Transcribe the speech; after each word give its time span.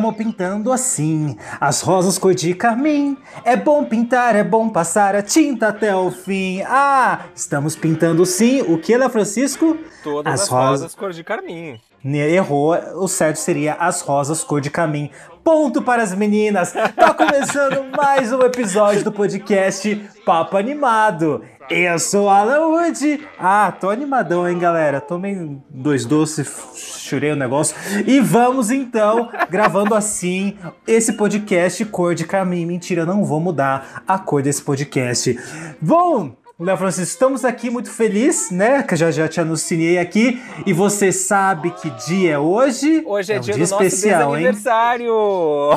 E 0.00 0.02
vamos 0.02 0.16
pintando 0.16 0.72
assim, 0.72 1.36
as 1.60 1.82
rosas 1.82 2.16
cor 2.16 2.34
de 2.34 2.54
carmim. 2.54 3.18
É 3.44 3.54
bom 3.54 3.84
pintar, 3.84 4.34
é 4.34 4.42
bom 4.42 4.70
passar 4.70 5.14
a 5.14 5.20
tinta 5.20 5.68
até 5.68 5.94
o 5.94 6.10
fim. 6.10 6.62
Ah, 6.62 7.26
estamos 7.34 7.76
pintando 7.76 8.24
sim. 8.24 8.62
O 8.62 8.78
que, 8.78 8.96
Léo 8.96 9.10
Francisco? 9.10 9.76
Todas 10.02 10.40
as, 10.40 10.48
rosas 10.48 10.94
cor 10.94 11.12
de 11.12 11.22
carmim. 11.22 11.78
Errou, 12.02 12.74
o 12.94 13.06
certo 13.06 13.36
seria 13.36 13.74
as 13.74 14.00
rosas 14.00 14.42
cor 14.42 14.62
de 14.62 14.70
carmim. 14.70 15.10
Ponto 15.44 15.80
para 15.80 16.02
as 16.02 16.14
meninas. 16.14 16.72
Tá 16.72 17.14
começando 17.14 17.84
mais 17.96 18.32
um 18.32 18.40
episódio 18.40 19.02
do 19.04 19.12
podcast 19.12 19.96
Papo 20.24 20.56
Animado. 20.56 21.42
Eu 21.70 21.98
sou 21.98 22.28
Alan 22.28 22.66
Wood. 22.66 23.26
Ah, 23.38 23.72
tô 23.72 23.90
animadão, 23.90 24.48
hein, 24.48 24.58
galera? 24.58 25.00
Tomei 25.00 25.58
dois 25.70 26.04
doces, 26.04 26.48
chorei 26.74 27.32
o 27.32 27.36
negócio. 27.36 27.76
E 28.06 28.20
vamos 28.20 28.70
então, 28.70 29.30
gravando 29.48 29.94
assim, 29.94 30.58
esse 30.86 31.12
podcast 31.14 31.84
cor 31.86 32.14
de 32.14 32.26
carmim. 32.26 32.66
Mentira, 32.66 33.06
não 33.06 33.24
vou 33.24 33.40
mudar 33.40 34.02
a 34.06 34.18
cor 34.18 34.42
desse 34.42 34.62
podcast. 34.62 35.38
Bom, 35.80 36.36
Léo 36.60 36.76
Francisco, 36.76 37.10
estamos 37.10 37.42
aqui 37.42 37.70
muito 37.70 37.90
felizes, 37.90 38.50
né? 38.50 38.82
Que 38.82 38.94
já 38.94 39.10
já 39.10 39.26
te 39.26 39.40
anunciei 39.40 39.98
aqui. 39.98 40.38
E 40.66 40.74
você 40.74 41.10
sabe 41.10 41.70
que 41.70 41.88
dia 42.06 42.32
é 42.32 42.38
hoje? 42.38 43.02
Hoje 43.06 43.32
é, 43.32 43.38
um 43.38 43.40
dia, 43.40 43.54
do 43.54 43.60
nosso 43.60 43.78
desaniversário. 43.78 45.14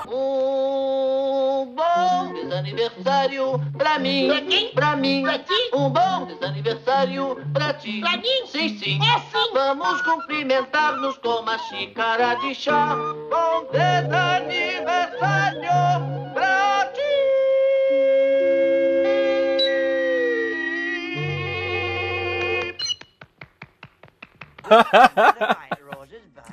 Um 0.10 1.74
bom 1.74 2.34
desaniversário 2.34 3.62
pra 3.78 3.98
mim. 3.98 4.28
Pra 4.28 4.42
quem? 4.42 4.74
Pra 4.74 4.98
mim. 4.98 5.24
Pra 5.24 5.40
ti? 5.40 5.70
Um 5.74 5.90
bom 5.90 6.26
desaniversário 6.26 7.38
pra 7.54 7.74
ti. 7.76 8.02
Pra 8.02 8.18
mim? 8.18 8.46
Sim, 8.52 8.78
sim. 8.78 9.00
É 9.02 9.20
sim. 9.20 9.54
Vamos 9.54 10.02
cumprimentar-nos 10.02 11.18
com 11.20 11.30
uma 11.30 11.58
xícara 11.60 12.36
de 12.36 12.54
chá. 12.54 12.94
Bom 13.30 13.68
desaniversário 13.72 16.33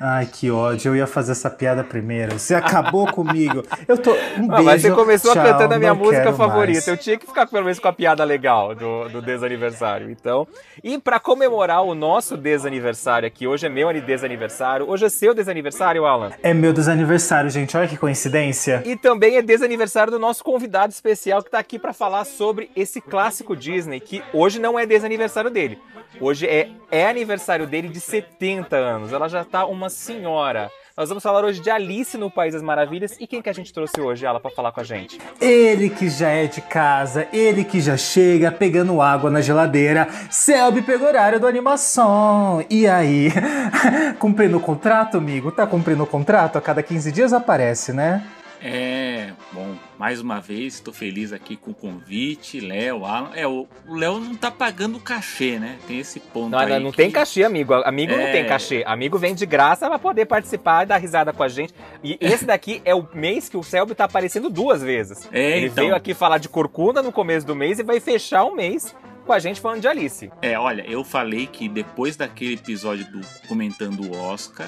Ai, 0.03 0.25
que 0.25 0.49
ódio. 0.49 0.89
Eu 0.89 0.95
ia 0.95 1.05
fazer 1.05 1.33
essa 1.33 1.47
piada 1.47 1.83
primeiro. 1.83 2.39
Você 2.39 2.55
acabou 2.55 3.05
comigo. 3.13 3.63
Eu 3.87 3.97
tô. 3.99 4.11
Um 4.11 4.15
Ah, 4.51 4.55
beijo. 4.55 4.63
mas 4.63 4.81
você 4.81 4.91
começou 4.91 5.33
tchau, 5.33 5.43
cantando 5.45 5.75
a 5.75 5.77
minha 5.77 5.93
música 5.93 6.33
favorita. 6.33 6.73
mais. 6.73 6.87
Eu 6.87 6.97
tinha 6.97 7.17
que 7.19 7.27
ficar 7.27 7.45
pelo 7.45 7.63
menos 7.63 7.77
com 7.77 7.87
a 7.87 7.93
piada 7.93 8.23
legal 8.23 8.73
do, 8.73 9.09
do 9.09 9.21
desaniversário. 9.21 10.09
Então, 10.09 10.47
e 10.83 10.97
pra 10.97 11.19
comemorar 11.19 11.83
o 11.83 11.93
nosso 11.93 12.35
desaniversário 12.35 13.27
aqui, 13.27 13.45
hoje 13.45 13.67
é 13.67 13.69
meu 13.69 13.91
desaniversário, 14.01 14.89
hoje 14.89 15.05
é 15.05 15.09
seu 15.09 15.35
desaniversário, 15.35 16.03
Alan. 16.05 16.31
É 16.41 16.51
meu 16.51 16.73
desaniversário, 16.73 17.49
gente. 17.51 17.77
Olha 17.77 17.87
que 17.87 17.97
coincidência. 17.97 18.81
E 18.85 18.95
também 18.95 19.37
é 19.37 19.41
desaniversário 19.43 20.11
do 20.11 20.17
nosso 20.17 20.43
convidado 20.43 20.91
especial 20.91 21.43
que 21.43 21.51
tá 21.51 21.59
aqui 21.59 21.77
pra 21.77 21.93
falar 21.93 22.25
sobre 22.25 22.71
esse 22.75 22.99
clássico 23.01 23.55
Disney, 23.55 23.99
que 23.99 24.23
hoje 24.33 24.57
não 24.59 24.79
é 24.79 24.85
desaniversário 24.87 25.51
dele. 25.51 25.77
Hoje 26.19 26.47
é, 26.47 26.69
é 26.91 27.07
aniversário 27.07 27.65
dele 27.65 27.87
de 27.87 27.99
70 27.99 28.75
anos. 28.75 29.13
Ela 29.13 29.27
já 29.27 29.43
tá 29.43 29.65
uma 29.65 29.89
senhora. 29.89 30.69
Nós 30.95 31.07
vamos 31.07 31.23
falar 31.23 31.45
hoje 31.45 31.61
de 31.61 31.69
Alice 31.69 32.17
no 32.17 32.29
País 32.29 32.53
das 32.53 32.61
Maravilhas. 32.61 33.15
E 33.19 33.25
quem 33.25 33.41
que 33.41 33.49
a 33.49 33.53
gente 33.53 33.73
trouxe 33.73 33.99
hoje, 33.99 34.25
ela, 34.25 34.39
pra 34.39 34.51
falar 34.51 34.73
com 34.73 34.81
a 34.81 34.83
gente? 34.83 35.19
Ele 35.39 35.89
que 35.89 36.09
já 36.09 36.27
é 36.29 36.47
de 36.47 36.61
casa, 36.61 37.27
ele 37.31 37.63
que 37.63 37.79
já 37.79 37.95
chega 37.95 38.51
pegando 38.51 39.01
água 39.01 39.29
na 39.29 39.41
geladeira. 39.41 40.07
Selby 40.29 40.81
Pegorário 40.81 41.39
do 41.39 41.47
Animação. 41.47 42.63
E 42.69 42.85
aí? 42.87 43.29
cumprindo 44.19 44.57
o 44.57 44.61
contrato, 44.61 45.17
amigo? 45.17 45.51
Tá 45.51 45.65
cumprindo 45.65 46.03
o 46.03 46.07
contrato? 46.07 46.57
A 46.57 46.61
cada 46.61 46.83
15 46.83 47.11
dias 47.11 47.31
aparece, 47.31 47.93
né? 47.93 48.21
É, 48.63 49.31
bom, 49.51 49.75
mais 49.97 50.21
uma 50.21 50.39
vez 50.39 50.75
estou 50.75 50.93
feliz 50.93 51.33
aqui 51.33 51.55
com 51.55 51.71
o 51.71 51.73
convite, 51.73 52.59
Léo, 52.59 53.05
Alan. 53.05 53.31
É, 53.33 53.47
o 53.47 53.67
Léo 53.87 54.19
não 54.19 54.35
tá 54.35 54.51
pagando 54.51 54.99
cachê, 54.99 55.57
né? 55.57 55.79
Tem 55.87 55.97
esse 55.99 56.19
ponto 56.19 56.51
Não, 56.51 56.59
aí. 56.59 56.69
não, 56.69 56.79
não 56.79 56.91
que- 56.91 56.97
tem 56.97 57.09
cachê, 57.09 57.43
amigo. 57.43 57.73
Amigo 57.73 58.11
não 58.13 58.19
É. 58.21 58.31
tem 58.31 58.45
cachê. 58.45 58.83
Amigo 58.85 59.17
vem 59.17 59.33
de 59.33 59.47
graça 59.47 59.87
pra 59.87 59.97
poder 59.97 60.27
participar 60.27 60.83
e 60.83 60.85
dar 60.85 60.97
risada 60.97 61.33
com 61.33 61.41
a 61.41 61.47
gente. 61.47 61.73
E 62.03 62.17
esse 62.21 62.45
daqui 62.45 62.81
é 62.85 62.93
o 62.93 63.07
mês 63.15 63.49
que 63.49 63.57
o 63.57 63.63
Selby 63.63 63.95
tá 63.95 64.03
aparecendo 64.05 64.47
duas 64.49 64.83
vezes. 64.83 65.27
É, 65.31 65.57
Ele 65.57 65.65
então. 65.67 65.83
veio 65.83 65.95
aqui 65.95 66.13
falar 66.13 66.37
de 66.37 66.47
Corcunda 66.47 67.01
no 67.01 67.11
começo 67.11 67.47
do 67.47 67.55
mês 67.55 67.79
e 67.79 67.83
vai 67.83 67.99
fechar 67.99 68.43
o 68.43 68.55
mês 68.55 68.95
com 69.25 69.33
a 69.33 69.39
gente 69.39 69.59
falando 69.59 69.81
de 69.81 69.87
Alice. 69.87 70.31
É, 70.41 70.57
olha, 70.59 70.83
eu 70.87 71.03
falei 71.03 71.47
que 71.47 71.67
depois 71.67 72.15
daquele 72.15 72.53
episódio 72.55 73.05
do 73.11 73.21
comentando 73.47 74.01
o 74.03 74.17
Oscar, 74.19 74.67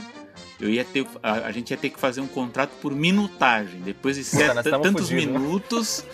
eu 0.59 0.69
ia 0.69 0.83
ter, 0.85 1.05
a, 1.21 1.31
a 1.47 1.51
gente 1.51 1.71
ia 1.71 1.77
ter 1.77 1.89
que 1.89 1.99
fazer 1.99 2.21
um 2.21 2.27
contrato 2.27 2.71
por 2.81 2.93
minutagem. 2.93 3.81
Depois 3.81 4.15
de 4.15 4.23
Puta, 4.23 4.53
nós 4.53 4.63
tamo 4.63 4.83
tantos 4.83 5.09
fudido, 5.09 5.31
né? 5.33 5.39
minutos, 5.39 6.05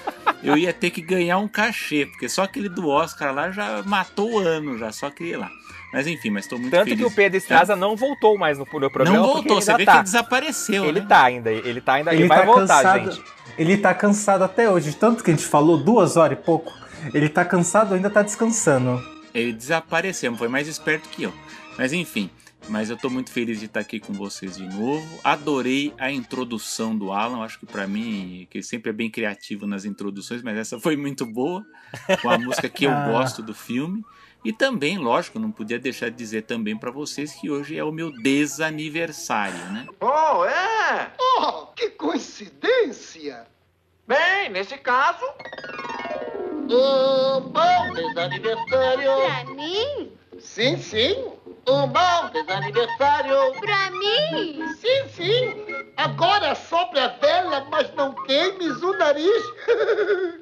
eu 0.44 0.58
ia 0.58 0.74
ter 0.74 0.90
que 0.90 1.02
ganhar 1.02 1.38
um 1.38 1.48
cachê, 1.48 2.06
porque 2.06 2.28
só 2.30 2.44
aquele 2.44 2.70
do 2.70 2.88
Oscar 2.88 3.34
lá 3.34 3.52
já 3.52 3.84
matou 3.84 4.34
o 4.34 4.40
ano, 4.40 4.78
já 4.78 4.92
só 4.92 5.08
aquele 5.08 5.38
lá. 5.38 5.50
Mas 5.92 6.06
enfim, 6.06 6.30
mas 6.30 6.46
tô 6.46 6.58
muito 6.58 6.72
Tanto 6.72 6.84
feliz. 6.86 7.00
que 7.00 7.06
o 7.06 7.12
Pedro 7.12 7.38
Estraza 7.38 7.76
não 7.76 7.96
voltou 7.96 8.38
mais 8.38 8.60
no, 8.60 8.66
no 8.66 8.92
programa. 8.92 9.18
não 9.18 9.26
voltou, 9.26 9.58
ele 9.58 9.62
você 9.66 9.76
vê 9.76 9.86
tá. 9.86 9.98
que 9.98 10.04
desapareceu, 10.04 10.86
Ele 10.86 11.00
né? 11.00 11.06
tá 11.10 11.24
ainda, 11.24 11.52
ele 11.52 11.82
tá 11.82 11.94
ainda, 11.94 12.14
ele, 12.14 12.22
Ele 12.24 12.28
vai 12.28 12.40
tá 12.40 12.46
voltar, 12.46 12.68
cansado. 12.84 13.12
gente. 13.12 13.24
Ele 13.58 13.78
tá 13.78 13.94
cansado 13.94 14.44
até 14.44 14.70
hoje. 14.70 14.94
Tanto 14.96 15.24
que 15.24 15.32
a 15.32 15.34
gente 15.34 15.46
falou, 15.48 15.78
duas 15.78 16.16
horas 16.16 16.38
e 16.38 16.42
pouco. 16.42 16.72
Ele 17.14 17.28
tá 17.28 17.44
cansado, 17.44 17.96
ainda 17.96 18.10
tá 18.10 18.22
descansando. 18.22 19.04
Ele 19.34 19.52
desapareceu, 19.52 20.36
foi 20.36 20.48
mais 20.48 20.68
esperto 20.68 21.10
que 21.10 21.24
eu. 21.24 21.34
Mas 21.78 21.92
enfim, 21.92 22.30
mas 22.70 22.90
eu 22.90 22.98
tô 22.98 23.10
muito 23.10 23.32
feliz 23.32 23.60
de 23.60 23.66
estar 23.66 23.80
aqui 23.80 24.00
com 24.00 24.14
vocês 24.14 24.56
de 24.58 24.66
novo. 24.68 25.20
Adorei 25.24 25.94
a 25.98 26.12
introdução 26.12 26.96
do 26.98 27.12
Alan, 27.12 27.44
acho 27.44 27.60
que 27.60 27.66
pra 27.66 27.88
mim, 27.88 28.48
que 28.50 28.58
ele 28.60 28.64
sempre 28.64 28.90
é 28.92 28.94
bem 28.94 29.10
criativo 29.10 29.66
nas 29.68 29.86
introduções, 29.86 30.42
mas 30.42 30.58
essa 30.58 30.80
foi 30.80 30.96
muito 30.96 31.26
boa, 31.26 31.66
com 32.22 32.30
a 32.30 32.38
música 32.38 32.70
que 32.70 32.86
eu 32.86 32.92
Ah. 33.00 33.08
gosto 33.12 33.42
do 33.42 33.54
filme. 33.54 34.04
E 34.46 34.54
também, 34.54 34.98
lógico, 34.98 35.38
não 35.38 35.52
podia 35.52 35.78
deixar 35.78 36.10
de 36.10 36.16
dizer 36.16 36.44
também 36.44 36.78
pra 36.78 36.92
vocês 36.92 37.34
que 37.34 37.50
hoje 37.50 37.78
é 37.78 37.84
o 37.84 37.92
meu 37.92 38.10
desaniversário, 38.22 39.58
né? 39.74 39.86
Oh, 40.00 40.46
é? 40.46 41.12
Oh, 41.40 41.66
que 41.76 41.90
coincidência! 41.90 43.46
Bem, 44.08 44.50
nesse 44.50 44.78
caso, 44.78 45.24
Um 46.72 47.42
bom 47.42 47.94
desaniversário. 47.94 49.12
Pra 49.46 49.54
mim? 49.54 50.12
Sim, 50.40 50.78
sim, 50.78 51.32
Um 51.70 51.88
bom 51.88 52.30
desaniversário. 52.34 53.36
Pra 53.60 53.92
mim? 53.92 54.60
sim, 54.80 55.08
sim. 55.10 55.56
Agora 55.96 56.56
sopre 56.56 57.00
a 57.00 57.10
vela, 57.10 57.68
mas 57.70 57.94
não 57.96 58.14
queimes 58.26 58.82
o 58.82 58.98
nariz. 58.98 59.44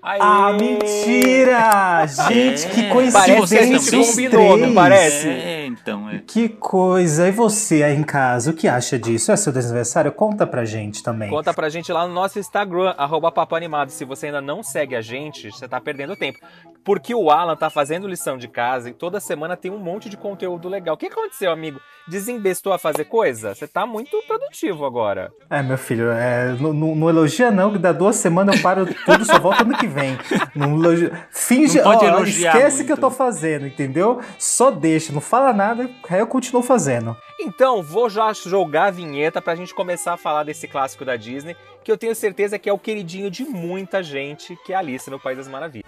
Aê! 0.03 0.19
Ah, 0.21 0.53
mentira! 0.53 2.05
Gente, 2.07 2.67
que 2.69 2.89
coincidência. 2.89 3.11
Parece 3.11 3.55
que 3.55 3.57
a 3.57 3.65
gente 3.65 3.95
os 3.95 4.09
combinou, 4.09 4.57
não 4.57 4.73
parece? 4.73 5.27
É, 5.27 5.65
então, 5.65 6.09
é. 6.09 6.19
Que 6.25 6.47
coisa. 6.47 7.27
E 7.27 7.31
você 7.31 7.83
aí 7.83 7.95
em 7.95 8.03
casa, 8.03 8.51
o 8.51 8.53
que 8.53 8.67
acha 8.67 8.97
disso? 8.97 9.31
É 9.31 9.35
seu 9.35 9.51
desaniversário? 9.51 10.11
Conta 10.11 10.45
pra 10.45 10.63
gente 10.63 11.03
também. 11.03 11.29
Conta 11.29 11.53
pra 11.53 11.69
gente 11.69 11.91
lá 11.91 12.07
no 12.07 12.13
nosso 12.13 12.39
Instagram, 12.39 12.93
arroba 12.97 13.31
Papo 13.31 13.55
Animado. 13.55 13.89
Se 13.89 14.05
você 14.05 14.27
ainda 14.27 14.39
não 14.39 14.63
segue 14.63 14.95
a 14.95 15.01
gente, 15.01 15.51
você 15.51 15.67
tá 15.67 15.81
perdendo 15.81 16.15
tempo. 16.15 16.39
Porque 16.83 17.13
o 17.13 17.29
Alan 17.29 17.55
tá 17.55 17.69
fazendo 17.69 18.07
lição 18.07 18.37
de 18.37 18.47
casa 18.47 18.89
e 18.89 18.93
toda 18.93 19.19
semana 19.19 19.57
tem 19.57 19.69
um 19.69 19.77
monte 19.77 20.07
de 20.07 20.15
conteúdo 20.15 20.69
legal. 20.69 20.95
O 20.95 20.97
que 20.97 21.09
aconteceu, 21.17 21.51
amigo? 21.51 21.79
Desembestou 22.07 22.71
a 22.71 22.79
fazer 22.79 23.05
coisa? 23.05 23.53
Você 23.53 23.67
tá 23.67 23.85
muito 23.85 24.21
produtivo 24.25 24.85
agora. 24.85 25.31
É, 25.49 25.61
meu 25.61 25.77
filho, 25.77 26.09
é, 26.11 26.55
não, 26.59 27.09
elogia 27.09 27.51
não, 27.51 27.73
que 27.73 27.77
dá 27.77 27.91
duas 27.91 28.15
semanas 28.15 28.55
eu 28.55 28.61
paro 28.61 28.85
tudo, 28.85 29.25
só 29.25 29.37
volta 29.39 29.63
ano 29.63 29.77
que 29.77 29.87
vem. 29.87 30.17
Não 30.55 30.75
elogia, 30.75 31.27
finge, 31.31 31.77
Não 31.79 31.83
pode 31.83 32.05
ó, 32.05 32.23
esquece 32.23 32.77
muito. 32.77 32.85
que 32.85 32.91
eu 32.93 32.97
tô 32.97 33.11
fazendo, 33.11 33.67
entendeu? 33.67 34.21
Só 34.39 34.71
deixa, 34.71 35.11
não 35.11 35.19
fala 35.19 35.51
nada, 35.51 35.89
aí 36.09 36.19
eu 36.19 36.27
continuo 36.27 36.63
fazendo. 36.63 37.15
Então, 37.39 37.83
vou 37.83 38.09
já 38.09 38.31
jogar 38.33 38.85
a 38.85 38.91
vinheta 38.91 39.41
pra 39.41 39.55
gente 39.55 39.73
começar 39.73 40.13
a 40.13 40.17
falar 40.17 40.43
desse 40.43 40.67
clássico 40.67 41.03
da 41.03 41.15
Disney, 41.15 41.55
que 41.83 41.91
eu 41.91 41.97
tenho 41.97 42.15
certeza 42.15 42.57
que 42.57 42.69
é 42.69 42.73
o 42.73 42.79
queridinho 42.79 43.29
de 43.29 43.43
muita 43.43 44.01
gente, 44.01 44.57
que 44.65 44.71
é 44.71 44.75
Alice 44.75 45.09
no 45.09 45.19
País 45.19 45.37
das 45.37 45.47
Maravilhas. 45.47 45.85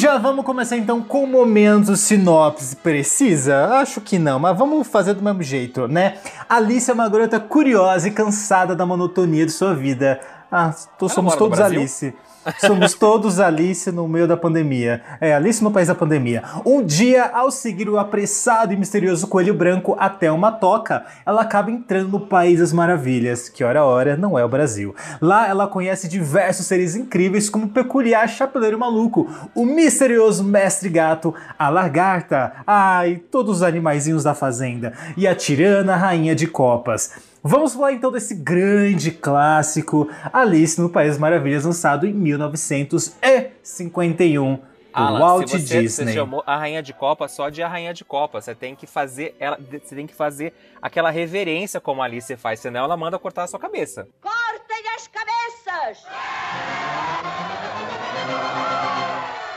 Já 0.00 0.18
vamos 0.18 0.44
começar 0.44 0.76
então 0.76 1.02
com 1.02 1.24
o 1.24 1.26
momento 1.26 1.96
sinopse 1.96 2.76
precisa? 2.76 3.66
Acho 3.80 4.00
que 4.00 4.18
não, 4.18 4.38
mas 4.38 4.56
vamos 4.56 4.86
fazer 4.86 5.14
do 5.14 5.22
mesmo 5.22 5.42
jeito, 5.42 5.88
né? 5.88 6.18
Alice 6.48 6.90
é 6.90 6.94
uma 6.94 7.08
garota 7.08 7.40
curiosa 7.40 8.08
e 8.08 8.10
cansada 8.10 8.76
da 8.76 8.86
monotonia 8.86 9.44
de 9.44 9.52
sua 9.52 9.74
vida. 9.74 10.20
Ah, 10.50 10.74
tô, 10.98 11.08
somos 11.08 11.34
todos? 11.34 11.58
Alice. 11.60 12.14
Somos 12.58 12.94
todos 12.94 13.38
Alice 13.38 13.90
no 13.92 14.08
meio 14.08 14.26
da 14.26 14.36
pandemia. 14.36 15.02
É, 15.20 15.34
Alice 15.34 15.62
no 15.62 15.70
país 15.70 15.88
da 15.88 15.94
pandemia. 15.94 16.42
Um 16.64 16.82
dia, 16.82 17.30
ao 17.34 17.50
seguir 17.50 17.88
o 17.88 17.98
apressado 17.98 18.72
e 18.72 18.76
misterioso 18.76 19.26
coelho 19.26 19.52
branco 19.52 19.94
até 19.98 20.32
uma 20.32 20.50
toca, 20.50 21.04
ela 21.26 21.42
acaba 21.42 21.70
entrando 21.70 22.10
no 22.10 22.20
País 22.20 22.58
das 22.58 22.72
Maravilhas, 22.72 23.48
que 23.48 23.62
ora 23.62 23.84
ora 23.84 24.16
não 24.16 24.38
é 24.38 24.44
o 24.44 24.48
Brasil. 24.48 24.94
Lá 25.20 25.46
ela 25.48 25.66
conhece 25.66 26.08
diversos 26.08 26.66
seres 26.66 26.96
incríveis, 26.96 27.50
como 27.50 27.66
o 27.66 27.70
peculiar 27.70 28.28
chapeleiro 28.28 28.78
maluco, 28.78 29.28
o 29.54 29.66
misterioso 29.66 30.42
mestre 30.42 30.88
gato, 30.88 31.34
a 31.58 31.68
lagarta, 31.68 32.52
ai, 32.66 33.20
todos 33.30 33.58
os 33.58 33.62
animaizinhos 33.62 34.24
da 34.24 34.34
fazenda, 34.34 34.94
e 35.16 35.26
a 35.26 35.34
tirana 35.34 35.94
rainha 35.94 36.34
de 36.34 36.46
copas. 36.46 37.29
Vamos 37.42 37.72
falar 37.74 37.92
então 37.92 38.12
desse 38.12 38.34
grande 38.34 39.10
clássico 39.10 40.10
Alice 40.30 40.78
no 40.80 40.90
País 40.90 41.12
das 41.12 41.18
Maravilhas, 41.18 41.64
lançado 41.64 42.06
em 42.06 42.12
1951 42.12 44.56
por 44.56 44.66
Alan, 44.92 45.18
Walt 45.20 45.48
se 45.48 45.58
você, 45.58 45.80
Disney. 45.82 46.06
você 46.06 46.12
chamou 46.12 46.42
a 46.46 46.56
rainha 46.56 46.82
de 46.82 46.92
copa 46.92 47.26
só 47.28 47.48
de 47.48 47.62
a 47.62 47.68
rainha 47.68 47.94
de 47.94 48.04
copa, 48.04 48.40
você 48.42 48.54
tem 48.54 48.74
que 48.74 48.86
fazer 48.86 49.34
ela, 49.38 49.58
você 49.58 49.94
tem 49.94 50.06
que 50.06 50.14
fazer 50.14 50.52
aquela 50.82 51.08
reverência 51.10 51.80
como 51.80 52.02
a 52.02 52.04
Alice 52.04 52.36
faz, 52.36 52.60
senão 52.60 52.84
ela 52.84 52.96
manda 52.96 53.18
cortar 53.18 53.44
a 53.44 53.46
sua 53.46 53.58
cabeça. 53.58 54.06
Cortem 54.20 54.84
as 54.94 55.08
cabeças! 55.08 56.04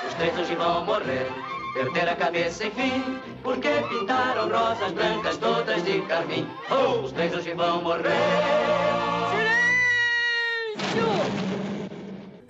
Os 0.07 0.13
três 0.13 0.37
hoje 0.37 0.55
vão 0.55 0.85
morrer, 0.85 1.27
perder 1.73 2.09
a 2.09 2.15
cabeça 2.15 2.65
enfim, 2.67 3.19
porque 3.41 3.69
pintaram 3.89 4.49
rosas 4.49 4.91
brancas 4.91 5.37
todas 5.37 5.83
de 5.83 6.01
carmim. 6.03 6.47
Oh, 6.69 7.01
os 7.01 7.13
hoje 7.13 7.53
vão 7.53 7.81
morrer. 7.81 8.11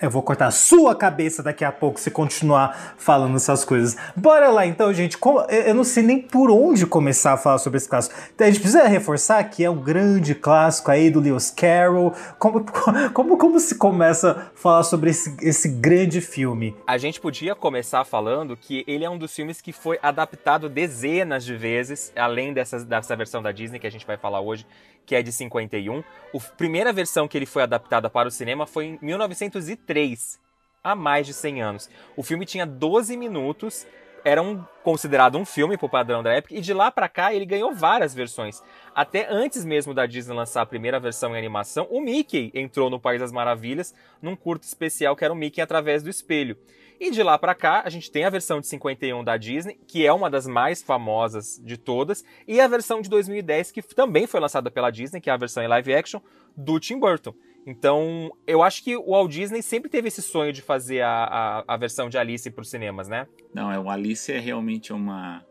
Eu 0.02 0.10
vou 0.10 0.22
cortar 0.22 0.52
sua 0.52 0.96
cabeça 0.96 1.42
daqui 1.42 1.64
a 1.64 1.72
pouco 1.72 2.00
se 2.00 2.12
continuar 2.12 2.96
falando 2.98 3.36
essas 3.36 3.64
coisas. 3.64 3.96
Bora 4.16 4.50
lá 4.50 4.66
então, 4.66 4.94
gente. 4.94 5.18
Eu 5.66 5.74
não 5.74 5.84
sei 5.84 6.04
nem 6.04 6.22
por 6.22 6.52
onde 6.52 6.86
começar 6.86 7.34
a 7.34 7.38
falar 7.38 7.58
sobre 7.58 7.78
esse 7.78 7.88
clássico. 7.88 8.16
Então, 8.34 8.46
a 8.46 8.50
gente 8.50 8.60
precisa 8.60 8.88
reforçar 8.88 9.44
que 9.46 9.64
é 9.64 9.70
um 9.70 9.82
grande 9.82 10.36
clássico 10.36 10.92
aí 10.92 11.10
do 11.10 11.20
Lewis 11.20 11.50
Carroll. 11.52 12.14
Como, 12.38 12.66
como, 13.14 13.38
como 13.38 13.60
se 13.60 13.76
começa 13.76 14.32
a 14.32 14.58
falar 14.58 14.84
sobre 14.84 15.12
esse, 15.12 15.36
esse 15.42 15.70
grande 15.70 16.22
filme? 16.22 16.76
A 16.86 16.98
gente 16.98 17.22
podia 17.22 17.56
começar 17.56 18.04
falando 18.04 18.58
que 18.58 18.84
ele 18.88 19.06
é 19.06 19.10
um 19.10 19.18
dos 19.18 19.34
filmes 19.34 19.62
que 19.62 19.72
foi 19.72 19.98
adaptado 20.02 20.68
dezenas 20.70 21.46
de 21.46 21.56
vezes, 21.56 22.12
além 22.16 22.54
dessa, 22.54 22.84
dessa 22.84 23.16
versão 23.16 23.42
da 23.42 23.52
Disney 23.52 23.80
que 23.80 23.88
a 23.88 23.92
gente 23.92 24.06
vai 24.06 24.18
falar 24.18 24.42
hoje, 24.42 24.66
que 25.06 25.16
é 25.16 25.22
de 25.22 25.32
51. 25.32 26.00
A 26.00 26.40
primeira 26.58 26.94
versão 26.94 27.28
que 27.28 27.38
ele 27.38 27.46
foi 27.46 27.64
adaptada 27.64 28.10
para 28.10 28.28
o 28.28 28.32
cinema 28.32 28.66
foi 28.66 28.86
em 28.86 29.00
1903, 29.02 30.40
há 30.84 30.96
mais 30.96 31.26
de 31.26 31.34
100 31.34 31.62
anos. 31.62 31.90
O 32.16 32.24
filme 32.24 32.46
tinha 32.46 32.66
12 32.66 33.16
minutos, 33.18 33.88
era 34.26 34.42
um, 34.42 34.64
considerado 34.84 35.38
um 35.38 35.46
filme 35.46 35.78
pro 35.78 35.90
padrão 35.90 36.24
da 36.24 36.32
época, 36.32 36.56
e 36.56 36.62
de 36.62 36.74
lá 36.74 36.90
pra 36.90 37.10
cá 37.10 37.34
ele 37.34 37.46
ganhou 37.46 37.74
várias 37.74 38.14
versões. 38.14 38.62
Até 38.96 39.28
antes 39.30 39.66
mesmo 39.66 39.94
da 39.94 40.06
Disney 40.06 40.36
lançar 40.36 40.62
a 40.62 40.66
primeira 40.66 41.00
versão 41.00 41.36
em 41.36 41.38
animação, 41.38 41.88
o 41.90 42.00
Mickey 42.00 42.52
entrou 42.54 42.90
no 42.90 43.00
País 43.00 43.20
das 43.20 43.32
Maravilhas 43.32 43.94
num 44.22 44.36
curto 44.36 44.64
especial 44.64 45.16
que 45.16 45.26
era 45.26 45.34
o 45.34 45.38
Mickey 45.38 45.62
através 45.62 46.02
do 46.02 46.10
espelho. 46.10 46.58
E 47.04 47.12
de 47.12 47.22
lá 47.22 47.38
pra 47.38 47.54
cá, 47.54 47.82
a 47.84 47.90
gente 47.90 48.10
tem 48.10 48.24
a 48.24 48.30
versão 48.30 48.62
de 48.62 48.68
51 48.68 49.26
da 49.26 49.36
Disney, 49.36 49.78
que 49.86 50.06
é 50.06 50.14
uma 50.14 50.30
das 50.30 50.48
mais 50.48 50.82
famosas 50.82 51.62
de 51.62 51.76
todas, 51.76 52.24
e 52.48 52.62
a 52.62 52.68
versão 52.70 53.02
de 53.02 53.10
2010, 53.10 53.74
que 53.74 53.82
também 53.82 54.26
foi 54.26 54.40
lançada 54.40 54.72
pela 54.72 54.90
Disney, 54.90 55.20
que 55.20 55.30
é 55.30 55.34
a 55.34 55.36
versão 55.36 55.62
em 55.62 55.68
live 55.68 55.94
action, 55.94 56.22
do 56.56 56.80
Tim 56.80 56.98
Burton. 56.98 57.34
Então, 57.68 58.32
eu 58.48 58.64
acho 58.64 58.82
que 58.86 58.96
o 58.96 59.08
Walt 59.08 59.30
Disney 59.30 59.62
sempre 59.62 59.90
teve 59.90 60.08
esse 60.08 60.22
sonho 60.22 60.54
de 60.54 60.62
fazer 60.62 61.02
a, 61.02 61.26
a, 61.68 61.74
a 61.74 61.76
versão 61.76 62.08
de 62.08 62.18
Alice 62.18 62.50
para 62.50 62.62
os 62.62 62.70
cinemas, 62.70 63.10
né? 63.10 63.28
Não, 63.54 63.70
é, 63.70 63.78
o 63.78 63.90
Alice 63.90 64.32
é 64.32 64.40
realmente 64.40 64.94
uma, 64.94 65.46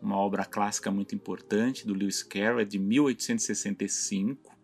uma 0.00 0.16
obra 0.16 0.44
clássica 0.44 0.88
muito 0.92 1.16
importante 1.16 1.84
do 1.84 1.94
Lewis 1.94 2.22
Carroll, 2.22 2.60
é 2.60 2.64
de 2.64 2.78
1865. 2.78 4.56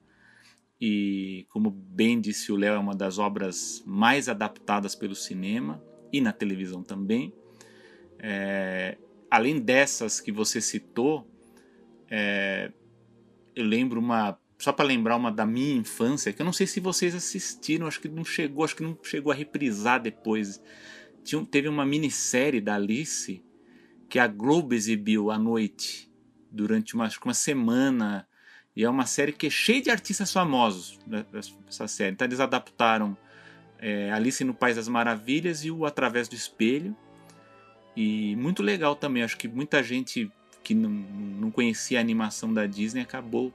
E, 0.80 1.48
como 1.48 1.68
bem 1.68 2.20
disse 2.20 2.52
o 2.52 2.56
Léo, 2.56 2.74
é 2.74 2.78
uma 2.78 2.94
das 2.94 3.18
obras 3.18 3.82
mais 3.84 4.28
adaptadas 4.28 4.94
pelo 4.94 5.16
cinema 5.16 5.82
e 6.12 6.20
na 6.20 6.32
televisão 6.32 6.82
também. 6.82 7.32
É, 8.18 8.96
além 9.30 9.60
dessas 9.60 10.20
que 10.20 10.32
você 10.32 10.60
citou, 10.60 11.26
é, 12.10 12.72
eu 13.54 13.64
lembro 13.64 14.00
uma. 14.00 14.38
Só 14.58 14.72
para 14.72 14.86
lembrar 14.86 15.16
uma 15.16 15.30
da 15.30 15.46
minha 15.46 15.76
infância, 15.76 16.32
que 16.32 16.42
eu 16.42 16.44
não 16.44 16.52
sei 16.52 16.66
se 16.66 16.80
vocês 16.80 17.14
assistiram, 17.14 17.86
acho 17.86 18.00
que 18.00 18.08
não 18.08 18.24
chegou, 18.24 18.64
acho 18.64 18.74
que 18.74 18.82
não 18.82 18.98
chegou 19.04 19.30
a 19.30 19.34
reprisar 19.34 20.02
depois. 20.02 20.60
Tinha, 21.22 21.44
teve 21.46 21.68
uma 21.68 21.86
minissérie 21.86 22.60
da 22.60 22.74
Alice 22.74 23.44
que 24.08 24.18
a 24.18 24.26
Globo 24.26 24.74
exibiu 24.74 25.30
à 25.30 25.38
noite 25.38 26.10
durante 26.50 26.94
uma, 26.94 27.04
acho 27.04 27.20
que 27.20 27.26
uma 27.26 27.34
semana. 27.34 28.26
E 28.74 28.84
é 28.84 28.90
uma 28.90 29.06
série 29.06 29.32
que 29.32 29.46
é 29.46 29.50
cheia 29.50 29.82
de 29.82 29.90
artistas 29.90 30.32
famosos, 30.32 30.98
né, 31.06 31.24
essa 31.68 31.86
série. 31.86 32.12
Então 32.12 32.26
eles 32.26 32.40
adaptaram 32.40 33.16
é, 33.78 34.10
Alice 34.10 34.42
no 34.44 34.54
País 34.54 34.76
das 34.76 34.88
Maravilhas 34.88 35.64
e 35.64 35.70
o 35.70 35.84
Através 35.86 36.28
do 36.28 36.34
Espelho. 36.34 36.96
E 37.96 38.36
muito 38.36 38.62
legal 38.62 38.94
também. 38.94 39.22
Acho 39.22 39.36
que 39.36 39.48
muita 39.48 39.82
gente 39.82 40.30
que 40.62 40.74
não, 40.74 40.90
não 40.90 41.50
conhecia 41.50 41.98
a 41.98 42.00
animação 42.00 42.52
da 42.52 42.66
Disney 42.66 43.00
acabou 43.02 43.52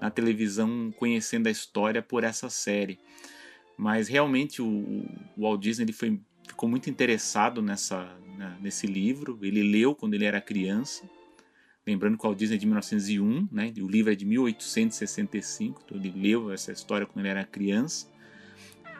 na 0.00 0.10
televisão 0.10 0.92
conhecendo 0.96 1.46
a 1.46 1.50
história 1.50 2.02
por 2.02 2.24
essa 2.24 2.48
série. 2.48 2.98
Mas 3.76 4.08
realmente 4.08 4.60
o, 4.62 4.66
o 4.66 5.42
Walt 5.42 5.60
Disney 5.60 5.84
ele 5.84 5.92
foi, 5.92 6.20
ficou 6.46 6.68
muito 6.68 6.88
interessado 6.88 7.62
nessa, 7.62 8.08
na- 8.36 8.56
nesse 8.60 8.86
livro. 8.86 9.38
Ele 9.42 9.62
leu 9.62 9.94
quando 9.94 10.14
ele 10.14 10.24
era 10.24 10.40
criança. 10.40 11.08
Lembrando 11.86 12.16
que 12.16 12.24
o 12.24 12.28
Walt 12.28 12.38
Disney 12.38 12.56
é 12.56 12.58
de 12.58 12.66
1901, 12.66 13.48
né? 13.50 13.72
o 13.80 13.88
livro 13.88 14.12
é 14.12 14.14
de 14.14 14.24
1865. 14.24 15.82
Então 15.84 15.96
ele 15.98 16.10
leu 16.10 16.50
essa 16.50 16.72
história 16.72 17.06
quando 17.06 17.20
ele 17.24 17.28
era 17.28 17.44
criança. 17.44 18.06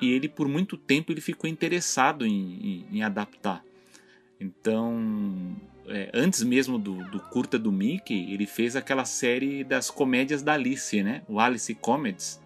E 0.00 0.10
ele, 0.12 0.28
por 0.28 0.48
muito 0.48 0.76
tempo, 0.76 1.12
ele 1.12 1.20
ficou 1.20 1.48
interessado 1.48 2.26
em, 2.26 2.32
em- 2.32 2.86
em 2.98 3.02
adaptar. 3.02 3.62
Então, 4.40 5.56
é, 5.86 6.10
antes 6.14 6.42
mesmo 6.42 6.78
do, 6.78 7.04
do 7.10 7.20
curta 7.20 7.58
do 7.58 7.70
Mickey, 7.70 8.32
ele 8.32 8.46
fez 8.46 8.74
aquela 8.76 9.04
série 9.04 9.62
das 9.62 9.90
comédias 9.90 10.42
da 10.42 10.54
Alice, 10.54 11.02
né? 11.02 11.22
O 11.28 11.38
Alice 11.38 11.74
Comedies, 11.74 12.40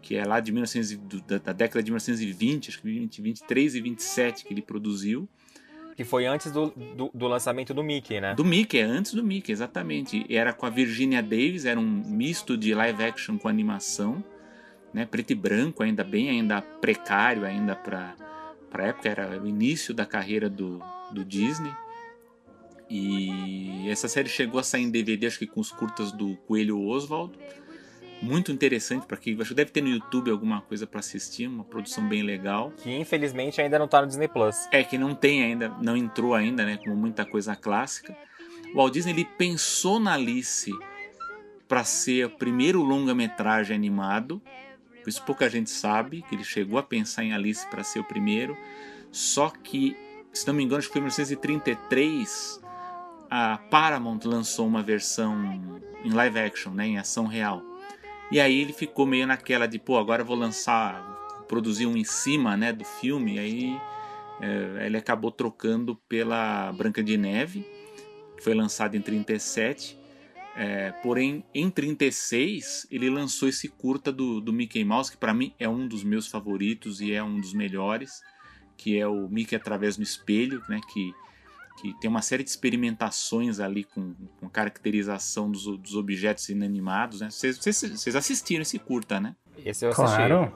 que 0.00 0.14
é 0.16 0.24
lá 0.24 0.40
de 0.40 0.50
1900, 0.52 0.92
e- 0.92 0.96
do- 0.96 1.20
da, 1.20 1.38
da 1.38 1.52
década 1.52 1.82
de 1.82 1.90
1920, 1.90 2.68
acho 2.70 2.80
que 2.80 2.88
20, 2.88 3.20
23 3.22 3.74
e 3.74 3.80
27 3.80 4.44
que 4.44 4.54
ele 4.54 4.62
produziu. 4.62 5.28
Que 5.94 6.04
foi 6.04 6.26
antes 6.26 6.52
do, 6.52 6.68
do, 6.94 7.10
do 7.14 7.26
lançamento 7.26 7.72
do 7.72 7.82
Mickey, 7.82 8.20
né? 8.20 8.34
Do 8.34 8.44
Mickey, 8.44 8.78
é 8.78 8.82
antes 8.82 9.14
do 9.14 9.24
Mickey, 9.24 9.50
exatamente. 9.52 10.26
Era 10.28 10.52
com 10.52 10.66
a 10.66 10.70
Virginia 10.70 11.22
Davis, 11.22 11.64
era 11.64 11.80
um 11.80 11.84
misto 12.06 12.54
de 12.56 12.74
live 12.74 13.02
action 13.02 13.38
com 13.38 13.48
animação, 13.48 14.22
né? 14.96 15.04
Preto 15.04 15.30
e 15.30 15.34
branco, 15.34 15.82
ainda 15.82 16.02
bem, 16.02 16.30
ainda 16.30 16.62
precário, 16.62 17.44
ainda 17.44 17.76
para 17.76 18.16
para 18.70 18.88
época 18.88 19.08
era 19.08 19.40
o 19.40 19.46
início 19.46 19.94
da 19.94 20.04
carreira 20.04 20.48
do, 20.48 20.82
do 21.12 21.24
Disney. 21.24 21.72
E 22.90 23.88
essa 23.88 24.08
série 24.08 24.28
chegou 24.28 24.58
a 24.58 24.62
sair 24.62 24.82
em 24.82 24.90
DVD, 24.90 25.26
acho 25.26 25.38
que 25.38 25.46
com 25.46 25.60
os 25.60 25.70
curtas 25.70 26.12
do 26.12 26.34
Coelho 26.48 26.82
Oswald. 26.82 27.38
Muito 28.22 28.50
interessante 28.50 29.06
para 29.06 29.18
quem 29.18 29.38
acho 29.38 29.50
que 29.50 29.54
deve 29.54 29.70
ter 29.70 29.82
no 29.82 29.88
YouTube 29.88 30.30
alguma 30.30 30.62
coisa 30.62 30.86
para 30.86 31.00
assistir, 31.00 31.46
uma 31.46 31.64
produção 31.64 32.08
bem 32.08 32.22
legal. 32.22 32.72
Que 32.78 32.90
infelizmente 32.90 33.60
ainda 33.60 33.78
não 33.78 33.86
tá 33.86 34.00
no 34.00 34.06
Disney 34.06 34.28
Plus. 34.28 34.56
É 34.72 34.82
que 34.82 34.96
não 34.96 35.14
tem 35.14 35.44
ainda, 35.44 35.68
não 35.80 35.94
entrou 35.96 36.34
ainda, 36.34 36.64
né? 36.64 36.78
Como 36.78 36.96
muita 36.96 37.24
coisa 37.26 37.54
clássica. 37.54 38.16
O 38.72 38.78
Walt 38.78 38.94
Disney 38.94 39.12
ele 39.12 39.24
pensou 39.36 40.00
na 40.00 40.14
Alice 40.14 40.72
para 41.68 41.84
ser 41.84 42.26
o 42.26 42.30
primeiro 42.30 42.82
longa-metragem 42.82 43.76
animado. 43.76 44.40
Por 45.06 45.10
isso 45.10 45.22
pouca 45.22 45.48
gente 45.48 45.70
sabe 45.70 46.22
que 46.22 46.34
ele 46.34 46.42
chegou 46.42 46.80
a 46.80 46.82
pensar 46.82 47.22
em 47.22 47.32
Alice 47.32 47.64
para 47.68 47.84
ser 47.84 48.00
o 48.00 48.04
primeiro. 48.04 48.58
Só 49.12 49.50
que, 49.50 49.96
se 50.32 50.44
não 50.48 50.52
me 50.52 50.64
engano, 50.64 50.80
acho 50.80 50.88
que 50.88 50.94
foi 50.94 51.00
em 51.00 51.04
1933 51.04 52.60
a 53.30 53.56
Paramount 53.70 54.18
lançou 54.24 54.66
uma 54.66 54.82
versão 54.82 55.80
em 56.04 56.10
live 56.10 56.40
action, 56.40 56.72
né, 56.72 56.88
em 56.88 56.98
ação 56.98 57.26
real. 57.26 57.62
E 58.32 58.40
aí 58.40 58.60
ele 58.60 58.72
ficou 58.72 59.06
meio 59.06 59.28
naquela 59.28 59.68
de, 59.68 59.78
pô, 59.78 59.96
agora 59.96 60.24
vou 60.24 60.36
lançar, 60.36 61.00
produzir 61.46 61.86
um 61.86 61.96
em 61.96 62.02
cima, 62.02 62.56
né, 62.56 62.72
do 62.72 62.84
filme. 62.84 63.36
E 63.36 63.38
aí 63.38 63.80
é, 64.40 64.86
ele 64.86 64.96
acabou 64.96 65.30
trocando 65.30 65.94
pela 66.08 66.72
Branca 66.72 67.00
de 67.00 67.16
Neve, 67.16 67.64
que 68.36 68.42
foi 68.42 68.54
lançada 68.54 68.96
em 68.96 69.00
37. 69.00 69.96
É, 70.58 70.90
porém, 71.02 71.44
em 71.54 71.68
36, 71.68 72.86
ele 72.90 73.10
lançou 73.10 73.46
esse 73.46 73.68
curta 73.68 74.10
do, 74.10 74.40
do 74.40 74.54
Mickey 74.54 74.82
Mouse, 74.86 75.10
que 75.10 75.16
para 75.18 75.34
mim 75.34 75.54
é 75.58 75.68
um 75.68 75.86
dos 75.86 76.02
meus 76.02 76.26
favoritos 76.26 77.02
e 77.02 77.12
é 77.12 77.22
um 77.22 77.38
dos 77.38 77.52
melhores, 77.52 78.22
que 78.74 78.98
é 78.98 79.06
o 79.06 79.28
Mickey 79.28 79.54
através 79.54 79.98
do 79.98 80.02
espelho, 80.02 80.62
né? 80.66 80.80
Que, 80.90 81.14
que 81.78 81.92
tem 82.00 82.08
uma 82.08 82.22
série 82.22 82.42
de 82.42 82.48
experimentações 82.48 83.60
ali 83.60 83.84
com, 83.84 84.14
com 84.40 84.48
caracterização 84.48 85.50
dos, 85.50 85.64
dos 85.64 85.94
objetos 85.94 86.48
inanimados, 86.48 87.20
né? 87.20 87.28
Vocês, 87.30 87.58
vocês, 87.58 87.78
vocês 87.78 88.16
assistiram 88.16 88.62
esse 88.62 88.78
curta, 88.78 89.20
né? 89.20 89.36
Esse 89.58 89.84
eu 89.84 89.90
assisti. 89.90 90.16
Claro. 90.16 90.54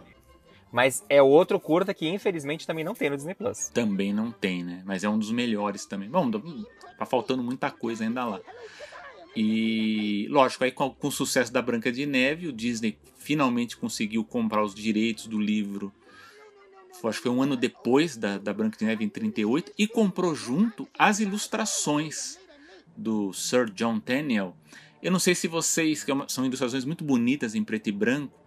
Mas 0.72 1.04
é 1.10 1.20
outro 1.20 1.60
curta 1.60 1.92
que 1.92 2.08
infelizmente 2.08 2.66
também 2.66 2.84
não 2.84 2.94
tem 2.94 3.10
no 3.10 3.16
Disney 3.16 3.34
Plus. 3.34 3.68
Também 3.68 4.14
não 4.14 4.30
tem, 4.30 4.64
né? 4.64 4.82
Mas 4.86 5.04
é 5.04 5.08
um 5.10 5.18
dos 5.18 5.30
melhores 5.30 5.84
também. 5.84 6.08
Bom, 6.08 6.30
tá 6.96 7.04
faltando 7.04 7.42
muita 7.42 7.70
coisa 7.70 8.04
ainda 8.04 8.24
lá. 8.24 8.40
E, 9.36 10.26
lógico, 10.28 10.64
aí 10.64 10.72
com, 10.72 10.90
com 10.90 11.08
o 11.08 11.12
sucesso 11.12 11.52
da 11.52 11.62
Branca 11.62 11.92
de 11.92 12.04
Neve, 12.04 12.48
o 12.48 12.52
Disney 12.52 12.98
finalmente 13.18 13.76
conseguiu 13.76 14.24
comprar 14.24 14.62
os 14.62 14.74
direitos 14.74 15.26
do 15.26 15.38
livro. 15.38 15.92
Acho 17.04 17.18
que 17.18 17.28
foi 17.28 17.32
um 17.32 17.42
ano 17.42 17.56
depois 17.56 18.16
da, 18.16 18.36
da 18.36 18.52
Branca 18.52 18.76
de 18.76 18.84
Neve, 18.84 19.04
em 19.04 19.08
38, 19.08 19.72
e 19.78 19.86
comprou 19.86 20.34
junto 20.34 20.86
as 20.98 21.20
ilustrações 21.20 22.38
do 22.96 23.32
Sir 23.32 23.70
John 23.70 23.98
Tenniel. 24.00 24.54
Eu 25.02 25.10
não 25.10 25.18
sei 25.18 25.34
se 25.34 25.48
vocês, 25.48 26.04
que 26.04 26.12
é 26.12 26.14
são 26.28 26.44
ilustrações 26.44 26.84
muito 26.84 27.04
bonitas 27.04 27.54
em 27.54 27.64
preto 27.64 27.88
e 27.88 27.92
branco, 27.92 28.38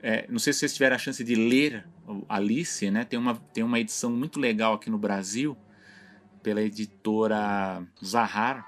é, 0.00 0.26
não 0.28 0.38
sei 0.38 0.52
se 0.52 0.60
vocês 0.60 0.74
tiveram 0.74 0.94
a 0.94 0.98
chance 0.98 1.24
de 1.24 1.34
ler 1.34 1.84
Alice, 2.28 2.88
né? 2.88 3.04
Tem 3.04 3.18
uma, 3.18 3.34
tem 3.34 3.64
uma 3.64 3.80
edição 3.80 4.10
muito 4.10 4.38
legal 4.38 4.74
aqui 4.74 4.88
no 4.88 4.98
Brasil, 4.98 5.56
pela 6.40 6.62
editora 6.62 7.84
Zahar, 8.04 8.64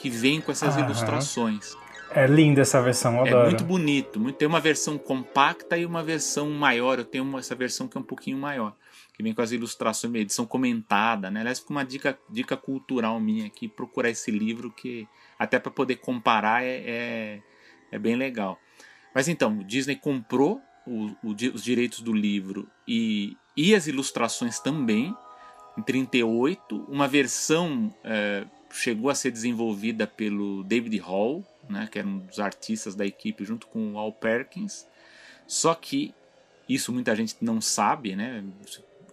que 0.00 0.08
vem 0.10 0.40
com 0.40 0.50
essas 0.52 0.76
Aham. 0.76 0.84
ilustrações. 0.86 1.76
É 2.12 2.26
linda 2.26 2.62
essa 2.62 2.82
versão, 2.82 3.24
É 3.24 3.28
adoro. 3.28 3.46
muito 3.50 3.64
bonito. 3.64 4.18
muito- 4.18 4.36
Tem 4.36 4.48
uma 4.48 4.58
versão 4.60 4.98
compacta 4.98 5.78
e 5.78 5.86
uma 5.86 6.02
versão 6.02 6.50
maior. 6.50 6.98
Eu 6.98 7.04
tenho 7.04 7.22
uma- 7.22 7.38
essa 7.38 7.54
versão 7.54 7.86
que 7.86 7.96
é 7.96 8.00
um 8.00 8.04
pouquinho 8.04 8.36
maior. 8.36 8.74
Que 9.16 9.22
vem 9.22 9.32
com 9.32 9.42
as 9.42 9.52
ilustrações, 9.52 10.12
edição 10.14 10.44
comentada, 10.46 11.30
né? 11.30 11.40
Aliás, 11.40 11.60
fica 11.60 11.70
uma 11.72 11.84
dica, 11.84 12.18
dica 12.28 12.56
cultural 12.56 13.20
minha 13.20 13.46
aqui, 13.46 13.68
procurar 13.68 14.10
esse 14.10 14.30
livro 14.30 14.72
que 14.72 15.06
até 15.38 15.58
para 15.60 15.70
poder 15.70 15.96
comparar 15.96 16.64
é, 16.64 16.82
é, 16.86 17.42
é 17.92 17.98
bem 17.98 18.16
legal. 18.16 18.58
Mas 19.14 19.28
então, 19.28 19.58
o 19.58 19.64
Disney 19.64 19.94
comprou 19.96 20.60
o- 20.86 21.10
o 21.22 21.30
os 21.54 21.62
direitos 21.62 22.00
do 22.00 22.12
livro 22.12 22.66
e, 22.88 23.36
e 23.56 23.72
as 23.74 23.86
ilustrações 23.86 24.58
também, 24.58 25.14
em 25.78 25.82
38. 25.82 26.84
Uma 26.88 27.06
versão 27.06 27.94
é, 28.02 28.44
chegou 28.70 29.10
a 29.10 29.14
ser 29.14 29.30
desenvolvida 29.30 30.06
pelo 30.06 30.62
David 30.64 30.96
Hall, 30.98 31.44
né, 31.68 31.88
que 31.90 31.98
era 31.98 32.06
um 32.06 32.18
dos 32.18 32.38
artistas 32.40 32.94
da 32.94 33.04
equipe, 33.06 33.44
junto 33.44 33.66
com 33.66 33.92
o 33.94 33.98
Al 33.98 34.12
Perkins. 34.12 34.86
Só 35.46 35.74
que 35.74 36.14
isso 36.68 36.92
muita 36.92 37.14
gente 37.16 37.36
não 37.40 37.60
sabe, 37.60 38.14
né? 38.14 38.44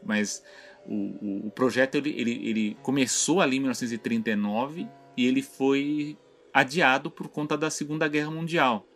Mas 0.03 0.43
o, 0.85 0.93
o- 0.93 1.47
o 1.47 1.51
projeto 1.51 1.95
ele, 1.95 2.11
ele, 2.11 2.47
ele 2.47 2.77
começou 2.83 3.41
ali 3.41 3.57
em 3.57 3.59
1939 3.61 4.87
e 5.15 5.25
ele 5.25 5.41
foi 5.41 6.15
adiado 6.53 7.09
por 7.09 7.27
conta 7.29 7.57
da 7.57 7.69
Segunda 7.69 8.07
Guerra 8.07 8.31
Mundial. 8.31 8.87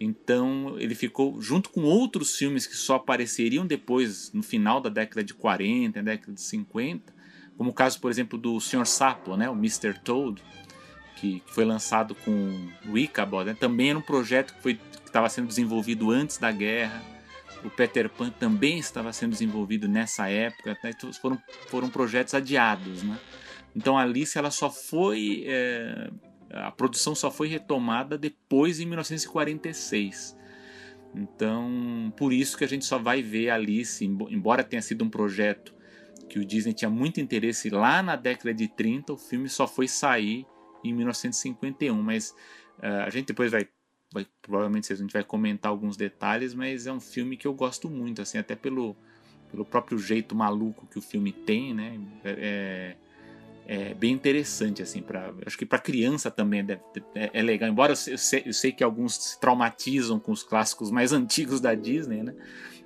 Então 0.00 0.74
ele 0.78 0.94
ficou 0.94 1.40
junto 1.40 1.70
com 1.70 1.82
outros 1.82 2.34
filmes 2.36 2.66
que 2.66 2.74
só 2.76 2.96
apareceriam 2.96 3.66
depois, 3.66 4.32
no 4.32 4.42
final 4.42 4.80
da 4.80 4.90
década 4.90 5.22
de 5.22 5.34
40, 5.34 6.02
década 6.02 6.32
de 6.32 6.40
50, 6.40 7.14
como 7.56 7.70
o 7.70 7.72
caso, 7.74 8.00
por 8.00 8.10
exemplo, 8.10 8.38
do 8.38 8.58
Sr. 8.60 8.86
Sapo, 8.86 9.36
né, 9.36 9.48
o 9.48 9.54
Mr. 9.54 9.94
Toad, 10.02 10.42
que, 11.16 11.40
que 11.40 11.52
foi 11.54 11.64
lançado 11.64 12.14
com 12.14 12.68
o 12.86 12.98
Ichabod, 12.98 13.44
né, 13.50 13.56
também 13.58 13.90
era 13.90 13.98
um 13.98 14.02
projeto 14.02 14.54
que 14.62 14.78
estava 15.04 15.28
sendo 15.28 15.46
desenvolvido 15.46 16.10
antes 16.10 16.38
da 16.38 16.50
guerra. 16.50 17.02
O 17.64 17.70
Peter 17.70 18.08
Pan 18.08 18.30
também 18.30 18.78
estava 18.78 19.12
sendo 19.12 19.30
desenvolvido 19.30 19.86
nessa 19.88 20.28
época. 20.28 20.76
né, 20.82 20.90
então 20.96 21.12
foram, 21.12 21.40
foram 21.68 21.88
projetos 21.88 22.34
adiados. 22.34 23.02
Né? 23.04 23.16
Então 23.76 23.96
a 23.96 24.02
Alice 24.02 24.36
ela 24.36 24.50
só 24.50 24.68
foi. 24.68 25.44
é, 25.46 26.10
a 26.50 26.70
produção 26.72 27.14
só 27.14 27.30
foi 27.30 27.46
retomada 27.48 28.18
depois 28.18 28.80
em 28.80 28.86
1946. 28.86 30.36
Então, 31.14 32.12
por 32.16 32.32
isso 32.32 32.56
que 32.56 32.64
a 32.64 32.68
gente 32.68 32.84
só 32.84 32.98
vai 32.98 33.22
ver 33.22 33.50
Alice, 33.50 34.04
embo- 34.04 34.28
embora 34.30 34.64
tenha 34.64 34.80
sido 34.82 35.04
um 35.04 35.10
projeto 35.10 35.74
que 36.28 36.38
o 36.38 36.44
Disney 36.44 36.72
tinha 36.72 36.90
muito 36.90 37.20
interesse 37.20 37.68
lá 37.70 38.02
na 38.02 38.16
década 38.16 38.52
de 38.54 38.68
30, 38.68 39.12
o 39.12 39.16
filme 39.18 39.48
só 39.48 39.66
foi 39.66 39.86
sair 39.88 40.46
em 40.84 40.92
1951. 40.92 42.02
Mas 42.02 42.34
eh, 42.80 42.88
a 43.06 43.10
gente 43.10 43.26
depois 43.26 43.50
vai, 43.52 43.68
vai- 44.12 44.26
provavelmente 44.40 44.92
a 44.92 44.96
gente 44.96 45.12
vai 45.12 45.22
comentar 45.24 45.70
alguns 45.70 45.96
detalhes, 45.96 46.54
mas 46.54 46.86
é 46.86 46.92
um 46.92 47.00
filme 47.00 47.36
que 47.36 47.46
eu 47.46 47.54
gosto 47.54 47.88
muito, 47.90 48.22
assim, 48.22 48.38
até 48.38 48.54
pelo, 48.56 48.96
pelo 49.50 49.64
próprio 49.64 49.98
jeito 49.98 50.34
maluco 50.34 50.86
que 50.86 50.98
o 50.98 51.02
filme 51.02 51.32
tem, 51.32 51.74
né? 51.74 52.00
É, 52.24 52.96
é 53.64 53.94
bem 53.94 54.12
interessante, 54.12 54.82
assim, 54.82 55.00
para 55.00 55.32
acho 55.46 55.56
que 55.56 55.64
para 55.64 55.78
criança 55.78 56.30
também 56.30 56.64
deve- 56.64 56.82
é, 57.14 57.30
é 57.32 57.42
legal. 57.42 57.68
Embora 57.68 57.92
eu 57.92 57.96
sei- 58.18 58.42
eu 58.44 58.52
sei 58.52 58.72
que 58.72 58.82
alguns 58.82 59.14
se 59.16 59.40
traumatizam 59.40 60.18
com 60.18 60.32
os 60.32 60.42
clássicos 60.42 60.90
mais 60.90 61.12
antigos 61.12 61.60
da 61.60 61.74
Disney, 61.74 62.22
né? 62.22 62.34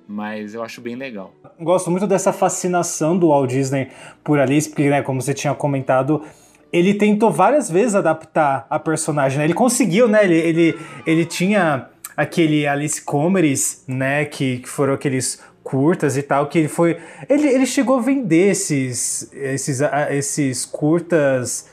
Mas 0.07 0.53
eu 0.53 0.63
acho 0.63 0.79
bem 0.79 0.95
legal. 0.95 1.33
Gosto 1.59 1.91
muito 1.91 2.07
dessa 2.07 2.31
fascinação 2.31 3.17
do 3.17 3.27
Walt 3.27 3.49
Disney 3.49 3.89
por 4.23 4.39
Alice, 4.39 4.69
porque, 4.69 4.89
né, 4.89 5.01
como 5.01 5.21
você 5.21 5.33
tinha 5.33 5.53
comentado, 5.53 6.23
ele 6.71 6.93
tentou 6.93 7.29
várias 7.29 7.69
vezes 7.69 7.93
adaptar 7.95 8.65
a 8.69 8.79
personagem, 8.79 9.37
né? 9.37 9.43
Ele 9.43 9.53
conseguiu, 9.53 10.07
né? 10.07 10.23
Ele, 10.23 10.35
ele, 10.35 10.79
ele 11.05 11.25
tinha 11.25 11.89
aquele 12.15 12.65
Alice 12.65 13.01
Comedies, 13.01 13.83
né? 13.87 14.23
Que, 14.25 14.59
que 14.59 14.69
foram 14.69 14.93
aqueles 14.93 15.41
curtas 15.61 16.15
e 16.15 16.23
tal, 16.23 16.47
que 16.47 16.57
ele 16.57 16.69
foi... 16.69 16.97
Ele, 17.27 17.45
ele 17.45 17.65
chegou 17.65 17.97
a 17.97 18.01
vender 18.01 18.51
esses, 18.51 19.29
esses, 19.33 19.81
esses 20.09 20.65
curtas 20.65 21.69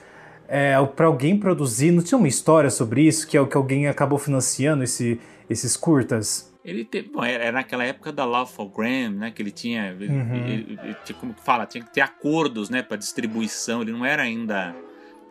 é, 0.49 0.75
para 0.97 1.07
alguém 1.07 1.39
produzir. 1.39 1.93
Não 1.93 2.03
tinha 2.03 2.19
uma 2.19 2.27
história 2.27 2.71
sobre 2.71 3.03
isso? 3.03 3.29
Que, 3.29 3.37
é 3.37 3.41
o 3.41 3.47
que 3.47 3.57
alguém 3.57 3.87
acabou 3.87 4.19
financiando 4.19 4.83
esse, 4.83 5.21
esses 5.49 5.77
curtas? 5.77 6.53
Ele 6.65 6.85
teve, 6.85 7.11
bom, 7.11 7.23
era 7.23 7.45
era 7.45 7.53
naquela 7.53 7.85
época 7.85 8.11
da 8.11 8.25
Lawful 8.25 8.69
Graham, 8.71 9.11
né, 9.11 9.31
que 9.31 9.43
ele 9.43 9.51
tinha, 9.51 9.91
ele- 9.91 10.09
Uhum. 10.09 10.35
ele- 10.35 10.79
como 11.21 11.35
que 11.35 11.43
fala, 11.45 11.67
tinha 11.67 11.85
que 11.85 11.93
ter 11.93 12.01
acordos, 12.01 12.71
né, 12.71 12.83
para 12.83 12.97
distribuição. 12.97 13.83
Ele 13.83 13.93
não 13.93 14.05
era 14.05 14.23
ainda, 14.23 14.75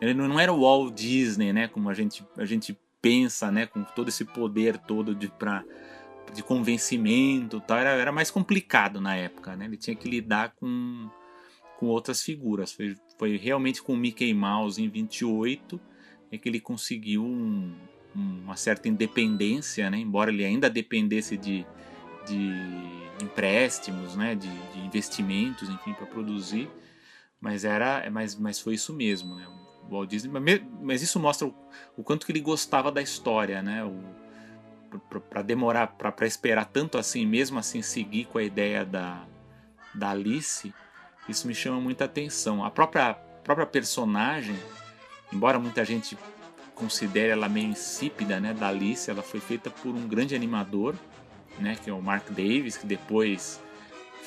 ele 0.00 0.14
não, 0.14 0.28
não 0.28 0.38
era 0.38 0.52
o 0.52 0.60
Walt 0.60 0.94
Disney, 0.94 1.52
né, 1.52 1.66
como 1.68 1.88
a 1.90 1.94
gente 1.94 2.24
a 2.38 2.44
gente 2.44 2.78
pensa, 3.02 3.50
né, 3.50 3.66
com 3.66 3.82
todo 3.82 4.08
esse 4.08 4.24
poder 4.24 4.78
todo 4.78 5.14
de 5.14 5.28
para 5.28 5.64
de 6.32 6.42
convencimento, 6.42 7.60
tal, 7.60 7.78
era, 7.78 7.90
era 7.90 8.10
mais 8.10 8.30
complicado 8.30 9.00
na 9.00 9.14
época, 9.14 9.54
né? 9.54 9.66
Ele 9.66 9.76
tinha 9.76 9.94
que 9.94 10.08
lidar 10.08 10.54
com 10.56 11.08
com 11.78 11.86
outras 11.86 12.22
figuras. 12.22 12.72
Foi, 12.72 12.96
foi 13.18 13.36
realmente 13.36 13.82
com 13.82 13.92
o 13.92 13.96
Mickey 13.96 14.32
Mouse 14.32 14.80
em 14.82 14.88
28 14.88 15.78
é 16.32 16.38
que 16.38 16.48
ele 16.48 16.60
conseguiu 16.60 17.24
um- 17.24 17.74
uma 18.14 18.56
certa 18.56 18.88
independência, 18.88 19.90
né? 19.90 19.98
embora 19.98 20.30
ele 20.30 20.44
ainda 20.44 20.70
dependesse 20.70 21.36
de, 21.36 21.66
de 22.26 22.52
empréstimos, 23.22 24.16
né? 24.16 24.34
de, 24.34 24.48
de 24.48 24.80
investimentos, 24.80 25.68
enfim, 25.68 25.92
para 25.92 26.06
produzir, 26.06 26.70
mas 27.40 27.64
era, 27.64 28.08
mas, 28.10 28.34
mas 28.36 28.60
foi 28.60 28.74
isso 28.74 28.94
mesmo, 28.94 29.34
né? 29.34 29.46
O 29.82 29.90
Walt 29.90 30.08
Disney, 30.08 30.32
mas 30.80 31.02
isso 31.02 31.20
mostra 31.20 31.46
o, 31.46 31.54
o 31.96 32.02
quanto 32.02 32.24
que 32.24 32.32
ele 32.32 32.40
gostava 32.40 32.90
da 32.90 33.02
história, 33.02 33.62
né? 33.62 33.82
Para 35.28 35.42
demorar, 35.42 35.88
para 35.88 36.26
esperar 36.26 36.64
tanto 36.64 36.96
assim, 36.96 37.26
mesmo 37.26 37.58
assim 37.58 37.82
seguir 37.82 38.26
com 38.26 38.38
a 38.38 38.42
ideia 38.42 38.84
da, 38.84 39.26
da 39.94 40.10
Alice, 40.10 40.72
isso 41.28 41.46
me 41.46 41.54
chama 41.54 41.80
muita 41.80 42.04
atenção. 42.04 42.64
A 42.64 42.70
própria, 42.70 43.14
própria 43.42 43.66
personagem, 43.66 44.56
embora 45.32 45.58
muita 45.58 45.84
gente 45.84 46.16
considere 46.74 47.28
ela 47.30 47.48
meio 47.48 47.68
insípida, 47.68 48.40
né, 48.40 48.52
da 48.52 48.68
Alice, 48.68 49.10
ela 49.10 49.22
foi 49.22 49.40
feita 49.40 49.70
por 49.70 49.94
um 49.94 50.06
grande 50.08 50.34
animador, 50.34 50.94
né, 51.58 51.76
que 51.82 51.88
é 51.88 51.92
o 51.92 52.02
Mark 52.02 52.28
Davis, 52.30 52.76
que 52.76 52.86
depois 52.86 53.60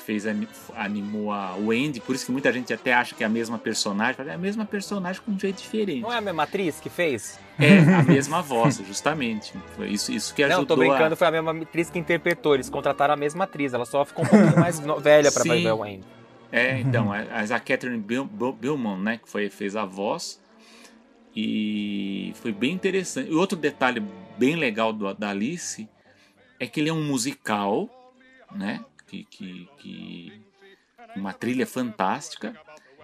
fez 0.06 0.26
ani- 0.26 0.48
animou 0.74 1.30
a 1.30 1.54
Wendy, 1.56 2.00
por 2.00 2.14
isso 2.14 2.24
que 2.24 2.32
muita 2.32 2.50
gente 2.50 2.72
até 2.72 2.94
acha 2.94 3.14
que 3.14 3.22
é 3.22 3.26
a 3.26 3.28
mesma 3.28 3.58
personagem, 3.58 4.14
mas 4.16 4.26
é 4.28 4.32
a 4.32 4.38
mesma 4.38 4.64
personagem 4.64 5.20
com 5.22 5.32
um 5.32 5.38
jeito 5.38 5.58
diferente. 5.60 6.00
Não 6.00 6.10
é 6.10 6.16
a 6.16 6.20
mesma 6.22 6.44
atriz 6.44 6.80
que 6.80 6.88
fez? 6.88 7.38
É 7.60 7.78
a 7.94 8.02
mesma 8.02 8.40
voz, 8.40 8.78
justamente. 8.86 9.52
Foi 9.76 9.88
isso, 9.88 10.10
isso 10.10 10.34
que 10.34 10.42
ajudou 10.42 10.60
Não, 10.60 10.66
tô 10.66 10.76
brincando, 10.76 11.12
a... 11.12 11.16
foi 11.16 11.26
a 11.26 11.30
mesma 11.30 11.52
atriz 11.52 11.90
que 11.90 11.98
interpretou. 11.98 12.54
Eles 12.54 12.70
contrataram 12.70 13.12
a 13.12 13.16
mesma 13.18 13.44
atriz, 13.44 13.74
ela 13.74 13.84
só 13.84 14.02
ficou 14.06 14.24
um 14.24 14.28
pouquinho 14.28 14.58
mais 14.58 14.80
velha 14.80 15.30
pra 15.30 15.42
Sim. 15.42 15.48
fazer 15.50 15.72
o 15.72 15.76
Wayne. 15.76 16.04
É, 16.50 16.80
então, 16.80 17.12
a, 17.12 17.18
a 17.18 17.60
Catherine 17.60 17.98
Bil- 17.98 18.24
Bil- 18.24 18.52
Billman, 18.54 18.96
né, 18.98 19.20
que 19.22 19.28
foi, 19.28 19.50
fez 19.50 19.76
a 19.76 19.84
voz, 19.84 20.40
e 21.34 22.32
foi 22.36 22.52
bem 22.52 22.72
interessante. 22.72 23.30
E 23.30 23.34
outro 23.34 23.56
detalhe 23.56 24.02
bem 24.36 24.56
legal 24.56 24.92
do, 24.92 25.12
da 25.14 25.30
Alice 25.30 25.88
é 26.58 26.66
que 26.66 26.80
ele 26.80 26.88
é 26.88 26.92
um 26.92 27.04
musical, 27.04 27.88
né, 28.52 28.84
que, 29.06 29.24
que, 29.24 29.68
que 29.78 30.42
uma 31.16 31.32
trilha 31.32 31.66
fantástica. 31.66 32.58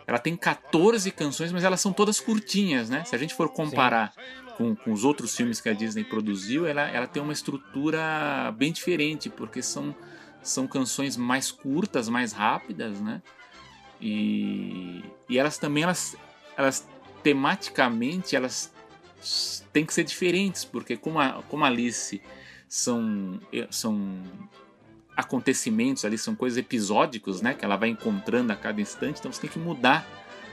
Ela 0.07 0.19
tem 0.19 0.37
14 0.37 1.11
canções, 1.11 1.53
mas 1.53 1.65
elas 1.65 1.81
são 1.81 1.93
todas 1.93 2.21
curtinhas, 2.21 2.91
né? 2.91 3.05
Se 3.05 3.15
a 3.15 3.19
gente 3.19 3.35
for 3.35 3.49
comparar 3.49 4.13
com, 4.57 4.77
com 4.77 4.93
os 4.93 5.03
outros 5.03 5.35
filmes 5.35 5.61
que 5.61 5.69
a 5.69 5.73
Disney 5.73 6.05
produziu, 6.05 6.67
ela, 6.67 6.83
ela 6.83 7.07
tem 7.07 7.23
uma 7.23 7.33
estrutura 7.33 8.53
bem 8.57 8.71
diferente, 8.71 9.31
porque 9.31 9.63
são, 9.63 9.95
são 10.43 10.67
canções 10.67 11.17
mais 11.17 11.51
curtas, 11.51 12.09
mais 12.09 12.33
rápidas, 12.33 13.01
né? 13.01 13.23
E, 14.01 15.03
e 15.29 15.39
elas 15.39 15.57
também, 15.57 15.85
elas, 15.85 16.17
elas 16.57 16.87
tematicamente, 17.25 18.37
elas 18.37 18.71
têm 19.73 19.85
que 19.85 19.95
ser 19.95 20.05
diferentes, 20.05 20.65
porque 20.65 20.97
como 20.97 21.19
a, 21.19 21.43
como 21.49 21.65
a 21.65 21.69
Alice 21.69 22.21
são, 22.69 23.41
são 23.71 24.23
acontecimentos 25.17 26.05
ali, 26.05 26.19
são 26.19 26.35
coisas 26.35 26.59
episódicos, 26.59 27.41
né? 27.41 27.55
Que 27.55 27.65
ela 27.65 27.77
vai 27.77 27.89
encontrando 27.89 28.53
a 28.53 28.57
cada 28.57 28.81
instante, 28.81 29.19
então 29.19 29.33
você 29.33 29.41
tem 29.41 29.51
que 29.51 29.59
mudar 29.59 30.07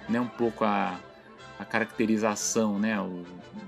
né, 0.07 0.19
um 0.19 0.27
pouco 0.27 0.63
a, 0.63 0.97
a 1.59 1.65
caracterização, 1.65 2.79
né? 2.79 2.99
O, 3.01 3.25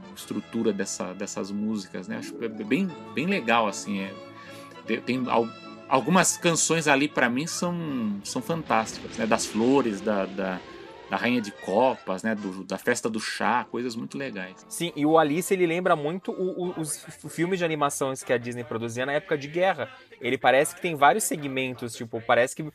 a 0.09 0.15
estrutura 0.15 0.71
dessa, 0.71 1.13
dessas 1.13 1.51
músicas, 1.51 2.07
né? 2.07 2.17
Acho 2.17 2.33
bem, 2.65 2.89
bem 3.13 3.27
legal, 3.27 3.67
assim. 3.67 3.99
É, 3.99 4.97
tem 5.01 5.25
algumas 5.89 6.37
canções 6.37 6.87
ali 6.87 7.09
para 7.09 7.29
mim 7.29 7.47
são, 7.47 8.21
são 8.23 8.41
fantásticas, 8.41 9.17
né? 9.17 9.25
Das 9.25 9.45
flores, 9.45 9.99
da, 9.99 10.25
da, 10.25 10.59
da 11.09 11.17
Rainha 11.17 11.41
de 11.41 11.51
Copas, 11.51 12.23
né? 12.23 12.35
Do, 12.35 12.63
da 12.63 12.77
Festa 12.77 13.09
do 13.09 13.19
Chá, 13.19 13.65
coisas 13.69 13.95
muito 13.95 14.17
legais. 14.17 14.65
Sim, 14.67 14.91
e 14.95 15.05
o 15.05 15.17
Alice 15.17 15.53
ele 15.53 15.65
lembra 15.65 15.95
muito 15.95 16.31
o, 16.31 16.69
o, 16.69 16.79
os 16.79 17.05
filmes 17.29 17.59
de 17.59 17.65
animações 17.65 18.23
que 18.23 18.33
a 18.33 18.37
Disney 18.37 18.63
produzia 18.63 19.05
na 19.05 19.13
época 19.13 19.37
de 19.37 19.47
guerra. 19.47 19.89
Ele 20.21 20.37
parece 20.37 20.75
que 20.75 20.81
tem 20.81 20.95
vários 20.95 21.23
segmentos, 21.23 21.95
tipo, 21.95 22.21
parece 22.21 22.55
que 22.55 22.65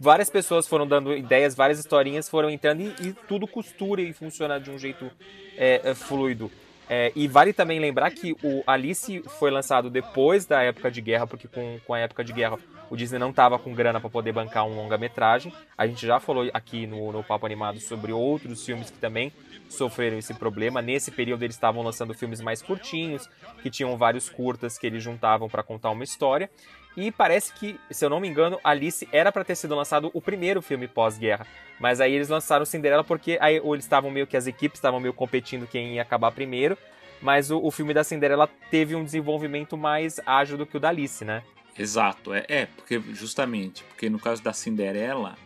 várias 0.00 0.30
pessoas 0.30 0.66
foram 0.66 0.86
dando 0.86 1.14
ideias, 1.14 1.54
várias 1.54 1.78
historinhas 1.78 2.28
foram 2.28 2.48
entrando 2.48 2.82
e, 2.82 3.08
e 3.08 3.12
tudo 3.26 3.46
costura 3.46 4.00
e 4.00 4.12
funciona 4.12 4.60
de 4.60 4.70
um 4.70 4.78
jeito 4.78 5.10
é, 5.56 5.80
é, 5.84 5.94
fluido. 5.94 6.50
É, 6.88 7.12
e 7.16 7.26
vale 7.26 7.52
também 7.52 7.80
lembrar 7.80 8.10
que 8.10 8.36
o 8.42 8.62
Alice 8.66 9.22
foi 9.38 9.50
lançado 9.50 9.88
depois 9.88 10.44
da 10.44 10.62
época 10.62 10.90
de 10.90 11.00
guerra, 11.00 11.26
porque 11.26 11.48
com, 11.48 11.78
com 11.86 11.94
a 11.94 11.98
época 11.98 12.22
de 12.22 12.32
guerra 12.32 12.58
o 12.90 12.96
Disney 12.96 13.18
não 13.18 13.30
estava 13.30 13.58
com 13.58 13.74
grana 13.74 14.00
para 14.00 14.10
poder 14.10 14.32
bancar 14.32 14.66
um 14.66 14.76
longa-metragem. 14.76 15.52
A 15.76 15.86
gente 15.86 16.06
já 16.06 16.20
falou 16.20 16.48
aqui 16.52 16.86
no, 16.86 17.10
no 17.10 17.24
Papo 17.24 17.46
Animado 17.46 17.80
sobre 17.80 18.12
outros 18.12 18.64
filmes 18.64 18.90
que 18.90 18.98
também 18.98 19.32
sofreram 19.68 20.18
esse 20.18 20.34
problema. 20.34 20.82
Nesse 20.82 21.10
período 21.10 21.42
eles 21.42 21.56
estavam 21.56 21.82
lançando 21.82 22.14
filmes 22.14 22.40
mais 22.40 22.60
curtinhos, 22.60 23.28
que 23.62 23.70
tinham 23.70 23.96
vários 23.96 24.28
curtas 24.28 24.78
que 24.78 24.86
eles 24.86 25.02
juntavam 25.02 25.48
para 25.48 25.62
contar 25.62 25.90
uma 25.90 26.04
história. 26.04 26.50
E 26.96 27.10
parece 27.10 27.52
que, 27.52 27.78
se 27.90 28.04
eu 28.04 28.10
não 28.10 28.20
me 28.20 28.28
engano, 28.28 28.58
Alice 28.62 29.08
era 29.10 29.32
para 29.32 29.44
ter 29.44 29.56
sido 29.56 29.74
lançado 29.74 30.10
o 30.14 30.22
primeiro 30.22 30.62
filme 30.62 30.86
pós-guerra. 30.86 31.46
Mas 31.80 32.00
aí 32.00 32.12
eles 32.12 32.28
lançaram 32.28 32.64
Cinderela 32.64 33.02
porque 33.02 33.36
aí 33.40 33.58
ou 33.60 33.74
eles 33.74 33.84
estavam 33.84 34.10
meio 34.10 34.26
que 34.26 34.36
as 34.36 34.46
equipes 34.46 34.78
estavam 34.78 35.00
meio 35.00 35.12
competindo 35.12 35.66
quem 35.66 35.94
ia 35.94 36.02
acabar 36.02 36.30
primeiro. 36.30 36.78
Mas 37.20 37.50
o, 37.50 37.58
o, 37.58 37.70
filme 37.70 37.94
da 37.94 38.04
Cinderela 38.04 38.48
teve 38.70 38.94
um 38.94 39.04
desenvolvimento 39.04 39.76
mais 39.76 40.20
ágil 40.26 40.58
do 40.58 40.66
que 40.66 40.76
o 40.76 40.80
da 40.80 40.90
Alice, 40.90 41.24
né? 41.24 41.42
Exato, 41.76 42.32
é, 42.32 42.44
é 42.48 42.66
porque 42.66 43.00
justamente, 43.12 43.82
porque 43.84 44.08
no 44.08 44.18
caso 44.18 44.42
da 44.42 44.52
Cinderela, 44.52 45.36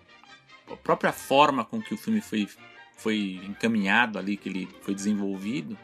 a 0.71 0.76
própria 0.76 1.12
forma 1.12 1.64
com 1.64 1.81
que 1.81 1.95
o 1.95 1.97
filme 1.97 2.21
foi, 2.21 2.49
foi 2.97 3.40
encaminhado 3.45 4.19
ali, 4.19 4.37
que 4.37 4.49
ele 4.49 4.69
foi 4.83 4.95
desenvolvido, 4.95 5.78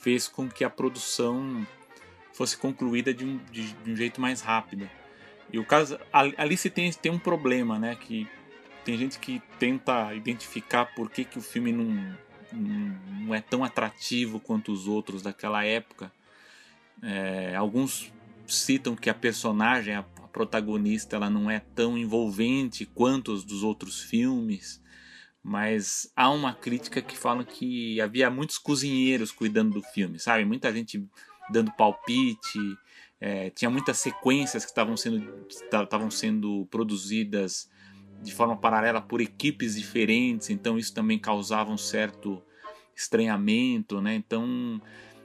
fez 0.00 0.28
com 0.28 0.48
que 0.48 0.64
a 0.64 0.70
produção 0.70 1.66
fosse 2.36 2.56
concluída 2.56 3.14
de 3.14 3.24
um, 3.24 3.38
de, 3.50 3.72
de 3.72 3.90
um 3.90 3.96
jeito 3.96 4.20
mais 4.20 4.40
rápido. 4.40 4.88
E 5.52 5.58
o 5.58 5.64
caso 5.64 5.98
Alice 6.12 6.68
tem, 6.68 6.92
tem 6.92 7.10
um 7.10 7.18
problema, 7.18 7.78
né? 7.78 7.96
Que 7.96 8.28
tem 8.84 8.96
gente 8.98 9.18
que 9.18 9.40
tenta 9.58 10.14
identificar 10.14 10.86
por 10.86 11.10
que, 11.10 11.24
que 11.24 11.38
o 11.38 11.42
filme 11.42 11.72
não, 11.72 12.16
não 12.52 13.34
é 13.34 13.40
tão 13.40 13.64
atrativo 13.64 14.38
quanto 14.38 14.72
os 14.72 14.86
outros 14.86 15.22
daquela 15.22 15.64
época. 15.64 16.12
É, 17.02 17.54
alguns 17.56 18.12
citam 18.46 18.94
que 18.94 19.08
a 19.08 19.14
personagem, 19.14 19.94
a, 19.94 20.00
a 20.00 20.28
protagonista, 20.28 21.16
ela 21.16 21.30
não 21.30 21.50
é 21.50 21.60
tão 21.60 21.96
envolvente 21.96 22.84
quanto 22.84 23.32
os 23.32 23.44
dos 23.44 23.62
outros 23.62 24.00
filmes 24.00 24.84
mas 25.48 26.10
há 26.16 26.28
uma 26.28 26.52
crítica 26.52 27.00
que 27.00 27.16
fala 27.16 27.44
que 27.44 28.00
havia 28.00 28.28
muitos 28.28 28.58
cozinheiros 28.58 29.30
cuidando 29.30 29.74
do 29.74 29.80
filme, 29.80 30.18
sabe? 30.18 30.44
Muita 30.44 30.72
gente 30.72 31.08
dando 31.50 31.72
palpite. 31.72 32.58
É, 33.20 33.50
tinha 33.50 33.70
muitas 33.70 33.98
sequências 33.98 34.64
que 34.64 34.70
estavam 34.70 34.96
sendo, 34.96 35.46
estavam 35.48 36.10
sendo 36.10 36.66
produzidas 36.70 37.70
de 38.22 38.32
forma 38.32 38.56
paralela 38.56 39.00
por 39.00 39.20
equipes 39.20 39.76
diferentes, 39.76 40.50
então 40.50 40.78
isso 40.78 40.92
também 40.92 41.18
causava 41.18 41.70
um 41.70 41.78
certo 41.78 42.42
estranhamento, 42.94 44.00
né? 44.00 44.14
Então, 44.14 44.80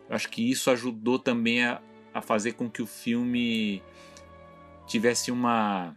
acho 0.10 0.30
que 0.30 0.50
isso 0.50 0.70
ajudou 0.70 1.18
também 1.18 1.64
a, 1.64 1.82
a 2.14 2.22
fazer 2.22 2.54
com 2.54 2.70
que 2.70 2.82
o 2.82 2.86
filme 2.86 3.82
tivesse 4.86 5.32
uma, 5.32 5.96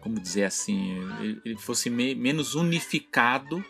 como 0.00 0.20
dizer 0.20 0.44
assim, 0.44 0.98
ele 1.44 1.56
fosse 1.56 1.88
me, 1.88 2.14
menos 2.14 2.54
unificado 2.54 3.64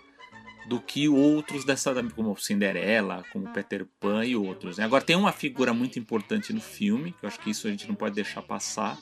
do 0.67 0.81
que 0.81 1.09
outros 1.09 1.65
dessa, 1.65 1.95
como 2.15 2.37
Cinderela, 2.37 3.25
como 3.33 3.53
Peter 3.53 3.87
Pan 4.01 4.25
e 4.25 4.35
outros. 4.35 4.79
Né? 4.79 4.85
Agora 4.85 5.05
tem 5.05 5.17
uma 5.17 5.33
figura 5.33 5.75
muito 5.75 5.99
importante 5.99 6.53
no 6.53 6.61
filme, 6.61 7.13
que 7.13 7.25
eu 7.25 7.29
acho 7.29 7.39
que 7.41 7.51
isso 7.51 7.67
a 7.67 7.71
gente 7.71 7.87
não 7.87 7.95
pode 7.95 8.15
deixar 8.15 8.43
passar, 8.43 8.99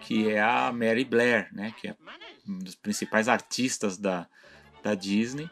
que 0.00 0.30
é 0.30 0.40
a 0.40 0.72
Mary 0.72 1.04
Blair, 1.04 1.48
né? 1.52 1.74
que 1.78 1.88
é 1.88 1.96
um 2.46 2.58
dos 2.58 2.74
principais 2.74 3.28
artistas 3.28 3.98
da, 3.98 4.26
da 4.82 4.94
Disney, 4.94 5.50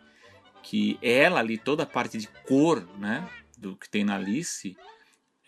que 0.62 0.98
ela 1.02 1.40
ali, 1.40 1.58
toda 1.58 1.82
a 1.82 1.86
parte 1.86 2.18
de 2.18 2.28
cor 2.46 2.86
né? 2.98 3.28
do 3.58 3.76
que 3.76 3.88
tem 3.88 4.04
na 4.04 4.16
Alice, 4.16 4.76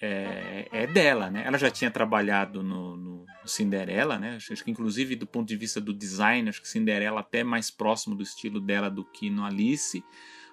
é, 0.00 0.68
é 0.70 0.86
dela, 0.86 1.30
né? 1.30 1.42
Ela 1.44 1.58
já 1.58 1.70
tinha 1.70 1.90
trabalhado 1.90 2.62
no, 2.62 2.96
no, 2.96 3.26
Cinderela, 3.44 4.18
né? 4.18 4.36
Acho, 4.36 4.62
que 4.62 4.70
inclusive 4.70 5.16
do 5.16 5.26
ponto 5.26 5.48
de 5.48 5.56
vista 5.56 5.80
do 5.80 5.92
design, 5.92 6.48
acho 6.48 6.60
que 6.60 6.68
Cinderela 6.68 7.20
até 7.20 7.42
mais 7.42 7.70
próximo 7.70 8.14
do 8.14 8.22
estilo 8.22 8.60
dela 8.60 8.90
do 8.90 9.04
que 9.04 9.30
no 9.30 9.44
Alice. 9.44 10.04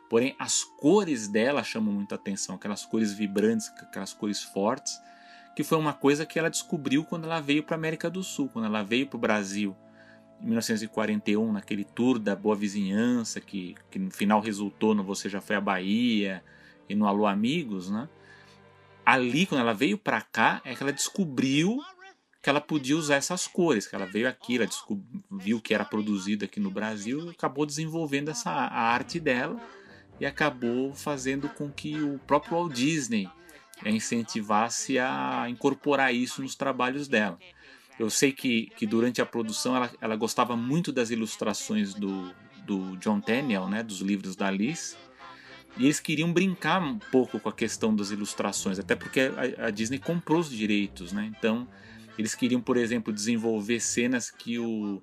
Porém, 0.10 0.36
as 0.40 0.64
cores 0.64 1.28
dela 1.28 1.64
chamam 1.64 1.94
muita 1.94 2.16
atenção, 2.16 2.56
aquelas 2.56 2.86
cores 2.86 3.12
vibrantes, 3.12 3.70
aquelas 3.82 4.14
cores 4.14 4.44
fortes, 4.44 5.00
que 5.56 5.64
foi 5.64 5.78
uma 5.78 5.94
coisa 5.94 6.26
que 6.26 6.38
ela 6.38 6.50
descobriu 6.50 7.04
quando 7.04 7.26
ela 7.26 7.40
veio 7.40 7.64
para 7.64 7.76
a 7.76 7.80
América 7.80 8.10
do 8.10 8.24
Sul, 8.24 8.50
quando 8.50 8.66
ela 8.66 8.84
veio 8.84 9.08
para 9.08 9.18
o 9.18 9.20
Brasil 9.20 9.76
em 10.42 10.46
1941, 10.48 11.52
naquele 11.52 11.84
tour 11.84 12.20
da 12.20 12.36
Boa 12.36 12.56
Vizinhança, 12.56 13.40
que, 13.40 13.76
que 13.90 13.98
no 13.98 14.12
final 14.12 14.42
resultou 14.42 14.94
no 14.94 15.04
Você 15.04 15.30
Já 15.30 15.42
Foi 15.42 15.56
à 15.56 15.62
Bahia 15.62 16.44
e 16.90 16.96
no 16.96 17.08
Alô 17.08 17.26
Amigos, 17.26 17.90
né? 17.90 18.08
Ali, 19.06 19.46
quando 19.46 19.62
ela 19.62 19.74
veio 19.74 19.98
para 19.98 20.22
cá, 20.22 20.62
é 20.66 20.74
que 20.74 20.82
ela 20.82 20.92
descobriu 20.92 21.80
que 22.42 22.50
ela 22.50 22.62
podia 22.62 22.96
usar 22.96 23.16
essas 23.16 23.48
cores, 23.48 23.88
que 23.88 23.96
ela 23.96 24.06
veio 24.06 24.28
aqui, 24.28 24.58
ela 24.58 24.70
viu 25.32 25.60
que 25.60 25.74
era 25.74 25.84
produzido 25.84 26.46
aqui 26.46 26.60
no 26.60 26.70
Brasil, 26.70 27.30
acabou 27.30 27.66
desenvolvendo 27.66 28.30
essa 28.30 28.52
a 28.52 28.82
arte 28.82 29.20
dela 29.20 29.60
e 30.20 30.26
acabou 30.26 30.94
fazendo 30.94 31.50
com 31.50 31.72
que 31.72 32.00
o 32.02 32.20
próprio 32.20 32.54
Walt 32.58 32.74
Disney 32.74 33.30
incentivasse 33.86 35.00
a 35.00 35.46
incorporar 35.50 36.14
isso 36.14 36.42
nos 36.42 36.56
trabalhos 36.56 37.08
dela. 37.08 37.38
Eu 38.00 38.10
sei 38.10 38.32
que, 38.32 38.68
que 38.78 38.86
durante 38.86 39.22
a 39.22 39.26
produção 39.26 39.76
ela, 39.76 39.92
ela 40.00 40.16
gostava 40.16 40.56
muito 40.56 40.92
das 40.92 41.10
ilustrações 41.10 41.94
do, 41.94 42.32
do 42.66 42.96
John 42.98 43.20
Tenniel, 43.20 43.68
né, 43.68 43.82
dos 43.82 44.02
livros 44.02 44.36
da 44.36 44.48
Alice, 44.48 44.96
e 45.78 45.86
eles 45.86 46.00
queriam 46.00 46.32
brincar 46.32 46.82
um 46.82 46.98
pouco 46.98 47.40
com 47.40 47.50
a 47.50 47.54
questão 47.54 47.96
das 47.96 48.12
ilustrações, 48.12 48.80
até 48.80 48.96
porque 48.96 49.32
a, 49.60 49.68
a 49.68 49.70
Disney 49.70 50.00
comprou 50.00 50.40
os 50.40 50.50
direitos, 50.50 51.12
né? 51.12 51.32
Então, 51.38 51.68
eles 52.18 52.34
queriam, 52.34 52.62
por 52.62 52.78
exemplo, 52.78 53.12
desenvolver 53.12 53.80
cenas 53.80 54.32
que 54.32 54.58
o, 54.58 55.02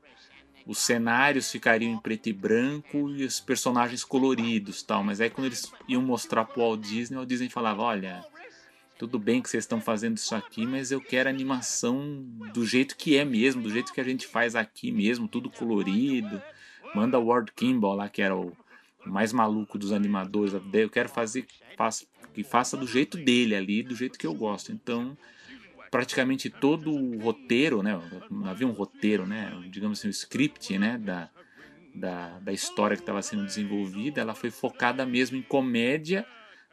os 0.67 0.79
cenários 0.79 1.51
ficariam 1.51 1.93
em 1.93 1.99
preto 1.99 2.29
e 2.29 2.33
branco 2.33 3.11
e 3.11 3.25
os 3.25 3.41
personagens 3.41 4.03
coloridos, 4.03 4.83
tal. 4.83 5.05
Mas 5.05 5.21
aí 5.21 5.29
quando 5.29 5.47
eles 5.47 5.71
iam 5.87 6.01
mostrar 6.01 6.45
pro 6.45 6.63
Walt 6.63 6.81
Disney, 6.81 7.17
o 7.17 7.21
Walt 7.21 7.29
Disney 7.29 7.51
falava: 7.51 7.83
"Olha, 7.83 8.25
tudo 8.99 9.19
bem 9.19 9.43
que 9.43 9.51
vocês 9.51 9.65
estão 9.65 9.81
fazendo 9.81 10.17
isso 10.17 10.35
aqui, 10.35 10.67
mas 10.67 10.91
eu 10.91 11.01
quero 11.01 11.29
animação 11.29 12.25
do 12.55 12.65
jeito 12.65 12.97
que 12.97 13.17
é 13.17 13.25
mesmo, 13.25 13.61
do 13.61 13.71
jeito 13.71 13.93
que 13.93 14.01
a 14.01 14.05
gente 14.05 14.27
faz 14.27 14.55
aqui 14.55 14.91
mesmo, 14.91 15.29
tudo 15.29 15.51
colorido. 15.51 16.41
Manda 16.95 17.19
o 17.19 17.27
Ward 17.27 17.51
Kimball 17.53 17.97
lá, 17.97 18.09
que 18.09 18.23
era 18.23 18.37
o 18.37 18.53
mais 19.07 19.33
maluco 19.33 19.79
dos 19.79 19.93
animadores. 19.93 20.55
Eu 20.73 20.91
quero 20.91 21.09
fazer 21.09 21.47
que 22.33 22.43
faça 22.43 22.77
do 22.77 22.87
jeito 22.87 23.19
dele 23.19 23.55
ali, 23.55 23.83
do 23.83 23.95
jeito 23.95 24.19
que 24.19 24.27
eu 24.27 24.35
gosto. 24.35 24.73
Então, 24.73 25.17
praticamente 25.91 26.49
todo 26.49 26.91
o 26.91 27.19
roteiro, 27.19 27.83
né? 27.83 28.01
Não 28.31 28.47
havia 28.47 28.67
um 28.67 28.73
roteiro, 28.73 29.27
né? 29.27 29.53
Digamos 29.71 29.99
assim, 29.99 30.09
o 30.09 30.11
script, 30.11 30.79
né? 30.79 30.99
Da, 30.99 31.29
da, 31.95 32.39
da 32.39 32.53
história 32.53 32.97
que 32.97 33.03
estava 33.03 33.21
sendo 33.21 33.45
desenvolvida, 33.45 34.21
ela 34.21 34.35
foi 34.35 34.51
focada 34.51 35.05
mesmo 35.05 35.37
em 35.37 35.43
comédia, 35.43 36.27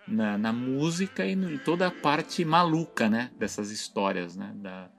na, 0.08 0.38
na 0.38 0.54
música 0.54 1.26
e 1.26 1.36
no, 1.36 1.52
em 1.52 1.58
toda 1.58 1.88
a 1.88 1.92
parte 1.92 2.46
maluca, 2.46 3.10
né? 3.10 3.30
Dessas 3.38 3.72
histórias, 3.72 4.38
né? 4.38 4.54
Da, 4.56 4.90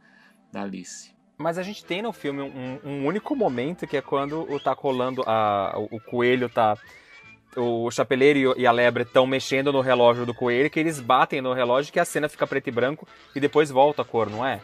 da 0.52 0.62
Alice. 0.62 1.14
Mas 1.38 1.56
a 1.56 1.62
gente 1.62 1.82
tem 1.82 2.02
no 2.02 2.12
filme 2.12 2.42
um, 2.42 2.78
um 2.84 3.06
único 3.06 3.34
momento 3.34 3.86
que 3.86 3.96
é 3.96 4.02
quando 4.02 4.42
o 4.42 4.60
tá 4.60 4.76
colando 4.76 5.22
a, 5.26 5.72
o, 5.78 5.96
o 5.96 6.00
coelho 6.00 6.50
tá 6.50 6.76
o 7.56 7.90
chapeleiro 7.90 8.54
e 8.56 8.66
a 8.66 8.72
lebre 8.72 9.02
estão 9.02 9.26
mexendo 9.26 9.72
no 9.72 9.80
relógio 9.80 10.24
do 10.24 10.34
coelho, 10.34 10.70
que 10.70 10.78
eles 10.78 11.00
batem 11.00 11.40
no 11.40 11.52
relógio 11.52 11.92
que 11.92 12.00
a 12.00 12.04
cena 12.04 12.28
fica 12.28 12.46
preto 12.46 12.68
e 12.68 12.70
branco 12.70 13.06
e 13.34 13.40
depois 13.40 13.70
volta 13.70 14.02
a 14.02 14.04
cor, 14.04 14.30
não 14.30 14.46
é? 14.46 14.60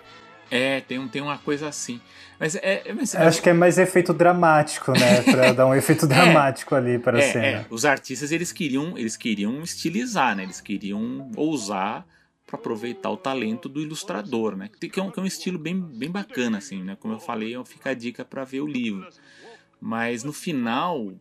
É, 0.50 0.80
tem, 0.80 0.98
um, 0.98 1.08
tem 1.08 1.20
uma 1.20 1.38
coisa 1.38 1.68
assim. 1.68 2.00
Mas 2.38 2.54
é. 2.54 2.82
é 2.84 2.92
mas, 2.92 3.14
Acho 3.14 3.42
que 3.42 3.50
é 3.50 3.52
mais 3.52 3.78
efeito 3.78 4.12
dramático, 4.12 4.92
né? 4.92 5.22
Pra 5.30 5.52
dar 5.52 5.66
um 5.66 5.74
efeito 5.74 6.06
dramático 6.06 6.74
ali 6.74 6.98
para 6.98 7.18
a 7.18 7.20
é, 7.20 7.32
cena. 7.32 7.46
é. 7.46 7.66
Os 7.68 7.84
artistas 7.84 8.30
eles 8.30 8.52
queriam, 8.52 8.96
eles 8.96 9.16
queriam 9.16 9.60
estilizar, 9.62 10.36
né? 10.36 10.44
Eles 10.44 10.60
queriam 10.60 11.30
ousar 11.36 12.06
para 12.46 12.56
aproveitar 12.56 13.10
o 13.10 13.16
talento 13.16 13.68
do 13.68 13.80
ilustrador, 13.80 14.56
né? 14.56 14.70
Que 14.80 15.00
é 15.00 15.02
um, 15.02 15.10
que 15.10 15.18
é 15.18 15.22
um 15.22 15.26
estilo 15.26 15.58
bem, 15.58 15.80
bem 15.80 16.10
bacana, 16.10 16.58
assim, 16.58 16.82
né? 16.82 16.96
Como 17.00 17.14
eu 17.14 17.18
falei, 17.18 17.56
fica 17.64 17.90
a 17.90 17.94
dica 17.94 18.24
para 18.24 18.44
ver 18.44 18.60
o 18.60 18.66
livro. 18.66 19.08
Mas 19.80 20.22
no 20.22 20.32
final, 20.32 21.12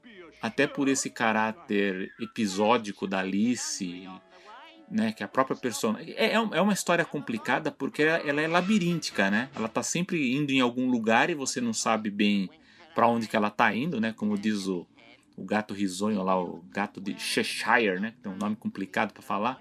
até 0.45 0.67
por 0.67 0.87
esse 0.87 1.09
caráter 1.09 2.13
episódico 2.19 3.07
da 3.07 3.19
Alice, 3.19 4.07
né, 4.89 5.11
que 5.11 5.23
a 5.23 5.27
própria 5.27 5.57
persona 5.57 5.99
é, 6.01 6.27
é, 6.27 6.33
é 6.33 6.61
uma 6.61 6.71
história 6.71 7.03
complicada 7.03 7.71
porque 7.71 8.03
ela, 8.03 8.17
ela, 8.19 8.41
é 8.41 8.47
labiríntica, 8.47 9.31
né? 9.31 9.49
Ela 9.55 9.67
tá 9.67 9.81
sempre 9.81 10.35
indo 10.35 10.51
em 10.51 10.61
algum 10.61 10.87
lugar 10.87 11.31
e 11.31 11.33
você 11.33 11.59
não 11.59 11.73
sabe 11.73 12.11
bem 12.11 12.47
para 12.93 13.07
onde 13.07 13.27
que 13.27 13.35
ela 13.35 13.49
tá 13.49 13.73
indo, 13.73 13.99
né? 13.99 14.13
Como 14.13 14.37
diz 14.37 14.67
o, 14.67 14.85
o 15.35 15.43
gato 15.43 15.73
risonho 15.73 16.21
lá, 16.21 16.39
o 16.39 16.63
gato 16.69 17.01
de 17.01 17.19
Cheshire, 17.19 17.99
né? 17.99 18.13
Tem 18.21 18.31
um 18.31 18.37
nome 18.37 18.55
complicado 18.55 19.13
para 19.13 19.23
falar 19.23 19.59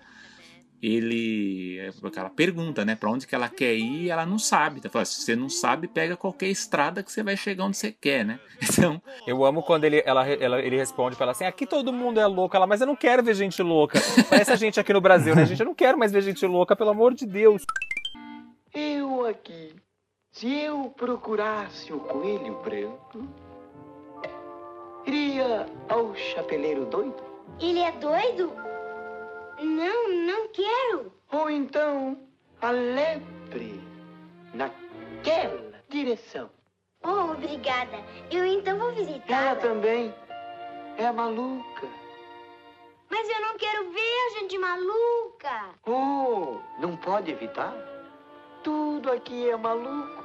ele 0.86 1.80
aquela 2.04 2.28
pergunta, 2.28 2.84
né, 2.84 2.94
para 2.94 3.10
onde 3.10 3.26
que 3.26 3.34
ela 3.34 3.48
quer 3.48 3.74
ir, 3.74 4.10
ela 4.10 4.26
não 4.26 4.38
sabe. 4.38 4.80
Então, 4.84 5.04
se 5.04 5.22
você 5.22 5.34
não 5.34 5.48
sabe, 5.48 5.88
pega 5.88 6.16
qualquer 6.16 6.48
estrada 6.48 7.02
que 7.02 7.10
você 7.10 7.22
vai 7.22 7.36
chegar 7.36 7.64
onde 7.64 7.76
você 7.76 7.90
quer, 7.90 8.24
né? 8.24 8.38
Então, 8.74 9.00
eu 9.26 9.44
amo 9.44 9.62
quando 9.62 9.84
ele 9.84 10.02
ela, 10.04 10.28
ela 10.28 10.60
ele 10.60 10.76
responde 10.76 11.16
para 11.16 11.24
ela 11.24 11.32
assim: 11.32 11.44
"Aqui 11.44 11.66
todo 11.66 11.92
mundo 11.92 12.18
é 12.20 12.26
louco". 12.26 12.54
Ela: 12.56 12.66
"Mas 12.66 12.80
eu 12.80 12.86
não 12.86 12.96
quero 12.96 13.22
ver 13.22 13.34
gente 13.34 13.62
louca". 13.62 13.98
Parece 14.28 14.52
a 14.52 14.56
gente 14.56 14.78
aqui 14.78 14.92
no 14.92 15.00
Brasil, 15.00 15.34
né? 15.34 15.46
Gente, 15.46 15.60
eu 15.60 15.66
não 15.66 15.74
quero 15.74 15.98
mais 15.98 16.12
ver 16.12 16.22
gente 16.22 16.44
louca, 16.44 16.76
pelo 16.76 16.90
amor 16.90 17.14
de 17.14 17.24
Deus. 17.24 17.62
Eu 18.74 19.26
aqui, 19.26 19.74
se 20.32 20.52
eu 20.52 20.92
procurasse 20.96 21.92
o 21.92 22.00
coelho 22.00 22.58
branco, 22.62 23.28
iria 25.06 25.66
ao 25.88 26.14
chapeleiro 26.14 26.84
doido? 26.86 27.22
Ele 27.60 27.80
é 27.80 27.92
doido? 27.92 28.73
Não, 29.60 30.08
não 30.08 30.48
quero. 30.48 31.12
Ou 31.32 31.50
então 31.50 32.18
a 32.60 32.70
lepre 32.70 33.80
naquela 34.52 35.82
direção. 35.88 36.50
Oh, 37.02 37.32
obrigada. 37.32 37.98
Eu 38.30 38.44
então 38.46 38.78
vou 38.78 38.92
visitá-la. 38.92 39.50
Ela 39.50 39.56
também 39.56 40.14
é 40.96 41.10
maluca. 41.12 41.88
Mas 43.10 43.28
eu 43.28 43.40
não 43.42 43.58
quero 43.58 43.90
ver 43.90 44.00
a 44.00 44.40
gente 44.40 44.56
maluca. 44.58 45.74
Oh, 45.86 46.58
não 46.80 46.96
pode 46.96 47.30
evitar? 47.30 47.74
Tudo 48.62 49.12
aqui 49.12 49.50
é 49.50 49.56
maluco. 49.56 50.24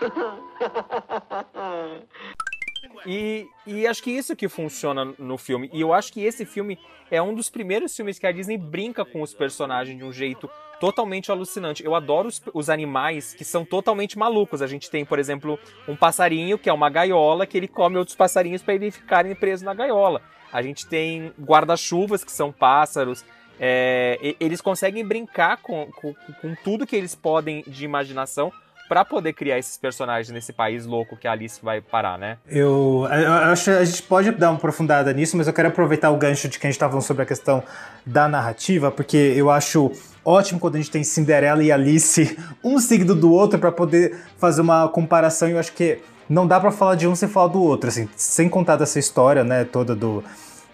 E, 3.06 3.48
e 3.66 3.86
acho 3.86 4.02
que 4.02 4.10
isso 4.10 4.36
que 4.36 4.48
funciona 4.48 5.04
no 5.18 5.38
filme. 5.38 5.70
E 5.72 5.80
eu 5.80 5.92
acho 5.92 6.12
que 6.12 6.22
esse 6.22 6.44
filme 6.44 6.78
é 7.10 7.20
um 7.20 7.34
dos 7.34 7.48
primeiros 7.48 7.94
filmes 7.94 8.18
que 8.18 8.26
a 8.26 8.32
Disney 8.32 8.58
brinca 8.58 9.04
com 9.04 9.22
os 9.22 9.32
personagens 9.32 9.96
de 9.96 10.04
um 10.04 10.12
jeito 10.12 10.50
totalmente 10.80 11.30
alucinante. 11.30 11.84
Eu 11.84 11.94
adoro 11.94 12.28
os, 12.28 12.42
os, 12.52 12.68
animais 12.68 13.34
que 13.34 13.44
são 13.44 13.64
totalmente 13.64 14.18
malucos. 14.18 14.60
A 14.60 14.66
gente 14.66 14.90
tem, 14.90 15.04
por 15.04 15.18
exemplo, 15.18 15.58
um 15.88 15.96
passarinho 15.96 16.58
que 16.58 16.68
é 16.68 16.72
uma 16.72 16.90
gaiola 16.90 17.46
que 17.46 17.56
ele 17.56 17.68
come 17.68 17.96
outros 17.96 18.16
passarinhos 18.16 18.62
para 18.62 18.74
eles 18.74 18.96
ficarem 18.96 19.34
presos 19.34 19.64
na 19.64 19.74
gaiola. 19.74 20.20
A 20.52 20.62
gente 20.62 20.86
tem 20.86 21.32
guarda-chuvas 21.40 22.24
que 22.24 22.32
são 22.32 22.52
pássaros. 22.52 23.24
É, 23.58 24.36
eles 24.38 24.60
conseguem 24.60 25.04
brincar 25.04 25.56
com, 25.58 25.90
com, 25.92 26.14
com 26.14 26.54
tudo 26.62 26.86
que 26.86 26.94
eles 26.94 27.14
podem 27.14 27.64
de 27.66 27.84
imaginação 27.84 28.52
para 28.88 29.04
poder 29.04 29.32
criar 29.32 29.58
esses 29.58 29.76
personagens 29.76 30.30
nesse 30.30 30.52
país 30.52 30.86
louco 30.86 31.16
que 31.16 31.26
a 31.26 31.32
Alice 31.32 31.60
vai 31.62 31.80
parar, 31.80 32.18
né? 32.18 32.38
Eu, 32.48 33.06
eu 33.10 33.32
acho 33.32 33.70
a 33.70 33.84
gente 33.84 34.02
pode 34.02 34.30
dar 34.32 34.50
uma 34.50 34.56
aprofundada 34.56 35.12
nisso, 35.12 35.36
mas 35.36 35.46
eu 35.46 35.52
quero 35.52 35.68
aproveitar 35.68 36.10
o 36.10 36.16
gancho 36.16 36.48
de 36.48 36.58
que 36.58 36.66
a 36.66 36.70
gente 36.70 36.76
estava 36.76 36.92
falando 36.92 37.06
sobre 37.06 37.22
a 37.22 37.26
questão 37.26 37.62
da 38.04 38.28
narrativa, 38.28 38.90
porque 38.90 39.16
eu 39.16 39.50
acho 39.50 39.90
ótimo 40.24 40.58
quando 40.58 40.76
a 40.76 40.78
gente 40.78 40.90
tem 40.90 41.04
Cinderela 41.04 41.62
e 41.62 41.70
Alice 41.70 42.36
um 42.62 42.78
seguido 42.78 43.14
do 43.14 43.32
outro 43.32 43.58
para 43.58 43.72
poder 43.72 44.16
fazer 44.38 44.60
uma 44.60 44.88
comparação. 44.88 45.48
Eu 45.48 45.58
acho 45.58 45.72
que 45.72 45.98
não 46.28 46.46
dá 46.46 46.58
para 46.58 46.70
falar 46.70 46.94
de 46.96 47.06
um 47.06 47.14
sem 47.14 47.28
falar 47.28 47.48
do 47.48 47.62
outro, 47.62 47.88
assim, 47.88 48.08
sem 48.16 48.48
contar 48.48 48.76
dessa 48.76 48.98
história, 48.98 49.44
né, 49.44 49.64
toda 49.64 49.94
do 49.94 50.24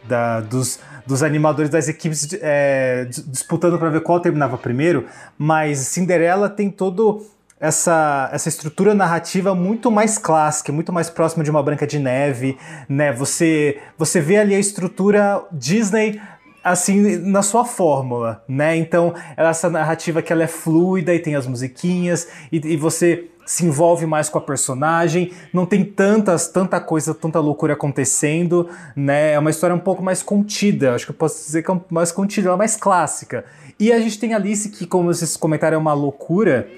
da, 0.05 0.41
dos, 0.41 0.81
dos 1.07 1.23
animadores 1.23 1.71
das 1.71 1.89
equipes 1.89 2.29
é, 2.41 3.07
disputando 3.27 3.79
para 3.79 3.89
ver 3.89 4.01
qual 4.01 4.19
terminava 4.19 4.59
primeiro, 4.59 5.07
mas 5.39 5.79
Cinderela 5.79 6.49
tem 6.49 6.71
todo 6.71 7.25
essa, 7.63 8.29
essa 8.33 8.49
estrutura 8.49 8.93
narrativa 8.93 9.55
muito 9.55 9.89
mais 9.89 10.19
clássica, 10.19 10.73
muito 10.73 10.93
mais 10.93 11.09
próxima 11.09 11.45
de 11.45 11.51
uma 11.51 11.63
Branca 11.63 11.87
de 11.87 11.97
Neve, 11.97 12.59
né? 12.89 13.13
Você, 13.13 13.79
você 13.97 14.21
vê 14.21 14.39
ali 14.39 14.53
a 14.53 14.59
estrutura 14.59 15.41
Disney 15.53 16.21
assim 16.65 17.19
na 17.19 17.41
sua 17.41 17.65
fórmula, 17.65 18.43
né? 18.49 18.75
Então, 18.75 19.15
essa 19.37 19.71
narrativa 19.71 20.21
que 20.21 20.33
ela 20.33 20.43
é 20.43 20.49
fluida 20.49 21.15
e 21.15 21.21
tem 21.21 21.37
as 21.37 21.47
musiquinhas 21.47 22.27
e, 22.51 22.57
e 22.57 22.77
você 22.77 23.29
se 23.47 23.65
envolve 23.65 24.07
mais 24.07 24.29
com 24.29 24.39
a 24.39 24.41
personagem, 24.41 25.31
não 25.53 25.65
tem 25.65 25.85
tantas, 25.85 26.49
tanta 26.49 26.81
coisa, 26.81 27.15
tanta 27.15 27.39
loucura 27.39 27.75
acontecendo, 27.75 28.69
né? 28.97 29.35
É 29.35 29.39
uma 29.39 29.51
história 29.51 29.75
um 29.75 29.81
pouco 29.81 30.03
mais 30.03 30.21
contida, 30.21 30.97
acho 30.97 31.07
que 31.07 31.13
eu 31.13 31.17
posso 31.17 31.45
dizer 31.45 31.63
que 31.63 31.71
é 31.71 31.81
mais 31.89 32.11
contida, 32.11 32.51
é 32.51 32.57
mais 32.57 32.75
clássica. 32.75 33.45
E 33.79 33.93
a 33.93 34.01
gente 34.01 34.19
tem 34.19 34.35
Alice 34.35 34.69
que, 34.69 34.85
como 34.85 35.15
vocês 35.15 35.37
comentaram, 35.37 35.77
é 35.77 35.81
uma 35.81 35.95
loucura, 35.95 36.69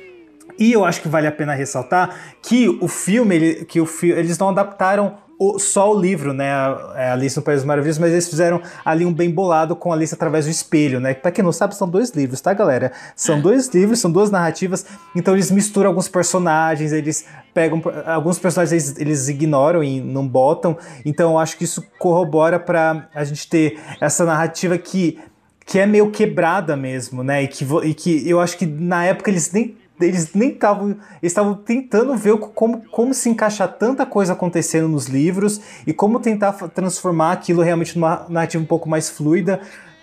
e 0.59 0.73
eu 0.73 0.85
acho 0.85 1.01
que 1.01 1.09
vale 1.09 1.27
a 1.27 1.33
pena 1.33 1.55
ressaltar 1.55 2.17
que 2.43 2.69
o 2.81 2.88
filme, 2.88 3.35
ele, 3.35 3.64
que 3.64 3.81
o 3.81 3.87
fi 3.87 4.11
eles 4.11 4.38
não 4.38 4.51
adaptaram 4.51 5.25
o, 5.38 5.59
só 5.59 5.93
o 5.93 6.01
livro, 6.01 6.33
né, 6.33 6.51
a 6.51 7.12
Alice 7.12 7.37
no 7.37 7.43
País 7.43 7.61
das 7.61 7.67
Maravilhas, 7.67 7.99
mas 7.99 8.12
eles 8.12 8.29
fizeram 8.29 8.62
ali 8.85 9.05
um 9.05 9.12
bem 9.12 9.31
bolado 9.31 9.75
com 9.75 9.93
Alice 9.93 10.14
através 10.14 10.45
do 10.45 10.51
espelho, 10.51 11.01
né? 11.01 11.12
Pra 11.12 11.31
quem 11.31 11.45
não 11.45 11.53
sabe, 11.53 11.75
são 11.75 11.88
dois 11.88 12.11
livros, 12.11 12.40
tá, 12.40 12.53
galera? 12.53 12.93
São 13.17 13.40
dois 13.40 13.69
livros, 13.69 13.99
são 13.99 14.11
duas 14.11 14.31
narrativas, 14.31 14.87
então 15.14 15.35
eles 15.35 15.51
misturam 15.51 15.88
alguns 15.88 16.09
personagens, 16.09 16.93
eles 16.93 17.27
pegam 17.53 17.83
alguns 18.07 18.38
personagens 18.38 18.73
eles, 18.73 19.01
eles 19.01 19.29
ignoram 19.29 19.83
e 19.83 20.01
não 20.01 20.27
botam, 20.27 20.77
então 21.05 21.33
eu 21.33 21.38
acho 21.38 21.57
que 21.57 21.64
isso 21.64 21.85
corrobora 21.99 22.59
para 22.59 23.09
a 23.14 23.25
gente 23.25 23.49
ter 23.49 23.79
essa 24.01 24.25
narrativa 24.25 24.79
que 24.79 25.19
que 25.67 25.79
é 25.79 25.87
meio 25.87 26.11
quebrada 26.11 26.77
mesmo, 26.77 27.23
né? 27.25 27.43
E 27.43 27.49
que, 27.49 27.64
e 27.85 27.95
que 27.95 28.29
eu 28.29 28.38
acho 28.38 28.59
que 28.59 28.67
na 28.67 29.07
época 29.07 29.31
eles 29.31 29.51
nem 29.51 29.75
eles 30.00 30.35
nem 30.35 30.50
estavam 30.50 30.96
estavam 31.22 31.54
tentando 31.54 32.16
ver 32.16 32.37
como, 32.37 32.83
como 32.90 33.14
se 33.14 33.28
encaixar 33.28 33.68
tanta 33.78 34.04
coisa 34.04 34.33
acontecendo 34.33 34.88
nos 34.88 35.07
livros 35.07 35.61
e 35.87 35.92
como 35.92 36.20
tentar 36.20 36.52
transformar 36.70 37.33
aquilo 37.33 37.62
realmente 37.62 37.96
numa 37.96 38.26
narrativa 38.28 38.62
um 38.62 38.66
pouco 38.66 38.88
mais 38.88 39.09
fluida. 39.09 39.61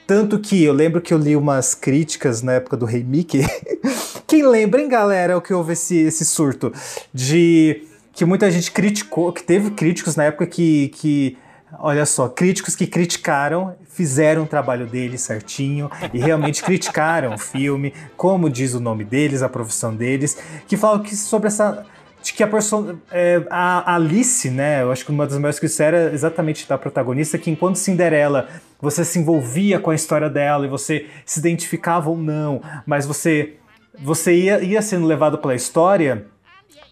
Tanto 0.08 0.40
que 0.40 0.64
eu 0.64 0.74
lembro 0.74 1.02
que 1.02 1.14
eu 1.14 1.18
li 1.18 1.36
umas 1.36 1.74
críticas 1.74 2.42
na 2.42 2.54
época 2.54 2.76
do 2.76 2.86
Rei 2.86 3.04
Mickey. 3.04 3.46
Quem 4.28 4.44
lembra, 4.48 4.82
hein, 4.82 4.88
galera, 4.88 5.38
o 5.38 5.42
que 5.42 5.54
houve 5.54 5.74
esse, 5.74 5.98
esse 5.98 6.26
surto 6.26 6.72
de 7.14 7.84
que 8.14 8.26
muita 8.26 8.50
gente 8.52 8.72
criticou, 8.72 9.32
que 9.32 9.44
teve 9.44 9.72
críticos 9.72 10.16
na 10.16 10.26
época 10.26 10.46
que, 10.48 10.90
que 10.90 11.38
Olha 11.80 12.06
só, 12.06 12.28
críticos 12.28 12.76
que 12.76 12.86
criticaram, 12.86 13.76
fizeram 13.94 14.44
o 14.44 14.48
trabalho 14.48 14.86
deles 14.86 15.22
certinho 15.22 15.90
e 16.14 16.20
realmente 16.20 16.64
criticaram 16.64 17.34
o 17.34 17.38
filme, 17.38 17.94
como 18.16 18.50
diz 18.50 18.74
o 18.74 18.80
nome 18.80 19.04
deles, 19.04 19.42
a 19.42 19.50
profissão 19.50 19.96
deles, 19.96 20.38
que 20.68 20.78
falam 20.78 21.02
que 21.04 21.16
sobre 21.16 21.48
essa 21.48 21.86
de 22.22 22.34
que 22.34 22.44
a 22.44 22.48
pessoa 22.48 23.00
é, 23.12 23.44
a 23.50 23.96
Alice, 23.96 24.50
né? 24.52 24.84
Eu 24.84 24.92
acho 24.92 25.04
que 25.04 25.12
uma 25.12 25.26
das 25.26 25.38
maiores 25.38 25.60
críticas 25.60 25.80
era 25.80 26.14
exatamente 26.14 26.68
da 26.68 26.78
protagonista, 26.78 27.38
que 27.38 27.50
enquanto 27.50 27.78
Cinderela 27.78 28.48
você 28.80 29.04
se 29.04 29.18
envolvia 29.18 29.80
com 29.80 29.90
a 29.90 29.96
história 29.96 30.30
dela 30.30 30.66
e 30.66 30.70
você 30.70 31.08
se 31.26 31.40
identificava 31.40 32.10
ou 32.10 32.18
não, 32.18 32.62
mas 32.86 33.06
você 33.06 33.56
você 34.00 34.34
ia, 34.36 34.64
ia 34.64 34.82
sendo 34.82 35.06
levado 35.06 35.40
pela 35.40 35.56
história 35.56 36.28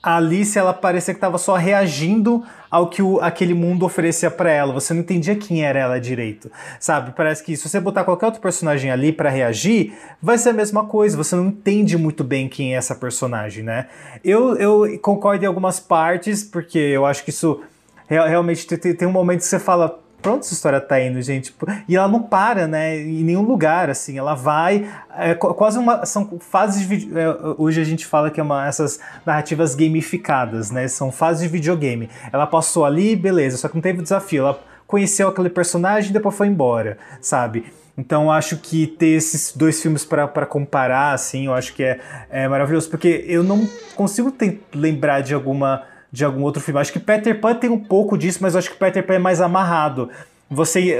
a 0.02 0.16
Alice 0.16 0.58
ela 0.58 0.74
parecia 0.74 1.14
que 1.14 1.18
estava 1.18 1.38
só 1.38 1.56
reagindo 1.56 2.44
ao 2.72 2.90
que 2.90 3.02
o, 3.02 3.20
aquele 3.20 3.54
mundo 3.54 3.86
oferecia 3.86 4.32
para 4.32 4.50
ela. 4.50 4.72
Você 4.74 4.94
não 4.94 5.02
entendia 5.02 5.36
quem 5.36 5.64
era 5.64 5.80
ela 5.80 6.00
direito, 6.00 6.50
sabe? 6.80 7.12
Parece 7.16 7.44
que 7.44 7.58
se 7.58 7.68
você 7.68 7.80
botar 7.80 8.06
qualquer 8.06 8.28
outro 8.28 8.42
personagem 8.42 8.92
ali 8.92 9.12
para 9.12 9.30
reagir, 9.30 9.94
vai 10.22 10.38
ser 10.38 10.50
a 10.50 10.54
mesma 10.54 10.86
coisa. 10.86 11.18
Você 11.18 11.36
não 11.36 11.48
entende 11.48 11.98
muito 11.98 12.24
bem 12.24 12.48
quem 12.48 12.74
é 12.74 12.78
essa 12.78 12.96
personagem, 12.96 13.64
né? 13.64 13.88
Eu, 14.24 14.56
eu 14.56 15.00
concordo 15.00 15.44
em 15.44 15.48
algumas 15.48 15.80
partes, 15.80 16.44
porque 16.44 16.80
eu 16.80 17.06
acho 17.06 17.24
que 17.24 17.32
isso 17.32 17.62
realmente 18.08 18.66
tem, 18.66 18.94
tem 18.96 19.08
um 19.08 19.12
momento 19.12 19.40
que 19.40 19.46
você 19.46 19.60
fala, 19.60 20.00
pra 20.22 20.34
onde 20.34 20.46
essa 20.46 20.54
história 20.54 20.80
tá 20.80 21.02
indo, 21.02 21.22
gente? 21.22 21.54
E 21.88 21.96
ela 21.96 22.08
não 22.08 22.22
para, 22.22 22.68
né? 22.68 23.00
Em 23.00 23.24
nenhum 23.24 23.44
lugar, 23.44 23.90
assim. 23.90 24.18
Ela 24.18 24.36
vai. 24.36 24.90
É 25.18 25.34
quase 25.36 25.78
uma. 25.78 26.06
São 26.06 26.40
fases 26.40 26.88
de. 26.88 27.18
É, 27.18 27.28
hoje 27.58 27.82
a 27.82 27.84
gente 27.84 28.06
fala 28.06 28.30
que 28.30 28.40
é 28.40 28.44
uma, 28.44 28.68
essas 28.68 29.00
narrativas 29.26 29.76
gamificadas, 29.76 30.72
né? 30.72 30.88
São 30.88 31.12
fases 31.12 31.44
de 31.44 31.48
videogame. 31.48 32.10
Ela 32.32 32.48
passou 32.48 32.86
ali, 32.86 33.16
beleza, 33.16 33.58
só 33.58 33.68
que 33.68 33.76
não 33.76 33.82
teve 33.82 34.02
desafio. 34.02 34.44
Ela 34.44 34.60
conheceu 34.86 35.28
aquele 35.28 35.50
personagem 35.50 36.10
e 36.10 36.14
depois 36.14 36.36
foi 36.36 36.48
embora, 36.48 36.98
sabe? 37.22 37.66
Então 38.00 38.32
acho 38.32 38.56
que 38.58 38.88
ter 38.88 39.10
esses 39.10 39.54
dois 39.54 39.82
filmes 39.82 40.06
para 40.06 40.46
comparar, 40.46 41.14
assim, 41.14 41.48
eu 41.48 41.54
acho 41.54 41.74
que 41.74 41.84
é, 41.84 42.00
é 42.30 42.48
maravilhoso, 42.48 42.90
porque 42.90 43.26
eu 43.28 43.44
não 43.44 43.68
consigo 43.94 44.32
ter, 44.32 44.64
lembrar 44.74 45.20
de 45.20 45.34
alguma 45.34 45.84
de 46.12 46.26
algum 46.26 46.44
outro 46.44 46.62
filme. 46.62 46.80
Acho 46.80 46.94
que 46.94 47.00
Peter 47.00 47.40
Pan 47.40 47.56
tem 47.56 47.70
um 47.70 47.80
pouco 47.80 48.18
disso, 48.18 48.40
mas 48.42 48.54
eu 48.54 48.60
acho 48.60 48.72
que 48.72 48.78
Peter 48.78 49.06
Pan 49.06 49.16
é 49.16 49.20
mais 49.20 49.42
amarrado. 49.42 50.10
Você 50.50 50.98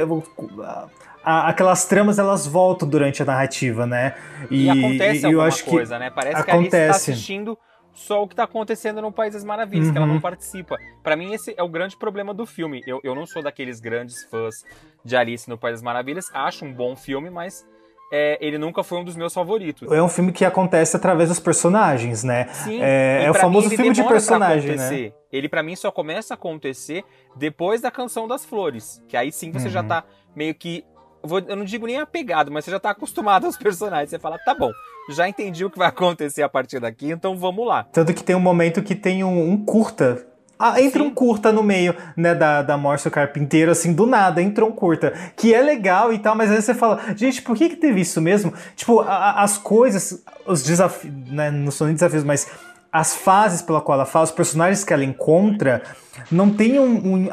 aquelas 1.24 1.86
tramas 1.86 2.18
elas 2.18 2.48
voltam 2.48 2.88
durante 2.88 3.22
a 3.22 3.26
narrativa, 3.26 3.86
né? 3.86 4.16
E, 4.50 4.66
e 4.66 4.70
acontece 4.70 5.28
e, 5.28 5.32
eu 5.32 5.42
acho 5.42 5.66
coisa, 5.66 5.96
que 5.96 6.00
né? 6.00 6.10
Parece 6.10 6.42
acontece. 6.42 6.46
que 6.46 6.52
a 6.52 6.56
Alice 6.56 6.76
está 6.76 7.12
assistindo 7.12 7.58
só 7.94 8.24
o 8.24 8.28
que 8.28 8.34
está 8.34 8.44
acontecendo 8.44 9.02
no 9.02 9.12
País 9.12 9.34
das 9.34 9.44
Maravilhas, 9.44 9.88
uhum. 9.88 9.92
que 9.92 9.98
ela 9.98 10.08
não 10.08 10.16
uhum. 10.16 10.22
participa. 10.22 10.78
Para 11.04 11.16
mim, 11.16 11.34
esse 11.34 11.54
é 11.58 11.64
o 11.64 11.68
grande 11.68 11.98
problema 11.98 12.34
do 12.34 12.46
filme. 12.46 12.82
Eu, 12.88 13.00
eu 13.04 13.14
não 13.14 13.26
sou 13.26 13.44
daqueles 13.44 13.80
grandes 13.80 14.24
fãs 14.26 14.64
de 15.04 15.16
Alice 15.16 15.50
no 15.50 15.58
País 15.58 15.76
das 15.76 15.82
Maravilhas. 15.82 16.26
Acho 16.34 16.64
um 16.66 16.74
bom 16.74 16.96
filme, 16.96 17.30
mas 17.30 17.66
é, 18.12 18.38
ele 18.42 18.58
nunca 18.58 18.84
foi 18.84 19.00
um 19.00 19.04
dos 19.04 19.16
meus 19.16 19.34
favoritos. 19.34 19.92
É 19.92 20.02
um 20.02 20.10
filme 20.10 20.32
que 20.32 20.44
acontece 20.44 20.96
através 20.96 21.30
dos 21.30 21.40
personagens, 21.40 22.24
né? 22.24 22.48
Sim. 22.48 22.80
É, 22.82 23.24
é 23.26 23.32
o 23.32 23.34
famoso 23.34 23.70
filme 23.70 23.92
de 23.92 24.04
personagem, 24.04 24.76
né? 24.76 25.12
Ele 25.32 25.48
para 25.48 25.62
mim 25.62 25.76
só 25.76 25.92
começa 25.92 26.34
a 26.34 26.36
acontecer 26.36 27.04
depois 27.36 27.82
da 27.82 27.92
Canção 27.92 28.28
das 28.28 28.46
Flores, 28.46 29.02
que 29.08 29.16
aí 29.16 29.32
sim 29.32 29.52
você 29.52 29.68
uhum. 29.68 29.72
já 29.72 29.84
tá 29.84 30.04
meio 30.36 30.56
que 30.56 30.84
eu 31.22 31.56
não 31.56 31.66
digo 31.66 31.86
nem 31.86 31.98
apegado, 31.98 32.50
mas 32.50 32.64
você 32.64 32.72
já 32.72 32.80
tá 32.80 32.92
acostumado 32.92 33.46
aos 33.46 33.58
personagens. 33.60 34.10
Você 34.10 34.20
fala, 34.20 34.40
tá 34.40 34.56
bom, 34.56 34.72
já 35.10 35.28
entendi 35.28 35.66
o 35.66 35.70
que 35.70 35.78
vai 35.78 35.90
acontecer 35.90 36.42
a 36.42 36.50
partir 36.50 36.80
daqui, 36.80 37.12
então 37.12 37.38
vamos 37.38 37.68
lá. 37.68 37.84
Tanto 37.84 38.14
que 38.14 38.24
tem 38.24 38.36
um 38.36 38.40
momento 38.40 38.82
que 38.82 38.96
tem 38.96 39.24
um, 39.24 39.52
um 39.52 39.66
curta 39.66 40.26
ah, 40.60 40.82
entra 40.82 41.02
Sim. 41.02 41.08
um 41.08 41.12
curta 41.12 41.54
no 41.54 41.64
meio, 41.64 41.96
né, 42.18 42.36
da, 42.36 42.62
da 42.62 42.78
Márcio 42.78 43.10
Carpinteiro, 43.10 43.72
assim, 43.72 43.94
do 43.94 44.06
nada, 44.06 44.42
entra 44.42 44.66
um 44.66 44.72
curta, 44.74 45.14
que 45.38 45.54
é 45.54 45.62
legal 45.62 46.12
e 46.12 46.20
tal, 46.20 46.36
mas 46.36 46.52
aí 46.52 46.62
você 46.62 46.74
fala, 46.74 47.00
gente, 47.16 47.42
por 47.42 47.56
que 47.56 47.70
que 47.70 47.78
teve 47.78 48.02
isso 48.02 48.20
mesmo? 48.20 48.54
Tipo, 48.76 49.00
a, 49.00 49.42
as 49.42 49.58
coisas, 49.58 50.22
os 50.46 50.62
desafios, 50.62 51.14
né, 51.32 51.50
não 51.50 51.72
são 51.72 51.88
nem 51.88 51.94
desafios, 51.94 52.26
mas 52.26 52.46
as 52.92 53.16
fases 53.16 53.62
pela 53.62 53.80
qual 53.80 53.96
ela 53.96 54.06
fala, 54.06 54.26
os 54.26 54.32
personagens 54.32 54.84
que 54.84 54.92
ela 54.92 55.06
encontra, 55.06 55.82
não 56.30 56.50
tem 56.50 56.78
um, 56.78 57.14
um 57.14 57.30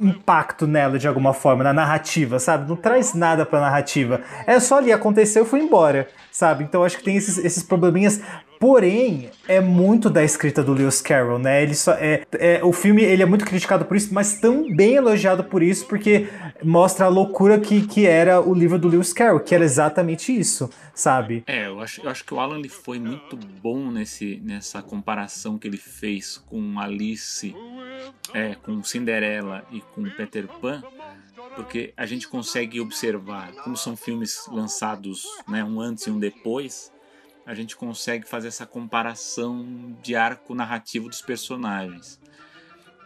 impacto 0.00 0.66
nela 0.66 0.98
de 0.98 1.08
alguma 1.08 1.32
forma, 1.32 1.64
na 1.64 1.72
narrativa, 1.72 2.38
sabe? 2.38 2.68
Não 2.68 2.76
traz 2.76 3.14
nada 3.14 3.44
pra 3.44 3.60
narrativa. 3.60 4.20
É 4.46 4.58
só 4.60 4.78
ali, 4.78 4.92
aconteceu 4.92 5.44
e 5.44 5.46
foi 5.46 5.60
embora, 5.60 6.08
sabe? 6.30 6.64
Então 6.64 6.84
acho 6.84 6.98
que 6.98 7.04
tem 7.04 7.16
esses, 7.16 7.38
esses 7.38 7.62
probleminhas. 7.62 8.20
Porém, 8.60 9.30
é 9.46 9.60
muito 9.60 10.10
da 10.10 10.24
escrita 10.24 10.64
do 10.64 10.72
Lewis 10.72 11.00
Carroll, 11.00 11.38
né? 11.38 11.62
Ele 11.62 11.76
só 11.76 11.92
é, 11.92 12.22
é, 12.32 12.60
o 12.64 12.72
filme 12.72 13.04
ele 13.04 13.22
é 13.22 13.26
muito 13.26 13.44
criticado 13.44 13.84
por 13.84 13.96
isso, 13.96 14.12
mas 14.12 14.40
também 14.40 14.94
elogiado 14.94 15.44
por 15.44 15.62
isso, 15.62 15.86
porque 15.86 16.26
mostra 16.64 17.06
a 17.06 17.08
loucura 17.08 17.60
que, 17.60 17.86
que 17.86 18.04
era 18.04 18.40
o 18.40 18.52
livro 18.52 18.76
do 18.76 18.88
Lewis 18.88 19.12
Carroll, 19.12 19.38
que 19.38 19.54
era 19.54 19.64
exatamente 19.64 20.36
isso, 20.36 20.68
sabe? 20.98 21.44
É, 21.46 21.68
eu 21.68 21.80
acho, 21.80 22.00
eu 22.02 22.10
acho 22.10 22.24
que 22.24 22.34
o 22.34 22.40
Alan 22.40 22.58
ele 22.58 22.68
foi 22.68 22.98
muito 22.98 23.36
bom 23.36 23.90
nesse, 23.90 24.36
nessa 24.42 24.82
comparação 24.82 25.56
que 25.56 25.68
ele 25.68 25.76
fez 25.76 26.38
com 26.38 26.78
Alice 26.78 27.54
é, 28.34 28.56
com 28.56 28.82
Cinderela 28.82 29.64
e 29.70 29.80
com 29.80 30.02
Peter 30.10 30.46
Pan, 30.46 30.82
porque 31.54 31.94
a 31.96 32.04
gente 32.04 32.26
consegue 32.26 32.80
observar 32.80 33.52
como 33.62 33.76
são 33.76 33.96
filmes 33.96 34.46
lançados 34.48 35.24
né, 35.46 35.62
um 35.62 35.80
antes 35.80 36.06
e 36.06 36.10
um 36.10 36.18
depois, 36.18 36.92
a 37.46 37.54
gente 37.54 37.76
consegue 37.76 38.28
fazer 38.28 38.48
essa 38.48 38.66
comparação 38.66 39.96
de 40.02 40.14
arco 40.14 40.54
narrativo 40.54 41.08
dos 41.08 41.22
personagens. 41.22 42.20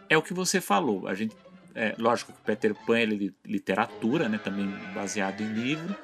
É 0.09 0.17
o 0.17 0.21
que 0.21 0.33
você 0.33 0.59
falou, 0.59 1.07
a 1.07 1.13
gente 1.13 1.35
é, 1.75 1.95
lógico 1.97 2.33
que 2.33 2.41
Peter 2.41 2.75
Pan 2.85 2.99
é 2.99 3.05
literatura, 3.45 4.29
né, 4.29 4.37
também 4.37 4.67
baseado 4.93 5.41
em 5.41 5.53
livro, 5.53 5.95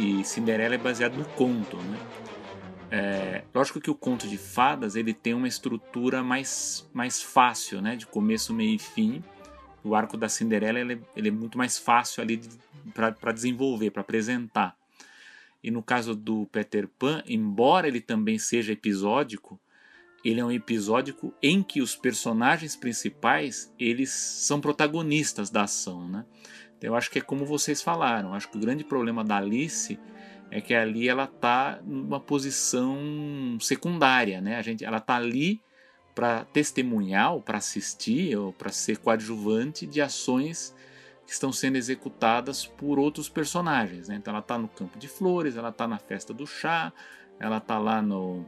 e 0.00 0.24
Cinderela 0.24 0.74
é 0.74 0.78
baseado 0.78 1.14
no 1.14 1.26
conto, 1.26 1.76
né? 1.76 1.98
É, 2.90 3.44
lógico 3.54 3.78
que 3.78 3.90
o 3.90 3.94
conto 3.94 4.26
de 4.26 4.38
fadas 4.38 4.96
ele 4.96 5.12
tem 5.12 5.34
uma 5.34 5.46
estrutura 5.46 6.22
mais, 6.22 6.88
mais 6.94 7.22
fácil, 7.22 7.82
né? 7.82 7.96
De 7.96 8.06
começo, 8.06 8.54
meio 8.54 8.76
e 8.76 8.78
fim. 8.78 9.22
O 9.84 9.94
arco 9.94 10.16
da 10.16 10.26
Cinderela 10.26 10.80
ele, 10.80 10.94
é, 10.94 10.98
ele 11.14 11.28
é 11.28 11.30
muito 11.30 11.58
mais 11.58 11.78
fácil 11.78 12.22
ali 12.22 12.40
para 12.94 13.32
desenvolver, 13.32 13.90
para 13.90 14.00
apresentar. 14.00 14.74
E 15.62 15.70
no 15.70 15.82
caso 15.82 16.14
do 16.14 16.46
Peter 16.46 16.88
Pan, 16.88 17.22
embora 17.26 17.86
ele 17.86 18.00
também 18.00 18.38
seja 18.38 18.72
episódico, 18.72 19.60
ele 20.24 20.40
é 20.40 20.44
um 20.44 20.50
episódico 20.50 21.34
em 21.42 21.62
que 21.62 21.82
os 21.82 21.94
personagens 21.94 22.74
principais 22.74 23.70
eles 23.78 24.10
são 24.10 24.62
protagonistas 24.62 25.50
da 25.50 25.64
ação, 25.64 26.08
né? 26.08 26.24
Então, 26.80 26.88
eu 26.88 26.96
acho 26.96 27.10
que 27.10 27.18
é 27.18 27.22
como 27.22 27.44
vocês 27.44 27.82
falaram. 27.82 28.32
Acho 28.32 28.48
que 28.48 28.56
o 28.56 28.60
grande 28.60 28.82
problema 28.82 29.22
da 29.22 29.36
Alice 29.36 30.00
é 30.50 30.62
que 30.62 30.72
ali 30.72 31.10
ela 31.10 31.24
está 31.24 31.78
numa 31.84 32.18
posição 32.18 32.96
secundária, 33.60 34.40
né? 34.40 34.56
A 34.56 34.62
gente, 34.62 34.82
ela 34.82 34.96
está 34.96 35.16
ali 35.16 35.60
para 36.14 36.46
testemunhar, 36.46 37.38
para 37.40 37.58
assistir, 37.58 38.34
ou 38.34 38.50
para 38.50 38.72
ser 38.72 38.96
coadjuvante 38.96 39.86
de 39.86 40.00
ações 40.00 40.74
que 41.26 41.32
estão 41.32 41.52
sendo 41.52 41.76
executadas 41.76 42.64
por 42.64 42.98
outros 42.98 43.28
personagens. 43.28 44.08
Né? 44.08 44.16
Então 44.16 44.32
ela 44.32 44.40
está 44.40 44.56
no 44.56 44.66
campo 44.66 44.98
de 44.98 45.06
flores, 45.06 45.56
ela 45.56 45.68
está 45.68 45.86
na 45.86 45.98
festa 45.98 46.32
do 46.32 46.46
chá, 46.46 46.92
ela 47.38 47.58
está 47.58 47.78
lá 47.78 48.00
no 48.00 48.44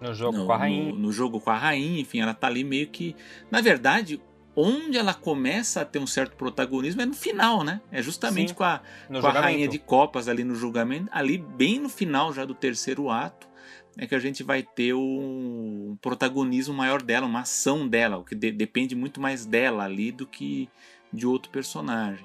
no 0.00 0.14
jogo 0.14 0.38
no, 0.38 0.46
com 0.46 0.52
a 0.52 0.56
rainha. 0.56 0.92
No, 0.92 0.98
no, 0.98 1.12
jogo 1.12 1.40
com 1.40 1.50
a 1.50 1.56
rainha, 1.56 2.00
enfim, 2.00 2.20
ela 2.20 2.32
está 2.32 2.46
ali 2.46 2.62
meio 2.62 2.86
que, 2.88 3.14
na 3.50 3.60
verdade, 3.60 4.20
onde 4.56 4.98
ela 4.98 5.14
começa 5.14 5.80
a 5.80 5.84
ter 5.84 5.98
um 5.98 6.06
certo 6.06 6.36
protagonismo 6.36 7.02
é 7.02 7.06
no 7.06 7.14
final, 7.14 7.62
né? 7.62 7.80
É 7.90 8.02
justamente 8.02 8.50
Sim, 8.50 8.54
com, 8.54 8.64
a, 8.64 8.80
com 9.08 9.26
a 9.26 9.32
rainha 9.32 9.68
de 9.68 9.78
copas 9.78 10.28
ali 10.28 10.44
no 10.44 10.54
julgamento, 10.54 11.08
ali 11.12 11.38
bem 11.38 11.78
no 11.78 11.88
final 11.88 12.32
já 12.32 12.44
do 12.44 12.54
terceiro 12.54 13.10
ato, 13.10 13.48
é 13.96 14.06
que 14.06 14.14
a 14.14 14.18
gente 14.18 14.42
vai 14.42 14.62
ter 14.62 14.94
um 14.94 15.96
protagonismo 16.00 16.74
maior 16.74 17.02
dela, 17.02 17.26
uma 17.26 17.40
ação 17.40 17.86
dela, 17.88 18.18
o 18.18 18.24
que 18.24 18.34
de, 18.34 18.50
depende 18.50 18.94
muito 18.94 19.20
mais 19.20 19.44
dela 19.44 19.84
ali 19.84 20.12
do 20.12 20.26
que 20.26 20.68
de 21.12 21.26
outro 21.26 21.50
personagem. 21.50 22.24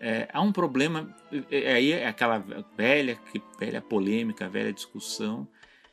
É, 0.00 0.28
há 0.32 0.40
um 0.40 0.52
problema, 0.52 1.14
é, 1.50 1.72
é, 1.72 1.72
aí 1.72 1.92
é 1.92 2.06
aquela 2.06 2.44
velha, 2.76 3.18
velha 3.58 3.80
polêmica, 3.80 4.48
velha 4.48 4.72
discussão, 4.72 5.46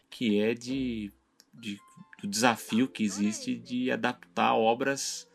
que 0.10 0.40
é 0.40 0.54
de, 0.54 1.12
de 1.54 1.80
do 2.22 2.28
desafio 2.28 2.88
que 2.88 3.04
existe 3.04 3.56
de 3.56 3.92
adaptar 3.92 4.56
obras 4.56 5.28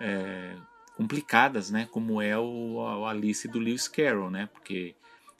é, 0.00 0.56
complicadas, 0.96 1.70
né? 1.70 1.88
Como 1.90 2.20
é 2.20 2.38
o, 2.38 2.74
o, 2.76 3.06
Alice 3.06 3.46
do 3.48 3.58
Lewis 3.58 3.88
Carroll, 3.88 4.30
né? 4.30 4.48
Porque 4.52 4.94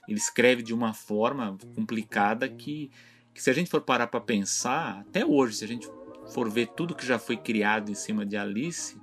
ele 0.07 0.17
escreve 0.17 0.61
de 0.61 0.73
uma 0.73 0.93
forma 0.93 1.57
complicada 1.75 2.47
que, 2.47 2.91
que 3.33 3.41
se 3.41 3.49
a 3.49 3.53
gente 3.53 3.69
for 3.69 3.81
parar 3.81 4.07
para 4.07 4.19
pensar, 4.21 5.01
até 5.01 5.25
hoje, 5.25 5.57
se 5.57 5.65
a 5.65 5.67
gente 5.67 5.87
for 6.33 6.49
ver 6.49 6.67
tudo 6.75 6.95
que 6.95 7.05
já 7.05 7.19
foi 7.19 7.37
criado 7.37 7.91
em 7.91 7.95
cima 7.95 8.25
de 8.25 8.37
Alice, 8.37 8.97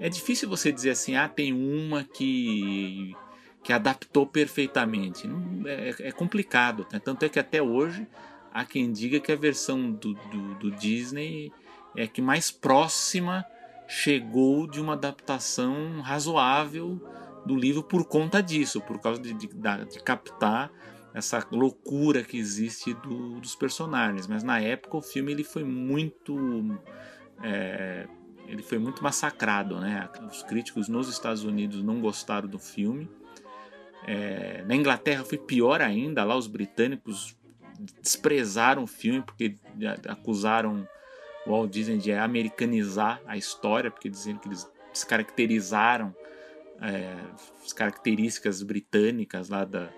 é 0.00 0.08
difícil 0.08 0.48
você 0.48 0.70
dizer 0.70 0.90
assim, 0.90 1.16
ah, 1.16 1.28
tem 1.28 1.52
uma 1.52 2.04
que 2.04 3.14
que 3.62 3.72
adaptou 3.72 4.26
perfeitamente. 4.26 5.26
Não, 5.26 5.66
é, 5.66 5.94
é, 5.98 6.12
complicado. 6.12 6.86
Né? 6.92 6.98
Tanto 6.98 7.24
é 7.24 7.28
que 7.28 7.38
até 7.38 7.60
hoje 7.60 8.06
há 8.52 8.64
quem 8.64 8.90
diga 8.90 9.20
que 9.20 9.32
a 9.32 9.36
versão 9.36 9.90
do, 9.90 10.14
do, 10.14 10.54
do 10.54 10.70
Disney 10.70 11.52
é 11.94 12.06
que 12.06 12.22
mais 12.22 12.50
próxima 12.50 13.44
chegou 13.88 14.66
de 14.66 14.80
uma 14.80 14.92
adaptação 14.92 16.00
razoável 16.02 17.00
do 17.46 17.56
livro 17.56 17.82
por 17.82 18.04
conta 18.04 18.42
disso, 18.42 18.80
por 18.82 19.00
causa 19.00 19.20
de, 19.20 19.32
de, 19.32 19.48
de 19.48 20.02
captar 20.02 20.70
essa 21.14 21.44
loucura 21.50 22.22
que 22.22 22.36
existe 22.36 22.92
do, 22.92 23.40
dos 23.40 23.56
personagens. 23.56 24.26
Mas 24.26 24.42
na 24.42 24.60
época 24.60 24.98
o 24.98 25.02
filme 25.02 25.32
ele 25.32 25.42
foi 25.42 25.64
muito 25.64 26.36
é, 27.42 28.06
ele 28.46 28.62
foi 28.62 28.78
muito 28.78 29.02
massacrado, 29.02 29.80
né? 29.80 30.08
Os 30.30 30.42
críticos 30.42 30.88
nos 30.88 31.08
Estados 31.08 31.42
Unidos 31.42 31.82
não 31.82 32.00
gostaram 32.00 32.48
do 32.48 32.58
filme. 32.58 33.08
É, 34.06 34.64
na 34.66 34.74
Inglaterra 34.74 35.24
foi 35.24 35.38
pior 35.38 35.80
ainda. 35.80 36.24
Lá 36.24 36.36
os 36.36 36.46
britânicos 36.46 37.36
desprezaram 38.02 38.84
o 38.84 38.86
filme 38.86 39.22
porque 39.22 39.56
acusaram 40.06 40.88
o 41.48 41.52
Walt 41.52 41.70
Disney 41.70 41.98
de 41.98 42.12
americanizar 42.12 43.20
a 43.26 43.36
história, 43.36 43.90
porque 43.90 44.08
dizendo 44.08 44.40
que 44.40 44.48
eles 44.48 44.70
descaracterizaram 44.92 46.14
é, 46.80 47.16
as 47.64 47.72
características 47.72 48.62
britânicas 48.62 49.48
lá 49.48 49.64
da, 49.64 49.90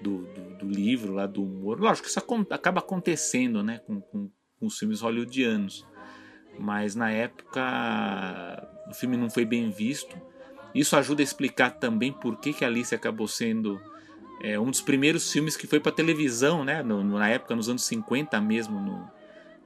do, 0.00 0.22
do, 0.26 0.58
do, 0.58 0.68
livro, 0.68 1.12
lá 1.12 1.26
do 1.26 1.42
humor. 1.42 1.78
Lógico 1.80 2.06
que 2.06 2.10
isso 2.10 2.46
acaba 2.50 2.80
acontecendo 2.80 3.62
né, 3.62 3.78
com, 3.86 4.00
com, 4.00 4.30
com 4.58 4.66
os 4.66 4.78
filmes 4.78 5.00
hollywoodianos, 5.00 5.86
mas 6.58 6.94
na 6.94 7.10
época 7.10 8.68
o 8.88 8.94
filme 8.94 9.16
não 9.16 9.30
foi 9.30 9.44
bem 9.44 9.70
visto. 9.70 10.16
Isso 10.74 10.96
ajuda 10.96 11.22
a 11.22 11.24
explicar 11.24 11.70
também 11.70 12.12
por 12.12 12.38
que, 12.38 12.52
que 12.52 12.64
Alice 12.64 12.94
acabou 12.94 13.26
sendo 13.26 13.80
é, 14.42 14.58
um 14.58 14.70
dos 14.70 14.80
primeiros 14.80 15.30
filmes 15.32 15.56
que 15.56 15.66
foi 15.66 15.80
para 15.80 15.92
televisão, 15.92 16.64
né, 16.64 16.82
no, 16.82 17.02
na 17.02 17.28
época, 17.28 17.54
nos 17.54 17.68
anos 17.68 17.84
50 17.84 18.38
mesmo, 18.40 18.78
no, 18.78 19.10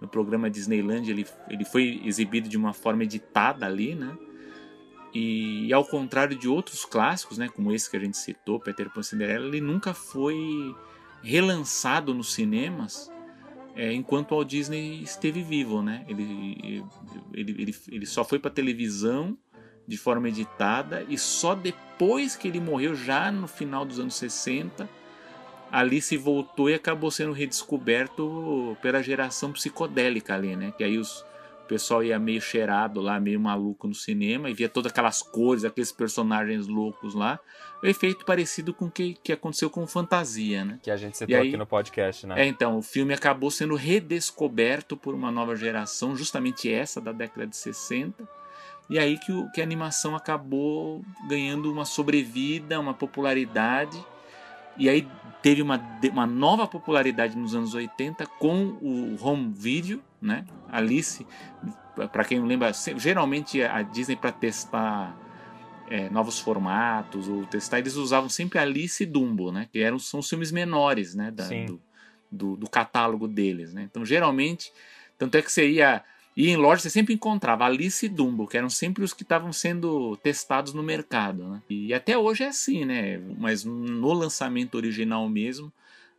no 0.00 0.08
programa 0.08 0.50
Disneyland 0.50 1.10
ele, 1.10 1.26
ele 1.48 1.64
foi 1.64 2.00
exibido 2.04 2.48
de 2.48 2.56
uma 2.56 2.72
forma 2.72 3.04
editada 3.04 3.66
ali, 3.66 3.94
né? 3.94 4.16
E 5.12 5.72
ao 5.72 5.84
contrário 5.84 6.36
de 6.36 6.48
outros 6.48 6.84
clássicos, 6.84 7.36
né, 7.36 7.48
como 7.48 7.72
esse 7.72 7.90
que 7.90 7.96
a 7.96 8.00
gente 8.00 8.16
citou, 8.16 8.60
Peter 8.60 8.88
Pan 8.88 9.00
e 9.00 9.04
Cinderela, 9.04 9.46
ele 9.46 9.60
nunca 9.60 9.92
foi 9.92 10.74
relançado 11.20 12.14
nos 12.14 12.32
cinemas 12.32 13.10
é, 13.74 13.92
enquanto 13.92 14.32
o 14.32 14.36
Walt 14.36 14.48
Disney 14.48 15.02
esteve 15.02 15.42
vivo, 15.42 15.82
né? 15.82 16.04
Ele, 16.08 16.84
ele, 17.32 17.56
ele, 17.58 17.76
ele 17.88 18.06
só 18.06 18.24
foi 18.24 18.38
para 18.38 18.50
televisão 18.50 19.36
de 19.86 19.96
forma 19.96 20.28
editada 20.28 21.04
e 21.08 21.18
só 21.18 21.54
depois 21.54 22.36
que 22.36 22.46
ele 22.46 22.60
morreu, 22.60 22.94
já 22.94 23.30
no 23.32 23.48
final 23.48 23.84
dos 23.84 23.98
anos 23.98 24.14
60, 24.14 24.88
Alice 25.70 26.16
voltou 26.16 26.68
e 26.68 26.74
acabou 26.74 27.10
sendo 27.10 27.32
redescoberto 27.32 28.76
pela 28.82 29.02
geração 29.02 29.52
psicodélica 29.52 30.34
ali, 30.34 30.56
né? 30.56 30.72
Que 30.76 30.84
aí 30.84 30.98
os, 30.98 31.20
o 31.64 31.66
pessoal 31.68 32.02
ia 32.02 32.18
meio 32.18 32.40
cheirado 32.40 33.00
lá, 33.00 33.20
meio 33.20 33.38
maluco 33.38 33.86
no 33.86 33.94
cinema 33.94 34.50
e 34.50 34.54
via 34.54 34.68
todas 34.68 34.90
aquelas 34.90 35.22
cores, 35.22 35.64
aqueles 35.64 35.92
personagens 35.92 36.66
loucos 36.66 37.14
lá. 37.14 37.38
O 37.82 37.86
efeito 37.86 38.24
parecido 38.24 38.74
com 38.74 38.86
o 38.86 38.90
que, 38.90 39.14
que 39.22 39.32
aconteceu 39.32 39.70
com 39.70 39.86
Fantasia, 39.86 40.64
né? 40.64 40.78
Que 40.82 40.90
a 40.90 40.96
gente 40.96 41.16
citou 41.16 41.36
aí, 41.36 41.48
aqui 41.48 41.56
no 41.56 41.66
podcast, 41.66 42.26
né? 42.26 42.42
É, 42.42 42.46
então, 42.46 42.78
o 42.78 42.82
filme 42.82 43.14
acabou 43.14 43.50
sendo 43.50 43.74
redescoberto 43.74 44.96
por 44.96 45.14
uma 45.14 45.30
nova 45.30 45.56
geração, 45.56 46.16
justamente 46.16 46.70
essa 46.72 47.00
da 47.00 47.12
década 47.12 47.46
de 47.46 47.56
60. 47.56 48.28
E 48.90 48.98
aí 48.98 49.16
que, 49.16 49.30
o, 49.30 49.48
que 49.52 49.60
a 49.60 49.64
animação 49.64 50.16
acabou 50.16 51.02
ganhando 51.28 51.72
uma 51.72 51.84
sobrevida, 51.84 52.80
uma 52.80 52.92
popularidade. 52.92 54.04
E 54.80 54.88
aí 54.88 55.06
teve 55.42 55.60
uma, 55.60 55.78
uma 56.10 56.26
nova 56.26 56.66
popularidade 56.66 57.36
nos 57.36 57.54
anos 57.54 57.74
80 57.74 58.26
com 58.26 58.78
o 58.80 59.14
home 59.20 59.52
video, 59.54 60.02
né? 60.20 60.46
Alice, 60.72 61.26
para 62.10 62.24
quem 62.24 62.40
não 62.40 62.46
lembra, 62.46 62.72
geralmente 62.96 63.62
a 63.62 63.82
Disney 63.82 64.16
para 64.16 64.32
testar 64.32 65.14
é, 65.86 66.08
novos 66.08 66.38
formatos 66.38 67.28
ou 67.28 67.44
testar, 67.44 67.78
eles 67.78 67.96
usavam 67.96 68.30
sempre 68.30 68.58
Alice 68.58 69.02
e 69.02 69.06
Dumbo, 69.06 69.52
né? 69.52 69.68
Que 69.70 69.80
eram 69.80 69.98
são 69.98 70.20
os 70.20 70.28
filmes 70.30 70.50
menores, 70.50 71.14
né? 71.14 71.30
Da, 71.30 71.46
do, 71.46 71.80
do, 72.32 72.56
do, 72.56 72.70
catálogo 72.70 73.28
deles, 73.28 73.74
né? 73.74 73.82
Então 73.82 74.02
geralmente, 74.02 74.72
tanto 75.18 75.36
é 75.36 75.42
que 75.42 75.52
você 75.52 75.68
ia 75.68 76.02
e 76.40 76.48
em 76.48 76.56
loja 76.56 76.80
você 76.80 76.88
sempre 76.88 77.12
encontrava 77.12 77.66
Alice 77.66 78.06
e 78.06 78.08
Dumbo, 78.08 78.46
que 78.46 78.56
eram 78.56 78.70
sempre 78.70 79.04
os 79.04 79.12
que 79.12 79.24
estavam 79.24 79.52
sendo 79.52 80.16
testados 80.22 80.72
no 80.72 80.82
mercado. 80.82 81.46
Né? 81.46 81.62
E 81.68 81.92
até 81.92 82.16
hoje 82.16 82.44
é 82.44 82.48
assim, 82.48 82.86
né? 82.86 83.18
Mas 83.36 83.62
no 83.62 84.10
lançamento 84.14 84.74
original 84.74 85.28
mesmo, 85.28 85.70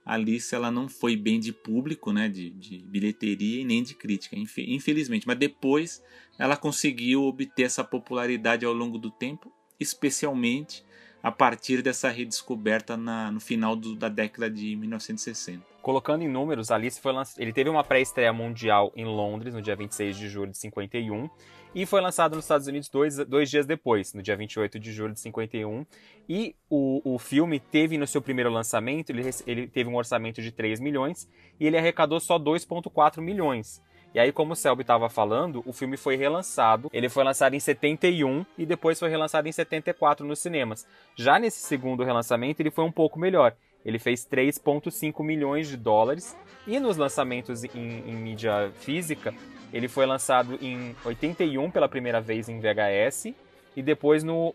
Alice 0.05 0.53
ela 0.53 0.69
não 0.69 0.87
foi 0.87 1.15
bem 1.15 1.39
de 1.39 1.51
público, 1.51 2.13
né? 2.13 2.29
De, 2.29 2.51
de 2.51 2.77
bilheteria 2.77 3.61
e 3.61 3.65
nem 3.65 3.81
de 3.81 3.95
crítica, 3.95 4.35
infelizmente. 4.37 5.25
Mas 5.25 5.39
depois 5.39 6.03
ela 6.37 6.55
conseguiu 6.55 7.23
obter 7.23 7.63
essa 7.63 7.83
popularidade 7.83 8.63
ao 8.63 8.73
longo 8.73 8.99
do 8.99 9.09
tempo, 9.09 9.51
especialmente 9.79 10.83
a 11.23 11.31
partir 11.31 11.81
dessa 11.81 12.09
redescoberta 12.09 12.97
na, 12.97 13.31
no 13.31 13.39
final 13.39 13.75
do, 13.75 13.95
da 13.95 14.09
década 14.09 14.49
de 14.49 14.75
1960. 14.75 15.63
Colocando 15.81 16.23
em 16.23 16.27
números, 16.27 16.71
Alice 16.71 16.99
foi 16.99 17.11
lanç... 17.11 17.37
ele 17.37 17.51
teve 17.51 17.69
uma 17.69 17.83
pré-estreia 17.83 18.31
mundial 18.31 18.91
em 18.95 19.05
Londres 19.05 19.53
no 19.53 19.61
dia 19.61 19.75
26 19.75 20.17
de 20.17 20.29
julho 20.29 20.51
de 20.51 20.57
51 20.57 21.29
e 21.73 21.85
foi 21.85 22.01
lançado 22.01 22.35
nos 22.35 22.43
Estados 22.43 22.67
Unidos 22.67 22.89
dois, 22.89 23.17
dois 23.17 23.49
dias 23.49 23.65
depois, 23.65 24.13
no 24.13 24.21
dia 24.21 24.35
28 24.35 24.77
de 24.77 24.91
julho 24.91 25.13
de 25.13 25.21
51. 25.21 25.85
E 26.27 26.55
o, 26.69 27.15
o 27.15 27.17
filme 27.17 27.59
teve 27.59 27.97
no 27.97 28.05
seu 28.05 28.21
primeiro 28.21 28.51
lançamento, 28.51 29.09
ele, 29.09 29.29
ele 29.47 29.67
teve 29.67 29.89
um 29.89 29.95
orçamento 29.95 30.41
de 30.41 30.51
3 30.51 30.79
milhões 30.79 31.29
e 31.59 31.65
ele 31.65 31.77
arrecadou 31.77 32.19
só 32.19 32.37
2,4 32.37 33.21
milhões. 33.21 33.81
E 34.13 34.19
aí, 34.19 34.31
como 34.31 34.53
o 34.53 34.55
Selby 34.55 34.81
estava 34.81 35.09
falando, 35.09 35.63
o 35.65 35.71
filme 35.71 35.95
foi 35.95 36.17
relançado. 36.17 36.89
Ele 36.91 37.07
foi 37.07 37.23
lançado 37.23 37.53
em 37.53 37.59
71 37.59 38.45
e 38.57 38.65
depois 38.65 38.99
foi 38.99 39.09
relançado 39.09 39.47
em 39.47 39.51
74 39.51 40.25
nos 40.25 40.39
cinemas. 40.39 40.85
Já 41.15 41.39
nesse 41.39 41.59
segundo 41.59 42.03
relançamento, 42.03 42.61
ele 42.61 42.71
foi 42.71 42.83
um 42.83 42.91
pouco 42.91 43.17
melhor. 43.17 43.55
Ele 43.85 43.97
fez 43.97 44.25
3,5 44.25 45.23
milhões 45.23 45.69
de 45.69 45.77
dólares. 45.77 46.35
E 46.67 46.79
nos 46.79 46.97
lançamentos 46.97 47.63
em, 47.63 47.69
em, 47.73 48.15
mídia 48.15 48.71
física, 48.81 49.33
ele 49.73 49.87
foi 49.87 50.05
lançado 50.05 50.59
em 50.61 50.95
81 51.05 51.71
pela 51.71 51.87
primeira 51.87 52.21
vez 52.21 52.49
em 52.49 52.59
VHS 52.59 53.33
e 53.75 53.81
depois 53.81 54.23
no 54.23 54.53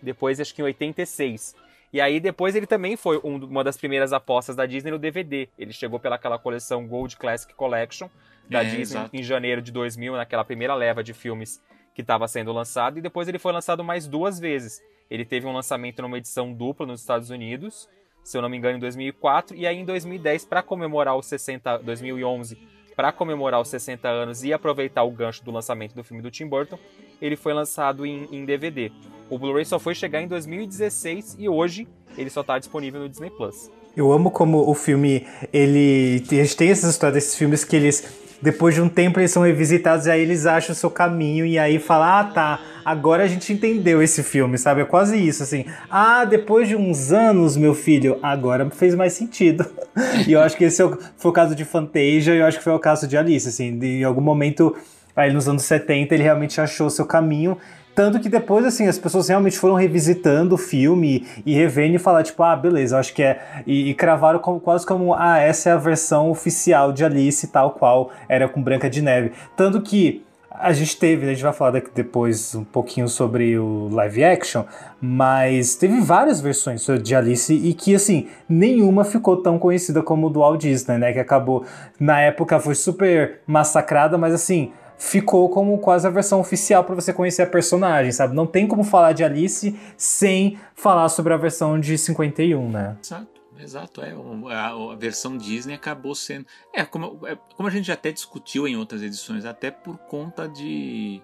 depois 0.00 0.40
acho 0.40 0.54
que 0.54 0.62
em 0.62 0.64
86. 0.64 1.54
E 1.92 2.00
aí 2.00 2.18
depois 2.18 2.56
ele 2.56 2.66
também 2.66 2.96
foi 2.96 3.18
um, 3.22 3.36
uma 3.44 3.62
das 3.62 3.76
primeiras 3.76 4.12
apostas 4.12 4.56
da 4.56 4.64
Disney 4.64 4.90
no 4.90 4.98
DVD. 4.98 5.48
Ele 5.58 5.72
chegou 5.72 6.00
pelaquela 6.00 6.38
coleção 6.38 6.86
Gold 6.86 7.16
Classic 7.16 7.52
Collection 7.54 8.08
da 8.48 8.62
é, 8.62 8.64
Disney 8.64 8.82
exato. 8.82 9.16
em 9.16 9.22
janeiro 9.22 9.62
de 9.62 9.72
2000, 9.72 10.14
naquela 10.14 10.44
primeira 10.44 10.74
leva 10.74 11.02
de 11.02 11.12
filmes 11.12 11.62
que 11.94 12.00
estava 12.00 12.26
sendo 12.26 12.52
lançado, 12.52 12.98
e 12.98 13.02
depois 13.02 13.28
ele 13.28 13.38
foi 13.38 13.52
lançado 13.52 13.84
mais 13.84 14.06
duas 14.06 14.38
vezes. 14.38 14.80
Ele 15.10 15.24
teve 15.24 15.46
um 15.46 15.52
lançamento 15.52 16.00
numa 16.00 16.18
edição 16.18 16.52
dupla 16.52 16.86
nos 16.86 17.00
Estados 17.00 17.30
Unidos, 17.30 17.88
se 18.24 18.36
eu 18.36 18.42
não 18.42 18.48
me 18.48 18.56
engano, 18.56 18.76
em 18.76 18.80
2004, 18.80 19.56
e 19.56 19.66
aí 19.66 19.76
em 19.76 19.84
2010, 19.84 20.46
para 20.46 20.62
comemorar 20.62 21.16
os 21.16 21.26
60, 21.26 21.78
2011, 21.78 22.56
para 22.94 23.12
comemorar 23.12 23.60
os 23.60 23.68
60 23.68 24.08
anos 24.08 24.44
e 24.44 24.52
aproveitar 24.52 25.02
o 25.02 25.10
gancho 25.10 25.44
do 25.44 25.50
lançamento 25.50 25.94
do 25.94 26.04
filme 26.04 26.22
do 26.22 26.30
Tim 26.30 26.46
Burton, 26.46 26.78
ele 27.20 27.36
foi 27.36 27.52
lançado 27.52 28.06
em, 28.06 28.28
em 28.30 28.44
DVD. 28.44 28.90
O 29.28 29.38
Blu-ray 29.38 29.64
só 29.64 29.78
foi 29.78 29.94
chegar 29.94 30.20
em 30.20 30.28
2016 30.28 31.36
e 31.38 31.48
hoje 31.48 31.88
ele 32.16 32.30
só 32.30 32.42
está 32.42 32.58
disponível 32.58 33.00
no 33.00 33.08
Disney 33.08 33.30
Plus. 33.30 33.70
Eu 33.96 34.12
amo 34.12 34.30
como 34.30 34.68
o 34.68 34.74
filme, 34.74 35.26
ele. 35.52 36.24
A 36.30 36.34
gente 36.34 36.56
tem 36.56 36.70
essas 36.70 36.90
histórias 36.90 37.14
desses 37.14 37.36
filmes 37.36 37.64
que 37.64 37.76
eles 37.76 38.04
depois 38.42 38.74
de 38.74 38.82
um 38.82 38.88
tempo 38.88 39.20
eles 39.20 39.30
são 39.30 39.44
revisitados 39.44 40.06
e 40.06 40.10
aí 40.10 40.20
eles 40.20 40.46
acham 40.46 40.72
o 40.72 40.76
seu 40.76 40.90
caminho 40.90 41.46
e 41.46 41.58
aí 41.58 41.78
fala, 41.78 42.20
ah 42.20 42.24
tá, 42.24 42.60
agora 42.84 43.22
a 43.22 43.26
gente 43.28 43.52
entendeu 43.52 44.02
esse 44.02 44.22
filme, 44.24 44.58
sabe? 44.58 44.80
É 44.80 44.84
quase 44.84 45.16
isso, 45.16 45.44
assim. 45.44 45.64
Ah, 45.88 46.24
depois 46.24 46.66
de 46.66 46.74
uns 46.74 47.12
anos, 47.12 47.56
meu 47.56 47.72
filho, 47.72 48.18
agora 48.20 48.68
fez 48.70 48.96
mais 48.96 49.12
sentido. 49.12 49.64
e 50.26 50.32
eu 50.32 50.40
acho 50.40 50.56
que 50.56 50.64
esse 50.64 50.82
é 50.82 50.90
foi 51.16 51.30
o 51.30 51.32
caso 51.32 51.54
de 51.54 51.64
Fantasia 51.64 52.34
e 52.34 52.38
eu 52.38 52.44
acho 52.44 52.58
que 52.58 52.64
foi 52.64 52.72
o 52.72 52.80
caso 52.80 53.06
de 53.06 53.16
Alice, 53.16 53.48
assim. 53.48 53.78
De, 53.78 54.00
em 54.00 54.04
algum 54.04 54.20
momento, 54.20 54.74
aí 55.14 55.32
nos 55.32 55.48
anos 55.48 55.62
70, 55.62 56.12
ele 56.12 56.24
realmente 56.24 56.60
achou 56.60 56.88
o 56.88 56.90
seu 56.90 57.06
caminho 57.06 57.56
tanto 57.94 58.20
que 58.20 58.28
depois, 58.28 58.64
assim, 58.64 58.86
as 58.86 58.98
pessoas 58.98 59.28
realmente 59.28 59.58
foram 59.58 59.74
revisitando 59.74 60.54
o 60.54 60.58
filme 60.58 61.26
e 61.44 61.54
revendo 61.54 61.96
e 61.96 61.98
falar, 61.98 62.22
tipo, 62.22 62.42
ah, 62.42 62.56
beleza, 62.56 62.98
acho 62.98 63.12
que 63.14 63.22
é. 63.22 63.40
E, 63.66 63.90
e 63.90 63.94
cravaram 63.94 64.38
como, 64.38 64.60
quase 64.60 64.86
como, 64.86 65.14
ah, 65.14 65.38
essa 65.38 65.70
é 65.70 65.72
a 65.72 65.76
versão 65.76 66.30
oficial 66.30 66.92
de 66.92 67.04
Alice, 67.04 67.46
tal 67.48 67.72
qual 67.72 68.10
era 68.28 68.48
com 68.48 68.62
Branca 68.62 68.88
de 68.88 69.02
Neve. 69.02 69.32
Tanto 69.56 69.80
que 69.82 70.24
a 70.50 70.72
gente 70.72 70.96
teve, 70.96 71.26
a 71.26 71.28
gente 71.30 71.42
vai 71.42 71.52
falar 71.52 71.82
depois 71.94 72.54
um 72.54 72.64
pouquinho 72.64 73.08
sobre 73.08 73.58
o 73.58 73.88
live 73.90 74.22
action, 74.22 74.64
mas 75.00 75.74
teve 75.74 76.00
várias 76.00 76.40
versões 76.40 76.86
de 77.02 77.14
Alice 77.14 77.52
e 77.52 77.74
que, 77.74 77.94
assim, 77.94 78.28
nenhuma 78.48 79.04
ficou 79.04 79.38
tão 79.38 79.58
conhecida 79.58 80.02
como 80.02 80.30
do 80.30 80.40
Walt 80.40 80.60
Disney, 80.60 80.98
né? 80.98 81.12
Que 81.12 81.18
acabou, 81.18 81.64
na 81.98 82.20
época, 82.20 82.60
foi 82.60 82.74
super 82.74 83.40
massacrada, 83.46 84.16
mas 84.16 84.32
assim 84.32 84.72
ficou 85.02 85.48
como 85.48 85.76
quase 85.78 86.06
a 86.06 86.10
versão 86.10 86.38
oficial 86.38 86.84
para 86.84 86.94
você 86.94 87.12
conhecer 87.12 87.42
a 87.42 87.46
personagem, 87.46 88.12
sabe? 88.12 88.36
Não 88.36 88.46
tem 88.46 88.68
como 88.68 88.84
falar 88.84 89.12
de 89.12 89.24
Alice 89.24 89.76
sem 89.96 90.58
falar 90.76 91.08
sobre 91.08 91.34
a 91.34 91.36
versão 91.36 91.78
de 91.78 91.98
51, 91.98 92.70
né? 92.70 92.96
Exato. 93.02 93.42
Exato, 93.58 94.00
é. 94.00 94.12
A, 94.54 94.96
versão 94.96 95.36
Disney 95.36 95.74
acabou 95.74 96.14
sendo. 96.14 96.46
É 96.72 96.84
como, 96.84 97.26
é, 97.26 97.36
como 97.56 97.68
a 97.68 97.70
gente 97.70 97.86
já 97.86 97.94
até 97.94 98.10
discutiu 98.10 98.66
em 98.66 98.76
outras 98.76 99.02
edições, 99.02 99.44
até 99.44 99.70
por 99.70 99.98
conta 99.98 100.48
de 100.48 101.20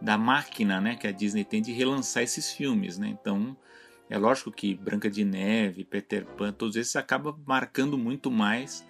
da 0.00 0.18
máquina 0.18 0.80
né, 0.80 0.96
que 0.96 1.06
a 1.06 1.12
Disney 1.12 1.44
tem 1.44 1.60
de 1.62 1.72
relançar 1.72 2.22
esses 2.22 2.50
filmes. 2.50 2.98
Né? 2.98 3.08
Então, 3.08 3.56
é 4.08 4.18
lógico 4.18 4.50
que 4.50 4.74
Branca 4.74 5.10
de 5.10 5.24
Neve, 5.24 5.84
Peter 5.84 6.24
Pan, 6.24 6.52
todos 6.52 6.74
esses 6.74 6.96
acabam 6.96 7.38
marcando 7.46 7.96
muito 7.96 8.30
mais 8.30 8.84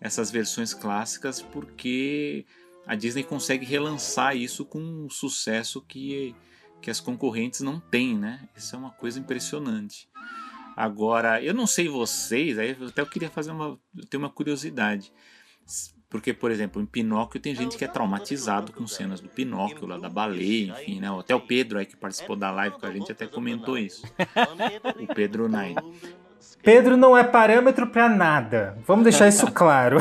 essas 0.00 0.30
versões 0.30 0.74
clássicas 0.74 1.40
porque 1.40 2.44
a 2.86 2.94
Disney 2.94 3.24
consegue 3.24 3.66
relançar 3.66 4.36
isso 4.36 4.64
com 4.64 4.78
um 4.78 5.10
sucesso 5.10 5.82
que, 5.82 6.34
que 6.80 6.90
as 6.90 7.00
concorrentes 7.00 7.60
não 7.60 7.80
têm, 7.80 8.16
né? 8.16 8.48
Isso 8.56 8.74
é 8.76 8.78
uma 8.78 8.92
coisa 8.92 9.18
impressionante. 9.18 10.08
Agora, 10.76 11.42
eu 11.42 11.52
não 11.52 11.66
sei 11.66 11.88
vocês, 11.88 12.58
aí 12.58 12.76
até 12.86 13.00
eu 13.00 13.06
queria 13.06 13.30
fazer 13.30 13.50
uma, 13.50 13.78
ter 14.08 14.16
uma 14.16 14.30
curiosidade. 14.30 15.12
Porque, 16.08 16.32
por 16.32 16.50
exemplo, 16.50 16.80
em 16.80 16.86
Pinóquio 16.86 17.40
tem 17.40 17.54
gente 17.54 17.76
que 17.76 17.84
é 17.84 17.88
traumatizado 17.88 18.72
com 18.72 18.86
cenas 18.86 19.20
do 19.20 19.28
Pinóquio, 19.28 19.86
lá 19.86 19.98
da 19.98 20.08
baleia, 20.08 20.72
enfim, 20.80 21.00
né? 21.00 21.08
Até 21.18 21.34
o 21.34 21.40
Pedro 21.40 21.78
aí 21.78 21.86
que 21.86 21.96
participou 21.96 22.36
da 22.36 22.50
live 22.52 22.78
com 22.78 22.86
a 22.86 22.92
gente 22.92 23.10
até 23.10 23.26
comentou 23.26 23.76
isso. 23.76 24.02
O 25.00 25.14
Pedro 25.14 25.48
Nine. 25.48 25.76
Pedro 26.62 26.96
não 26.96 27.16
é 27.16 27.22
parâmetro 27.22 27.86
para 27.86 28.08
nada. 28.08 28.76
Vamos 28.86 29.04
deixar 29.04 29.28
isso 29.28 29.50
claro. 29.52 29.98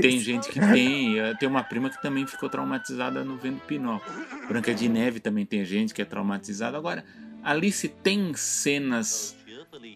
Tem 0.00 0.18
gente 0.18 0.48
que 0.48 0.60
tem. 0.60 1.18
Eh, 1.18 1.34
tem 1.38 1.48
uma 1.48 1.64
prima 1.64 1.88
que 1.88 2.00
também 2.00 2.26
ficou 2.26 2.48
traumatizada 2.48 3.24
no 3.24 3.36
vendo 3.36 3.60
Pinóquio. 3.60 4.12
Branca 4.46 4.74
de 4.74 4.88
Neve 4.88 5.20
também 5.20 5.46
tem 5.46 5.64
gente 5.64 5.94
que 5.94 6.02
é 6.02 6.04
traumatizada. 6.04 6.76
Agora, 6.76 7.04
Alice 7.42 7.88
tem 7.88 8.34
cenas 8.34 9.36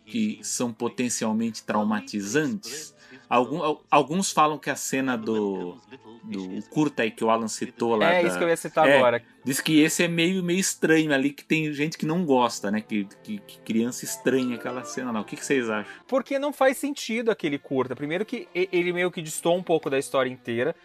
que 0.06 0.40
são 0.42 0.72
potencialmente 0.72 1.62
traumatizantes. 1.62 2.94
Algum, 3.32 3.78
alguns 3.90 4.30
falam 4.30 4.58
que 4.58 4.68
a 4.68 4.76
cena 4.76 5.16
do, 5.16 5.78
do 6.22 6.62
curta 6.68 7.02
aí 7.02 7.10
que 7.10 7.24
o 7.24 7.30
Alan 7.30 7.48
citou 7.48 7.96
lá. 7.96 8.12
É 8.12 8.22
da- 8.22 8.28
isso 8.28 8.36
que 8.36 8.44
eu 8.44 8.48
ia 8.48 8.56
citar 8.58 8.86
é, 8.86 8.98
agora. 8.98 9.24
Diz 9.42 9.58
que 9.58 9.80
esse 9.80 10.02
é 10.04 10.08
meio, 10.08 10.42
meio 10.42 10.60
estranho 10.60 11.14
ali, 11.14 11.30
que 11.30 11.42
tem 11.42 11.72
gente 11.72 11.96
que 11.96 12.04
não 12.04 12.26
gosta, 12.26 12.70
né? 12.70 12.82
Que, 12.82 13.08
que, 13.22 13.38
que 13.38 13.58
criança 13.60 14.04
estranha 14.04 14.56
aquela 14.56 14.84
cena 14.84 15.10
lá. 15.10 15.20
O 15.22 15.24
que, 15.24 15.34
que 15.36 15.46
vocês 15.46 15.70
acham? 15.70 15.90
Porque 16.06 16.38
não 16.38 16.52
faz 16.52 16.76
sentido 16.76 17.30
aquele 17.30 17.58
curta. 17.58 17.96
Primeiro 17.96 18.26
que 18.26 18.46
ele 18.54 18.92
meio 18.92 19.10
que 19.10 19.22
distou 19.22 19.56
um 19.56 19.62
pouco 19.62 19.88
da 19.88 19.98
história 19.98 20.28
inteira. 20.28 20.76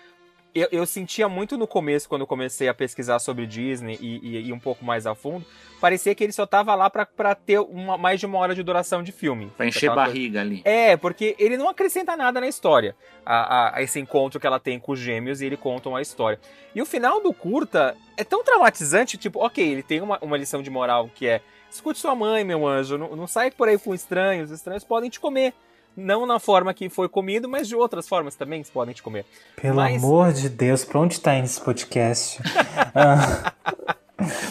Eu, 0.60 0.68
eu 0.72 0.86
sentia 0.86 1.28
muito 1.30 1.58
no 1.58 1.68
começo, 1.68 2.08
quando 2.10 2.22
eu 2.22 2.28
comecei 2.28 2.68
a 2.68 2.74
pesquisar 2.74 3.20
sobre 3.20 3.46
Disney 3.46 3.98
e, 4.02 4.20
e 4.24 4.48
ir 4.50 4.54
um 4.54 4.60
pouco 4.60 4.84
mais 4.84 5.06
a 5.06 5.14
fundo, 5.14 5.46
parecia 5.80 6.16
que 6.16 6.24
ele 6.24 6.34
só 6.34 6.46
tava 6.46 6.74
lá 6.76 6.90
pra, 6.90 7.06
pra 7.06 7.36
ter 7.36 7.60
uma, 7.60 7.98
mais 7.98 8.20
de 8.20 8.26
uma 8.26 8.38
hora 8.40 8.56
de 8.56 8.64
duração 8.64 9.04
de 9.04 9.12
filme. 9.12 9.52
Pra 9.56 9.66
encher 9.68 9.88
Aquela 9.90 9.96
coisa- 9.96 10.10
barriga 10.10 10.42
ali. 10.42 10.62
É, 10.66 10.98
porque 10.98 11.36
ele 11.38 11.58
não 11.58 11.70
acrescenta 11.70 12.16
nada 12.16 12.40
na 12.42 12.48
história. 12.48 12.96
A, 13.26 13.36
a- 13.36 13.78
a 13.78 13.82
esse 13.84 14.00
encontro 14.00 14.40
que 14.40 14.48
ela 14.48 14.60
tem 14.60 14.80
com 14.80 14.92
os 14.94 15.00
gêmeos 15.00 15.42
e 15.42 15.46
ele 15.46 15.58
conta 15.58 15.90
uma 15.90 16.02
história. 16.02 16.40
E 16.74 16.82
o 16.82 16.86
final 16.86 17.22
do 17.22 17.34
curta 17.34 17.96
é 18.16 18.24
tão 18.24 18.44
traumatizante, 18.44 19.18
tipo, 19.18 19.44
ok, 19.44 19.64
ele 19.68 19.84
tem 19.84 20.02
uma, 20.02 20.18
uma 20.22 20.38
lição 20.38 20.62
de 20.62 20.70
moral 20.70 21.10
que 21.14 21.28
é 21.28 21.42
escute 21.70 22.00
sua 22.00 22.16
mãe, 22.16 22.44
meu 22.44 22.66
anjo, 22.66 22.98
não, 22.98 23.16
não 23.16 23.28
sai 23.28 23.52
por 23.52 23.68
aí 23.68 23.78
com 23.78 23.94
estranhos, 23.94 24.50
os 24.52 24.58
estranhos 24.58 24.84
podem 24.84 25.10
te 25.10 25.20
comer. 25.20 25.54
Não 25.98 26.28
na 26.28 26.38
forma 26.40 26.72
que 26.76 26.88
foi 26.90 27.10
comido, 27.10 27.50
mas 27.50 27.68
de 27.68 27.76
outras 27.76 28.08
formas 28.08 28.36
também 28.36 28.60
eles 28.60 28.70
podem 28.70 28.94
te 28.94 29.02
comer. 29.02 29.26
Pelo 29.60 29.78
Mas- 29.78 29.96
amor 30.04 30.32
de 30.32 30.48
Deus, 30.48 30.86
pra 30.86 31.00
onde 31.00 31.20
tá 31.20 31.34
indo 31.36 31.46
esse 31.46 31.60
podcast? 31.60 32.40
Ah, 32.96 33.54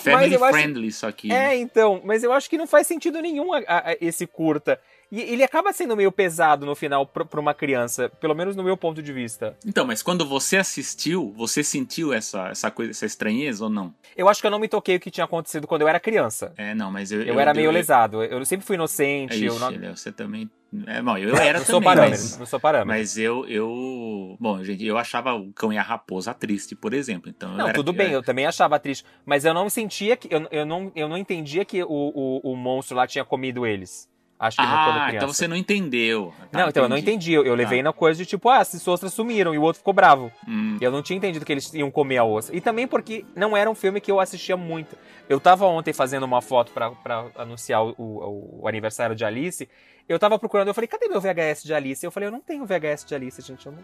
Family 0.03 0.35
eu 0.35 0.45
acho- 0.45 0.53
friendly 0.59 0.87
isso 0.89 1.07
aqui. 1.07 1.29
né? 1.29 1.55
É, 1.55 1.57
então, 1.59 2.01
mas 2.05 2.23
eu 2.23 2.33
acho 2.33 2.49
que 2.49 2.57
não 2.57 2.67
faz 2.67 2.87
sentido 2.87 3.21
nenhum 3.21 3.53
a- 3.53 3.59
a- 3.67 3.91
a- 3.91 3.97
esse 4.01 4.27
curta. 4.27 4.79
E 5.11 5.21
ele 5.21 5.45
acaba 5.45 5.73
sendo 5.73 5.97
meio 5.97 6.11
pesado 6.11 6.67
no 6.67 6.75
final 6.75 7.07
pra 7.07 7.25
pra 7.25 7.41
uma 7.41 7.55
criança, 7.55 8.09
pelo 8.21 8.35
menos 8.35 8.57
no 8.57 8.63
meu 8.65 8.77
ponto 8.77 9.03
de 9.03 9.13
vista. 9.13 9.57
Então, 9.65 9.87
mas 9.87 10.03
quando 10.03 10.27
você 10.27 10.57
assistiu, 10.57 11.33
você 11.37 11.63
sentiu 11.63 12.13
essa, 12.13 12.49
essa 12.49 12.71
coisa, 12.71 12.91
essa 12.91 13.07
estranheza 13.07 13.65
ou 13.65 13.71
não? 13.71 13.95
Eu 14.17 14.29
acho 14.29 14.41
que 14.41 14.47
eu 14.47 14.51
não 14.51 14.59
me 14.59 14.69
toquei 14.69 14.97
o 14.97 15.01
que 15.01 15.11
tinha 15.11 15.25
acontecido 15.25 15.67
quando 15.67 15.83
eu 15.83 15.89
era 15.89 16.01
criança. 16.01 16.53
É, 16.57 16.75
não, 16.75 16.91
mas 16.91 17.13
eu. 17.13 17.23
Eu, 17.23 17.39
era 17.39 17.55
meio 17.55 17.67
eu, 17.67 17.73
lesado. 17.73 18.23
Eu 18.23 18.45
sempre 18.45 18.67
fui 18.67 18.75
inocente. 18.75 19.35
eu 19.43 19.53
ixi, 19.53 19.61
não, 19.61 19.71
Léo, 19.71 19.97
você 19.97 20.11
também. 20.11 20.51
É, 20.87 21.01
bom, 21.01 21.17
eu 21.17 21.37
era 21.37 21.59
não 21.61 21.67
sou 21.67 21.81
também. 21.81 21.95
parâmetro. 21.95 22.23
Mas, 22.25 22.39
Não 22.39 22.47
sou 22.47 22.61
parâmetro. 22.61 22.89
mas 22.89 23.17
eu, 23.17 23.47
eu. 23.47 24.37
Bom, 24.41 24.63
gente, 24.65 24.85
eu 24.85 24.99
achava 24.99 25.35
o 25.35 25.53
cão 25.53 25.73
e 25.73 25.79
a 25.79 25.83
raposa 25.83 26.35
triste, 26.35 26.75
por 26.75 26.93
exemplo. 26.93 27.31
Então 27.31 27.53
eu 27.53 27.57
Não, 27.59 27.65
era- 27.67 27.75
tudo 27.75 27.93
bem, 27.93 28.13
eu 28.13 28.23
também 28.23 28.47
achava 28.47 28.79
triste. 28.79 29.05
Mas 29.25 29.45
eu 29.45 29.55
não 29.55 29.71
sentia 29.71 30.17
que. 30.17 30.29
Eu, 30.33 30.47
eu, 30.51 30.67
não, 30.67 30.91
eu 30.95 31.09
não 31.09 31.17
entendia 31.17 31.65
que 31.65 31.83
o, 31.83 31.89
o, 31.89 32.53
o 32.53 32.57
monstro 32.57 32.97
lá 32.97 33.07
tinha 33.07 33.25
comido 33.25 33.65
eles. 33.65 34.09
Acho 34.39 34.59
que 34.59 34.63
Ah, 34.63 35.05
criança. 35.09 35.17
então 35.17 35.29
você 35.33 35.49
não 35.49 35.57
entendeu. 35.57 36.33
Tá, 36.51 36.59
Não, 36.61 36.69
então 36.69 36.83
eu 36.83 36.89
não 36.91 36.97
entendi. 36.99 37.33
Eu, 37.33 37.45
eu 37.47 37.55
levei 37.55 37.83
na 37.83 37.93
coisa 37.93 38.19
de 38.23 38.27
tipo, 38.27 38.49
ah, 38.51 38.59
as 38.59 38.87
ostras 38.87 39.13
sumiram 39.15 39.55
e 39.55 39.59
o 39.59 39.63
outro 39.63 39.79
ficou 39.79 39.95
bravo. 39.95 40.31
Hum, 40.47 40.77
eu 40.81 40.91
não 40.91 41.01
tinha 41.03 41.17
entendido 41.17 41.45
que 41.45 41.53
eles 41.53 41.73
iam 41.73 41.91
comer 41.91 42.19
a 42.19 42.25
ostra. 42.25 42.55
E 42.55 42.61
também 42.61 42.87
porque 42.87 43.25
não 43.35 43.57
era 43.57 43.71
um 43.71 43.75
filme 43.75 43.99
que 44.01 44.11
eu 44.11 44.21
assistia 44.21 44.57
muito. 44.57 44.95
Eu 45.29 45.41
tava 45.41 45.65
ontem 45.67 45.95
fazendo 45.95 46.25
uma 46.25 46.43
foto 46.43 46.71
pra, 46.73 46.91
pra 46.91 47.27
anunciar 47.37 47.83
o, 47.83 47.95
o- 47.97 48.61
o 48.63 48.69
aniversário 48.69 49.17
de 49.17 49.25
Alice. 49.25 49.67
Eu 50.09 50.19
tava 50.19 50.39
procurando, 50.39 50.69
eu 50.69 50.75
falei, 50.75 50.87
cadê 50.87 51.09
meu 51.09 51.21
VHS 51.21 51.65
de 51.65 51.73
Alice? 51.75 52.05
Eu 52.05 52.13
falei, 52.13 52.29
eu 52.29 52.33
não 52.33 52.41
tenho 52.41 52.65
VHS 52.67 53.05
de 53.07 53.15
Alice, 53.15 53.41
gente. 53.43 53.65
Eu 53.67 53.73
não, 53.73 53.79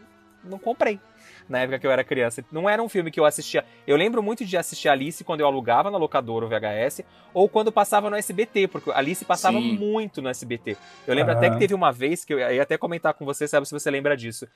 não 0.44 0.58
comprei. 0.58 1.00
Na 1.48 1.58
época 1.60 1.78
que 1.78 1.86
eu 1.86 1.90
era 1.90 2.04
criança. 2.04 2.44
Não 2.52 2.68
era 2.68 2.82
um 2.82 2.88
filme 2.88 3.10
que 3.10 3.18
eu 3.18 3.24
assistia. 3.24 3.64
Eu 3.86 3.96
lembro 3.96 4.22
muito 4.22 4.44
de 4.44 4.56
assistir 4.56 4.88
Alice 4.88 5.24
quando 5.24 5.40
eu 5.40 5.46
alugava 5.46 5.90
na 5.90 5.98
locadora 5.98 6.46
o 6.46 6.48
VHS 6.48 7.02
ou 7.34 7.48
quando 7.48 7.72
passava 7.72 8.08
no 8.08 8.16
SBT, 8.16 8.68
porque 8.68 8.90
Alice 8.92 9.24
passava 9.24 9.58
Sim. 9.58 9.76
muito 9.76 10.22
no 10.22 10.28
SBT. 10.28 10.76
Eu 11.06 11.14
lembro 11.14 11.32
até 11.32 11.46
Aham. 11.46 11.54
que 11.54 11.60
teve 11.60 11.74
uma 11.74 11.90
vez 11.92 12.24
que 12.24 12.32
eu 12.32 12.38
ia 12.38 12.62
até 12.62 12.78
comentar 12.78 13.14
com 13.14 13.24
você, 13.24 13.48
sabe 13.48 13.66
se 13.66 13.72
você 13.72 13.90
lembra 13.90 14.16
disso. 14.16 14.46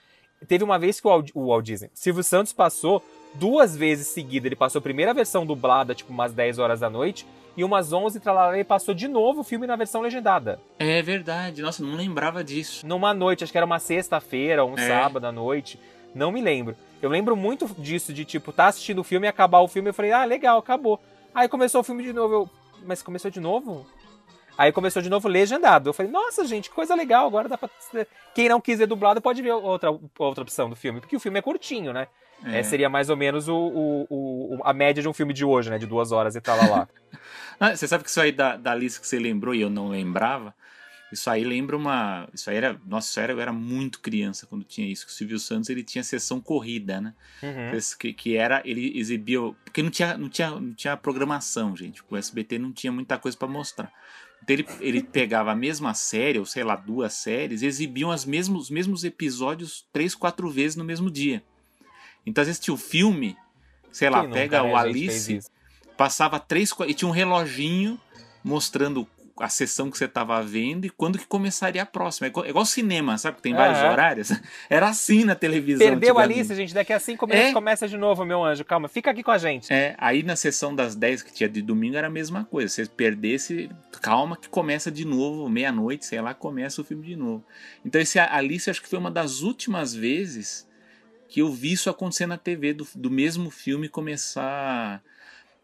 Teve 0.47 0.63
uma 0.65 0.79
vez 0.79 1.01
que 1.01 1.07
o 1.07 1.11
Walt, 1.11 1.31
o 1.35 1.47
Walt 1.49 1.65
Disney, 1.65 1.91
Silvio 1.95 2.23
Santos 2.23 2.53
passou 2.53 3.03
duas 3.35 3.77
vezes 3.77 4.07
seguida. 4.09 4.47
Ele 4.47 4.57
passou 4.57 4.79
a 4.79 4.83
primeira 4.83 5.13
versão 5.15 5.47
dublada, 5.47 5.95
tipo 5.95 6.13
umas 6.13 6.33
10 6.33 6.59
horas 6.59 6.81
da 6.81 6.91
noite, 6.91 7.27
e 7.57 7.65
umas 7.65 7.93
11 7.93 8.21
tralalá, 8.21 8.55
ele 8.55 8.65
passou 8.65 8.95
de 8.95 9.09
novo 9.09 9.41
o 9.41 9.45
filme 9.45 9.67
na 9.67 9.77
versão 9.77 10.01
legendada. 10.03 10.61
É 10.79 11.01
verdade. 11.03 11.63
Nossa, 11.63 11.83
não 11.83 11.95
lembrava 11.97 12.45
disso. 12.45 12.87
Numa 12.87 13.15
noite, 13.15 13.43
acho 13.45 13.53
que 13.53 13.59
era 13.59 13.65
uma 13.67 13.79
sexta-feira, 13.79 14.65
um 14.65 14.75
É. 14.79 14.87
sábado 14.89 15.25
à 15.27 15.33
noite, 15.33 15.81
não 16.15 16.31
me 16.31 16.41
lembro. 16.43 16.77
Eu 17.01 17.11
lembro 17.11 17.37
muito 17.37 17.67
disso, 17.79 18.13
de 18.13 18.25
tipo, 18.25 18.53
tá 18.53 18.67
assistindo 18.67 19.01
o 19.01 19.05
filme 19.05 19.27
e 19.27 19.29
acabar 19.29 19.61
o 19.61 19.69
filme, 19.69 19.91
eu 19.91 19.95
falei, 19.95 20.13
ah, 20.13 20.25
legal, 20.25 20.59
acabou. 20.59 21.01
Aí 21.35 21.49
começou 21.49 21.81
o 21.81 21.85
filme 21.85 22.03
de 22.03 22.13
novo, 22.13 22.35
eu, 22.35 22.51
mas 22.87 23.03
começou 23.03 23.31
de 23.31 23.41
novo? 23.41 23.87
Aí 24.59 24.73
começou 24.73 25.03
de 25.03 25.11
novo 25.11 25.29
legendado. 25.29 25.91
Eu 25.91 25.93
falei, 25.93 26.11
nossa, 26.11 26.47
gente, 26.47 26.71
que 26.71 26.75
coisa 26.75 26.95
legal, 26.95 27.27
agora 27.27 27.47
dá 27.49 27.59
pra. 27.59 27.69
Quem 28.35 28.49
não 28.49 28.59
quiser 28.61 28.87
dublado 28.87 29.21
pode 29.21 29.43
ver 29.43 29.53
outra, 29.53 29.91
outra 30.19 30.43
opção 30.43 30.71
do 30.71 30.77
filme, 30.77 30.99
porque 31.01 31.15
o 31.17 31.21
filme 31.21 31.39
é 31.39 31.43
curtinho, 31.43 31.93
né? 31.93 32.09
É. 32.45 32.59
É, 32.61 32.63
seria 32.63 32.89
mais 32.89 33.09
ou 33.11 33.17
menos 33.17 33.49
o, 33.49 33.55
o- 33.57 34.07
o- 34.59 34.61
a 34.65 34.73
média 34.73 35.03
de 35.03 35.09
um 35.09 35.13
filme 35.13 35.33
de 35.33 35.45
hoje, 35.45 35.71
né? 35.71 35.79
De 35.79 35.87
duas 35.87 36.13
horas 36.13 36.37
e 36.37 36.41
tal 36.41 36.57
lá. 36.59 36.89
lá. 37.61 37.71
Você 37.75 37.89
sabe 37.89 38.05
que 38.05 38.11
isso 38.11 38.21
aí 38.21 38.31
da, 38.33 38.57
da 38.57 38.75
lista 38.75 39.01
que 39.01 39.07
você 39.07 39.19
lembrou 39.19 39.55
e 39.55 39.61
eu 39.63 39.71
não 39.71 39.89
lembrava? 39.89 40.55
Isso 41.11 41.31
aí 41.31 41.45
lembra 41.45 41.77
uma. 41.77 42.29
Isso 42.35 42.51
aí 42.51 42.57
era. 42.57 42.79
Nossa, 42.85 43.09
isso 43.09 43.21
era, 43.21 43.33
eu 43.33 43.41
era 43.41 43.53
muito 43.53 44.01
criança 44.01 44.45
quando 44.47 44.65
tinha 44.65 44.87
isso. 44.91 45.07
que 45.07 45.13
O 45.13 45.15
Silvio 45.15 45.39
Santos 45.39 45.71
ele 45.71 45.83
tinha 45.85 46.03
sessão 46.05 46.41
corrida, 46.41 47.01
né? 47.01 47.15
Uhum. 47.43 47.79
Que, 47.99 48.13
que 48.13 48.37
era. 48.37 48.61
Ele 48.65 48.99
exibia. 48.99 49.39
Porque 49.65 49.83
não 49.83 49.91
tinha, 49.91 50.19
não, 50.19 50.29
tinha, 50.29 50.51
não 50.51 50.75
tinha 50.75 50.97
programação, 50.97 51.75
gente. 51.77 52.03
O 52.11 52.17
SBT 52.17 52.59
não 52.59 52.73
tinha 52.73 52.93
muita 52.93 53.17
coisa 53.19 53.39
pra 53.39 53.47
mostrar. 53.49 53.91
Então 54.43 54.55
ele, 54.55 54.67
ele 54.81 55.03
pegava 55.03 55.53
a 55.53 55.57
mesma 55.57 55.95
série, 55.95 56.39
ou 56.39 56.45
sei 56.45 56.63
lá, 56.65 56.77
duas 56.77 57.15
séries, 57.15 57.63
e 57.63 57.67
exibiam 57.67 58.11
as 58.11 58.25
mesmos, 58.27 58.65
os 58.65 58.71
mesmos 58.71 59.03
episódios 59.05 59.87
três, 59.93 60.15
quatro 60.15 60.51
vezes 60.51 60.77
no 60.77 60.85
mesmo 60.85 61.11
dia. 61.11 61.43
Então 62.27 62.43
às 62.43 62.49
vezes 62.49 62.61
tinha 62.61 62.75
o 62.75 62.79
filme, 62.79 63.37
sei 63.93 64.11
lá, 64.11 64.23
Quem 64.23 64.31
pega 64.33 64.63
o 64.63 64.77
Alice 64.77 65.41
passava 65.97 66.39
três 66.39 66.71
e 66.87 66.93
tinha 66.93 67.09
um 67.09 67.13
reloginho 67.13 67.99
mostrando 68.45 69.07
a 69.39 69.49
sessão 69.49 69.91
que 69.91 69.99
você 69.99 70.07
estava 70.07 70.43
vendo 70.43 70.87
e 70.87 70.91
quando 70.91 71.19
que 71.19 71.27
começaria 71.27 71.83
a 71.83 71.87
próxima. 71.87 72.27
É 72.27 72.31
igual, 72.31 72.47
é 72.47 72.65
cinema, 72.65 73.19
sabe? 73.19 73.37
que 73.37 73.43
Tem 73.43 73.55
vários 73.55 73.79
Aham. 73.79 73.93
horários. 73.93 74.33
Era 74.69 74.89
assim 74.89 75.25
na 75.25 75.35
televisão. 75.35 75.87
Perdeu 75.87 76.19
a. 76.19 76.23
Alice, 76.23 76.55
gente. 76.55 76.73
Daqui 76.73 76.93
a 76.93 76.99
cinco 76.99 77.27
minutos 77.27 77.51
É. 77.51 77.53
começa 77.53 77.87
de 77.87 77.97
novo, 77.97 78.25
meu 78.25 78.43
anjo. 78.43 78.65
Calma, 78.65 78.89
fica 78.89 79.11
aqui 79.11 79.23
com 79.23 79.31
a 79.31 79.39
gente. 79.39 79.71
É, 79.73 79.95
aí 79.99 80.23
na 80.23 80.37
sessão 80.37 80.75
das 80.75 80.95
10 80.95 81.23
que 81.23 81.33
tinha 81.33 81.49
de 81.49 81.61
domingo 81.61 81.97
era 81.97 82.07
a 82.07 82.11
mesma 82.11 82.45
coisa. 82.45 82.69
Se 82.69 82.85
você 82.85 82.91
perdesse, 82.91 83.69
calma 84.01 84.37
que 84.37 84.49
começa 84.49 84.91
de 84.91 85.05
novo, 85.05 85.49
meia-noite, 85.49 86.07
sei 86.07 86.21
lá, 86.21 86.33
começa 86.33 86.81
o 86.81 86.85
filme 86.85 87.05
de 87.07 87.17
novo. 87.17 87.45
Então 87.85 88.01
esse 88.01 88.19
Alice 88.19 88.71
acho 88.71 88.81
que 88.83 88.89
foi 88.89 88.99
uma 88.99 89.11
das 89.11 89.43
últimas 89.43 89.95
vezes 89.95 90.66
que 91.29 91.41
eu 91.41 91.51
vi 91.51 91.73
isso 91.73 91.91
acontecer 91.91 92.27
na 92.27 92.39
TV, 92.39 92.73
do, 92.73 92.87
do 92.95 93.11
mesmo 93.11 93.51
filme 93.51 93.89
começar 93.89 95.03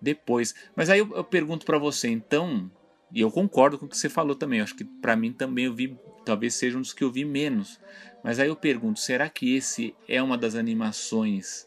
depois. 0.00 0.54
Mas 0.74 0.90
aí 0.90 0.98
eu, 0.98 1.14
eu 1.14 1.24
pergunto 1.24 1.64
pra 1.64 1.78
você, 1.78 2.08
então, 2.08 2.70
e 3.12 3.20
eu 3.20 3.30
concordo 3.30 3.78
com 3.78 3.86
o 3.86 3.88
que 3.88 3.96
você 3.96 4.08
falou 4.08 4.34
também, 4.34 4.60
acho 4.60 4.74
que 4.74 4.84
pra 4.84 5.14
mim 5.14 5.32
também 5.32 5.66
eu 5.66 5.74
vi, 5.74 5.96
talvez 6.24 6.54
seja 6.54 6.76
um 6.76 6.80
dos 6.80 6.92
que 6.92 7.04
eu 7.04 7.10
vi 7.10 7.24
menos. 7.24 7.80
Mas 8.22 8.38
aí 8.38 8.48
eu 8.48 8.56
pergunto, 8.56 9.00
será 9.00 9.28
que 9.28 9.54
esse 9.54 9.94
é 10.08 10.22
uma 10.22 10.38
das 10.38 10.54
animações 10.54 11.66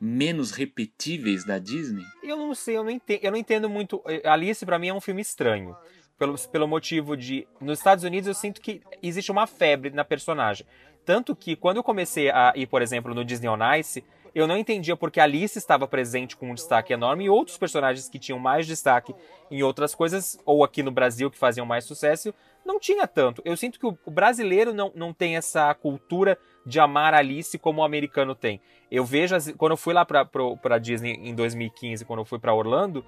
menos 0.00 0.52
repetíveis 0.52 1.44
da 1.44 1.58
Disney? 1.58 2.04
Eu 2.22 2.36
não 2.36 2.54
sei, 2.54 2.76
eu 2.76 2.84
não 2.84 2.90
entendo, 2.90 3.20
eu 3.22 3.30
não 3.30 3.38
entendo 3.38 3.68
muito. 3.68 4.02
Alice, 4.24 4.64
pra 4.64 4.78
mim, 4.78 4.88
é 4.88 4.94
um 4.94 5.00
filme 5.00 5.20
estranho. 5.20 5.76
Pelo, 6.16 6.36
pelo 6.48 6.66
motivo 6.66 7.16
de. 7.16 7.46
Nos 7.60 7.78
Estados 7.78 8.02
Unidos, 8.04 8.26
eu 8.26 8.34
sinto 8.34 8.60
que 8.60 8.80
existe 9.02 9.30
uma 9.30 9.46
febre 9.46 9.90
na 9.90 10.04
personagem. 10.04 10.66
Tanto 11.08 11.34
que, 11.34 11.56
quando 11.56 11.78
eu 11.78 11.82
comecei 11.82 12.30
a 12.30 12.52
ir, 12.54 12.66
por 12.66 12.82
exemplo, 12.82 13.14
no 13.14 13.24
Disney 13.24 13.48
on 13.48 13.56
Ice, 13.80 14.04
eu 14.34 14.46
não 14.46 14.58
entendia 14.58 14.94
porque 14.94 15.18
a 15.18 15.22
Alice 15.24 15.56
estava 15.56 15.88
presente 15.88 16.36
com 16.36 16.50
um 16.50 16.54
destaque 16.54 16.92
enorme 16.92 17.24
e 17.24 17.30
outros 17.30 17.56
personagens 17.56 18.10
que 18.10 18.18
tinham 18.18 18.38
mais 18.38 18.66
destaque 18.66 19.14
em 19.50 19.62
outras 19.62 19.94
coisas, 19.94 20.38
ou 20.44 20.62
aqui 20.62 20.82
no 20.82 20.90
Brasil, 20.90 21.30
que 21.30 21.38
faziam 21.38 21.64
mais 21.64 21.84
sucesso, 21.84 22.34
não 22.62 22.78
tinha 22.78 23.06
tanto. 23.06 23.40
Eu 23.42 23.56
sinto 23.56 23.80
que 23.80 23.86
o 23.86 23.96
brasileiro 24.10 24.74
não, 24.74 24.92
não 24.94 25.14
tem 25.14 25.38
essa 25.38 25.72
cultura 25.72 26.36
de 26.66 26.78
amar 26.78 27.14
a 27.14 27.18
Alice 27.20 27.58
como 27.58 27.80
o 27.80 27.84
americano 27.84 28.34
tem. 28.34 28.60
Eu 28.90 29.02
vejo, 29.02 29.34
as- 29.34 29.50
quando 29.52 29.72
eu 29.72 29.76
fui 29.78 29.94
lá 29.94 30.04
pra, 30.04 30.26
pro- 30.26 30.58
pra 30.58 30.76
Disney 30.76 31.12
em 31.22 31.34
2015, 31.34 32.04
quando 32.04 32.18
eu 32.18 32.26
fui 32.26 32.38
pra 32.38 32.52
Orlando, 32.52 33.02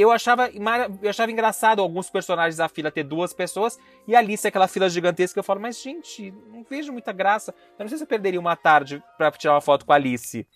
eu 0.00 0.10
achava, 0.10 0.50
eu 1.02 1.10
achava 1.10 1.30
engraçado 1.30 1.80
alguns 1.82 2.08
personagens 2.10 2.56
da 2.56 2.68
fila 2.68 2.90
ter 2.90 3.02
duas 3.04 3.32
pessoas 3.32 3.78
e 4.06 4.14
a 4.14 4.18
Alice 4.18 4.46
aquela 4.46 4.66
fila 4.68 4.88
gigantesca. 4.88 5.38
Eu 5.38 5.44
falo, 5.44 5.60
mas 5.60 5.80
gente, 5.80 6.32
não 6.52 6.64
vejo 6.68 6.92
muita 6.92 7.12
graça. 7.12 7.54
Eu 7.78 7.84
não 7.84 7.88
sei 7.88 7.98
se 7.98 8.04
eu 8.04 8.08
perderia 8.08 8.40
uma 8.40 8.56
tarde 8.56 9.02
pra 9.18 9.30
tirar 9.32 9.54
uma 9.54 9.60
foto 9.60 9.84
com 9.84 9.92
a 9.92 9.96
Alice. 9.96 10.46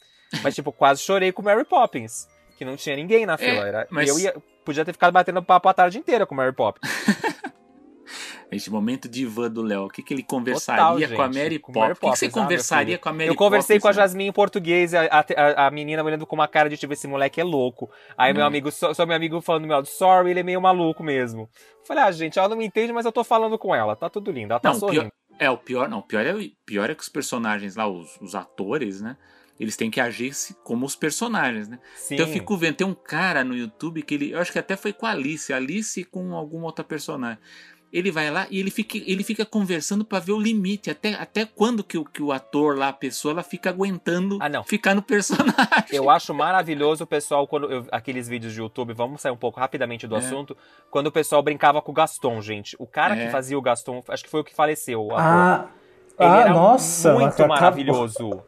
Mas, 0.42 0.54
tipo, 0.54 0.72
quase 0.72 1.00
chorei 1.02 1.30
com 1.32 1.42
Mary 1.42 1.64
Poppins, 1.64 2.26
que 2.58 2.64
não 2.64 2.76
tinha 2.76 2.96
ninguém 2.96 3.24
na 3.26 3.36
fila. 3.38 3.66
Era, 3.68 3.86
mas- 3.90 4.08
Eu 4.08 4.18
ia, 4.18 4.34
podia 4.64 4.84
ter 4.84 4.92
ficado 4.92 5.12
batendo 5.12 5.42
papo 5.42 5.68
a 5.68 5.74
tarde 5.74 5.98
inteira 5.98 6.26
com 6.26 6.34
Mary 6.34 6.52
Poppins. 6.52 6.88
Este 8.50 8.70
momento 8.70 9.08
de 9.08 9.22
Ivan 9.22 9.50
do 9.50 9.62
Léo, 9.62 9.84
o 9.86 9.88
que, 9.88 10.02
que 10.02 10.14
ele 10.14 10.22
conversaria 10.22 11.08
Total, 11.08 11.16
com 11.16 11.22
a 11.22 11.28
Mary 11.28 11.58
Poppins? 11.58 11.76
Mary 11.76 11.92
O 11.92 11.96
que, 11.96 12.10
que 12.10 12.16
você 12.18 12.26
meu 12.26 12.32
conversaria 12.32 12.98
com 12.98 13.08
a 13.08 13.12
Mary 13.12 13.26
Eu 13.28 13.34
conversei 13.34 13.76
Poppins, 13.78 13.82
com 13.82 13.88
a 13.88 13.90
né? 13.90 13.96
Jasmine 14.08 14.28
em 14.28 14.32
português, 14.32 14.94
a, 14.94 15.02
a, 15.04 15.66
a 15.66 15.70
menina 15.70 16.02
me 16.02 16.08
olhando 16.10 16.26
com 16.26 16.36
uma 16.36 16.46
cara 16.46 16.68
de 16.68 16.76
tipo, 16.76 16.92
esse 16.92 17.08
moleque 17.08 17.40
é 17.40 17.44
louco. 17.44 17.90
Aí 18.16 18.32
meu 18.32 18.42
Hum. 18.44 18.46
amigo, 18.46 18.70
só, 18.70 18.94
só 18.94 19.04
meu 19.06 19.16
amigo 19.16 19.40
falando 19.40 19.66
meu 19.66 19.84
sorry, 19.84 20.30
ele 20.30 20.40
é 20.40 20.42
meio 20.42 20.60
maluco 20.60 21.02
mesmo. 21.02 21.48
Falei, 21.86 22.04
ah, 22.04 22.12
gente, 22.12 22.38
ela 22.38 22.48
não 22.48 22.56
me 22.56 22.64
entende, 22.66 22.92
mas 22.92 23.04
eu 23.06 23.12
tô 23.12 23.24
falando 23.24 23.58
com 23.58 23.74
ela, 23.74 23.96
tá 23.96 24.08
tudo 24.08 24.30
lindo, 24.30 24.52
ela 24.52 24.60
tá 24.60 24.70
Não, 24.70 24.78
sorrindo. 24.78 25.10
pior, 25.10 25.12
É, 25.38 25.50
o 25.50 25.58
pior, 25.58 25.88
não, 25.88 25.98
o 25.98 26.02
pior 26.02 26.24
é, 26.24 26.34
pior 26.64 26.88
é 26.90 26.94
que 26.94 27.02
os 27.02 27.08
personagens 27.08 27.74
lá, 27.76 27.88
os, 27.88 28.16
os 28.20 28.34
atores, 28.34 29.00
né? 29.00 29.16
Eles 29.58 29.76
têm 29.76 29.88
que 29.88 30.00
agir 30.00 30.32
como 30.64 30.84
os 30.84 30.96
personagens, 30.96 31.68
né? 31.68 31.78
Sim. 31.94 32.14
Então 32.14 32.26
eu 32.26 32.32
fico 32.32 32.56
vendo, 32.56 32.74
tem 32.74 32.86
um 32.86 32.94
cara 32.94 33.44
no 33.44 33.54
YouTube 33.56 34.02
que 34.02 34.14
ele, 34.14 34.32
eu 34.32 34.40
acho 34.40 34.50
que 34.50 34.58
até 34.58 34.76
foi 34.76 34.92
com 34.92 35.06
a 35.06 35.10
Alice, 35.10 35.52
Alice 35.52 36.02
com 36.04 36.34
alguma 36.34 36.64
outra 36.66 36.84
personagem. 36.84 37.38
Ele 37.94 38.10
vai 38.10 38.28
lá 38.28 38.48
e 38.50 38.58
ele 38.58 38.72
fica, 38.72 38.98
ele 38.98 39.22
fica 39.22 39.46
conversando 39.46 40.04
para 40.04 40.18
ver 40.18 40.32
o 40.32 40.40
limite, 40.40 40.90
até, 40.90 41.14
até 41.14 41.44
quando 41.46 41.84
que 41.84 41.96
o, 41.96 42.04
que 42.04 42.20
o 42.20 42.32
ator 42.32 42.76
lá, 42.76 42.88
a 42.88 42.92
pessoa, 42.92 43.30
ela 43.30 43.42
fica 43.44 43.70
aguentando 43.70 44.36
Ah, 44.40 44.48
não. 44.48 44.64
ficar 44.64 44.96
no 44.96 45.00
personagem. 45.02 45.54
Eu 45.92 46.10
acho 46.10 46.34
maravilhoso 46.34 47.04
o 47.04 47.06
pessoal, 47.06 47.46
quando 47.46 47.70
eu- 47.70 47.86
aqueles 47.92 48.26
vídeos 48.26 48.52
de 48.52 48.58
YouTube, 48.58 48.92
vamos 48.94 49.20
sair 49.22 49.30
um 49.30 49.36
pouco 49.36 49.60
rapidamente 49.60 50.08
do 50.08 50.16
É. 50.16 50.18
assunto, 50.18 50.56
quando 50.90 51.06
o 51.06 51.12
pessoal 51.12 51.40
brincava 51.40 51.80
com 51.80 51.92
o 51.92 51.94
Gaston, 51.94 52.40
gente. 52.42 52.74
O 52.80 52.86
cara 52.86 53.16
É. 53.16 53.26
que 53.26 53.30
fazia 53.30 53.56
o 53.56 53.62
Gaston, 53.62 54.02
acho 54.08 54.24
que 54.24 54.30
foi 54.30 54.40
o 54.40 54.44
que 54.44 54.52
faleceu, 54.52 55.00
o. 55.00 55.16
Ah, 55.16 55.68
Ele 56.18 56.28
ah 56.28 56.40
era 56.40 56.50
nossa. 56.50 57.12
muito 57.14 57.28
acabou. 57.28 57.48
maravilhoso. 57.54 58.42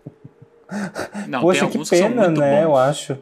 Não, 1.29 1.41
Poxa, 1.41 1.61
tem 1.61 1.69
que 1.71 1.77
alguns 1.77 1.89
que 1.91 1.97
são 1.97 2.09
pena, 2.09 2.25
muito 2.25 2.41
né? 2.41 2.57
bons. 2.57 2.63
Eu 2.65 2.77
acho. 2.77 3.19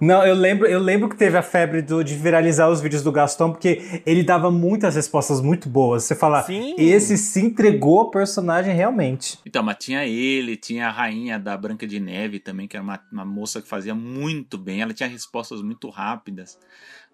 Não, 0.00 0.26
eu 0.26 0.34
lembro, 0.34 0.66
eu 0.66 0.78
lembro 0.80 1.08
que 1.08 1.16
teve 1.16 1.36
a 1.36 1.42
febre 1.42 1.80
do- 1.80 2.02
de 2.02 2.14
viralizar 2.16 2.68
os 2.68 2.80
vídeos 2.80 3.02
do 3.02 3.12
Gaston, 3.12 3.52
porque 3.52 4.02
ele 4.04 4.22
dava 4.22 4.50
muitas 4.50 4.96
respostas 4.96 5.40
muito 5.40 5.68
boas. 5.68 6.04
Você 6.04 6.14
fala, 6.14 6.42
Sim. 6.42 6.74
esse 6.78 7.16
se 7.16 7.40
entregou 7.40 8.00
ao 8.00 8.10
personagem 8.10 8.74
realmente. 8.74 9.38
Então, 9.46 9.62
mas 9.62 9.76
tinha 9.78 10.04
ele, 10.06 10.56
tinha 10.56 10.88
a 10.88 10.90
rainha 10.90 11.38
da 11.38 11.56
Branca 11.56 11.86
de 11.86 12.00
Neve 12.00 12.38
também, 12.38 12.66
que 12.66 12.76
era 12.76 12.82
uma, 12.82 13.00
uma 13.12 13.24
moça 13.24 13.62
que 13.62 13.68
fazia 13.68 13.94
muito 13.94 14.58
bem. 14.58 14.82
Ela 14.82 14.92
tinha 14.92 15.08
respostas 15.08 15.62
muito 15.62 15.88
rápidas. 15.88 16.58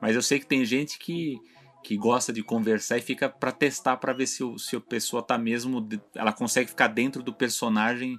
Mas 0.00 0.16
eu 0.16 0.22
sei 0.22 0.38
que 0.38 0.46
tem 0.46 0.64
gente 0.64 0.98
que, 0.98 1.36
que 1.84 1.96
gosta 1.96 2.32
de 2.32 2.42
conversar 2.42 2.98
e 2.98 3.02
fica 3.02 3.28
pra 3.28 3.52
testar 3.52 3.96
pra 3.98 4.12
ver 4.12 4.26
se, 4.26 4.42
o, 4.42 4.58
se 4.58 4.74
a 4.74 4.80
pessoa 4.80 5.22
tá 5.22 5.36
mesmo. 5.36 5.86
Ela 6.14 6.32
consegue 6.32 6.70
ficar 6.70 6.88
dentro 6.88 7.22
do 7.22 7.32
personagem 7.32 8.18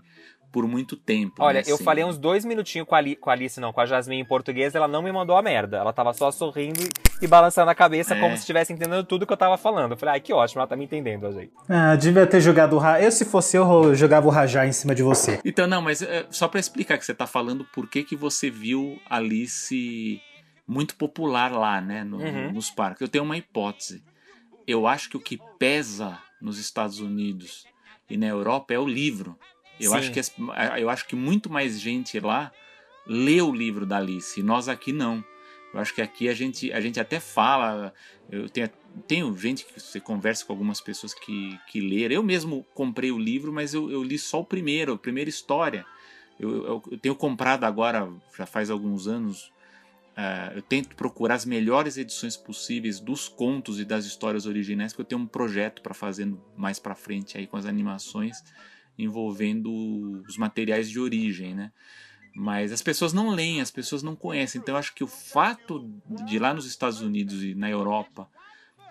por 0.52 0.68
muito 0.68 0.98
tempo. 0.98 1.36
Olha, 1.40 1.62
né, 1.62 1.64
eu 1.68 1.76
assim. 1.76 1.84
falei 1.84 2.04
uns 2.04 2.18
dois 2.18 2.44
minutinhos 2.44 2.88
com 2.88 2.94
a, 2.96 3.00
com 3.20 3.30
a 3.30 3.34
Alice, 3.34 3.60
não, 3.60 3.72
com 3.72 3.80
a 3.80 3.86
Jasmine 3.86 4.22
em 4.22 4.26
português, 4.26 4.76
ela 4.76 4.88
não 4.88 5.02
me 5.02 5.12
mandou 5.12 5.38
a 5.38 5.42
merda. 5.42 5.78
Ela 5.78 5.94
tava 5.94 6.14
só 6.14 6.30
sorrindo 6.30 6.82
e, 6.82 6.90
e 7.26 7.28
balançando 7.28 7.72
a 7.72 7.76
cabeça 7.76 8.14
É. 8.16 8.20
como 8.20 8.34
se 8.36 8.42
estivesse 8.42 8.74
entendendo 8.74 9.04
tudo 9.06 9.26
que 9.26 9.32
eu 9.32 9.38
tava 9.38 9.58
falando. 9.58 9.92
Eu 9.92 9.98
falei, 9.98 10.14
ai, 10.16 10.20
que 10.20 10.34
ótimo, 10.34 10.60
ela 10.62 10.68
tá 10.68 10.76
me 10.76 10.84
entendendo, 10.86 11.26
a 11.28 11.32
gente. 11.32 11.52
Ah, 11.70 11.96
devia 11.96 12.28
ter 12.28 12.42
jogado 12.42 12.74
o 12.76 12.80
Ra... 12.80 13.02
Eu, 13.02 13.12
se 13.12 13.24
fosse 13.26 13.56
eu, 13.58 13.64
eu 13.86 13.96
jogava 13.96 14.28
o 14.28 14.30
Rajá 14.30 14.66
em 14.68 14.72
cima 14.74 14.94
de 14.94 15.04
você. 15.04 15.40
Então, 15.46 15.66
não, 15.68 15.82
mas 15.82 16.02
é, 16.02 16.26
só 16.30 16.48
pra 16.48 16.60
explicar 16.60 16.98
que 16.98 17.06
você 17.06 17.14
tá 17.14 17.26
falando 17.26 17.64
por 17.74 17.88
que, 17.90 18.04
que 18.04 18.16
você 18.16 18.50
viu 18.50 19.00
Alice 19.10 20.22
muito 20.68 20.96
popular 20.96 21.52
lá, 21.52 21.82
né, 21.82 22.04
no- 22.04 22.18
Uhum. 22.18 22.52
nos 22.54 22.70
parques. 22.70 23.02
Eu 23.02 23.08
tenho 23.08 23.24
uma 23.24 23.38
hipótese. 23.38 24.04
Eu 24.68 24.86
acho 24.88 25.10
que 25.10 25.18
o 25.18 25.20
que 25.20 25.40
pesa 25.60 26.18
nos 26.42 26.58
Estados 26.58 27.00
Unidos 27.00 27.66
e 28.10 28.16
na 28.18 28.28
Europa 28.28 28.74
é 28.74 28.80
o 28.80 28.86
livro. 28.88 29.38
Eu 29.82 29.92
Sim. 29.92 29.98
acho, 29.98 30.12
que, 30.12 30.22
eu 30.80 30.90
acho 30.90 31.08
que 31.08 31.16
muito 31.16 31.52
mais 31.52 31.80
gente 31.80 32.20
lá 32.20 32.52
lê 33.06 33.42
o 33.42 33.52
livro 33.52 33.86
da 33.86 33.98
Alice, 33.98 34.42
nós 34.44 34.70
aqui 34.70 34.94
não. 34.94 35.24
Eu 35.74 35.80
acho 35.80 35.94
que 35.94 36.02
aqui 36.02 36.28
a 36.28 36.34
gente, 36.34 36.72
a 36.72 36.82
gente 36.82 37.00
até 37.00 37.20
fala. 37.20 37.94
Eu 38.30 38.50
tenho, 38.50 38.70
tenho 39.08 39.38
gente 39.38 39.66
que 39.66 39.80
você 39.80 40.00
conversa 40.00 40.46
com 40.46 40.52
algumas 40.52 40.82
pessoas 40.82 41.14
que, 41.14 41.58
que 41.68 41.80
leram. 41.80 42.16
Eu 42.16 42.24
mesmo 42.24 42.66
comprei 42.74 43.12
o 43.12 43.18
livro, 43.18 43.54
mas 43.54 43.74
eu, 43.74 43.90
eu 43.90 44.04
li 44.04 44.20
só 44.20 44.42
o 44.42 44.46
primeiro, 44.46 44.94
a 44.94 44.98
primeira 44.98 45.30
história. 45.30 45.86
Eu, 46.40 46.66
eu, 46.66 46.84
eu 46.92 46.98
tenho 46.98 47.16
comprado 47.16 47.64
agora, 47.64 48.12
já 48.38 48.46
faz 48.46 48.70
alguns 48.70 49.08
anos. 49.08 49.52
ah, 50.16 50.52
eu 50.54 50.62
tento 50.62 50.96
procurar 50.96 51.36
as 51.36 51.46
melhores 51.46 51.98
edições 51.98 52.36
possíveis 52.36 53.00
dos 53.00 53.30
contos 53.30 53.80
e 53.80 53.86
das 53.86 54.06
histórias 54.06 54.46
originais, 54.46 54.92
porque 54.92 55.02
eu 55.04 55.06
tenho 55.06 55.22
um 55.22 55.28
projeto 55.28 55.82
para 55.82 55.94
fazer 55.94 56.34
mais 56.58 56.80
para 56.80 56.96
frente 56.96 57.38
aí 57.38 57.48
com 57.48 57.56
as 57.56 57.66
animações 57.66 58.44
envolvendo 58.98 60.24
os 60.28 60.38
materiais 60.38 60.90
de 60.90 61.00
origem, 61.00 61.54
né? 61.56 61.72
Mas 62.34 62.72
as 62.72 62.82
pessoas 62.82 63.12
não 63.12 63.30
leem, 63.30 63.62
as 63.62 63.72
pessoas 63.72 64.02
não 64.02 64.16
conhecem. 64.16 64.62
Então 64.62 64.76
eu 64.76 64.80
acho 64.80 64.94
que 64.94 65.04
o 65.04 65.08
fato 65.08 65.90
de 66.26 66.40
lá 66.40 66.54
nos 66.54 66.66
Estados 66.66 67.02
Unidos 67.02 67.44
e 67.44 67.54
na 67.54 67.70
Europa 67.70 68.30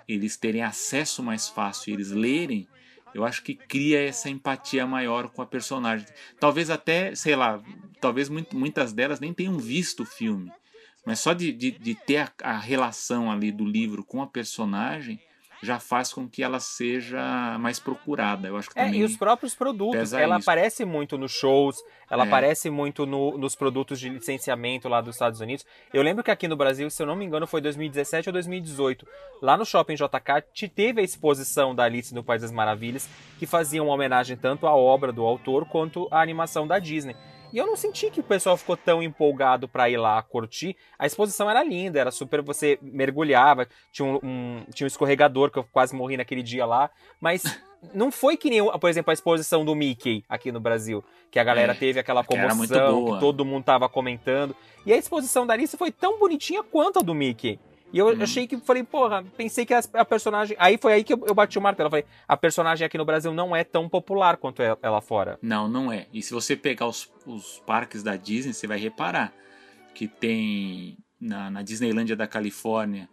eles 0.06 0.36
terem 0.36 0.62
acesso 0.62 1.22
mais 1.22 1.48
fácil 1.48 1.90
e 1.90 1.94
eles 1.94 2.10
lerem, 2.10 2.68
eu 3.14 3.24
acho 3.24 3.42
que 3.42 3.54
cria 3.54 4.02
essa 4.02 4.28
empatia 4.28 4.86
maior 4.86 5.28
com 5.28 5.40
a 5.42 5.46
personagem. 5.46 6.06
Talvez 6.38 6.68
até, 6.70 7.14
sei 7.14 7.34
lá, 7.34 7.62
talvez 8.00 8.28
muitas 8.28 8.92
delas 8.92 9.20
nem 9.20 9.32
tenham 9.32 9.58
visto 9.58 10.02
o 10.02 10.06
filme. 10.06 10.52
Mas 11.04 11.20
só 11.20 11.32
de, 11.32 11.52
de, 11.52 11.70
de 11.70 11.94
ter 11.94 12.18
a, 12.18 12.32
a 12.42 12.58
relação 12.58 13.30
ali 13.30 13.50
do 13.50 13.64
livro 13.64 14.04
com 14.04 14.20
a 14.22 14.26
personagem 14.26 15.20
já 15.62 15.78
faz 15.78 16.12
com 16.12 16.28
que 16.28 16.42
ela 16.42 16.58
seja 16.58 17.56
mais 17.58 17.78
procurada. 17.78 18.48
Eu 18.48 18.56
acho 18.56 18.70
que 18.70 18.78
É, 18.78 18.90
e 18.90 19.02
os 19.04 19.16
próprios 19.16 19.54
produtos. 19.54 20.12
Ela 20.12 20.38
isso. 20.38 20.48
aparece 20.48 20.84
muito 20.84 21.18
nos 21.18 21.32
shows, 21.32 21.76
ela 22.10 22.24
É. 22.24 22.26
aparece 22.26 22.70
muito 22.70 23.04
no- 23.04 23.36
nos 23.36 23.54
produtos 23.54 24.00
de 24.00 24.08
licenciamento 24.08 24.88
lá 24.88 25.00
dos 25.00 25.14
Estados 25.16 25.40
Unidos. 25.40 25.66
Eu 25.92 26.02
lembro 26.02 26.24
que 26.24 26.30
aqui 26.30 26.48
no 26.48 26.56
Brasil, 26.56 26.88
se 26.90 27.02
eu 27.02 27.06
não 27.06 27.14
me 27.16 27.24
engano, 27.24 27.46
foi 27.46 27.60
2017 27.60 28.28
ou 28.28 28.32
2018. 28.32 29.06
Lá 29.42 29.56
no 29.56 29.64
Shopping 29.66 29.94
JK 29.96 30.40
te 30.52 30.66
teve 30.68 31.00
a 31.00 31.04
exposição 31.04 31.74
da 31.74 31.84
Alice 31.84 32.14
no 32.14 32.24
País 32.24 32.42
das 32.42 32.52
Maravilhas, 32.52 33.08
que 33.38 33.46
fazia 33.46 33.82
uma 33.82 33.92
homenagem 33.92 34.36
tanto 34.36 34.66
à 34.66 34.74
obra 34.74 35.12
do 35.12 35.24
autor 35.24 35.66
quanto 35.66 36.08
à 36.10 36.20
animação 36.22 36.66
da 36.66 36.78
Disney. 36.78 37.14
E 37.52 37.58
eu 37.58 37.66
não 37.66 37.76
senti 37.76 38.10
que 38.10 38.20
o 38.20 38.22
pessoal 38.22 38.56
ficou 38.56 38.76
tão 38.76 39.02
empolgado 39.02 39.66
pra 39.68 39.88
ir 39.90 39.96
lá 39.96 40.22
curtir. 40.22 40.76
A 40.98 41.06
exposição 41.06 41.50
era 41.50 41.62
linda, 41.64 41.98
era 42.00 42.10
super. 42.10 42.42
Você 42.42 42.78
mergulhava, 42.80 43.66
tinha 43.92 44.06
um, 44.06 44.18
um- 44.22 44.64
tinha 44.72 44.84
um 44.84 44.88
escorregador 44.88 45.50
que 45.50 45.58
eu 45.58 45.64
quase 45.64 45.94
morri 45.94 46.16
naquele 46.16 46.42
dia 46.42 46.64
lá. 46.66 46.90
Mas 47.20 47.42
não 47.94 48.10
foi 48.12 48.36
que 48.36 48.50
nem, 48.50 48.60
por 48.78 48.88
exemplo, 48.90 49.10
a 49.10 49.14
exposição 49.14 49.64
do 49.64 49.74
Mickey 49.74 50.24
aqui 50.28 50.52
no 50.52 50.60
Brasil. 50.60 51.04
Que 51.30 51.38
a 51.38 51.44
galera 51.44 51.74
teve 51.74 51.98
aquela 52.00 52.22
comoção, 52.24 53.04
que 53.14 53.20
todo 53.20 53.44
mundo 53.44 53.64
tava 53.64 53.88
comentando. 53.88 54.54
E 54.84 54.92
a 54.92 54.96
exposição 54.96 55.46
da 55.46 55.54
Alice 55.54 55.76
foi 55.76 55.90
tão 55.92 56.18
bonitinha 56.18 56.62
quanto 56.62 56.98
a 56.98 57.02
do 57.02 57.14
Mickey. 57.14 57.58
E 57.92 57.98
eu 57.98 58.06
Uhum. 58.06 58.22
achei 58.22 58.46
que, 58.46 58.56
falei, 58.58 58.84
porra, 58.84 59.24
pensei 59.36 59.66
que 59.66 59.74
a, 59.74 59.80
a 59.94 60.04
personagem. 60.04 60.56
Aí 60.60 60.78
foi 60.78 60.92
aí 60.92 61.04
que 61.04 61.12
eu, 61.12 61.24
eu 61.26 61.34
bati 61.34 61.58
o 61.58 61.62
martelo. 61.62 61.88
Eu 61.88 61.90
falei, 61.90 62.04
a 62.28 62.36
personagem 62.36 62.84
aqui 62.86 62.96
no 62.96 63.04
Brasil 63.04 63.32
não 63.32 63.54
é 63.54 63.64
tão 63.64 63.88
popular 63.88 64.36
quanto 64.36 64.62
é 64.62 64.76
ela 64.82 65.00
fora. 65.00 65.38
Não, 65.42 65.68
não 65.68 65.90
é. 65.92 66.06
E 66.12 66.22
se 66.22 66.32
você 66.32 66.54
pegar 66.56 66.86
os, 66.86 67.10
os 67.26 67.58
parques 67.66 68.02
da 68.02 68.16
Disney, 68.16 68.52
você 68.52 68.66
vai 68.66 68.78
reparar 68.78 69.32
que 69.94 70.06
tem 70.06 70.96
na, 71.20 71.50
na 71.50 71.62
Disneylândia 71.62 72.14
da 72.14 72.26
Califórnia, 72.26 73.08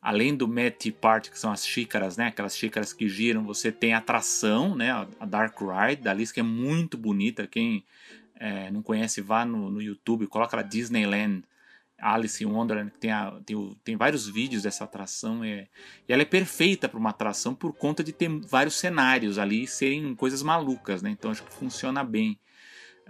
além 0.00 0.34
do 0.34 0.46
Matty 0.48 0.92
Party, 0.92 1.30
que 1.30 1.38
são 1.38 1.50
as 1.52 1.66
xícaras, 1.66 2.16
né? 2.16 2.28
Aquelas 2.28 2.56
xícaras 2.56 2.92
que 2.92 3.08
giram, 3.08 3.44
você 3.44 3.70
tem 3.72 3.92
a 3.94 3.98
atração, 3.98 4.74
né? 4.76 4.90
A 5.18 5.26
Dark 5.26 5.58
Ride 5.60 6.02
da 6.02 6.12
Alice, 6.12 6.32
que 6.32 6.40
é 6.40 6.44
muito 6.44 6.96
bonita. 6.96 7.46
Quem 7.46 7.84
é, 8.36 8.70
não 8.70 8.80
conhece, 8.80 9.20
vá 9.20 9.44
no, 9.44 9.70
no 9.70 9.82
YouTube, 9.82 10.26
coloca 10.28 10.56
lá 10.56 10.62
Disneyland. 10.62 11.42
Alice 12.00 12.42
in 12.42 12.46
Wonderland, 12.48 12.90
tem, 12.98 13.10
a- 13.12 13.38
tem, 13.44 13.76
tem 13.84 13.96
vários 13.96 14.26
vídeos 14.28 14.62
dessa 14.62 14.84
atração. 14.84 15.44
É, 15.44 15.68
e 16.08 16.12
ela 16.12 16.22
é 16.22 16.24
perfeita 16.24 16.88
para 16.88 16.98
uma 16.98 17.10
atração 17.10 17.54
por 17.54 17.72
conta 17.72 18.02
de 18.02 18.12
ter 18.12 18.28
vários 18.28 18.74
cenários 18.74 19.38
ali 19.38 19.66
serem 19.66 20.14
coisas 20.14 20.42
malucas, 20.42 21.02
né? 21.02 21.10
Então 21.10 21.30
acho 21.30 21.42
que 21.42 21.52
funciona 21.52 22.02
bem. 22.04 22.38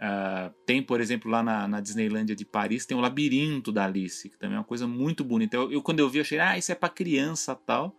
Ah, 0.02 0.50
tem, 0.64 0.82
por 0.82 1.00
exemplo, 1.00 1.30
lá 1.30 1.42
na, 1.42 1.68
na 1.68 1.80
Disneylândia 1.80 2.34
de 2.34 2.44
Paris, 2.44 2.86
tem 2.86 2.96
o 2.96 3.00
labirinto 3.00 3.70
da 3.70 3.84
Alice, 3.84 4.30
que 4.30 4.38
também 4.38 4.56
é 4.56 4.58
uma 4.58 4.64
coisa 4.64 4.86
muito 4.86 5.22
bonita. 5.22 5.56
Eu, 5.56 5.70
eu, 5.70 5.82
quando 5.82 6.00
eu 6.00 6.08
vi, 6.08 6.18
eu 6.18 6.22
achei, 6.22 6.38
ah, 6.38 6.56
isso 6.56 6.72
é 6.72 6.74
para 6.74 6.88
criança 6.88 7.54
tal. 7.54 7.94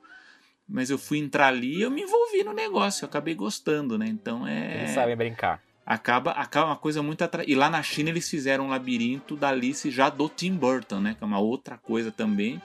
Mas 0.68 0.90
eu 0.90 0.98
fui 0.98 1.18
entrar 1.20 1.48
ali 1.48 1.78
e 1.80 1.82
eu 1.82 1.92
me 1.92 2.02
envolvi 2.02 2.44
no 2.44 2.54
negócio, 2.54 3.04
eu 3.04 3.10
acabei 3.10 3.36
gostando, 3.36 3.98
né? 3.98 4.08
Então 4.08 4.48
é 4.48 4.78
Eles 4.78 4.92
sabem 4.92 5.16
brincar. 5.18 5.62
Acaba, 5.94 6.32
acaba 6.32 6.68
uma 6.68 6.78
coisa 6.78 7.04
muito 7.04 7.22
atra... 7.22 7.44
E 7.46 7.54
lá 7.54 7.70
na 7.70 7.84
China 7.84 8.10
eles 8.10 8.30
fizeram 8.30 8.68
um 8.68 8.70
labirinto 8.70 9.36
da 9.36 9.50
Alice 9.50 9.92
já 9.92 10.10
do 10.10 10.30
Tim 10.30 10.56
Burton, 10.56 11.02
né? 11.02 11.16
Que 11.18 11.24
é 11.24 11.28
uma 11.28 11.40
outra 11.40 11.78
coisa 11.78 12.12
também. 12.12 12.62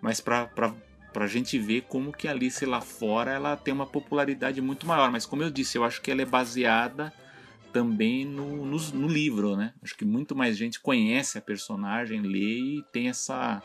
Mas 0.00 0.20
pra, 0.20 0.46
pra 0.46 1.26
gente 1.26 1.58
ver 1.58 1.82
como 1.88 2.12
que 2.12 2.28
a 2.28 2.32
Alice 2.32 2.64
lá 2.66 2.82
fora 2.82 3.30
ela 3.32 3.56
tem 3.56 3.72
uma 3.72 3.86
popularidade 3.86 4.60
muito 4.60 4.86
maior. 4.86 5.10
Mas 5.10 5.24
como 5.24 5.42
eu 5.42 5.50
disse, 5.50 5.78
eu 5.78 5.84
acho 5.84 6.02
que 6.02 6.10
ela 6.10 6.20
é 6.20 6.26
baseada 6.26 7.10
também 7.72 8.26
no, 8.26 8.66
no, 8.66 8.78
no 8.78 9.08
livro, 9.08 9.56
né? 9.56 9.72
Acho 9.82 9.96
que 9.96 10.04
muito 10.04 10.36
mais 10.36 10.54
gente 10.54 10.78
conhece 10.78 11.38
a 11.38 11.40
personagem, 11.42 12.20
lê 12.20 12.58
e 12.58 12.84
tem 12.92 13.08
essa, 13.08 13.62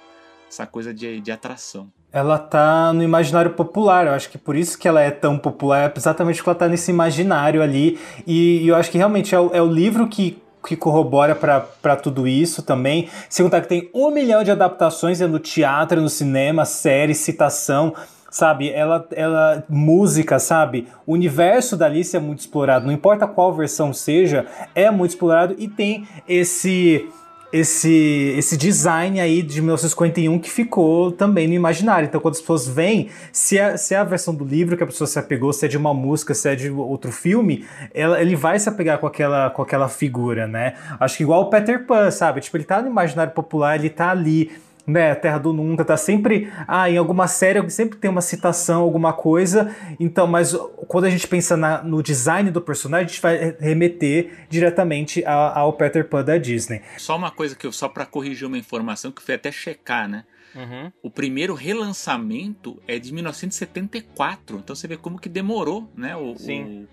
essa 0.48 0.66
coisa 0.66 0.94
de, 0.94 1.20
de 1.20 1.32
atração. 1.34 1.92
Ela 2.14 2.38
tá 2.38 2.92
no 2.92 3.02
imaginário 3.02 3.52
popular, 3.52 4.06
eu 4.06 4.14
acho 4.14 4.30
que 4.30 4.38
por 4.38 4.56
isso 4.56 4.78
que 4.78 4.86
ela 4.86 5.02
é 5.02 5.10
tão 5.10 5.38
popular, 5.38 5.90
é 5.90 5.94
exatamente 5.96 6.38
porque 6.38 6.50
ela 6.50 6.60
tá 6.60 6.68
nesse 6.68 6.92
imaginário 6.92 7.64
ali. 7.64 7.98
E, 8.28 8.64
e 8.64 8.68
eu 8.68 8.76
acho 8.76 8.92
que 8.92 8.98
realmente 8.98 9.34
é 9.34 9.40
o, 9.40 9.50
é 9.54 9.62
o 9.62 9.68
livro 9.68 10.08
que, 10.08 10.38
que 10.68 10.76
corrobora 10.76 11.34
para 11.34 11.96
tudo 11.96 12.28
isso 12.28 12.64
também. 12.64 13.08
Sem 13.30 13.46
contar 13.46 13.62
que 13.62 13.70
tem 13.70 13.90
um 13.94 14.12
milhão 14.12 14.44
de 14.44 14.52
adaptações 14.52 15.22
no 15.22 15.40
teatro, 15.40 16.02
no 16.02 16.10
cinema, 16.10 16.66
série, 16.66 17.16
citação. 17.16 17.94
Sabe, 18.30 18.70
ela, 18.70 19.06
ela, 19.12 19.64
música, 19.68 20.40
sabe? 20.40 20.88
O 21.06 21.14
universo 21.14 21.76
da 21.76 21.86
Alice 21.86 22.16
é 22.16 22.20
muito 22.20 22.40
explorado, 22.40 22.86
não 22.86 22.94
importa 22.94 23.28
qual 23.28 23.54
versão 23.54 23.94
seja, 23.94 24.46
é 24.74 24.90
muito 24.90 25.12
explorado 25.12 25.54
e 25.58 25.68
tem 25.68 26.08
esse 26.30 27.10
esse, 27.52 28.34
esse 28.38 28.56
design 28.56 29.20
aí 29.20 29.42
de 29.42 29.62
1951 29.62 30.40
que 30.40 30.50
ficou 30.50 31.12
também 31.12 31.48
no 31.48 31.54
imaginário. 31.54 32.08
Então, 32.08 32.22
quando 32.22 32.36
as 32.36 32.42
pessoas 32.42 32.68
veem, 32.68 33.10
se 33.32 33.58
é, 33.58 33.76
se 33.78 33.94
é 33.94 33.98
a 33.98 34.04
versão 34.04 34.34
do 34.34 34.46
livro 34.46 34.78
que 34.78 34.84
a 34.84 34.88
pessoa 34.88 35.08
se 35.08 35.20
apegou, 35.20 35.52
se 35.52 35.66
é 35.66 35.68
de 35.68 35.78
uma 35.78 35.94
música, 35.94 36.34
se 36.34 36.50
é 36.50 36.56
de 36.56 36.70
outro 36.70 37.12
filme, 37.12 37.66
ela, 37.94 38.22
ele 38.22 38.36
vai 38.36 38.58
se 38.60 38.70
apegar 38.70 39.00
com 39.00 39.08
aquela, 39.08 39.50
com 39.50 39.62
aquela 39.62 39.90
figura, 39.90 40.48
né? 40.48 40.76
Acho 41.00 41.18
que 41.18 41.24
igual 41.24 41.42
o 41.42 41.50
Peter 41.50 41.86
Pan, 41.86 42.10
sabe? 42.12 42.42
Tipo, 42.42 42.58
ele 42.58 42.64
tá 42.64 42.82
no 42.82 42.88
imaginário 42.88 43.34
popular, 43.34 43.78
ele 43.78 43.90
tá 43.90 44.12
ali 44.12 44.52
né, 44.86 45.14
Terra 45.16 45.38
do 45.38 45.54
Nunca, 45.54 45.86
tá 45.86 45.98
sempre, 45.98 46.52
ah, 46.68 46.90
em 46.90 46.98
alguma 46.98 47.28
série 47.28 47.68
sempre 47.70 47.98
tem 47.98 48.10
uma 48.10 48.22
citação, 48.22 48.82
alguma 48.82 49.14
coisa, 49.14 49.76
então, 50.00 50.28
mas 50.28 50.54
quando 50.88 51.06
a 51.06 51.10
gente 51.10 51.28
pensa 51.28 51.56
na, 51.56 51.84
no 51.84 52.02
design 52.02 52.50
do 52.52 52.62
personagem, 52.62 53.06
a 53.06 53.10
gente 53.10 53.22
vai 53.22 53.56
remeter 53.60 54.46
diretamente 54.50 55.24
a, 55.26 55.60
ao 55.60 55.74
Peter 55.74 56.08
Pan 56.08 56.24
da 56.24 56.38
Disney. 56.38 56.82
Só 56.98 57.16
uma 57.16 57.32
coisa 57.32 57.56
que 57.56 57.66
eu, 57.66 57.72
só 57.72 57.88
para 57.88 58.06
corrigir 58.06 58.48
uma 58.48 58.58
informação 58.58 59.12
que 59.12 59.22
foi 59.22 59.36
até 59.36 59.52
checar, 59.52 60.08
né, 60.08 60.24
Uhum. 60.54 60.92
o 61.02 61.10
primeiro 61.10 61.54
relançamento 61.54 62.78
é 62.86 63.00
de 63.00 63.14
1974, 63.14 64.58
então 64.58 64.76
você 64.76 64.86
vê 64.86 64.98
como 64.98 65.18
que 65.18 65.30
demorou, 65.30 65.90
né, 65.96 66.14
o, 66.16 66.36
Sim. 66.36 66.84
o 66.84 66.88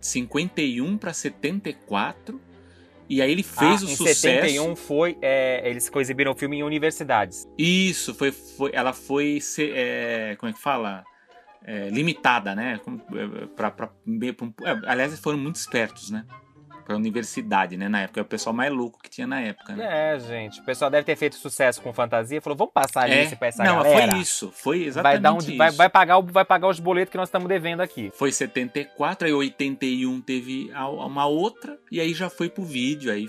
51 0.00 0.98
para 0.98 1.12
74, 1.12 2.40
e 3.08 3.20
aí 3.20 3.30
ele 3.30 3.42
fez 3.42 3.82
Ah, 3.82 3.86
o 3.86 3.88
em 3.90 3.96
sucesso... 3.96 4.20
71 4.20 4.76
foi, 4.76 5.16
é, 5.20 5.68
eles 5.68 5.90
exibiram 5.94 6.32
o 6.32 6.34
filme 6.34 6.58
em 6.58 6.62
universidades. 6.62 7.48
Isso, 7.58 8.14
foi, 8.14 8.32
foi, 8.32 8.70
ela 8.72 8.92
foi, 8.92 9.38
é, 9.58 10.36
como 10.38 10.50
é 10.50 10.52
que 10.52 10.60
fala? 10.60 11.04
É, 11.66 11.88
limitada, 11.88 12.54
né? 12.54 12.78
É, 12.84 13.46
pra, 13.46 13.70
pra, 13.70 13.86
pra 13.88 14.46
é, 14.62 14.90
aliás, 14.90 15.18
foram 15.20 15.38
muito 15.38 15.56
espertos, 15.56 16.10
né? 16.10 16.24
Pra 16.84 16.96
universidade, 16.96 17.76
né? 17.76 17.88
Na 17.88 18.02
época, 18.02 18.20
é 18.20 18.22
o 18.22 18.26
pessoal 18.26 18.54
mais 18.54 18.72
louco 18.72 18.98
que 19.02 19.08
tinha 19.08 19.26
na 19.26 19.40
época, 19.40 19.74
né? 19.74 20.14
É, 20.14 20.18
gente, 20.20 20.60
o 20.60 20.64
pessoal 20.64 20.90
deve 20.90 21.04
ter 21.04 21.16
feito 21.16 21.36
sucesso 21.36 21.80
com 21.80 21.92
fantasia, 21.92 22.40
falou, 22.42 22.56
vamos 22.56 22.72
passar 22.74 23.08
É, 23.08 23.20
Alice 23.20 23.36
pra 23.36 23.48
essa 23.48 23.64
não, 23.64 23.76
galera. 23.82 24.12
foi 24.12 24.20
isso, 24.20 24.52
foi 24.54 24.78
Vai, 24.80 24.86
exatamente 24.88 25.20
dar 25.22 25.32
um, 25.32 25.38
isso. 25.38 25.56
vai, 25.56 25.70
vai, 25.70 25.88
pagar, 25.88 26.20
vai 26.20 26.44
pagar 26.44 26.68
os 26.68 26.78
boletos 26.78 27.10
que 27.10 27.16
nós 27.16 27.28
estamos 27.28 27.48
devendo 27.48 27.80
aqui. 27.80 28.10
Foi 28.14 28.30
74, 28.30 29.26
aí 29.26 29.32
81 29.32 30.20
teve 30.20 30.70
uma 30.74 31.26
outra, 31.26 31.78
e 31.90 32.00
aí 32.00 32.12
já 32.12 32.28
foi 32.28 32.48
pro 32.50 32.64
vídeo, 32.64 33.10
aí 33.12 33.26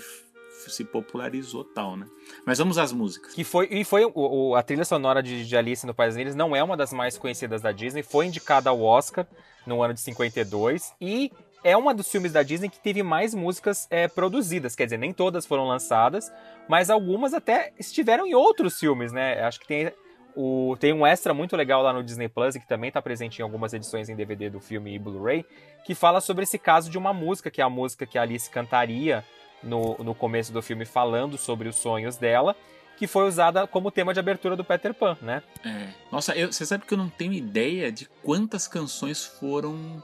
se 0.68 0.84
popularizou 0.84 1.62
tal, 1.62 1.96
né? 1.96 2.06
Mas 2.44 2.58
vamos 2.58 2.76
às 2.76 2.92
músicas. 2.92 3.32
Que 3.34 3.44
foi, 3.44 3.68
e 3.70 3.84
foi 3.84 4.04
o- 4.04 4.12
o- 4.14 4.54
a 4.56 4.62
trilha 4.62 4.84
sonora 4.84 5.22
de, 5.22 5.46
de 5.46 5.56
Alice 5.56 5.86
no 5.86 5.94
País 5.94 6.08
das 6.08 6.16
Maravilhas 6.16 6.34
não 6.34 6.56
é 6.56 6.62
uma 6.62 6.76
das 6.76 6.92
mais 6.92 7.16
conhecidas 7.16 7.62
da 7.62 7.70
Disney, 7.72 8.02
foi 8.02 8.26
indicada 8.26 8.68
ao 8.68 8.82
Oscar 8.82 9.26
no 9.64 9.80
ano 9.82 9.94
de 9.94 10.00
52 10.00 10.92
e 11.00 11.30
é 11.66 11.76
uma 11.76 11.92
dos 11.92 12.08
filmes 12.08 12.30
da 12.30 12.44
Disney 12.44 12.68
que 12.68 12.78
teve 12.78 13.02
mais 13.02 13.34
músicas 13.34 13.88
é, 13.90 14.06
produzidas, 14.06 14.76
quer 14.76 14.84
dizer, 14.84 14.98
nem 14.98 15.12
todas 15.12 15.44
foram 15.44 15.66
lançadas, 15.66 16.32
mas 16.68 16.90
algumas 16.90 17.34
até 17.34 17.72
estiveram 17.76 18.24
em 18.24 18.36
outros 18.36 18.78
filmes, 18.78 19.10
né? 19.10 19.42
Acho 19.42 19.58
que 19.58 19.66
tem 19.66 19.92
o, 20.36 20.76
tem 20.78 20.92
um 20.92 21.04
extra 21.04 21.34
muito 21.34 21.56
legal 21.56 21.82
lá 21.82 21.92
no 21.92 22.04
Disney 22.04 22.28
Plus, 22.28 22.56
que 22.56 22.68
também 22.68 22.86
está 22.86 23.02
presente 23.02 23.40
em 23.40 23.42
algumas 23.42 23.72
edições 23.72 24.08
em 24.08 24.14
DVD 24.14 24.48
do 24.48 24.60
filme 24.60 24.94
e 24.94 24.98
Blu-ray, 24.98 25.44
que 25.84 25.92
fala 25.92 26.20
sobre 26.20 26.44
esse 26.44 26.56
caso 26.56 26.88
de 26.88 26.96
uma 26.96 27.12
música, 27.12 27.50
que 27.50 27.60
é 27.60 27.64
a 27.64 27.70
música 27.70 28.06
que 28.06 28.16
a 28.16 28.22
Alice 28.22 28.48
cantaria 28.48 29.24
no, 29.60 29.98
no 29.98 30.14
começo 30.14 30.52
do 30.52 30.62
filme, 30.62 30.84
falando 30.84 31.36
sobre 31.36 31.68
os 31.68 31.74
sonhos 31.74 32.16
dela, 32.16 32.54
que 32.96 33.08
foi 33.08 33.26
usada 33.26 33.66
como 33.66 33.90
tema 33.90 34.14
de 34.14 34.20
abertura 34.20 34.54
do 34.54 34.62
Peter 34.62 34.94
Pan, 34.94 35.16
né? 35.20 35.42
É. 35.64 35.88
Nossa, 36.12 36.32
você 36.46 36.64
sabe 36.64 36.86
que 36.86 36.94
eu 36.94 36.98
não 36.98 37.08
tenho 37.08 37.32
ideia 37.32 37.90
de 37.90 38.06
quantas 38.22 38.68
canções 38.68 39.24
foram 39.24 40.00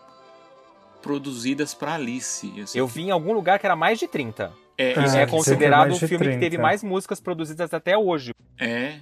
produzidas 1.03 1.75
pra 1.75 1.95
Alice. 1.95 2.51
Eu 2.57 2.67
sei 2.67 2.81
Eu 2.81 2.87
vi 2.87 3.03
em 3.03 3.11
algum 3.11 3.33
lugar 3.33 3.59
que 3.59 3.67
era 3.67 3.77
mais 3.77 3.99
de 3.99 4.07
30. 4.09 4.53
É, 4.79 4.95
Ah, 4.97 5.03
é 5.03 5.09
sempre 5.09 5.31
considerado 5.31 5.91
o 5.91 5.99
de 5.99 6.07
filme 6.07 6.25
que 6.25 6.31
30. 6.31 6.41
teve 6.41 6.59
mais 6.59 6.83
músicas 6.83 7.21
produzidas 7.21 7.75
até 7.75 7.97
hoje. 7.99 8.33
É. 8.59 9.01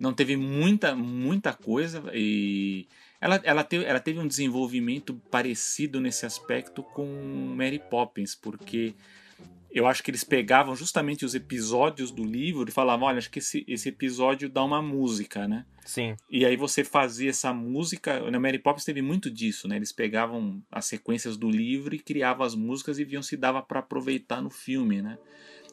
Não 0.00 0.12
teve 0.12 0.36
muita, 0.36 0.94
muita 0.94 1.52
coisa 1.52 2.02
e 2.12 2.86
ela, 3.20 3.40
ela, 3.44 3.62
teve, 3.64 3.84
ela 3.84 4.00
teve 4.00 4.18
um 4.18 4.26
desenvolvimento 4.26 5.14
parecido 5.30 6.00
nesse 6.00 6.26
aspecto 6.26 6.82
com 6.82 7.06
Mary 7.56 7.80
Poppins, 7.90 8.34
porque 8.34 8.94
eu 9.74 9.88
acho 9.88 10.04
que 10.04 10.10
eles 10.12 10.22
pegavam 10.22 10.76
justamente 10.76 11.24
os 11.24 11.34
episódios 11.34 12.12
do 12.12 12.22
livro 12.22 12.68
e 12.68 12.72
falavam, 12.72 13.08
olha, 13.08 13.18
acho 13.18 13.28
que 13.28 13.40
esse, 13.40 13.64
esse 13.66 13.88
episódio 13.88 14.48
dá 14.48 14.62
uma 14.62 14.80
música, 14.80 15.48
né? 15.48 15.66
Sim. 15.84 16.14
E 16.30 16.46
aí 16.46 16.56
você 16.56 16.84
fazia 16.84 17.30
essa 17.30 17.52
música. 17.52 18.30
Na 18.30 18.38
Mary 18.38 18.60
Poppins 18.60 18.84
teve 18.84 19.02
muito 19.02 19.28
disso, 19.28 19.66
né? 19.66 19.74
Eles 19.74 19.90
pegavam 19.90 20.62
as 20.70 20.84
sequências 20.84 21.36
do 21.36 21.50
livro 21.50 21.92
e 21.92 21.98
criavam 21.98 22.46
as 22.46 22.54
músicas 22.54 23.00
e 23.00 23.04
viam 23.04 23.20
se 23.20 23.36
dava 23.36 23.60
para 23.60 23.80
aproveitar 23.80 24.40
no 24.40 24.48
filme, 24.48 25.02
né? 25.02 25.18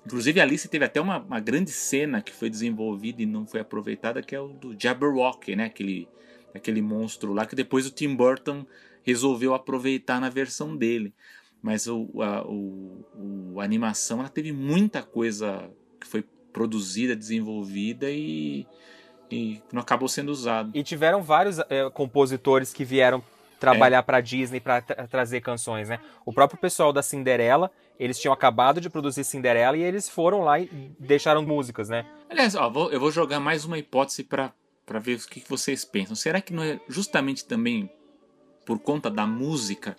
Inclusive 0.04 0.40
a 0.40 0.44
Alice 0.44 0.68
teve 0.68 0.84
até 0.84 1.00
uma, 1.00 1.20
uma 1.20 1.40
grande 1.40 1.70
cena 1.70 2.24
que 2.24 2.34
foi 2.34 2.50
desenvolvida 2.50 3.22
e 3.22 3.28
não 3.28 3.46
foi 3.46 3.60
aproveitada, 3.60 4.24
que 4.24 4.34
é 4.34 4.42
o 4.42 4.48
do 4.48 4.76
Jabberwocky, 4.78 5.56
né? 5.56 5.66
Aquele, 5.66 6.08
aquele 6.56 6.82
monstro 6.82 7.34
lá 7.34 7.46
que 7.46 7.56
depois 7.56 7.86
o 7.86 7.92
Tim 7.92 8.16
Burton 8.16 8.66
resolveu 9.04 9.54
aproveitar 9.54 10.20
na 10.20 10.30
versão 10.30 10.76
dele. 10.76 11.14
Mas 11.62 11.88
o, 11.88 12.10
a, 12.22 12.42
o, 12.48 13.56
a 13.60 13.64
animação 13.64 14.20
ela 14.20 14.30
teve 14.30 14.52
muita 14.52 15.04
coisa 15.04 15.70
que 16.00 16.08
foi 16.08 16.24
produzida, 16.52 17.16
desenvolvida 17.16 18.10
e, 18.10 18.66
e 19.30 19.62
não 19.72 19.82
acabou 19.82 20.08
sendo 20.10 20.30
usado. 20.30 20.72
E 20.74 20.84
tiveram 20.84 21.22
vários 21.22 21.60
eh, 21.60 21.90
compositores 21.94 22.74
que 22.74 22.84
vieram 22.84 23.24
trabalhar 23.60 24.02
pra 24.02 24.20
Disney 24.20 24.60
pra 24.60 24.82
tra- 24.82 25.08
trazer 25.08 25.40
canções, 25.42 25.88
né? 25.88 26.00
O 26.26 26.34
próprio 26.34 26.60
pessoal 26.60 26.92
da 26.92 27.04
Cinderela, 27.04 27.72
eles 28.00 28.20
tinham 28.20 28.34
acabado 28.34 28.82
de 28.82 28.90
produzir 28.90 29.24
Cinderela 29.24 29.78
e 29.78 29.82
eles 29.84 30.10
foram 30.10 30.42
lá 30.42 30.60
e 30.60 30.68
deixaram 31.00 31.44
músicas, 31.44 31.88
né? 31.90 32.06
Aliás, 32.28 32.56
ó, 32.56 32.68
vou- 32.72 32.92
eu 32.92 33.00
vou 33.00 33.12
jogar 33.12 33.40
mais 33.40 33.64
uma 33.66 33.78
hipótese 33.78 34.24
para 34.24 34.52
ver 35.00 35.16
o 35.16 35.28
que 35.28 35.44
vocês 35.48 35.86
pensam. 35.86 36.16
Será 36.16 36.42
que 36.42 36.52
não 36.54 36.64
é 36.64 36.80
justamente 36.90 37.46
também 37.46 37.88
por 38.66 38.80
conta 38.80 39.12
da 39.12 39.28
música? 39.28 39.96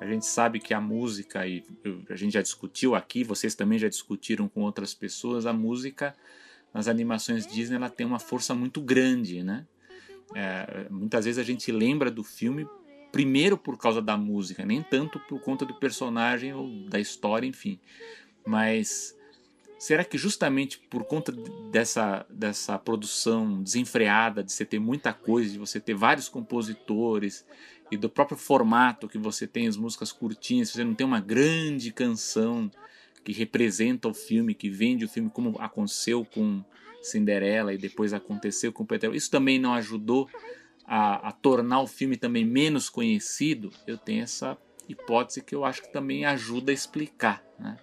A 0.00 0.06
gente 0.06 0.26
sabe 0.26 0.60
que 0.60 0.72
a 0.72 0.80
música, 0.80 1.46
e 1.46 1.64
a 2.08 2.16
gente 2.16 2.34
já 2.34 2.42
discutiu 2.42 2.94
aqui, 2.94 3.24
vocês 3.24 3.54
também 3.54 3.78
já 3.78 3.88
discutiram 3.88 4.48
com 4.48 4.62
outras 4.62 4.94
pessoas, 4.94 5.44
a 5.44 5.52
música 5.52 6.14
nas 6.72 6.86
animações 6.86 7.46
Disney 7.46 7.76
ela 7.76 7.90
tem 7.90 8.06
uma 8.06 8.18
força 8.18 8.54
muito 8.54 8.80
grande, 8.80 9.42
né? 9.42 9.66
É, 10.34 10.86
muitas 10.90 11.24
vezes 11.24 11.38
a 11.38 11.42
gente 11.42 11.72
lembra 11.72 12.10
do 12.10 12.22
filme 12.22 12.66
primeiro 13.10 13.56
por 13.56 13.78
causa 13.78 14.02
da 14.02 14.16
música, 14.16 14.64
nem 14.64 14.82
tanto 14.82 15.18
por 15.20 15.40
conta 15.40 15.64
do 15.64 15.74
personagem 15.74 16.52
ou 16.52 16.88
da 16.88 17.00
história, 17.00 17.46
enfim. 17.46 17.80
Mas 18.46 19.16
será 19.78 20.04
que 20.04 20.18
justamente 20.18 20.78
por 20.90 21.04
conta 21.04 21.32
dessa, 21.70 22.26
dessa 22.28 22.78
produção 22.78 23.62
desenfreada, 23.62 24.44
de 24.44 24.52
você 24.52 24.64
ter 24.64 24.78
muita 24.78 25.12
coisa, 25.12 25.50
de 25.50 25.58
você 25.58 25.80
ter 25.80 25.94
vários 25.94 26.28
compositores 26.28 27.46
e 27.90 27.96
do 27.96 28.08
próprio 28.08 28.36
formato 28.36 29.08
que 29.08 29.18
você 29.18 29.46
tem 29.46 29.66
as 29.66 29.76
músicas 29.76 30.12
curtinhas, 30.12 30.70
você 30.70 30.84
não 30.84 30.94
tem 30.94 31.06
uma 31.06 31.20
grande 31.20 31.92
canção 31.92 32.70
que 33.24 33.32
representa 33.32 34.08
o 34.08 34.14
filme, 34.14 34.54
que 34.54 34.70
vende 34.70 35.04
o 35.04 35.08
filme, 35.08 35.30
como 35.30 35.56
aconteceu 35.58 36.24
com 36.24 36.62
Cinderela 37.02 37.72
e 37.72 37.78
depois 37.78 38.12
aconteceu 38.12 38.72
com 38.72 38.84
Peter. 38.84 39.12
Isso 39.14 39.30
também 39.30 39.58
não 39.58 39.74
ajudou 39.74 40.28
a, 40.86 41.28
a 41.28 41.32
tornar 41.32 41.80
o 41.80 41.86
filme 41.86 42.16
também 42.16 42.44
menos 42.44 42.88
conhecido? 42.88 43.70
Eu 43.86 43.96
tenho 43.98 44.22
essa 44.22 44.56
hipótese 44.88 45.42
que 45.42 45.54
eu 45.54 45.64
acho 45.64 45.82
que 45.82 45.92
também 45.92 46.24
ajuda 46.24 46.72
a 46.72 46.74
explicar, 46.74 47.42
né? 47.58 47.76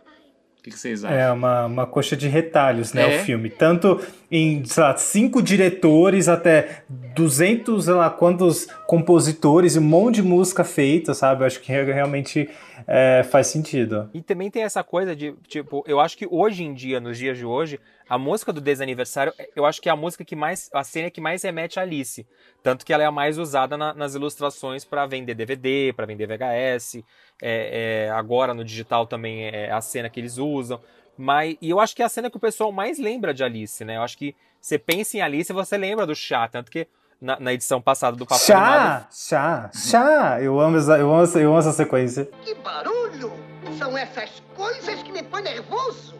O 0.59 0.63
que, 0.65 0.71
que 0.71 0.79
vocês 0.79 1.05
acham? 1.05 1.15
É 1.15 1.31
uma, 1.31 1.67
uma 1.67 1.85
coxa 1.85 2.17
de 2.17 2.27
retalhos, 2.27 2.91
né, 2.91 3.17
É. 3.17 3.21
o 3.21 3.23
filme. 3.23 3.51
Tanto 3.51 4.03
em, 4.31 4.63
sei 4.65 4.83
lá, 4.83 4.95
cinco 4.97 5.41
diretores 5.41 6.27
até 6.27 6.83
200, 7.15 7.85
sei 7.85 7.93
lá, 7.93 8.09
quantos 8.09 8.67
compositores 8.87 9.75
e 9.75 9.79
um 9.79 9.83
monte 9.83 10.15
de 10.15 10.23
música 10.23 10.63
feita, 10.63 11.13
sabe? 11.13 11.43
Eu 11.43 11.47
acho 11.47 11.59
que 11.61 11.71
re- 11.71 11.91
realmente 11.91 12.49
é, 12.87 13.23
faz 13.23 13.47
sentido. 13.47 14.09
E 14.13 14.21
também 14.21 14.49
tem 14.51 14.63
essa 14.63 14.83
coisa 14.83 15.15
de, 15.15 15.33
tipo, 15.47 15.83
eu 15.87 15.99
acho 15.99 16.17
que 16.17 16.27
hoje 16.29 16.63
em 16.63 16.73
dia, 16.73 16.99
nos 16.99 17.17
dias 17.17 17.37
de 17.37 17.45
hoje, 17.45 17.79
a 18.07 18.17
música 18.17 18.51
do 18.53 18.61
desaniversário, 18.61 19.33
eu 19.55 19.65
acho 19.65 19.81
que 19.81 19.89
é 19.89 19.91
a 19.91 19.95
música 19.95 20.23
que 20.23 20.35
mais, 20.35 20.69
a 20.73 20.83
cena 20.83 21.09
que 21.09 21.19
mais 21.21 21.41
remete 21.43 21.79
a 21.79 21.83
Alice. 21.83 22.25
Tanto 22.61 22.85
que 22.85 22.93
ela 22.93 23.03
é 23.03 23.05
a 23.05 23.11
mais 23.11 23.37
usada 23.37 23.77
na- 23.77 23.93
nas 23.93 24.13
ilustrações 24.15 24.83
para 24.85 25.05
vender 25.05 25.33
DVD, 25.33 25.93
para 25.95 26.05
vender 26.05 26.27
VHS. 26.27 27.03
É, 27.41 28.05
é, 28.07 28.09
agora 28.11 28.53
no 28.53 28.63
digital 28.63 29.05
também 29.07 29.45
é 29.47 29.71
a 29.71 29.81
cena 29.81 30.09
que 30.09 30.19
eles 30.19 30.37
usam. 30.37 30.79
Mas, 31.17 31.55
e 31.61 31.69
eu 31.69 31.79
acho 31.79 31.95
que 31.95 32.01
é 32.01 32.05
a 32.05 32.09
cena 32.09 32.29
que 32.29 32.37
o 32.37 32.39
pessoal 32.39 32.71
mais 32.71 32.99
lembra 32.99 33.33
de 33.33 33.43
Alice, 33.43 33.83
né? 33.85 33.97
Eu 33.97 34.01
acho 34.01 34.17
que 34.17 34.35
você 34.59 34.77
pensa 34.77 35.17
em 35.17 35.21
Alice 35.21 35.51
e 35.51 35.55
você 35.55 35.77
lembra 35.77 36.05
do 36.05 36.15
chá. 36.15 36.47
Tanto 36.47 36.69
que 36.69 36.87
na, 37.21 37.39
na 37.39 37.53
edição 37.53 37.81
passada 37.81 38.17
do 38.17 38.25
Papo 38.25 38.41
Animado, 38.51 39.07
Chá, 39.11 39.69
chá, 39.71 39.71
chá. 39.73 40.41
Eu 40.41 40.59
amo, 40.59 40.77
essa, 40.77 40.97
eu, 40.97 41.11
amo 41.11 41.23
essa, 41.23 41.39
eu 41.39 41.49
amo 41.49 41.59
essa 41.59 41.71
sequência. 41.71 42.29
Que 42.43 42.53
barulho! 42.55 43.31
São 43.77 43.97
essas 43.97 44.43
coisas 44.55 45.01
que 45.03 45.11
me 45.11 45.23
põem 45.23 45.43
nervoso. 45.43 46.15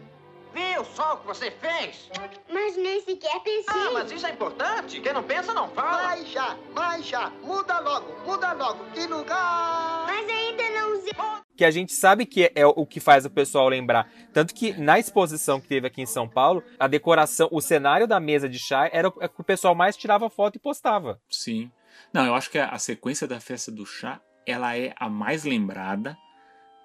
Viu 0.56 0.86
só 0.86 1.16
o 1.16 1.18
que 1.18 1.28
você 1.28 1.52
fez? 1.52 2.10
Mas 2.50 2.78
nem 2.78 3.02
sequer 3.02 3.42
pensei. 3.42 3.66
Ah, 3.68 3.92
mas 3.92 4.10
isso 4.10 4.26
é 4.26 4.32
importante. 4.32 5.02
Quem 5.02 5.12
não 5.12 5.22
pensa 5.22 5.54
não 5.54 5.68
fala. 5.68 6.04
Mas 6.04 6.30
já, 6.30 6.58
mas 6.74 7.06
já. 7.06 7.30
Muda 7.44 7.78
logo, 7.82 8.26
muda 8.26 8.54
logo. 8.54 8.86
Que 8.92 9.06
lugar! 9.06 10.06
Mas 10.08 10.30
ainda 10.30 10.64
não 10.80 10.94
usei. 10.94 11.12
que 11.58 11.66
a 11.66 11.72
gente 11.72 11.92
sabe 11.92 12.26
que 12.26 12.50
é 12.56 12.66
o 12.66 12.86
que 12.86 13.02
faz 13.02 13.26
o 13.26 13.30
pessoal 13.30 13.68
lembrar. 13.68 14.10
Tanto 14.32 14.56
que 14.56 14.72
na 14.72 14.98
exposição 14.98 15.60
que 15.60 15.68
teve 15.68 15.88
aqui 15.88 16.02
em 16.02 16.06
São 16.06 16.26
Paulo, 16.26 16.64
a 16.80 16.88
decoração, 16.88 17.50
o 17.52 17.60
cenário 17.60 18.08
da 18.08 18.22
mesa 18.22 18.48
de 18.48 18.58
chá 18.58 18.90
era 18.94 19.10
o 19.10 19.12
que 19.12 19.42
o 19.42 19.44
pessoal 19.44 19.76
mais 19.76 19.98
tirava 19.98 20.30
foto 20.30 20.56
e 20.56 20.60
postava. 20.60 21.20
Sim. 21.30 21.70
Não, 22.14 22.26
eu 22.26 22.34
acho 22.34 22.50
que 22.50 22.58
a 22.58 22.78
sequência 22.80 23.28
da 23.28 23.42
festa 23.42 23.74
do 23.74 23.86
chá, 23.86 24.22
ela 24.48 24.78
é 24.78 24.94
a 24.98 25.10
mais 25.10 25.44
lembrada, 25.44 26.18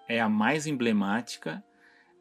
é 0.09 0.21
a 0.21 0.29
mais 0.29 0.67
emblemática 0.67 1.63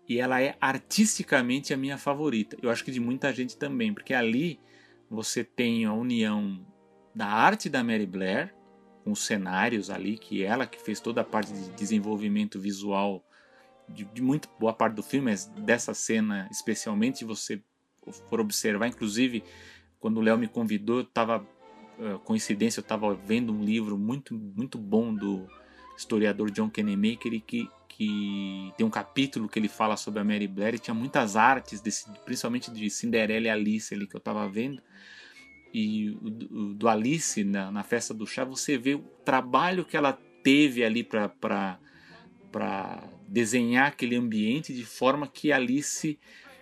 e 0.09 0.19
ela 0.19 0.41
é 0.41 0.57
artisticamente 0.59 1.71
a 1.71 1.77
minha 1.77 1.95
favorita. 1.95 2.57
Eu 2.63 2.71
acho 2.71 2.83
que 2.83 2.91
de 2.91 2.99
muita 2.99 3.31
gente 3.31 3.55
também, 3.55 3.93
porque 3.93 4.11
ali 4.11 4.59
você 5.07 5.43
tem 5.43 5.85
a 5.85 5.93
união 5.93 6.65
da 7.13 7.27
arte 7.27 7.69
da 7.69 7.83
Mary 7.83 8.07
Blair 8.07 8.53
com 9.03 9.11
os 9.11 9.23
cenários 9.23 9.91
ali, 9.91 10.17
que 10.17 10.43
ela 10.43 10.65
que 10.65 10.81
fez 10.81 10.99
toda 10.99 11.21
a 11.21 11.23
parte 11.23 11.53
de 11.53 11.69
desenvolvimento 11.71 12.59
visual 12.59 13.23
de, 13.87 14.03
de 14.05 14.21
muito 14.21 14.49
boa 14.59 14.73
parte 14.73 14.95
do 14.95 15.03
filme, 15.03 15.29
mas 15.29 15.45
dessa 15.45 15.93
cena 15.93 16.47
especialmente, 16.51 17.23
você 17.23 17.61
for 18.29 18.39
observar, 18.39 18.87
inclusive 18.87 19.43
quando 19.99 20.17
o 20.17 20.21
Léo 20.21 20.37
me 20.37 20.47
convidou, 20.47 20.99
eu 20.99 21.05
tava 21.05 21.47
coincidência, 22.23 22.79
eu 22.79 22.83
estava 22.83 23.13
vendo 23.13 23.53
um 23.53 23.63
livro 23.63 23.97
muito 23.97 24.33
muito 24.33 24.77
bom 24.77 25.13
do 25.13 25.47
historiador 25.97 26.49
John 26.49 26.69
Kennemaker 26.69 27.41
que 27.45 27.69
que 27.99 28.73
tem 28.77 28.87
um 28.87 28.89
capítulo 28.89 29.49
que 29.49 29.59
ele 29.59 29.67
fala 29.67 29.97
sobre 29.97 30.21
a 30.21 30.23
Mary 30.23 30.47
Blair 30.47 30.75
e 30.75 30.79
tinha 30.79 30.93
muitas 30.93 31.35
artes, 31.35 31.81
desse, 31.81 32.09
principalmente 32.23 32.71
de 32.71 32.89
Cinderela 32.89 33.47
e 33.47 33.49
Alice 33.49 33.93
ali 33.93 34.07
que 34.07 34.15
eu 34.15 34.19
estava 34.19 34.47
vendo. 34.47 34.81
E 35.73 36.11
o, 36.11 36.29
do 36.73 36.87
Alice 36.87 37.43
na, 37.43 37.69
na, 37.69 37.83
festa 37.83 38.13
do 38.13 38.25
chá, 38.25 38.45
você 38.45 38.77
vê 38.77 38.95
o 38.95 38.99
trabalho 39.25 39.83
que 39.83 39.97
ela 39.97 40.13
teve 40.41 40.81
ali 40.81 41.03
para 41.03 41.77
desenhar 43.27 43.87
aquele 43.87 44.15
ambiente 44.15 44.73
de 44.73 44.85
forma 44.85 45.27
que 45.27 45.51
Alice 45.51 46.17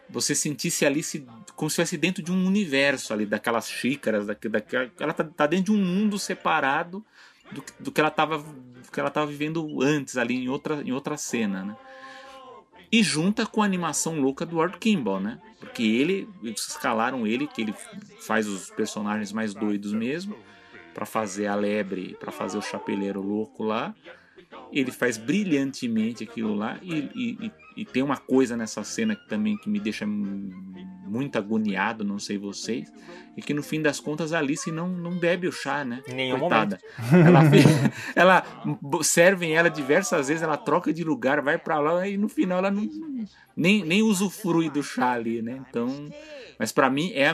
você 0.10 0.34
sentisse 0.34 0.86
Alice 0.86 1.24
como 1.56 1.70
se 1.70 1.76
estivesse 1.76 1.98
dentro 1.98 2.24
de 2.24 2.32
um 2.32 2.48
universo 2.48 3.14
ali, 3.14 3.28
daquelas 3.28 3.70
xícaras, 3.70 4.26
daquela, 4.26 4.92
ela 5.00 5.14
tá, 5.14 5.24
tá 5.24 5.46
dentro 5.46 5.66
de 5.66 5.80
um 5.80 5.86
mundo 5.86 6.18
separado 6.18 7.06
do, 7.52 7.64
do 7.80 7.92
que 7.92 8.00
ela 8.00 8.10
estava 8.10 8.44
que 8.92 9.00
ela 9.00 9.10
tava 9.10 9.28
vivendo 9.28 9.82
antes 9.82 10.18
ali 10.18 10.36
em 10.36 10.50
outra, 10.50 10.82
em 10.82 10.92
outra 10.92 11.18
cena, 11.18 11.64
né? 11.64 11.76
E 12.92 13.04
junta 13.04 13.46
com 13.46 13.62
a 13.62 13.66
animação 13.66 14.20
louca 14.20 14.46
do 14.46 14.58
Ward 14.58 14.78
Kimball, 14.78 15.20
né? 15.20 15.40
Porque 15.60 15.84
ele, 15.84 16.28
eles 16.42 16.68
escalaram 16.68 17.28
ele, 17.28 17.46
que 17.46 17.62
ele 17.62 17.74
faz 18.22 18.48
os 18.48 18.70
personagens 18.70 19.34
mais 19.34 19.54
doidos 19.54 19.92
mesmo, 19.92 20.38
para 20.94 21.06
fazer 21.06 21.48
a 21.48 21.56
lebre, 21.56 22.16
para 22.20 22.32
fazer 22.32 22.58
o 22.58 22.62
chapeleiro 22.62 23.22
louco 23.22 23.64
lá. 23.64 23.94
Ele 24.72 24.92
faz 24.92 25.18
brilhantemente 25.18 26.24
aquilo 26.24 26.56
lá 26.56 26.80
e, 26.82 27.10
e, 27.14 27.46
e, 27.46 27.52
tem 27.86 28.03
uma 28.03 28.17
coisa 28.17 28.57
nessa 28.57 28.84
cena 28.84 29.15
que 29.15 29.28
também 29.28 29.57
que 29.57 29.69
me 29.69 29.80
deixa 29.80 30.05
muito 30.05 31.38
agoniado, 31.38 32.03
não 32.03 32.19
sei 32.19 32.38
vocês, 32.38 32.91
e 33.36 33.41
que 33.41 33.53
no 33.53 33.63
fim 33.63 33.82
das 33.82 33.99
contas 33.99 34.34
a 34.34 34.39
Alice 34.39 34.71
não, 34.71 34.89
não 34.89 35.17
bebe 35.17 35.47
o 35.47 35.51
chá, 35.51 35.86
né? 35.86 36.01
Nenhum 36.07 36.39
Coitada. 36.39 36.80
Ela, 38.15 38.43
ela 38.43 39.03
servem 39.03 39.55
ela 39.55 39.69
diversas 39.69 40.28
vezes, 40.28 40.43
ela 40.43 40.57
troca 40.57 40.93
de 40.93 41.03
lugar, 41.03 41.41
vai 41.41 41.57
para 41.57 41.80
lá 41.80 42.07
e 42.07 42.17
no 42.17 42.28
final 42.28 42.59
ela 42.59 42.71
não, 42.71 42.88
nem, 43.55 43.84
nem 43.84 44.01
usufrui 44.01 44.69
do 44.69 44.84
chá 44.84 45.11
ali, 45.11 45.41
né? 45.41 45.61
Então, 45.69 45.88
mas 46.59 46.71
para 46.71 46.89
mim 46.89 47.11
é, 47.13 47.34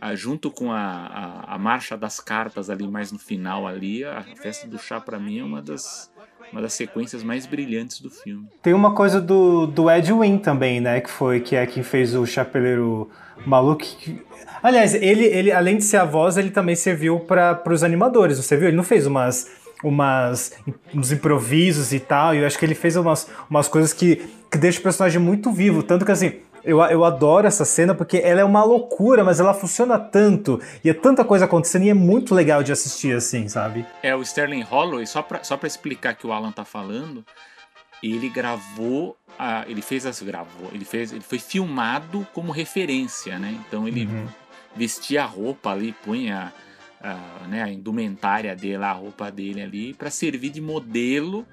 é 0.00 0.16
junto 0.16 0.50
com 0.50 0.72
a, 0.72 0.80
a, 0.80 1.54
a, 1.54 1.58
marcha 1.58 1.96
das 1.96 2.20
cartas 2.20 2.68
ali 2.68 2.86
mais 2.86 3.10
no 3.10 3.18
final 3.18 3.66
ali, 3.66 4.04
a 4.04 4.22
festa 4.36 4.66
do 4.66 4.78
chá 4.78 5.00
para 5.00 5.18
mim 5.18 5.38
é 5.38 5.44
uma 5.44 5.62
das 5.62 6.12
uma 6.52 6.62
das 6.62 6.72
sequências 6.74 7.22
mais 7.22 7.46
brilhantes 7.46 8.00
do 8.00 8.10
filme. 8.10 8.46
Tem 8.62 8.72
uma 8.72 8.94
coisa 8.94 9.20
do, 9.20 9.66
do 9.66 9.90
Ed 9.90 10.12
Wynn 10.12 10.38
também, 10.38 10.80
né, 10.80 11.00
que 11.00 11.10
foi 11.10 11.40
que 11.40 11.56
é 11.56 11.66
quem 11.66 11.82
fez 11.82 12.14
o 12.14 12.26
Chapeleiro 12.26 13.10
Maluco. 13.46 13.82
Que, 13.82 14.20
aliás, 14.62 14.94
ele, 14.94 15.24
ele 15.24 15.52
além 15.52 15.76
de 15.76 15.84
ser 15.84 15.96
a 15.98 16.04
voz, 16.04 16.36
ele 16.36 16.50
também 16.50 16.76
serviu 16.76 17.20
para 17.20 17.62
os 17.70 17.82
animadores. 17.82 18.38
Você 18.38 18.56
viu? 18.56 18.68
Ele 18.68 18.76
não 18.76 18.84
fez 18.84 19.06
umas 19.06 19.64
umas 19.84 20.54
uns 20.94 21.12
improvisos 21.12 21.92
e 21.92 22.00
tal. 22.00 22.34
E 22.34 22.38
eu 22.38 22.46
acho 22.46 22.58
que 22.58 22.64
ele 22.64 22.74
fez 22.74 22.96
umas, 22.96 23.28
umas 23.48 23.68
coisas 23.68 23.92
que, 23.92 24.22
que 24.50 24.56
deixam 24.56 24.80
o 24.80 24.82
personagem 24.82 25.20
muito 25.20 25.52
vivo, 25.52 25.82
tanto 25.82 26.04
que 26.04 26.12
assim, 26.12 26.32
eu, 26.64 26.80
eu 26.80 27.04
adoro 27.04 27.46
essa 27.46 27.64
cena 27.64 27.94
porque 27.94 28.18
ela 28.18 28.40
é 28.40 28.44
uma 28.44 28.64
loucura, 28.64 29.22
mas 29.22 29.38
ela 29.38 29.52
funciona 29.52 29.98
tanto. 29.98 30.60
E 30.82 30.90
é 30.90 30.94
tanta 30.94 31.24
coisa 31.24 31.44
acontecendo 31.44 31.84
e 31.84 31.90
é 31.90 31.94
muito 31.94 32.34
legal 32.34 32.62
de 32.62 32.72
assistir 32.72 33.14
assim, 33.14 33.48
sabe? 33.48 33.84
É, 34.02 34.14
o 34.16 34.22
Sterling 34.22 34.62
Holloway, 34.62 35.06
só 35.06 35.22
pra, 35.22 35.44
só 35.44 35.56
pra 35.56 35.66
explicar 35.66 36.14
que 36.14 36.26
o 36.26 36.32
Alan 36.32 36.52
tá 36.52 36.64
falando, 36.64 37.24
ele 38.02 38.28
gravou, 38.28 39.16
a, 39.38 39.64
ele 39.68 39.82
fez 39.82 40.06
as 40.06 40.22
gravou, 40.22 40.70
ele 40.72 40.84
fez, 40.84 41.12
ele 41.12 41.20
foi 41.20 41.38
filmado 41.38 42.26
como 42.32 42.50
referência, 42.50 43.38
né? 43.38 43.58
Então 43.66 43.86
ele 43.86 44.06
uhum. 44.06 44.26
vestia 44.74 45.22
a 45.22 45.26
roupa 45.26 45.70
ali, 45.70 45.92
punha 46.04 46.52
a, 47.00 47.46
né, 47.46 47.62
a 47.62 47.70
indumentária 47.70 48.56
dele, 48.56 48.82
a 48.82 48.92
roupa 48.92 49.30
dele 49.30 49.60
ali, 49.60 49.92
para 49.92 50.10
servir 50.10 50.50
de 50.50 50.60
modelo 50.60 51.46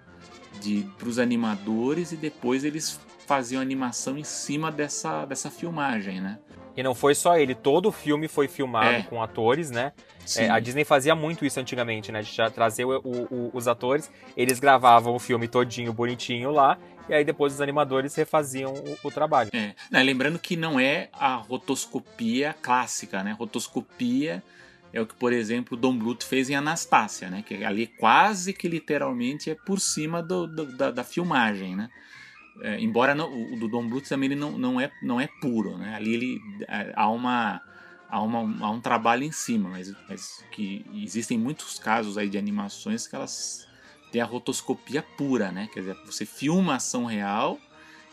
para 0.98 1.08
os 1.08 1.18
animadores 1.18 2.12
e 2.12 2.16
depois 2.16 2.64
eles 2.64 3.00
faziam 3.32 3.62
animação 3.62 4.18
em 4.18 4.26
cima 4.26 4.70
dessa, 4.70 5.24
dessa 5.24 5.50
filmagem, 5.50 6.20
né? 6.20 6.38
E 6.76 6.84
não 6.84 6.94
foi 6.94 7.16
só 7.16 7.38
ele, 7.38 7.56
todo 7.56 7.88
o 7.88 7.92
filme 7.92 8.28
foi 8.28 8.50
filmado 8.50 8.90
é. 8.90 9.04
com 9.04 9.24
atores, 9.24 9.72
né? 9.72 9.94
É, 10.36 10.50
a 10.50 10.60
Disney 10.60 10.84
fazia 10.84 11.16
muito 11.16 11.46
isso 11.46 11.58
antigamente, 11.58 12.12
né? 12.12 12.22
De 12.22 12.30
trazer 12.54 12.84
o, 12.84 13.00
o, 13.00 13.50
os 13.54 13.70
atores, 13.70 14.12
eles 14.36 14.60
gravavam 14.60 15.16
o 15.16 15.20
filme 15.20 15.48
todinho, 15.48 15.94
bonitinho 15.94 16.52
lá, 16.52 16.78
e 17.08 17.14
aí 17.14 17.24
depois 17.24 17.54
os 17.54 17.62
animadores 17.62 18.14
refaziam 18.16 18.74
o, 18.74 19.08
o 19.08 19.10
trabalho. 19.10 19.50
É. 19.54 19.76
Não, 19.90 20.04
lembrando 20.04 20.38
que 20.38 20.58
não 20.58 20.78
é 20.78 21.08
a 21.14 21.36
rotoscopia 21.36 22.54
clássica, 22.62 23.24
né? 23.24 23.32
Rotoscopia 23.32 24.44
é 24.92 25.00
o 25.00 25.06
que, 25.06 25.16
por 25.16 25.32
exemplo, 25.32 25.78
Dom 25.78 25.98
Bluth 25.98 26.24
fez 26.24 26.50
em 26.50 26.56
Anastácia, 26.56 27.30
né? 27.30 27.46
Que 27.48 27.64
ali 27.64 27.88
quase 27.88 28.52
que 28.52 28.68
literalmente 28.68 29.50
é 29.50 29.56
por 29.56 29.80
cima 29.80 30.22
do, 30.22 30.48
do 30.48 30.66
da, 30.76 30.92
da 30.92 31.04
filmagem, 31.06 31.78
né? 31.78 31.90
É, 32.62 32.80
embora 32.80 33.16
não, 33.16 33.54
o 33.54 33.58
do 33.58 33.68
Don 33.68 33.88
Bluth 33.88 34.08
também 34.08 34.32
ele 34.32 34.40
não, 34.40 34.58
não, 34.58 34.80
é, 34.80 34.92
não 35.02 35.20
é 35.20 35.28
puro, 35.28 35.78
né? 35.78 35.96
Ali 35.96 36.14
ele, 36.14 36.42
é, 36.68 36.92
há, 36.96 37.10
uma, 37.10 37.62
há, 38.10 38.22
uma, 38.22 38.66
há 38.66 38.70
um 38.70 38.82
trabalho 38.82 39.24
em 39.24 39.32
cima, 39.32 39.70
mas, 39.70 39.94
mas 40.10 40.44
que 40.52 40.86
existem 40.94 41.38
muitos 41.38 41.80
casos 41.80 42.18
aí 42.18 42.30
de 42.30 42.38
animações 42.38 43.08
que 43.08 43.16
elas 43.16 43.68
têm 44.12 44.22
a 44.22 44.26
rotoscopia 44.26 45.02
pura, 45.02 45.52
né? 45.52 45.70
Quer 45.74 45.80
dizer, 45.80 45.98
você 46.06 46.26
filma 46.26 46.74
a 46.74 46.76
ação 46.76 47.06
real 47.06 47.58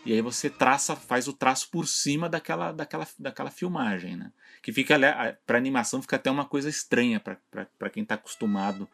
e 0.06 0.12
aí 0.12 0.22
você 0.22 0.48
traça, 0.48 0.94
faz 0.94 1.26
o 1.26 1.32
traço 1.32 1.68
por 1.70 1.86
cima 1.86 2.28
daquela, 2.28 2.72
daquela, 2.72 3.06
daquela 3.18 3.50
filmagem, 3.50 4.16
né? 4.16 4.32
Que 4.62 4.72
fica, 4.72 4.96
para 5.44 5.58
animação, 5.58 6.00
fica 6.00 6.16
até 6.16 6.30
uma 6.30 6.44
coisa 6.44 6.68
estranha 6.68 7.20
para 7.20 7.90
quem 7.90 8.04
está 8.04 8.14
acostumado 8.14 8.88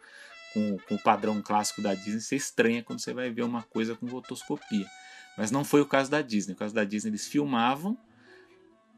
com, 0.55 0.79
com 0.89 0.95
o 0.95 1.03
padrão 1.03 1.43
clássico 1.43 1.83
da 1.83 1.95
Disney, 1.95 2.21
você 2.21 2.37
estranha 2.37 2.83
quando 2.83 3.01
você 3.01 3.13
vai 3.13 3.31
ver 3.31 3.43
uma 3.43 3.63
coisa 3.63 3.95
com 3.95 4.07
rotoscopia. 4.07 4.87
Mas 5.37 5.51
não 5.51 5.65
foi 5.65 5.81
o 5.81 5.87
caso 5.87 6.11
da 6.11 6.23
Disney. 6.23 6.53
No 6.53 6.59
caso 6.59 6.75
da 6.75 6.85
Disney, 6.85 7.11
eles 7.11 7.27
filmavam. 7.27 7.97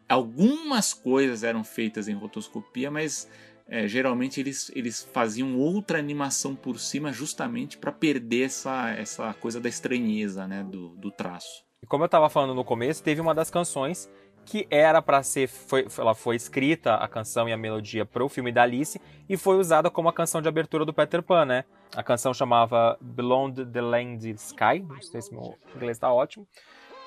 Algumas 0.08 0.94
coisas 0.94 1.42
eram 1.42 1.64
feitas 1.64 2.06
em 2.06 2.14
rotoscopia, 2.14 2.90
mas 2.90 3.28
é, 3.68 3.88
geralmente 3.88 4.38
eles, 4.38 4.70
eles 4.74 5.08
faziam 5.12 5.56
outra 5.56 5.98
animação 5.98 6.54
por 6.54 6.78
cima 6.78 7.12
justamente 7.12 7.76
para 7.76 7.90
perder 7.90 8.44
essa, 8.44 8.90
essa 8.90 9.34
coisa 9.34 9.60
da 9.60 9.68
estranheza 9.68 10.46
né, 10.46 10.62
do, 10.62 10.90
do 10.90 11.10
traço. 11.10 11.64
E 11.82 11.86
como 11.86 12.04
eu 12.04 12.06
estava 12.06 12.30
falando 12.30 12.54
no 12.54 12.64
começo, 12.64 13.02
teve 13.02 13.20
uma 13.20 13.34
das 13.34 13.50
canções 13.50 14.08
que 14.46 14.66
era 14.70 15.02
para 15.02 15.22
ser 15.24 15.48
foi, 15.48 15.86
ela 15.98 16.14
foi 16.14 16.36
escrita 16.36 16.94
a 16.94 17.08
canção 17.08 17.48
e 17.48 17.52
a 17.52 17.56
melodia 17.56 18.06
para 18.06 18.24
o 18.24 18.28
filme 18.28 18.52
da 18.52 18.62
Alice 18.62 19.00
e 19.28 19.36
foi 19.36 19.56
usada 19.58 19.90
como 19.90 20.08
a 20.08 20.12
canção 20.12 20.40
de 20.40 20.48
abertura 20.48 20.84
do 20.84 20.94
Peter 20.94 21.20
Pan, 21.20 21.44
né? 21.44 21.64
A 21.94 22.02
canção 22.02 22.32
chamava 22.32 22.96
Beyond 23.00 23.66
the 23.66 23.80
Land 23.80 24.30
Sky, 24.30 24.78
não 24.88 25.02
sei 25.02 25.20
se 25.20 25.34
meu 25.34 25.58
inglês 25.74 25.96
está 25.96 26.12
ótimo. 26.12 26.46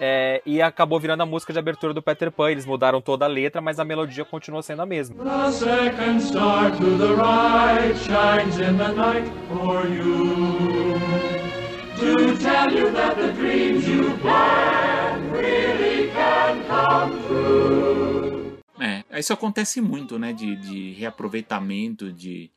É, 0.02 0.42
e 0.46 0.62
acabou 0.62 1.00
virando 1.00 1.24
a 1.24 1.26
música 1.26 1.52
de 1.52 1.60
abertura 1.60 1.94
do 1.94 2.02
Peter 2.02 2.32
Pan. 2.32 2.52
Eles 2.52 2.66
mudaram 2.66 3.02
toda 3.02 3.26
a 3.26 3.28
letra, 3.28 3.62
mas 3.62 3.80
a 3.80 3.86
melodia 3.86 4.24
continuou 4.24 4.62
sendo 4.62 4.82
a 4.82 4.86
mesma. 4.86 5.24
The 13.20 14.89
É, 18.80 19.20
isso 19.20 19.34
acontece 19.34 19.82
muito, 19.82 20.18
né? 20.18 20.32
De, 20.34 20.56
de 20.56 20.92
reaproveitamento 20.94 22.12
de, 22.12 22.50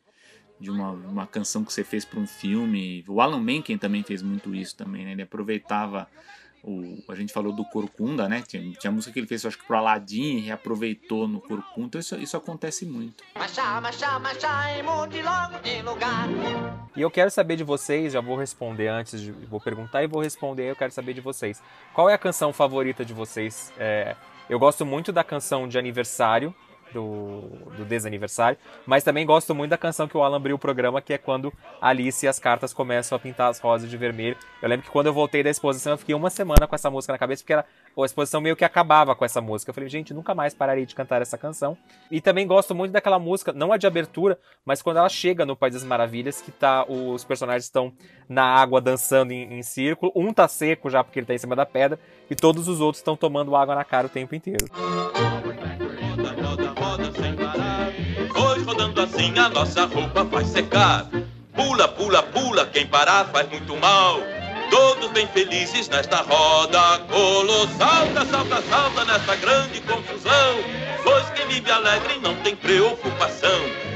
de 0.60 0.70
uma, 0.70 0.90
uma 0.90 1.26
canção 1.26 1.64
que 1.64 1.72
você 1.72 1.82
fez 1.82 2.04
para 2.04 2.20
um 2.20 2.26
filme. 2.26 3.04
O 3.08 3.20
Alan 3.20 3.40
Menken 3.40 3.76
também 3.78 4.02
fez 4.02 4.22
muito 4.22 4.54
isso 4.54 4.76
também, 4.76 5.04
né? 5.04 5.12
Ele 5.12 5.22
aproveitava 5.22 6.08
o, 6.62 7.02
a 7.08 7.14
gente 7.14 7.32
falou 7.32 7.52
do 7.52 7.64
Corcunda, 7.64 8.28
né? 8.28 8.42
Tinha, 8.46 8.62
tinha 8.72 8.90
música 8.90 9.12
que 9.12 9.18
ele 9.18 9.26
fez, 9.26 9.44
acho 9.44 9.58
que 9.58 9.66
pro 9.66 9.76
Aladdin, 9.76 10.36
e 10.36 10.40
reaproveitou 10.40 11.26
no 11.26 11.40
Corcunda. 11.40 11.86
Então 11.86 12.00
isso, 12.00 12.16
isso 12.16 12.36
acontece 12.36 12.86
muito. 12.86 13.24
Machá, 13.34 13.80
machá, 13.80 14.18
machá, 14.18 14.78
e 14.78 14.82
mude 14.82 15.20
logo 15.22 15.58
de 15.58 15.82
lugar. 15.82 16.28
E 16.94 17.00
eu 17.00 17.10
quero 17.10 17.30
saber 17.30 17.56
de 17.56 17.64
vocês, 17.64 18.12
já 18.12 18.20
vou 18.20 18.36
responder 18.36 18.88
antes, 18.88 19.20
de, 19.20 19.32
vou 19.32 19.60
perguntar 19.60 20.02
e 20.04 20.06
vou 20.06 20.22
responder, 20.22 20.70
eu 20.70 20.76
quero 20.76 20.92
saber 20.92 21.14
de 21.14 21.20
vocês. 21.20 21.60
Qual 21.92 22.08
é 22.08 22.14
a 22.14 22.18
canção 22.18 22.52
favorita 22.52 23.04
de 23.04 23.12
vocês? 23.12 23.72
É, 23.76 24.14
eu 24.48 24.58
gosto 24.58 24.86
muito 24.86 25.10
da 25.10 25.24
canção 25.24 25.66
de 25.66 25.78
aniversário, 25.78 26.54
do, 26.92 27.42
do 27.76 27.84
desaniversário, 27.84 28.58
mas 28.86 29.04
também 29.04 29.24
gosto 29.24 29.54
muito 29.54 29.70
da 29.70 29.78
canção 29.78 30.06
que 30.06 30.16
o 30.16 30.22
Alan 30.22 30.36
abriu 30.36 30.56
o 30.56 30.58
programa, 30.58 31.00
que 31.00 31.12
é 31.12 31.18
quando 31.18 31.52
Alice 31.80 32.24
e 32.24 32.28
as 32.28 32.38
cartas 32.38 32.72
começam 32.72 33.16
a 33.16 33.18
pintar 33.18 33.50
as 33.50 33.58
rosas 33.58 33.88
de 33.88 33.96
vermelho. 33.96 34.36
Eu 34.60 34.68
lembro 34.68 34.84
que 34.84 34.90
quando 34.90 35.06
eu 35.06 35.12
voltei 35.12 35.42
da 35.42 35.50
exposição, 35.50 35.92
eu 35.92 35.98
fiquei 35.98 36.14
uma 36.14 36.30
semana 36.30 36.66
com 36.66 36.74
essa 36.74 36.90
música 36.90 37.12
na 37.12 37.18
cabeça, 37.18 37.42
porque 37.42 37.52
era, 37.52 37.64
a 37.96 38.04
exposição 38.04 38.40
meio 38.40 38.56
que 38.56 38.64
acabava 38.64 39.14
com 39.14 39.24
essa 39.24 39.40
música. 39.40 39.70
Eu 39.70 39.74
falei, 39.74 39.88
gente, 39.88 40.14
nunca 40.14 40.34
mais 40.34 40.54
pararei 40.54 40.86
de 40.86 40.94
cantar 40.94 41.20
essa 41.20 41.36
canção. 41.36 41.76
E 42.10 42.20
também 42.20 42.46
gosto 42.46 42.74
muito 42.74 42.92
daquela 42.92 43.18
música, 43.18 43.52
não 43.52 43.72
a 43.72 43.76
de 43.76 43.86
abertura, 43.86 44.38
mas 44.64 44.80
quando 44.80 44.98
ela 44.98 45.08
chega 45.08 45.44
no 45.44 45.56
País 45.56 45.74
das 45.74 45.84
Maravilhas, 45.84 46.40
que 46.40 46.50
tá, 46.50 46.84
os 46.88 47.24
personagens 47.24 47.64
estão 47.64 47.92
na 48.28 48.44
água 48.44 48.80
dançando 48.80 49.32
em, 49.32 49.58
em 49.58 49.62
círculo. 49.62 50.12
Um 50.14 50.32
tá 50.32 50.48
seco 50.48 50.88
já 50.88 51.02
porque 51.04 51.18
ele 51.18 51.26
tá 51.26 51.34
em 51.34 51.38
cima 51.38 51.56
da 51.56 51.66
pedra, 51.66 51.98
e 52.30 52.34
todos 52.34 52.68
os 52.68 52.80
outros 52.80 53.00
estão 53.00 53.16
tomando 53.16 53.54
água 53.54 53.74
na 53.74 53.84
cara 53.84 54.06
o 54.06 54.10
tempo 54.10 54.34
inteiro. 54.34 54.66
Rodando 58.64 59.00
assim 59.00 59.36
a 59.38 59.48
nossa 59.48 59.84
roupa 59.86 60.24
vai 60.24 60.44
secar. 60.44 61.06
Pula, 61.54 61.88
pula, 61.88 62.22
pula, 62.22 62.66
quem 62.66 62.86
parar 62.86 63.26
faz 63.26 63.48
muito 63.48 63.76
mal. 63.76 64.20
Todos 64.70 65.10
bem 65.10 65.26
felizes 65.28 65.88
nesta 65.88 66.18
roda 66.22 67.00
colossal. 67.10 68.06
Salta, 68.06 68.24
salta, 68.26 68.62
salta 68.62 69.04
nesta 69.04 69.36
grande 69.36 69.80
confusão. 69.80 70.56
Pois 71.02 71.28
quem 71.30 71.46
vive 71.48 71.70
alegre 71.70 72.18
não 72.20 72.34
tem 72.36 72.56
preocupação. 72.56 73.91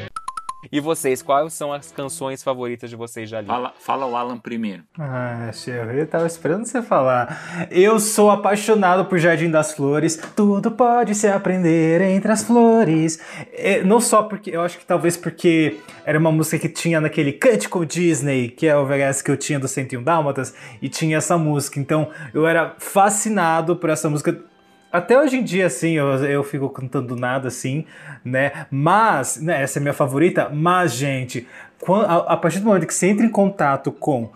E 0.70 0.80
vocês, 0.80 1.22
quais 1.22 1.52
são 1.52 1.72
as 1.72 1.92
canções 1.92 2.42
favoritas 2.42 2.90
de 2.90 2.96
vocês 2.96 3.28
já 3.28 3.38
ali? 3.38 3.46
Fala, 3.46 3.72
fala 3.78 4.06
o 4.06 4.16
Alan 4.16 4.38
primeiro. 4.38 4.82
Ah, 4.98 5.50
chefe, 5.52 5.98
eu 5.98 6.06
tava 6.06 6.26
esperando 6.26 6.64
você 6.64 6.82
falar. 6.82 7.68
Eu 7.70 7.98
sou 7.98 8.30
apaixonado 8.30 9.04
por 9.04 9.18
Jardim 9.18 9.50
das 9.50 9.74
Flores. 9.74 10.16
Tudo 10.34 10.70
pode 10.70 11.14
se 11.14 11.28
aprender 11.28 12.00
entre 12.00 12.30
as 12.30 12.42
flores. 12.42 13.20
É, 13.52 13.82
não 13.82 14.00
só 14.00 14.22
porque, 14.22 14.50
eu 14.50 14.62
acho 14.62 14.78
que 14.78 14.86
talvez 14.86 15.16
porque 15.16 15.78
era 16.04 16.18
uma 16.18 16.32
música 16.32 16.58
que 16.58 16.68
tinha 16.68 17.00
naquele 17.00 17.32
Cântico 17.32 17.84
Disney, 17.84 18.48
que 18.48 18.66
é 18.66 18.76
o 18.76 18.86
VHS 18.86 19.22
que 19.22 19.30
eu 19.30 19.36
tinha 19.36 19.58
do 19.58 19.68
101 19.68 20.02
Dálmatas, 20.02 20.54
e 20.80 20.88
tinha 20.88 21.18
essa 21.18 21.36
música. 21.38 21.78
Então 21.78 22.10
eu 22.32 22.46
era 22.46 22.74
fascinado 22.78 23.76
por 23.76 23.90
essa 23.90 24.08
música 24.08 24.38
até 24.96 25.18
hoje 25.18 25.36
em 25.36 25.44
dia, 25.44 25.66
assim, 25.66 25.92
eu, 25.92 26.06
eu 26.24 26.42
fico 26.42 26.68
cantando 26.68 27.14
nada, 27.16 27.48
assim, 27.48 27.84
né? 28.24 28.66
Mas, 28.70 29.40
né, 29.40 29.62
essa 29.62 29.78
é 29.78 29.80
minha 29.80 29.94
favorita, 29.94 30.48
mas, 30.48 30.92
gente, 30.92 31.46
quando, 31.80 32.06
a, 32.06 32.16
a, 32.32 32.36
partir 32.36 32.60
do 32.60 32.66
momento 32.66 32.86
que 32.86 32.94
você 32.94 33.06
entra 33.06 33.24
em 33.24 33.30
contato 33.30 33.92
com 33.92 34.30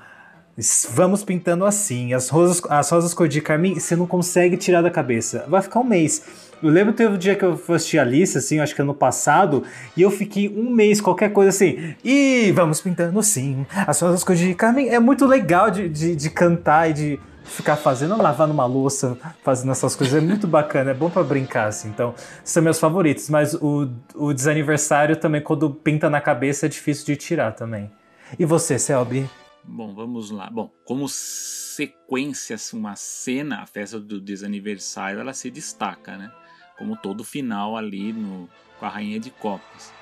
vamos 0.90 1.24
pintando 1.24 1.64
assim, 1.64 2.12
as 2.12 2.28
rosas, 2.28 2.60
as 2.68 2.90
rosas 2.90 3.14
cor 3.14 3.26
de 3.26 3.40
carmim, 3.40 3.78
você 3.78 3.96
não 3.96 4.06
consegue 4.06 4.58
tirar 4.58 4.82
da 4.82 4.90
cabeça. 4.90 5.46
Vai 5.48 5.62
ficar 5.62 5.80
um 5.80 5.84
mês. 5.84 6.22
Eu 6.62 6.68
lembro 6.68 6.92
teve 6.92 7.14
um 7.14 7.18
dia 7.18 7.34
que 7.34 7.42
eu 7.42 7.58
assisti 7.68 7.98
a 7.98 8.02
Alice, 8.02 8.36
assim, 8.36 8.60
acho 8.60 8.74
que 8.74 8.82
ano 8.82 8.92
passado, 8.92 9.64
e 9.96 10.02
eu 10.02 10.10
fiquei 10.10 10.48
um 10.54 10.68
mês, 10.68 11.00
qualquer 11.00 11.32
coisa 11.32 11.48
assim, 11.48 11.94
e 12.04 12.52
vamos 12.54 12.82
pintando 12.82 13.18
assim, 13.18 13.64
as 13.86 13.98
rosas 13.98 14.22
cor 14.22 14.36
de 14.36 14.54
carmim. 14.54 14.88
É 14.88 14.98
muito 14.98 15.24
legal 15.24 15.70
de, 15.70 15.88
de, 15.88 16.14
de 16.14 16.28
cantar 16.28 16.90
e 16.90 16.92
de 16.92 17.20
ficar 17.44 17.76
fazendo, 17.76 18.16
lavando 18.16 18.52
uma 18.52 18.66
louça, 18.66 19.18
fazendo 19.42 19.72
essas 19.72 19.96
coisas. 19.96 20.22
É 20.22 20.24
muito 20.24 20.46
bacana, 20.46 20.90
é 20.90 20.94
bom 20.94 21.10
para 21.10 21.22
brincar, 21.22 21.68
assim. 21.68 21.88
Então, 21.88 22.14
são 22.44 22.62
meus 22.62 22.78
favoritos. 22.78 23.28
Mas 23.28 23.54
o, 23.54 23.90
o 24.14 24.32
desaniversário 24.32 25.16
também, 25.16 25.40
quando 25.40 25.70
pinta 25.70 26.08
na 26.08 26.20
cabeça, 26.20 26.66
é 26.66 26.68
difícil 26.68 27.06
de 27.06 27.16
tirar 27.16 27.52
também. 27.52 27.90
E 28.38 28.44
você, 28.44 28.78
Selby? 28.78 29.28
Bom, 29.64 29.94
vamos 29.94 30.30
lá. 30.30 30.48
Bom, 30.50 30.70
como 30.84 31.08
sequência, 31.08 32.54
assim, 32.56 32.78
uma 32.78 32.96
cena, 32.96 33.62
a 33.62 33.66
festa 33.66 33.98
do 33.98 34.20
desaniversário, 34.20 35.20
ela 35.20 35.32
se 35.32 35.50
destaca, 35.50 36.16
né? 36.16 36.30
Como 36.78 36.96
todo 36.96 37.24
final 37.24 37.76
ali 37.76 38.12
no, 38.12 38.48
com 38.78 38.86
a 38.86 38.88
Rainha 38.88 39.20
de 39.20 39.30
Copas. 39.30 39.92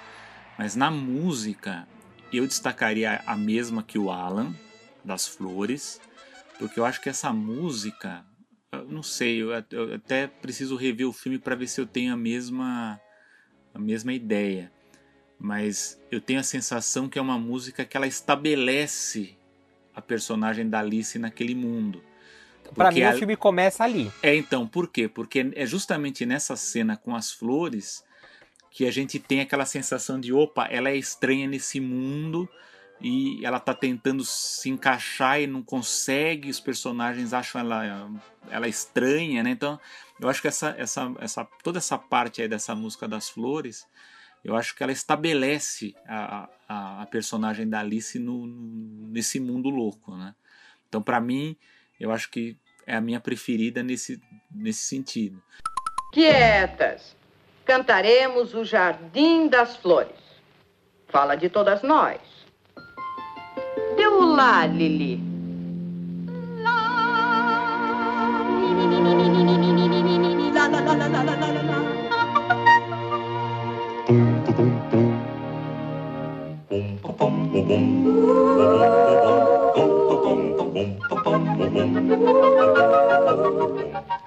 Mas 0.57 0.74
na 0.76 0.91
música, 0.91 1.86
eu 2.32 2.47
destacaria 2.47 3.20
a 3.26 3.36
mesma 3.36 3.82
que 3.82 3.99
o 3.99 4.11
Alan, 4.11 4.55
das 5.05 5.26
Flores, 5.26 6.01
porque 6.59 6.78
eu 6.78 6.84
acho 6.84 7.00
que 7.00 7.09
essa 7.09 7.32
música, 7.32 8.24
eu 8.72 8.84
não 8.86 9.02
sei, 9.02 9.42
eu, 9.42 9.50
eu 9.70 9.94
até 9.94 10.26
preciso 10.26 10.76
rever 10.76 11.09
o 11.09 11.12
filme 11.12 11.38
para 11.38 11.54
ver 11.54 11.68
se 11.68 11.80
eu 11.80 11.86
tenho 11.86 12.12
a 12.12 12.16
mesma 12.16 13.00
a 13.72 13.78
mesma 13.78 14.12
ideia. 14.12 14.72
Mas 15.38 16.00
eu 16.11 16.20
tenho 16.20 16.40
a 16.40 16.42
sensação 16.42 17.09
que 17.09 17.18
é 17.18 17.22
uma 17.22 17.38
música 17.38 17.84
que 17.84 17.96
ela 17.96 18.06
estabelece 18.06 19.36
a 19.94 20.02
personagem 20.02 20.68
da 20.68 20.80
Alice 20.80 21.16
naquele 21.18 21.54
mundo. 21.54 22.02
Para 22.74 22.90
mim, 22.90 23.02
a... 23.02 23.14
o 23.14 23.18
filme 23.18 23.36
começa 23.36 23.84
ali. 23.84 24.11
É, 24.22 24.34
então, 24.34 24.66
por 24.66 24.88
quê? 24.88 25.09
Porque 25.09 25.52
é 25.54 25.64
justamente 25.64 26.26
nessa 26.26 26.56
cena 26.56 26.96
com 26.96 27.14
as 27.14 27.32
flores 27.32 28.04
que 28.70 28.86
a 28.86 28.90
gente 28.90 29.18
tem 29.18 29.40
aquela 29.40 29.64
sensação 29.64 30.20
de: 30.20 30.32
opa, 30.32 30.66
ela 30.66 30.90
é 30.90 30.96
estranha 30.96 31.46
nesse 31.46 31.80
mundo 31.80 32.48
e 33.01 33.44
ela 33.44 33.61
tá 33.61 33.72
tentando 33.72 34.24
se 34.24 34.68
encaixar 34.68 35.40
e 35.40 35.46
não 35.46 35.62
consegue, 35.62 36.51
os 36.51 36.59
personagens 36.59 37.32
acham 37.32 37.61
ela, 37.61 38.11
ela 38.51 38.68
estranha, 38.68 39.42
né? 39.42 39.51
Então, 39.51 39.78
eu 40.20 40.28
acho 40.28 40.42
que 40.42 40.49
essa, 40.49 40.74
essa, 40.76 41.14
essa, 41.20 41.44
toda 41.62 41.78
essa 41.78 41.96
parte 41.96 42.42
aí 42.42 42.49
dessa 42.49 42.74
música 42.74 43.07
das 43.07 43.28
flores, 43.28 43.86
eu 44.44 44.57
acho 44.57 44.74
que 44.74 44.82
ela 44.82 44.92
estabelece 44.92 45.94
a, 46.07 46.49
a, 46.68 47.03
a 47.03 47.07
personagem 47.07 47.68
da 47.68 47.80
Alice 47.80 48.18
no, 48.18 48.46
nesse 49.09 49.38
mundo 49.38 49.68
louco, 49.68 50.16
né? 50.16 50.34
Então, 50.88 51.03
para 51.03 51.20
mim, 51.20 51.57
eu 52.01 52.11
acho 52.11 52.30
que 52.30 52.57
é 52.86 52.96
a 52.96 53.01
minha 53.01 53.20
preferida 53.20 53.82
nesse, 53.82 54.20
nesse 54.51 54.82
sentido. 54.82 55.42
Quietas! 56.12 57.16
Cantaremos 57.64 58.55
o 58.55 58.64
Jardim 58.64 59.46
das 59.46 59.76
Flores. 59.76 60.16
Fala 61.09 61.36
de 61.36 61.51
todas 61.51 61.82
nós. 61.82 62.38
Lá, 64.39 64.66
Lili. 64.66 65.18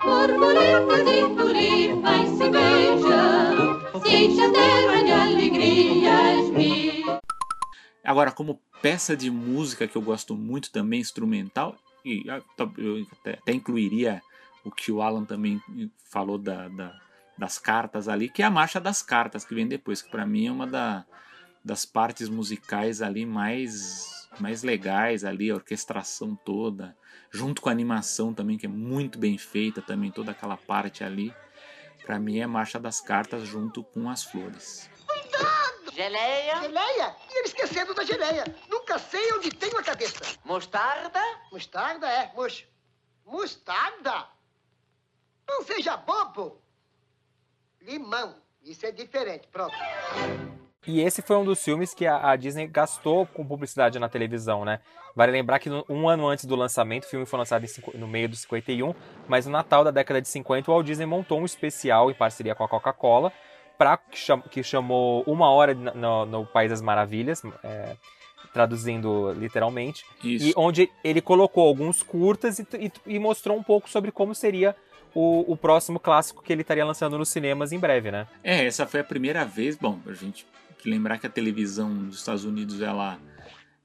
Borboletas 0.03 1.07
e 1.07 1.23
tulipas 1.37 2.29
se 2.37 2.49
beijam, 2.49 3.79
se 4.03 4.15
encheram 4.25 5.05
de 5.05 5.11
alegrias 5.13 6.49
mil. 6.49 7.21
Agora, 8.03 8.31
como 8.33 8.59
peça 8.81 9.15
de 9.15 9.29
música 9.29 9.87
que 9.87 9.95
eu 9.95 10.01
gosto 10.01 10.35
muito 10.35 10.71
também, 10.71 10.99
instrumental, 10.99 11.77
e 12.03 12.25
ah, 12.29 12.41
eu 12.77 13.05
até 13.23 13.53
incluiria 13.53 14.21
o 14.63 14.71
que 14.71 14.91
o 14.91 15.01
Alan 15.01 15.23
também 15.23 15.61
falou 16.09 16.37
da, 16.37 16.67
da, 16.67 16.99
das 17.37 17.57
cartas 17.57 18.07
ali, 18.07 18.29
que 18.29 18.41
é 18.41 18.45
a 18.45 18.51
marcha 18.51 18.79
das 18.79 19.01
cartas 19.01 19.45
que 19.45 19.55
vem 19.55 19.67
depois, 19.67 20.01
que 20.01 20.09
para 20.09 20.25
mim 20.25 20.47
é 20.47 20.51
uma 20.51 20.67
da, 20.67 21.05
das 21.63 21.85
partes 21.85 22.27
musicais 22.27 23.01
ali 23.01 23.25
mais, 23.25 24.27
mais 24.39 24.63
legais 24.63 25.23
ali, 25.23 25.49
a 25.51 25.55
orquestração 25.55 26.35
toda, 26.35 26.95
junto 27.31 27.61
com 27.61 27.69
a 27.69 27.71
animação 27.71 28.33
também, 28.33 28.57
que 28.57 28.65
é 28.65 28.69
muito 28.69 29.17
bem 29.17 29.37
feita 29.37 29.81
também, 29.81 30.11
toda 30.11 30.31
aquela 30.31 30.57
parte 30.57 31.03
ali. 31.03 31.33
Para 32.05 32.19
mim 32.19 32.39
é 32.39 32.43
a 32.43 32.47
marcha 32.47 32.79
das 32.79 32.99
cartas 32.99 33.47
junto 33.47 33.83
com 33.83 34.09
as 34.09 34.23
flores. 34.23 34.89
Geleia. 35.93 36.61
Geleia? 36.61 37.15
E 37.29 37.37
ele 37.37 37.47
esquecendo 37.47 37.93
da 37.93 38.03
geleia. 38.03 38.45
Nunca 38.69 38.97
sei 38.97 39.33
onde 39.33 39.49
tenho 39.51 39.77
a 39.77 39.83
cabeça. 39.83 40.37
Mostarda? 40.45 41.21
Mostarda 41.51 42.07
é, 42.07 42.31
mocho. 42.33 42.65
Mostarda? 43.25 44.27
Não 45.47 45.63
seja 45.63 45.97
bobo. 45.97 46.61
Limão. 47.81 48.35
Isso 48.63 48.85
é 48.85 48.91
diferente. 48.91 49.47
Pronto. 49.47 49.75
E 50.87 50.99
esse 51.01 51.21
foi 51.21 51.35
um 51.35 51.45
dos 51.45 51.63
filmes 51.63 51.93
que 51.93 52.07
a, 52.07 52.35
Disney 52.35 52.65
gastou 52.65 53.27
com 53.27 53.45
publicidade 53.45 53.99
na 53.99 54.09
televisão, 54.09 54.65
né? 54.65 54.79
Vale 55.15 55.31
lembrar 55.31 55.59
que 55.59 55.69
um 55.87 56.09
ano 56.09 56.27
antes 56.27 56.45
do 56.45 56.55
lançamento, 56.55 57.03
o 57.03 57.07
filme 57.07 57.25
foi 57.25 57.37
lançado 57.37 57.65
em, 57.65 57.97
no 57.99 58.07
meio 58.07 58.29
do 58.29 58.35
51, 58.35 58.95
mas 59.27 59.45
no 59.45 59.51
Natal 59.51 59.83
da 59.83 59.91
década 59.91 60.21
de 60.21 60.27
50, 60.27 60.71
o 60.71 60.73
Walt 60.73 60.85
Disney 60.85 61.05
montou 61.05 61.39
um 61.39 61.45
especial 61.45 62.09
em 62.09 62.15
parceria 62.15 62.55
com 62.55 62.63
a 62.63 62.67
Coca-Cola, 62.67 63.31
que, 64.09 64.17
cham, 64.17 64.41
que 64.41 64.63
chamou 64.63 65.23
Uma 65.25 65.49
Hora 65.49 65.73
no, 65.73 66.25
no, 66.25 66.45
País 66.45 66.69
das 66.69 66.81
Maravilhas, 66.81 67.41
é, 67.63 67.95
traduzindo 68.53 69.31
literalmente, 69.33 70.05
Isso. 70.23 70.47
e 70.49 70.53
onde 70.55 70.89
ele 71.03 71.21
colocou 71.21 71.67
alguns 71.67 72.03
curtas 72.03 72.59
e, 72.59 72.67
e- 72.79 73.15
e 73.15 73.19
mostrou 73.19 73.57
um 73.57 73.63
pouco 73.63 73.89
sobre 73.89 74.11
como 74.11 74.35
seria 74.35 74.75
o, 75.13 75.51
o 75.51 75.57
próximo 75.57 75.99
clássico 75.99 76.41
que 76.41 76.51
ele 76.51 76.61
estaria 76.61 76.85
lançando 76.85 77.17
nos 77.17 77.29
cinemas 77.29 77.71
em 77.71 77.79
breve, 77.79 78.11
né? 78.11 78.27
É, 78.43 78.65
essa 78.65 78.85
foi 78.85 78.99
a 78.99 79.03
primeira 79.03 79.43
vez. 79.45 79.75
Bom, 79.75 79.99
a 80.05 80.13
gente 80.13 80.45
lembrar 80.85 81.17
que 81.17 81.27
a 81.27 81.29
televisão 81.29 81.93
dos 81.93 82.17
Estados 82.17 82.45
Unidos 82.45 82.81
ela, 82.81 83.19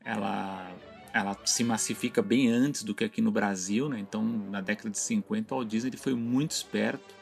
ela, 0.05 0.71
ela 1.13 1.37
se 1.45 1.63
massifica 1.65 2.23
bem 2.23 2.49
antes 2.49 2.83
do 2.83 2.95
que 2.95 3.05
aqui 3.05 3.21
no 3.21 3.31
Brasil, 3.31 3.89
né? 3.89 3.99
Então, 3.99 4.23
na 4.23 4.61
década 4.61 4.91
de 4.91 4.99
50, 4.99 5.55
o 5.55 5.59
Walt 5.59 5.69
Disney 5.69 5.91
ele 5.91 5.97
foi 5.97 6.15
muito 6.15 6.53
esperto 6.53 7.15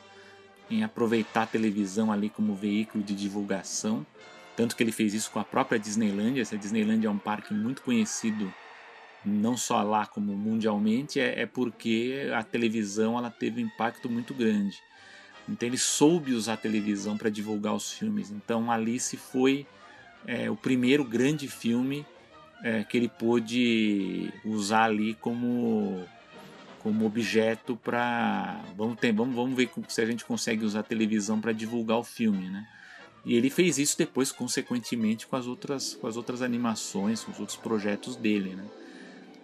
em 0.71 0.83
aproveitar 0.83 1.43
a 1.43 1.47
televisão 1.47 2.11
ali 2.11 2.29
como 2.31 2.55
veículo 2.55 3.03
de 3.05 3.15
divulgação. 3.15 4.07
Tanto 4.57 4.77
que 4.77 4.83
ele 4.83 4.93
fez 4.93 5.15
isso 5.15 5.31
com 5.31 5.41
a 5.41 5.45
própria 5.45 5.79
Disneylandia. 5.79 6.43
Essa 6.43 6.57
Disneylandia 6.57 7.09
é 7.09 7.13
um 7.13 7.19
parque 7.19 7.53
muito 7.53 7.83
conhecido, 7.83 8.53
não 9.25 9.57
só 9.57 9.83
lá 9.83 10.07
como 10.07 10.33
mundialmente, 10.37 11.19
é, 11.19 11.43
é 11.43 11.47
porque 11.47 12.31
a 12.35 12.43
televisão 12.43 13.19
ela 13.19 13.31
teve 13.31 13.63
um 13.63 13.67
impacto 13.67 14.09
muito 14.09 14.33
grande. 14.33 14.79
Então 15.49 15.69
ele 15.69 15.79
soube 15.79 16.33
usar 16.33 16.55
a 16.55 16.57
televisão 16.57 17.19
para 17.19 17.29
divulgar 17.29 17.75
os 17.75 17.93
filmes. 17.93 18.31
Então 18.31 18.71
Alice 18.71 19.17
foi 19.17 19.67
é, 20.27 20.51
o 20.51 20.57
primeiro 20.57 21.05
grande 21.05 21.49
filme 21.49 22.07
é, 22.63 22.83
que 22.83 22.97
ele 22.97 23.09
pôde 23.09 24.33
usar 24.45 24.85
ali 24.85 25.15
como 25.15 26.03
como 26.85 27.05
objeto 27.07 27.75
para 27.77 28.61
vamos 28.77 29.01
ter 29.01 29.11
vamos, 29.11 29.35
vamos 29.35 29.57
ver 29.57 29.69
se 29.89 30.01
a 30.03 30.07
gente 30.07 30.25
consegue 30.25 30.65
usar 30.65 30.81
a 30.81 30.83
televisão 30.85 31.41
para 31.41 31.51
divulgar 31.51 31.99
o 31.99 32.05
filme, 32.05 32.49
né? 32.51 32.65
E 33.25 33.35
ele 33.35 33.49
fez 33.49 33.79
isso 33.79 33.97
depois 33.97 34.31
consequentemente 34.31 35.27
com 35.27 35.35
as 35.35 35.47
outras 35.47 35.95
com 35.95 36.07
as 36.07 36.17
outras 36.17 36.43
animações, 36.43 37.25
com 37.25 37.33
os 37.33 37.41
outros 37.41 37.57
projetos 37.57 38.15
dele, 38.17 38.55
né? 38.55 38.65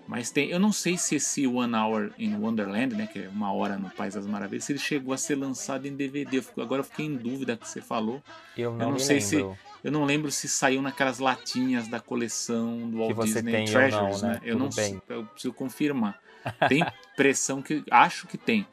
Mas 0.06 0.30
tem, 0.30 0.50
eu 0.50 0.58
não 0.58 0.72
sei 0.72 0.98
se 0.98 1.14
esse 1.14 1.46
One 1.46 1.74
Hour 1.74 2.10
in 2.18 2.34
Wonderland, 2.34 2.96
né, 2.96 3.06
que 3.06 3.20
é 3.20 3.28
uma 3.28 3.52
hora 3.52 3.78
no 3.78 3.88
País 3.90 4.14
das 4.14 4.26
Maravilhas, 4.26 4.64
se 4.64 4.72
ele 4.72 4.78
chegou 4.80 5.14
a 5.14 5.16
ser 5.16 5.36
lançado 5.36 5.86
em 5.86 5.94
DVD. 5.94 6.38
Eu 6.38 6.42
fico- 6.42 6.60
agora 6.60 6.80
eu 6.80 6.84
fiquei 6.84 7.06
em 7.06 7.14
dúvida 7.16 7.56
que 7.56 7.66
você 7.68 7.80
falou. 7.80 8.20
Eu 8.58 8.72
não, 8.74 8.86
eu 8.86 8.90
não 8.92 8.98
sei 8.98 9.20
lembro. 9.20 9.56
se 9.56 9.58
eu 9.84 9.92
não 9.92 10.04
lembro 10.04 10.30
se 10.32 10.48
saiu 10.48 10.82
naquelas 10.82 11.20
latinhas 11.20 11.86
da 11.86 12.00
coleção 12.00 12.90
do 12.90 12.98
Walt 12.98 13.20
Disney 13.24 13.52
tem 13.52 13.64
Treasures, 13.66 14.20
não, 14.20 14.28
né? 14.28 14.34
né? 14.34 14.40
Eu 14.42 14.54
Tudo 14.56 14.64
não 14.64 14.72
sei, 14.72 14.90
bem. 14.90 15.02
eu 15.08 15.24
preciso 15.26 15.54
confirmar. 15.54 16.20
Tem 16.68 16.84
impressão 17.12 17.60
que 17.62 17.82
acho 17.90 18.26
que 18.26 18.38
tem. 18.38 18.66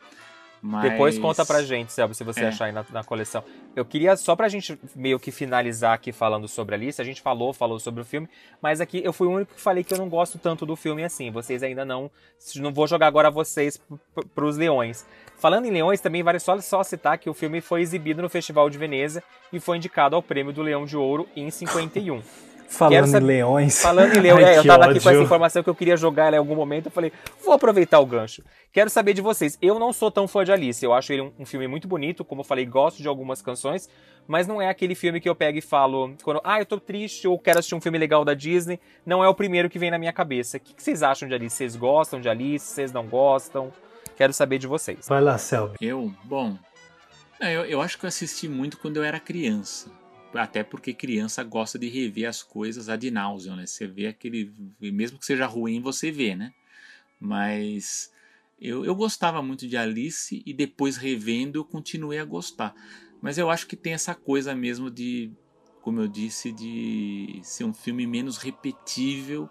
Mas... 0.60 0.90
Depois 0.90 1.20
conta 1.20 1.46
pra 1.46 1.62
gente, 1.62 1.94
Selby, 1.94 2.16
se 2.16 2.24
você 2.24 2.42
É. 2.42 2.48
achar 2.48 2.66
aí 2.66 2.72
na, 2.72 2.84
na 2.90 3.04
coleção. 3.04 3.44
Eu 3.76 3.86
queria, 3.86 4.18
só 4.18 4.36
pra 4.36 4.50
gente 4.50 4.78
meio 4.96 5.20
que 5.20 5.32
finalizar 5.32 5.94
aqui 5.94 6.12
falando 6.12 6.48
sobre 6.48 6.74
a 6.74 6.78
lista, 6.78 7.02
a 7.02 7.06
gente 7.06 7.22
falou, 7.22 7.54
falou 7.54 7.80
sobre 7.80 8.02
o 8.02 8.06
filme, 8.06 8.28
mas 8.60 8.82
aqui 8.82 9.00
eu 9.04 9.14
fui 9.14 9.28
o 9.28 9.32
único 9.32 9.54
que 9.54 9.62
falei 9.62 9.84
que 9.84 9.94
eu 9.94 10.00
não 10.00 10.10
gosto 10.10 10.40
tanto 10.40 10.66
do 10.66 10.76
filme 10.76 11.04
assim. 11.04 11.30
Vocês 11.30 11.62
ainda 11.62 11.86
não. 11.86 12.10
Não 12.56 12.74
vou 12.74 12.88
jogar 12.88 13.06
agora 13.06 13.30
vocês 13.30 13.80
pros 14.34 14.58
leões. 14.58 15.06
Falando 15.38 15.66
em 15.66 15.72
leões, 15.72 16.02
também 16.02 16.24
vale 16.24 16.40
só, 16.40 16.60
só 16.60 16.84
citar 16.84 17.20
que 17.20 17.30
o 17.30 17.34
filme 17.36 17.62
foi 17.62 17.82
exibido 17.82 18.24
no 18.24 18.28
Festival 18.30 18.68
de 18.68 18.80
Veneza 18.80 19.24
e 19.54 19.60
foi 19.60 19.78
indicado 19.78 20.16
ao 20.16 20.24
Prêmio 20.24 20.52
do 20.52 20.64
Leão 20.64 20.86
de 20.86 20.98
Ouro 20.98 21.30
em 21.36 21.52
51. 21.52 22.22
Falando 22.68 22.92
Quero 22.94 23.08
em 23.08 23.10
saber- 23.12 23.26
leões. 23.26 23.82
Falando 23.82 24.16
em 24.18 24.20
leão, 24.20 24.38
Ai, 24.44 24.44
é, 24.44 24.58
eu 24.58 24.62
que 24.62 24.68
tava 24.68 24.84
aqui 24.86 24.94
com 24.96 25.00
essa 25.00 25.10
ódio. 25.10 25.24
informação 25.24 25.64
que 25.64 25.70
eu 25.70 25.76
queria 25.76 25.96
jogar 25.98 26.26
ela 26.28 26.36
em 26.36 26.40
algum 26.40 26.56
momento. 26.56 26.88
Eu 26.88 26.92
falei, 26.92 27.12
vou 27.44 27.54
aproveitar 27.54 28.00
o 28.00 28.06
gancho. 28.06 28.44
Quero 28.74 28.90
saber 28.90 29.14
de 29.14 29.22
vocês. 29.22 29.58
Eu 29.62 29.80
não 29.80 29.94
sou 29.94 30.12
tão 30.12 30.28
fã 30.28 30.44
de 30.44 30.52
Alice. 30.52 30.84
Eu 30.84 30.94
acho 30.94 31.12
ele 31.14 31.22
um, 31.22 31.32
um 31.40 31.46
filme 31.46 31.68
muito 31.68 31.88
bonito. 31.88 32.26
Como 32.26 32.42
eu 32.42 32.46
falei, 32.46 32.66
gosto 32.66 33.02
de 33.02 33.08
algumas 33.08 33.42
canções. 33.42 33.90
Mas 34.28 34.46
não 34.46 34.62
é 34.62 34.68
aquele 34.70 34.94
filme 34.94 35.22
que 35.22 35.30
eu 35.30 35.34
pego 35.34 35.58
e 35.58 35.62
falo, 35.62 36.14
quando, 36.22 36.42
ah, 36.44 36.60
eu 36.60 36.66
tô 36.66 36.78
triste 36.78 37.26
ou 37.28 37.40
quero 37.40 37.60
assistir 37.60 37.76
um 37.76 37.80
filme 37.82 37.98
legal 37.98 38.26
da 38.26 38.34
Disney. 38.34 38.78
Não 39.06 39.24
é 39.24 39.30
o 39.30 39.34
primeiro 39.34 39.70
que 39.70 39.80
vem 39.80 39.90
na 39.90 39.98
minha 39.98 40.12
cabeça. 40.12 40.58
O 40.58 40.60
que, 40.60 40.74
que 40.74 40.84
vocês 40.84 41.02
acham 41.02 41.30
de 41.30 41.34
Alice? 41.34 41.56
Vocês 41.56 41.76
gostam 41.78 42.20
de 42.20 42.28
Alice? 42.28 42.66
Vocês 42.66 42.92
não 42.92 43.06
gostam? 43.08 43.72
Quero 44.18 44.34
saber 44.34 44.58
de 44.58 44.68
vocês. 44.68 45.08
Vai 45.08 45.22
lá, 45.22 45.38
Selby. 45.38 45.78
Eu, 45.80 46.12
bom, 46.26 46.58
é, 47.40 47.56
eu, 47.56 47.64
eu 47.66 47.82
acho 47.82 47.98
que 47.98 48.04
eu 48.04 48.10
assisti 48.10 48.50
muito 48.50 48.78
quando 48.78 48.98
eu 48.98 49.04
era 49.04 49.18
criança. 49.20 49.90
Até 50.34 50.64
porque 50.64 50.94
criança 50.94 51.44
gosta 51.44 51.80
de 51.80 51.88
rever 51.88 52.28
as 52.28 52.44
coisas 52.44 52.90
ad 52.90 53.10
nauseam, 53.10 53.56
né? 53.56 53.66
Você 53.66 53.88
vê 53.88 54.08
aquele. 54.08 54.52
Mesmo 54.80 55.18
que 55.18 55.26
seja 55.26 55.46
ruim, 55.46 55.82
você 55.82 56.12
vê, 56.12 56.36
né? 56.36 56.54
Mas 57.20 58.12
eu, 58.60 58.84
eu 58.84 58.96
gostava 58.96 59.42
muito 59.42 59.68
de 59.68 59.78
Alice 59.78 60.42
e 60.46 60.54
depois 60.54 60.98
revendo 60.98 61.60
eu 61.60 61.66
continuei 61.66 62.20
a 62.20 62.26
gostar. 62.26 62.76
Mas 63.22 63.38
eu 63.38 63.50
acho 63.50 63.68
que 63.68 63.76
tem 63.76 63.94
essa 63.94 64.14
coisa 64.14 64.54
mesmo 64.54 64.92
de, 64.92 65.32
como 65.82 66.02
eu 66.02 66.08
disse, 66.08 66.52
de 66.52 67.40
ser 67.44 67.64
um 67.64 67.74
filme 67.74 68.06
menos 68.06 68.38
repetível 68.38 69.50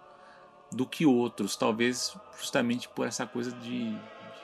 do 0.71 0.85
que 0.85 1.05
outros. 1.05 1.55
Talvez 1.55 2.13
justamente 2.37 2.87
por 2.89 3.07
essa 3.07 3.25
coisa 3.25 3.51
de, 3.51 3.91
de 3.91 3.99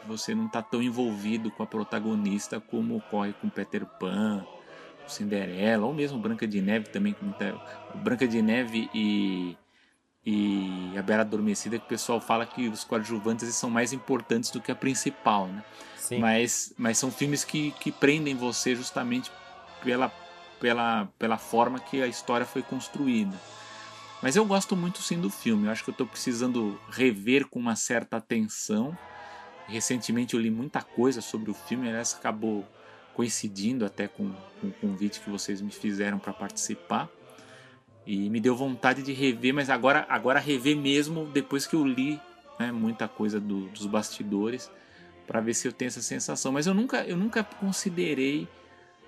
você 0.08 0.34
não 0.34 0.48
estar 0.48 0.64
tão 0.64 0.82
envolvido 0.82 1.52
com 1.52 1.64
a 1.64 1.68
protagonista 1.68 2.60
como 2.60 2.98
ocorre 2.98 3.34
com 3.34 3.50
Peter 3.50 3.86
Pan, 3.86 4.46
Cinderela, 5.08 5.86
ou 5.86 5.94
mesmo 5.94 6.18
Branca 6.20 6.48
de 6.48 6.62
Neve 6.62 6.88
também. 6.90 7.16
muita- 7.22 7.60
Branca 7.94 8.28
de 8.28 8.42
Neve 8.42 8.90
e, 8.94 9.58
e 10.26 10.98
A 10.98 11.02
Bela 11.02 11.22
Adormecida, 11.22 11.78
que 11.78 11.86
o 11.86 11.88
pessoal 11.88 12.20
fala 12.22 12.46
que 12.46 12.68
os 12.68 12.84
coadjuvantes 12.84 13.54
são 13.56 13.70
mais 13.70 13.94
importantes 13.94 14.50
do 14.52 14.62
que 14.62 14.72
a 14.72 14.76
principal, 14.76 15.48
né? 15.48 15.64
Sim. 15.98 16.20
Mas, 16.20 16.74
mas 16.78 16.98
são 16.98 17.12
filmes 17.12 17.44
que, 17.44 17.72
que 17.80 17.92
prendem 17.92 18.36
você 18.36 18.76
justamente 18.76 19.32
pela, 19.84 20.12
pela, 20.60 21.08
pela 21.18 21.38
forma 21.38 21.80
que 21.80 22.02
a 22.02 22.08
história 22.08 22.46
foi 22.46 22.62
construída. 22.62 23.38
Mas 24.22 24.38
eu 24.38 24.46
gosto 24.46 24.76
muito 24.76 25.02
sim 25.02 25.20
do 25.20 25.30
filme. 25.30 25.66
Eu 25.68 25.72
acho 25.72 25.84
que 25.84 25.90
eu 25.90 25.94
estou 25.94 26.08
precisando 26.08 26.80
rever 26.90 27.46
com 27.48 27.60
uma 27.60 27.76
certa 27.76 28.16
atenção. 28.18 28.98
Recentemente 29.68 30.34
eu 30.34 30.40
li 30.40 30.50
muita 30.50 30.82
coisa 30.82 31.20
sobre 31.20 31.52
o 31.52 31.54
filme, 31.54 31.90
aliás, 31.90 32.14
acabou 32.14 32.66
coincidindo 33.14 33.86
até 33.86 34.08
com, 34.08 34.32
com 34.60 34.68
o 34.68 34.74
convite 34.74 35.20
que 35.20 35.30
vocês 35.30 35.62
me 35.62 35.72
fizeram 35.72 36.20
para 36.20 36.34
participar. 36.34 37.10
E 38.06 38.30
me 38.30 38.40
deu 38.40 38.56
vontade 38.56 39.02
de 39.02 39.14
rever, 39.14 39.54
mas 39.54 39.70
agora, 39.70 40.06
agora 40.10 40.40
rever 40.40 40.76
mesmo 40.76 41.26
depois 41.26 41.66
que 41.66 41.76
eu 41.76 41.86
li 41.86 42.20
né, 42.60 42.72
muita 42.72 43.08
coisa 43.08 43.40
do- 43.40 43.68
dos 43.70 43.86
bastidores 43.86 44.70
para 45.26 45.40
ver 45.40 45.54
se 45.54 45.68
eu 45.68 45.72
tenho 45.72 45.88
essa 45.88 46.02
sensação. 46.02 46.52
Mas 46.52 46.68
eu 46.68 46.74
nunca, 46.74 47.04
eu 47.06 47.16
nunca 47.16 47.44
considerei 47.44 48.48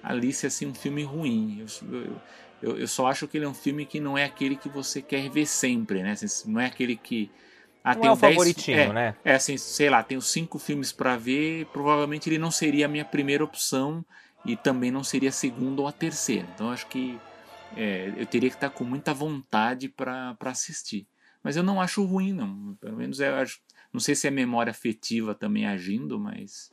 Alice 0.02 0.46
assim 0.46 0.68
um 0.68 0.74
filme 0.74 1.04
ruim. 1.04 1.66
Eu, 1.92 2.22
eu, 2.62 2.78
eu, 2.78 2.88
só 2.88 3.08
acho 3.08 3.28
que 3.28 3.38
ele 3.38 3.46
é 3.46 3.50
um 3.50 3.54
filme 3.54 3.86
que 3.86 4.00
não 4.00 4.18
é 4.18 4.24
aquele 4.24 4.56
que 4.56 4.70
você 4.70 5.02
quer 5.02 5.30
ver 5.30 5.46
sempre, 5.46 6.02
né? 6.02 6.12
Assim, 6.12 6.52
Não 6.52 6.62
é 6.62 6.68
aquele 6.68 6.96
que 6.96 7.30
ah, 7.86 7.94
Não 7.94 8.02
tem 8.02 8.10
é 8.10 8.14
o 8.14 8.16
dez- 8.16 8.22
favoritinho, 8.34 8.78
é, 8.78 8.94
né? 8.94 9.16
É 9.24 9.36
assim, 9.36 9.58
sei 9.58 9.90
lá, 9.90 10.02
tenho 10.04 10.22
cinco 10.22 10.58
filmes 10.60 10.92
para 10.92 11.16
ver, 11.16 11.66
provavelmente 11.68 12.28
ele 12.30 12.38
não 12.38 12.52
seria 12.52 12.86
a 12.86 12.90
minha 12.90 13.06
primeira 13.06 13.44
opção 13.44 14.04
e 14.46 14.56
também 14.56 14.92
não 14.92 15.04
seria 15.04 15.30
a 15.30 15.32
segunda 15.32 15.82
ou 15.82 15.88
a 15.88 15.92
terceira. 15.92 16.48
Então 16.54 16.72
acho 16.72 16.88
que 16.88 17.18
é, 17.76 18.12
eu 18.18 18.26
teria 18.26 18.50
que 18.50 18.56
estar 18.56 18.70
com 18.70 18.84
muita 18.84 19.14
vontade 19.14 19.88
para 19.90 20.36
assistir. 20.46 21.08
Mas 21.44 21.56
eu 21.56 21.64
não 21.64 21.80
acho 21.80 22.04
ruim, 22.04 22.34
não. 22.34 22.76
Pelo 22.82 22.98
menos 22.98 23.20
eu 23.20 23.36
acho. 23.36 23.60
Não 23.94 24.00
sei 24.00 24.16
se 24.16 24.28
é 24.28 24.32
memória 24.32 24.72
afetiva 24.72 25.34
também 25.36 25.66
agindo, 25.66 26.20
mas 26.20 26.72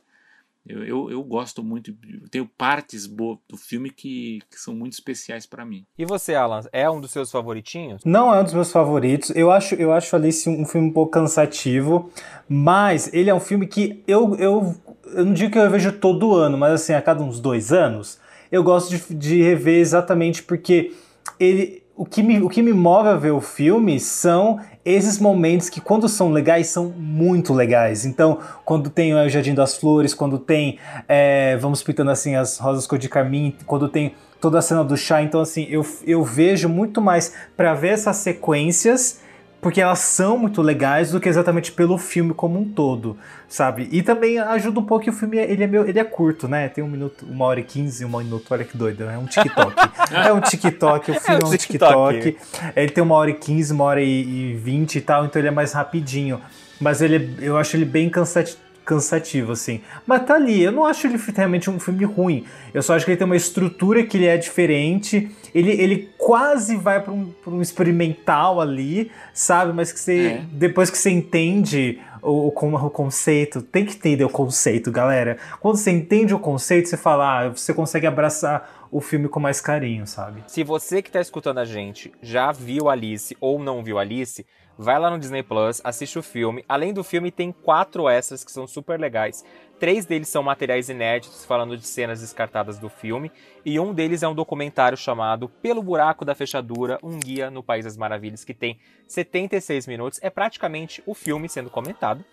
eu, 0.65 0.83
eu, 0.83 1.11
eu 1.11 1.23
gosto 1.23 1.61
muito. 1.61 1.91
Eu 2.09 2.29
tenho 2.29 2.49
partes 2.57 3.05
boas 3.05 3.37
do 3.49 3.57
filme 3.57 3.89
que, 3.89 4.39
que 4.49 4.59
são 4.59 4.73
muito 4.73 4.93
especiais 4.93 5.45
para 5.45 5.65
mim. 5.65 5.85
E 5.97 6.05
você, 6.05 6.35
Alan, 6.35 6.61
é 6.71 6.89
um 6.89 7.01
dos 7.01 7.11
seus 7.11 7.29
favoritinhos? 7.29 8.01
Não 8.05 8.33
é 8.33 8.39
um 8.39 8.43
dos 8.43 8.53
meus 8.53 8.71
favoritos. 8.71 9.31
Eu 9.35 9.51
acho, 9.51 9.75
eu 9.75 9.91
acho 9.91 10.15
Alice 10.15 10.49
um 10.49 10.65
filme 10.65 10.87
um 10.87 10.93
pouco 10.93 11.11
cansativo, 11.11 12.09
mas 12.47 13.13
ele 13.13 13.29
é 13.29 13.33
um 13.33 13.41
filme 13.41 13.67
que 13.67 14.01
eu, 14.07 14.35
eu, 14.35 14.75
eu 15.13 15.25
não 15.25 15.33
digo 15.33 15.51
que 15.51 15.59
eu 15.59 15.69
vejo 15.69 15.91
todo 15.91 16.33
ano, 16.33 16.57
mas 16.57 16.73
assim, 16.73 16.93
a 16.93 17.01
cada 17.01 17.21
uns 17.21 17.41
dois 17.41 17.73
anos, 17.73 18.17
eu 18.49 18.63
gosto 18.63 18.89
de, 18.89 19.13
de 19.15 19.41
rever 19.41 19.79
exatamente 19.79 20.41
porque 20.43 20.93
ele. 21.39 21.82
O 21.95 22.05
que, 22.05 22.23
me, 22.23 22.41
o 22.41 22.49
que 22.49 22.63
me 22.63 22.73
move 22.73 23.07
a 23.07 23.15
ver 23.15 23.31
o 23.31 23.39
filme 23.39 23.99
são 23.99 24.59
esses 24.83 25.19
momentos 25.19 25.69
que, 25.69 25.79
quando 25.79 26.09
são 26.09 26.31
legais, 26.31 26.67
são 26.67 26.89
muito 26.89 27.53
legais. 27.53 28.03
Então, 28.03 28.39
quando 28.65 28.89
tem 28.89 29.13
o 29.13 29.29
Jardim 29.29 29.53
das 29.53 29.77
Flores, 29.77 30.11
quando 30.11 30.39
tem, 30.39 30.79
é, 31.07 31.55
vamos 31.57 31.83
pintando 31.83 32.09
assim, 32.09 32.35
as 32.35 32.57
rosas 32.57 32.87
cor 32.87 32.97
de 32.97 33.07
carmim, 33.07 33.55
quando 33.67 33.87
tem 33.87 34.15
toda 34.41 34.57
a 34.57 34.61
cena 34.61 34.83
do 34.83 34.97
chá. 34.97 35.21
Então, 35.21 35.39
assim, 35.39 35.67
eu, 35.69 35.85
eu 36.05 36.23
vejo 36.23 36.67
muito 36.67 36.99
mais 36.99 37.33
para 37.55 37.75
ver 37.75 37.89
essas 37.89 38.17
sequências, 38.17 39.21
porque 39.63 39.81
elas 39.81 39.99
são 39.99 40.37
muito 40.37 40.61
legais, 40.61 41.11
do 41.11 41.19
que 41.19 41.29
exatamente 41.29 41.71
pelo 41.71 41.97
filme 41.97 42.33
como 42.33 42.59
um 42.59 42.65
todo, 42.65 43.17
sabe? 43.47 43.87
E 43.91 44.03
também 44.03 44.37
ajuda 44.37 44.81
um 44.81 44.83
pouco 44.85 45.05
que 45.05 45.09
o 45.09 45.13
filme 45.13 45.37
ele 45.37 45.63
é, 45.63 45.67
meio, 45.67 45.87
ele 45.87 45.97
é 45.97 46.03
curto, 46.03 46.47
né? 46.47 46.67
Tem 46.67 46.83
um 46.83 46.87
minuto, 46.87 47.25
uma 47.25 47.45
hora 47.45 47.61
e 47.61 47.63
quinze, 47.63 48.03
um 48.03 48.17
minuto, 48.17 48.45
olha 48.51 48.65
que 48.65 48.77
doido, 48.77 49.05
é 49.05 49.17
um 49.17 49.25
TikTok. 49.25 49.73
é 50.11 50.33
um 50.33 50.41
TikTok, 50.41 51.11
o 51.11 51.19
filme 51.19 51.41
é 51.41 51.45
um 51.47 51.57
TikTok. 51.57 52.37
Ele 52.75 52.91
tem 52.91 53.03
uma 53.03 53.15
hora 53.15 53.29
e 53.31 53.33
quinze, 53.33 53.71
uma 53.71 53.85
hora 53.85 54.01
e 54.01 54.53
vinte 54.61 54.97
e 54.97 55.01
tal, 55.01 55.25
então 55.25 55.39
ele 55.41 55.47
é 55.47 55.51
mais 55.51 55.71
rapidinho. 55.71 56.41
Mas 56.79 57.01
ele, 57.01 57.15
é- 57.15 57.47
eu 57.47 57.57
acho 57.57 57.77
ele 57.77 57.85
bem 57.85 58.09
cansativo 58.09 58.57
cansativo, 58.85 59.51
assim. 59.51 59.81
Mas 60.05 60.25
tá 60.25 60.35
ali, 60.35 60.61
eu 60.61 60.71
não 60.71 60.85
acho 60.85 61.07
ele 61.07 61.17
realmente 61.35 61.69
um 61.69 61.79
filme 61.79 62.05
ruim. 62.05 62.45
Eu 62.73 62.81
só 62.81 62.95
acho 62.95 63.05
que 63.05 63.11
ele 63.11 63.17
tem 63.17 63.25
uma 63.25 63.35
estrutura 63.35 64.03
que 64.03 64.17
ele 64.17 64.25
é 64.25 64.37
diferente. 64.37 65.29
Ele, 65.53 65.71
ele 65.71 66.09
quase 66.17 66.75
vai 66.75 67.01
para 67.01 67.13
um, 67.13 67.31
pra 67.43 67.53
um 67.53 67.61
experimental 67.61 68.59
ali, 68.59 69.11
sabe? 69.33 69.73
Mas 69.73 69.91
que 69.91 69.99
você, 69.99 70.25
É. 70.25 70.41
depois 70.51 70.89
que 70.89 70.97
você 70.97 71.09
entende 71.09 71.99
o, 72.21 72.47
o, 72.47 72.75
o 72.75 72.89
conceito, 72.89 73.61
tem 73.61 73.85
que 73.85 73.95
entender 73.95 74.23
o 74.23 74.29
conceito, 74.29 74.91
galera. 74.91 75.37
Quando 75.59 75.77
você 75.77 75.91
entende 75.91 76.33
o 76.33 76.39
conceito, 76.39 76.89
você 76.89 76.97
fala, 76.97 77.41
ah, 77.41 77.49
você 77.49 77.73
consegue 77.73 78.07
abraçar 78.07 78.87
o 78.89 79.01
filme 79.01 79.27
com 79.27 79.39
mais 79.39 79.59
carinho, 79.59 80.05
sabe? 80.05 80.43
Se 80.47 80.63
você 80.63 81.01
que 81.01 81.11
tá 81.11 81.19
escutando 81.19 81.57
a 81.57 81.65
gente 81.65 82.11
já 82.21 82.51
viu 82.51 82.89
Alice 82.89 83.35
ou 83.41 83.59
não 83.59 83.83
viu 83.83 83.97
Alice, 83.97 84.45
vai 84.77 84.99
lá 84.99 85.09
no 85.09 85.19
Disney 85.19 85.43
Plus, 85.43 85.81
assiste 85.83 86.17
o 86.17 86.23
filme. 86.23 86.63
Além 86.67 86.93
do 86.93 87.03
filme, 87.03 87.31
tem 87.31 87.51
quatro 87.51 88.07
extras 88.07 88.43
que 88.43 88.51
são 88.51 88.67
super 88.67 88.99
legais. 88.99 89.43
Três 89.79 90.05
deles 90.05 90.29
são 90.29 90.41
materiais 90.41 90.89
inéditos, 90.89 91.43
falando 91.43 91.77
de 91.77 91.85
cenas 91.85 92.21
descartadas 92.21 92.79
do 92.79 92.89
filme. 92.89 93.31
E 93.65 93.79
um 93.79 93.93
deles 93.93 94.23
é 94.23 94.27
um 94.27 94.35
documentário 94.35 94.97
chamado 94.97 95.49
Pelo 95.49 95.83
Buraco 95.83 96.23
da 96.23 96.33
Fechadura, 96.33 96.97
um 97.03 97.19
guia 97.19 97.51
no 97.51 97.61
País 97.61 97.83
das 97.83 97.97
Maravilhas, 97.97 98.45
que 98.45 98.53
tem 98.53 98.79
76 99.07 99.87
minutos. 99.87 100.19
É 100.21 100.29
praticamente 100.29 101.03
o 101.05 101.13
filme 101.13 101.49
sendo 101.49 101.69
comentado. 101.69 102.23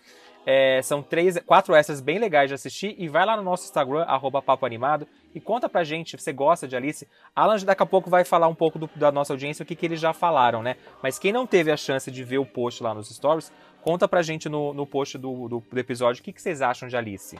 É, 0.45 0.81
são 0.81 1.03
três, 1.03 1.37
quatro 1.45 1.75
extras 1.75 2.01
bem 2.01 2.17
legais 2.17 2.49
de 2.49 2.55
assistir. 2.55 2.95
E 2.97 3.07
vai 3.07 3.25
lá 3.25 3.37
no 3.37 3.43
nosso 3.43 3.65
Instagram, 3.65 4.03
arroba 4.03 4.41
Papo 4.41 4.65
Animado, 4.65 5.07
e 5.35 5.39
conta 5.39 5.69
pra 5.69 5.83
gente 5.83 6.11
se 6.11 6.17
você 6.23 6.33
gosta 6.33 6.67
de 6.67 6.75
Alice. 6.75 7.07
Alan 7.35 7.57
daqui 7.59 7.83
a 7.83 7.85
pouco 7.85 8.09
vai 8.09 8.23
falar 8.25 8.47
um 8.47 8.55
pouco 8.55 8.79
do- 8.79 8.89
da 8.95 9.11
nossa 9.11 9.33
audiência, 9.33 9.63
o 9.63 9.65
que, 9.65 9.75
que 9.75 9.85
eles 9.85 9.99
já 9.99 10.13
falaram, 10.13 10.63
né? 10.63 10.75
Mas 11.01 11.19
quem 11.19 11.31
não 11.31 11.45
teve 11.45 11.71
a 11.71 11.77
chance 11.77 12.09
de 12.09 12.23
ver 12.23 12.39
o 12.39 12.45
post 12.45 12.81
lá 12.81 12.93
nos 12.93 13.09
stories, 13.09 13.51
conta 13.81 14.07
pra 14.07 14.21
gente 14.23 14.49
no, 14.49 14.73
no 14.73 14.85
post 14.87 15.17
do, 15.17 15.47
do- 15.47 15.63
do 15.71 15.79
episódio 15.79 16.21
o 16.21 16.23
que, 16.23 16.33
que 16.33 16.41
vocês 16.41 16.61
acham 16.61 16.87
de 16.89 16.97
Alice. 16.97 17.37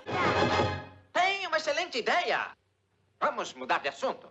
Tem 1.11 1.47
uma 1.47 1.57
excelente 1.57 1.97
ideia! 1.97 2.39
Vamos 3.19 3.53
mudar 3.53 3.79
de 3.79 3.87
assunto. 3.89 4.27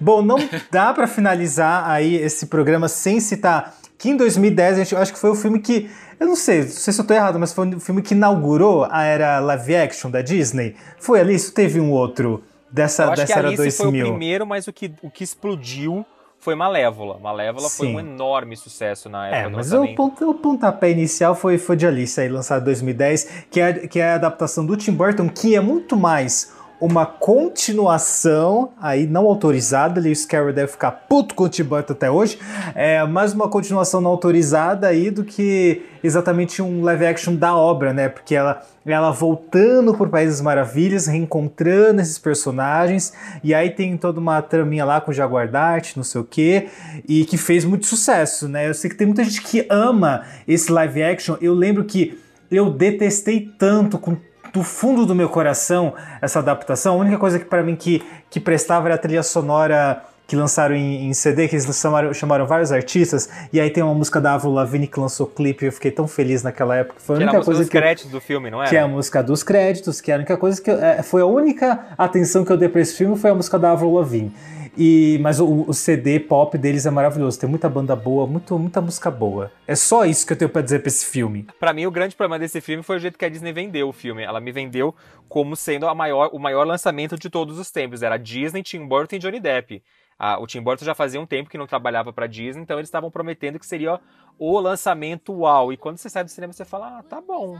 Bom, 0.00 0.20
não 0.22 0.36
dá 0.70 0.92
pra 0.92 1.06
finalizar 1.06 1.88
aí 1.88 2.14
esse 2.16 2.46
programa 2.46 2.86
sem 2.88 3.18
citar 3.18 3.74
que 3.98 4.10
em 4.10 4.16
2010, 4.16 4.74
a 4.74 4.78
gente, 4.78 4.94
eu 4.94 5.00
acho 5.00 5.12
que 5.12 5.18
foi 5.18 5.30
o 5.30 5.34
filme 5.34 5.58
que, 5.60 5.90
eu 6.20 6.26
não 6.26 6.36
sei, 6.36 6.62
não 6.62 6.68
sei 6.68 6.92
se 6.92 7.00
eu 7.00 7.06
tô 7.06 7.14
errado, 7.14 7.38
mas 7.38 7.52
foi 7.52 7.66
o 7.74 7.80
filme 7.80 8.02
que 8.02 8.14
inaugurou 8.14 8.86
a 8.90 9.02
era 9.04 9.38
live 9.40 9.76
action 9.76 10.10
da 10.10 10.20
Disney. 10.22 10.74
Foi 10.98 11.20
ali, 11.20 11.34
isso 11.34 11.52
teve 11.52 11.80
um 11.80 11.90
outro 11.90 12.42
dessa, 12.70 13.04
Eu 13.04 13.06
acho 13.08 13.16
dessa 13.22 13.32
que 13.32 13.38
era 13.38 13.48
Alice 13.48 13.62
2000. 13.62 13.90
foi 13.90 14.02
o 14.02 14.12
primeiro, 14.12 14.46
mas 14.46 14.66
o 14.66 14.72
que, 14.72 14.92
o 15.02 15.10
que 15.10 15.24
explodiu 15.24 16.04
foi 16.38 16.54
Malévola. 16.54 17.18
Malévola 17.18 17.68
foi 17.70 17.86
Sim. 17.88 17.96
um 17.96 18.00
enorme 18.00 18.56
sucesso 18.56 19.08
na 19.08 19.26
época 19.28 19.40
É, 19.46 19.50
do 19.50 19.56
mas 19.56 19.72
o, 19.72 19.94
pont- 19.94 20.20
o 20.22 20.34
pontapé 20.34 20.90
inicial 20.90 21.34
foi, 21.34 21.56
foi 21.58 21.74
de 21.76 21.86
Alice, 21.86 22.20
aí, 22.20 22.28
lançado 22.28 22.60
em 22.62 22.64
2010, 22.66 23.46
que 23.50 23.60
é, 23.60 23.72
que 23.88 23.98
é 23.98 24.10
a 24.12 24.14
adaptação 24.16 24.64
do 24.64 24.76
Tim 24.76 24.92
Burton, 24.92 25.28
que 25.28 25.56
é 25.56 25.60
muito 25.60 25.96
mais 25.96 26.54
uma 26.80 27.06
continuação, 27.06 28.70
aí 28.80 29.06
não 29.06 29.26
autorizada, 29.26 30.00
o 30.00 30.14
Scarrow 30.14 30.52
deve 30.52 30.72
ficar 30.72 30.90
puto 30.90 31.34
com 31.34 31.44
o 31.44 31.48
Tim 31.48 31.64
Burton 31.64 31.94
até 31.94 32.10
hoje, 32.10 32.38
é 32.74 33.02
mais 33.04 33.32
uma 33.32 33.48
continuação 33.48 34.00
não 34.00 34.10
autorizada 34.10 34.86
aí 34.86 35.10
do 35.10 35.24
que 35.24 35.82
exatamente 36.04 36.60
um 36.60 36.82
live 36.82 37.06
action 37.06 37.34
da 37.34 37.56
obra, 37.56 37.92
né? 37.92 38.08
Porque 38.08 38.34
ela, 38.34 38.62
ela 38.84 39.10
voltando 39.10 39.94
por 39.94 40.08
Países 40.10 40.40
Maravilhas, 40.40 41.06
reencontrando 41.06 42.02
esses 42.02 42.18
personagens, 42.18 43.12
e 43.42 43.54
aí 43.54 43.70
tem 43.70 43.96
toda 43.96 44.20
uma 44.20 44.42
traminha 44.42 44.84
lá 44.84 45.00
com 45.00 45.10
o 45.10 45.14
Jaguar 45.14 45.50
Dart, 45.50 45.96
não 45.96 46.04
sei 46.04 46.20
o 46.20 46.24
quê, 46.24 46.68
e 47.08 47.24
que 47.24 47.38
fez 47.38 47.64
muito 47.64 47.86
sucesso, 47.86 48.48
né? 48.48 48.68
Eu 48.68 48.74
sei 48.74 48.90
que 48.90 48.96
tem 48.96 49.06
muita 49.06 49.24
gente 49.24 49.40
que 49.40 49.66
ama 49.70 50.24
esse 50.46 50.70
live 50.70 51.02
action. 51.02 51.36
Eu 51.40 51.54
lembro 51.54 51.84
que 51.84 52.18
eu 52.50 52.70
detestei 52.70 53.50
tanto 53.58 53.98
com 53.98 54.16
do 54.52 54.62
fundo 54.62 55.06
do 55.06 55.14
meu 55.14 55.28
coração 55.28 55.94
essa 56.20 56.38
adaptação. 56.38 56.94
A 56.94 56.98
única 56.98 57.18
coisa 57.18 57.38
que 57.38 57.44
para 57.44 57.62
mim 57.62 57.76
que, 57.76 58.02
que 58.30 58.40
prestava 58.40 58.88
era 58.88 58.94
a 58.94 58.98
trilha 58.98 59.22
sonora 59.22 60.02
que 60.26 60.34
lançaram 60.34 60.74
em, 60.74 61.06
em 61.08 61.14
CD, 61.14 61.46
que 61.48 61.54
eles 61.54 61.66
chamaram, 61.80 62.12
chamaram 62.12 62.46
vários 62.46 62.72
artistas, 62.72 63.28
e 63.52 63.60
aí 63.60 63.70
tem 63.70 63.82
uma 63.82 63.94
música 63.94 64.20
da 64.20 64.34
Avril 64.34 64.52
Lavigne 64.52 64.86
que 64.88 64.98
lançou 64.98 65.26
clipe, 65.26 65.64
eu 65.66 65.72
fiquei 65.72 65.90
tão 65.90 66.08
feliz 66.08 66.42
naquela 66.42 66.74
época. 66.76 66.98
Foi 66.98 67.14
a 67.14 67.18
Que 67.18 67.22
era 67.22 67.30
a 67.30 67.34
única 67.34 67.38
música 67.38 67.44
coisa 67.46 67.60
dos 67.62 67.70
que 67.70 67.76
eu- 67.76 67.80
créditos 67.80 68.10
do 68.10 68.20
filme, 68.20 68.50
não 68.50 68.60
era? 68.60 68.68
que 68.68 68.76
é 68.76 68.80
a 68.80 68.88
música 68.88 69.22
dos 69.22 69.42
créditos, 69.42 70.00
que 70.00 70.10
é 70.10 70.14
a 70.14 70.16
única 70.18 70.36
coisa 70.36 70.60
que 70.60 70.70
eu, 70.70 70.82
é, 70.82 71.02
foi 71.02 71.22
a 71.22 71.26
única 71.26 71.86
atenção 71.96 72.44
que 72.44 72.50
eu 72.50 72.56
dei 72.56 72.68
pra 72.68 72.80
esse 72.80 72.96
filme 72.96 73.16
foi 73.16 73.30
a 73.30 73.34
música 73.34 73.58
da 73.58 73.70
Avril 73.70 73.94
Lavigne. 73.94 74.32
E, 74.78 75.18
mas 75.22 75.40
o, 75.40 75.64
o 75.66 75.72
CD 75.72 76.20
pop 76.20 76.58
deles 76.58 76.84
é 76.84 76.90
maravilhoso, 76.90 77.38
tem 77.40 77.48
muita 77.48 77.66
banda 77.66 77.96
boa, 77.96 78.26
muito, 78.26 78.58
muita 78.58 78.78
música 78.78 79.10
boa. 79.10 79.50
É 79.66 79.74
só 79.74 80.04
isso 80.04 80.26
que 80.26 80.34
eu 80.34 80.36
tenho 80.36 80.50
pra 80.50 80.60
dizer 80.60 80.80
pra 80.80 80.88
esse 80.88 81.06
filme. 81.06 81.46
Pra 81.58 81.72
mim, 81.72 81.86
o 81.86 81.90
grande 81.90 82.14
problema 82.14 82.38
desse 82.38 82.60
filme 82.60 82.82
foi 82.82 82.96
o 82.96 82.98
jeito 82.98 83.16
que 83.18 83.24
a 83.24 83.28
Disney 83.30 83.52
vendeu 83.54 83.88
o 83.88 83.92
filme. 83.92 84.22
Ela 84.22 84.38
me 84.38 84.52
vendeu 84.52 84.94
como 85.30 85.56
sendo 85.56 85.88
a 85.88 85.94
maior, 85.94 86.28
o 86.30 86.38
maior 86.38 86.66
lançamento 86.66 87.16
de 87.18 87.30
todos 87.30 87.58
os 87.58 87.70
tempos. 87.70 88.02
Era 88.02 88.18
Disney, 88.18 88.62
Tim 88.62 88.86
Burton 88.86 89.16
e 89.16 89.18
Johnny 89.18 89.40
Depp. 89.40 89.82
Ah, 90.18 90.38
o 90.38 90.46
Tim 90.46 90.60
Burton 90.62 90.84
já 90.84 90.94
fazia 90.94 91.20
um 91.20 91.26
tempo 91.26 91.50
que 91.50 91.58
não 91.58 91.66
trabalhava 91.66 92.12
pra 92.12 92.26
Disney, 92.26 92.62
então 92.62 92.78
eles 92.78 92.88
estavam 92.88 93.10
prometendo 93.10 93.58
que 93.58 93.66
seria 93.66 94.00
o 94.38 94.58
lançamento 94.58 95.32
uau. 95.32 95.72
E 95.72 95.76
quando 95.76 95.98
você 95.98 96.08
sai 96.08 96.24
do 96.24 96.30
cinema, 96.30 96.52
você 96.52 96.64
fala, 96.64 96.98
ah, 96.98 97.02
tá 97.02 97.20
bom. 97.20 97.58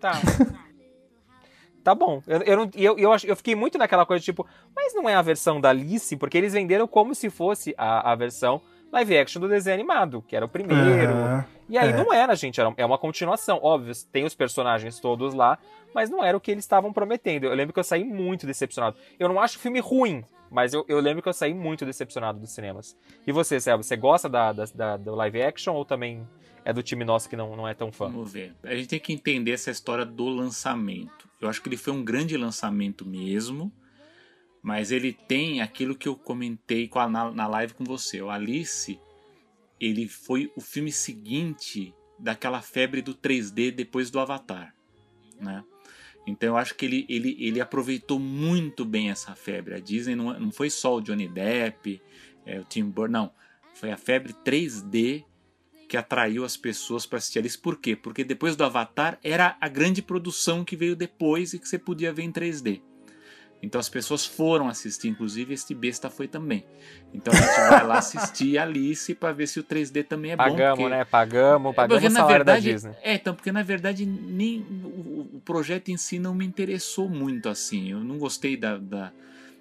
Tá. 0.00 0.12
tá 1.82 1.94
bom. 1.94 2.22
Eu, 2.26 2.42
eu, 2.42 2.56
não- 2.56 2.70
eu, 2.74 2.98
eu, 2.98 3.10
eu 3.24 3.36
fiquei 3.36 3.54
muito 3.54 3.78
naquela 3.78 4.06
coisa, 4.06 4.24
tipo, 4.24 4.46
mas 4.74 4.94
não 4.94 5.08
é 5.08 5.14
a 5.14 5.22
versão 5.22 5.60
da 5.60 5.70
Alice? 5.70 6.16
Porque 6.16 6.38
eles 6.38 6.52
venderam 6.52 6.86
como 6.88 7.14
se 7.14 7.30
fosse 7.30 7.74
a, 7.76 8.12
a 8.12 8.14
versão 8.14 8.60
live 8.92 9.18
action 9.18 9.40
do 9.40 9.48
desenho 9.48 9.74
animado, 9.74 10.22
que 10.26 10.36
era 10.36 10.44
o 10.46 10.48
primeiro. 10.48 11.12
Aham, 11.12 11.44
E 11.68 11.76
aí 11.76 11.90
é. 11.90 11.96
não 11.96 12.12
era, 12.12 12.34
gente, 12.36 12.60
era, 12.60 12.72
é 12.76 12.86
uma 12.86 12.98
continuação. 12.98 13.58
Óbvio, 13.62 13.92
tem 14.12 14.24
os 14.24 14.34
personagens 14.34 14.98
todos 15.00 15.34
lá, 15.34 15.58
mas 15.94 16.08
não 16.10 16.22
era 16.24 16.36
o 16.36 16.40
que 16.40 16.50
eles 16.50 16.64
estavam 16.64 16.92
prometendo. 16.92 17.44
Eu 17.44 17.54
lembro 17.54 17.72
que 17.72 17.80
eu 17.80 17.84
saí 17.84 18.04
muito 18.04 18.46
decepcionado. 18.46 18.96
Eu 19.18 19.28
não 19.28 19.40
acho 19.40 19.58
o 19.58 19.60
filme 19.60 19.80
ruim, 19.80 20.24
mas 20.54 20.72
eu, 20.72 20.84
eu 20.88 21.00
lembro 21.00 21.22
que 21.22 21.28
eu 21.28 21.32
saí 21.32 21.52
muito 21.52 21.84
decepcionado 21.84 22.38
dos 22.38 22.50
cinemas. 22.52 22.96
E 23.26 23.32
você, 23.32 23.60
Selva, 23.60 23.82
você 23.82 23.96
gosta 23.96 24.28
da, 24.28 24.52
da, 24.52 24.64
da- 24.74 24.96
do 24.96 25.14
live 25.14 25.42
action 25.42 25.74
ou 25.74 25.84
também 25.84 26.26
é 26.64 26.72
do 26.72 26.82
time 26.82 27.04
nosso 27.04 27.28
que 27.28 27.36
não, 27.36 27.54
não 27.56 27.66
é 27.68 27.74
tão 27.74 27.90
fã? 27.92 28.06
Vamos 28.08 28.32
ver. 28.32 28.54
A 28.62 28.74
gente 28.74 28.88
tem 28.88 29.00
que 29.00 29.12
entender 29.12 29.50
essa 29.50 29.70
história 29.70 30.04
do 30.06 30.26
lançamento. 30.28 31.28
Eu 31.40 31.48
acho 31.48 31.60
que 31.60 31.68
ele 31.68 31.76
foi 31.76 31.92
um 31.92 32.02
grande 32.04 32.36
lançamento 32.36 33.04
mesmo, 33.04 33.70
mas 34.62 34.90
ele 34.90 35.12
tem 35.12 35.60
aquilo 35.60 35.94
que 35.96 36.08
eu 36.08 36.16
comentei 36.16 36.88
com 36.88 36.98
a- 36.98 37.08
na, 37.08 37.30
na 37.30 37.46
live 37.46 37.74
com 37.74 37.84
você. 37.84 38.22
O 38.22 38.30
Alice, 38.30 38.98
ele 39.80 40.08
foi 40.08 40.50
o 40.56 40.60
filme 40.60 40.90
seguinte 40.92 41.92
daquela 42.18 42.62
febre 42.62 43.02
do 43.02 43.12
3D 43.14 43.70
depois 43.72 44.08
do 44.10 44.20
Avatar, 44.20 44.72
né? 45.38 45.62
Então 46.26 46.50
eu 46.50 46.56
acho 46.56 46.74
que 46.74 46.86
ele, 46.86 47.06
ele, 47.08 47.36
ele 47.38 47.60
aproveitou 47.60 48.18
muito 48.18 48.84
bem 48.84 49.10
essa 49.10 49.34
febre. 49.34 49.74
A 49.74 49.78
Disney 49.78 50.14
não, 50.14 50.38
não 50.38 50.50
foi 50.50 50.70
só 50.70 50.96
o 50.96 51.00
Johnny 51.00 51.28
Depp, 51.28 52.00
é, 52.46 52.58
o 52.60 52.64
Tim 52.64 52.84
Burton, 52.84 53.12
não. 53.12 53.32
Foi 53.74 53.90
a 53.90 53.96
febre 53.96 54.32
3D 54.44 55.24
que 55.88 55.96
atraiu 55.96 56.44
as 56.44 56.56
pessoas 56.56 57.04
para 57.04 57.18
assistir 57.18 57.38
Alice. 57.38 57.58
Por 57.58 57.78
quê? 57.78 57.94
Porque 57.94 58.24
depois 58.24 58.56
do 58.56 58.64
Avatar 58.64 59.18
era 59.22 59.56
a 59.60 59.68
grande 59.68 60.00
produção 60.00 60.64
que 60.64 60.76
veio 60.76 60.96
depois 60.96 61.52
e 61.52 61.58
que 61.58 61.68
você 61.68 61.78
podia 61.78 62.12
ver 62.12 62.22
em 62.22 62.32
3D. 62.32 62.80
Então 63.64 63.80
as 63.80 63.88
pessoas 63.88 64.26
foram 64.26 64.68
assistir, 64.68 65.08
inclusive 65.08 65.54
este 65.54 65.74
besta 65.74 66.10
foi 66.10 66.28
também. 66.28 66.64
Então 67.12 67.32
a 67.32 67.36
gente 67.36 67.56
vai 67.70 67.86
lá 67.86 67.98
assistir 67.98 68.58
Alice 68.58 69.14
para 69.14 69.32
ver 69.32 69.46
se 69.46 69.58
o 69.58 69.64
3D 69.64 70.04
também 70.06 70.32
é 70.32 70.36
bom. 70.36 70.42
Pagamos, 70.44 70.78
porque- 70.78 70.94
né? 70.94 71.04
Pagamos, 71.04 71.74
pagamos 71.74 72.02
porque 72.02 72.14
na 72.20 72.26
verdade, 72.26 72.66
da 72.66 72.72
Disney. 72.72 72.94
É, 73.02 73.14
então, 73.14 73.34
porque 73.34 73.50
na 73.50 73.62
verdade 73.62 74.04
nem 74.04 74.60
o, 74.60 75.30
o 75.36 75.42
projeto 75.44 75.88
em 75.90 75.96
si 75.96 76.18
não 76.18 76.34
me 76.34 76.44
interessou 76.44 77.08
muito 77.08 77.48
assim. 77.48 77.90
Eu 77.90 78.00
não 78.00 78.18
gostei 78.18 78.56
da, 78.56 78.76
da, 78.76 79.12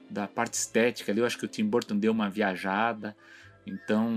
da 0.09 0.27
parte 0.27 0.55
estética 0.55 1.11
ali. 1.11 1.19
Eu 1.21 1.25
acho 1.25 1.37
que 1.37 1.45
o 1.45 1.47
Tim 1.47 1.65
Burton 1.65 1.97
deu 1.97 2.11
uma 2.11 2.29
viajada. 2.29 3.15
Então. 3.66 4.11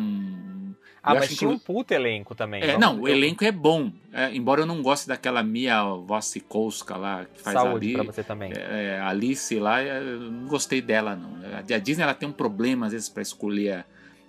Ah, 1.03 1.13
eu 1.13 1.15
mas 1.17 1.25
acho 1.25 1.37
tinha 1.37 1.49
um 1.51 1.55
inclu- 1.55 1.75
puta 1.77 1.95
elenco 1.95 2.35
também. 2.35 2.63
é, 2.65 2.77
não, 2.77 3.01
o 3.01 3.09
elenco 3.09 3.45
é 3.45 3.53
bom. 3.53 3.93
É, 4.13 4.35
embora 4.35 4.63
eu 4.63 4.67
não 4.67 4.83
goste 4.83 5.07
daquela 5.07 5.41
Mia 5.43 5.85
Wasikowska 5.85 6.97
lá, 6.97 7.25
que 7.33 7.41
faz 7.41 7.55
Saúde 7.57 7.87
ali. 7.87 7.95
pra 7.95 8.03
você 8.13 8.25
também. 8.25 8.53
É, 8.55 8.99
a 9.01 9.09
Alice 9.09 9.57
lá, 9.59 9.83
eu 9.83 10.19
não 10.19 10.49
gostei 10.49 10.81
dela, 10.81 11.15
não. 11.15 11.37
A 11.55 11.59
a 11.77 11.79
Disney 11.79 12.03
ela 12.03 12.15
tem 12.15 12.29
um 12.29 12.33
problema, 12.33 12.87
às 12.87 12.93
vezes, 12.93 13.09
pra 13.09 13.23
escolher 13.23 13.73
a- 13.73 13.85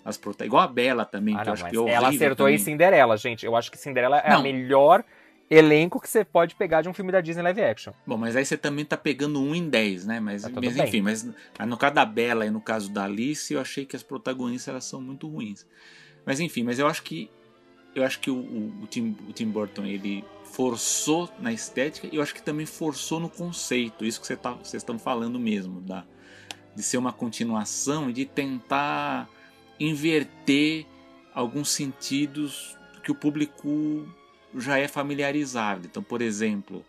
as 0.06 0.18
protagonistas. 0.18 0.46
Igual 0.48 0.64
a 0.64 0.68
Bela 0.68 1.04
também, 1.04 1.34
Ah, 1.36 1.38
que 1.40 1.44
eu 1.44 1.46
não, 1.48 1.54
acho 1.54 1.64
mas 1.64 1.72
que 1.72 1.78
é 1.80 1.92
ela 1.94 2.10
acertou 2.10 2.48
em 2.48 2.52
também. 2.54 2.58
Cinderela, 2.64 3.18
gente. 3.18 3.46
Eu 3.46 3.56
acho 3.56 3.72
que 3.72 3.78
Cinderela 3.78 4.20
é 4.20 4.32
a 4.32 4.36
Não. 4.36 4.44
melhor 4.44 5.04
elenco 5.50 6.00
que 6.00 6.10
você 6.10 6.26
pode 6.26 6.56
pegar 6.56 6.82
de 6.82 6.90
um 6.90 6.94
filme 6.94 7.12
da 7.12 7.22
Disney 7.22 7.42
live 7.44 7.62
action. 7.62 7.94
Bom, 8.06 8.18
mas 8.18 8.36
aí 8.36 8.46
você 8.46 8.58
também 8.58 8.84
tá 8.84 8.98
pegando 8.98 9.42
um 9.42 9.56
em 9.56 9.70
10, 9.70 10.06
né? 10.06 10.20
Mas, 10.20 10.44
Tá 10.44 10.50
tudo 10.50 10.66
mas 10.66 10.76
enfim, 10.78 11.02
mas 11.02 11.24
mas 11.58 11.68
no 11.68 11.78
caso 11.78 11.94
da 11.96 12.06
Bela 12.06 12.46
e 12.46 12.50
no 12.50 12.60
caso 12.62 12.92
da 12.92 13.06
Alice, 13.06 13.54
eu 13.54 13.60
achei 13.62 13.86
que 13.86 13.96
as 13.96 14.04
protagonistas 14.04 14.68
elas 14.70 14.86
são 14.86 15.02
muito 15.02 15.28
ruins. 15.28 15.66
Mas 16.26 16.40
enfim, 16.40 16.64
mas 16.64 16.80
eu 16.80 16.88
acho 16.88 17.02
que 17.04 17.30
eu 17.96 18.04
acho 18.04 18.20
que 18.20 18.30
o, 18.30 18.36
o- 18.36 18.84
o 18.84 18.88
Tim, 18.88 19.16
o 19.28 19.34
Tim 19.34 19.48
Burton 19.48 19.84
ele 19.86 20.24
forçou 20.44 21.30
na 21.40 21.52
estética 21.52 22.08
e 22.12 22.16
eu 22.18 22.22
acho 22.22 22.34
que 22.34 22.42
também 22.44 22.66
forçou 22.66 23.20
no 23.20 23.30
conceito. 23.30 24.06
Isso 24.06 24.20
que 24.22 24.28
você 24.28 24.36
tá, 24.36 24.52
vocês 24.52 24.82
estão 24.84 25.00
falando 25.00 25.40
mesmo, 25.40 25.82
da, 25.82 26.06
de 26.76 26.84
ser 26.84 26.98
uma 26.98 27.12
continuação 27.14 28.10
e 28.10 28.14
de 28.14 28.26
tentar 28.26 29.28
inverter 29.80 30.86
alguns 31.34 31.70
sentidos 31.70 32.78
que 33.04 33.12
o 33.12 33.16
público 33.16 34.08
já 34.60 34.78
é 34.78 34.88
familiarizado. 34.88 35.88
Então, 35.88 36.02
por 36.04 36.22
exemplo, 36.22 36.86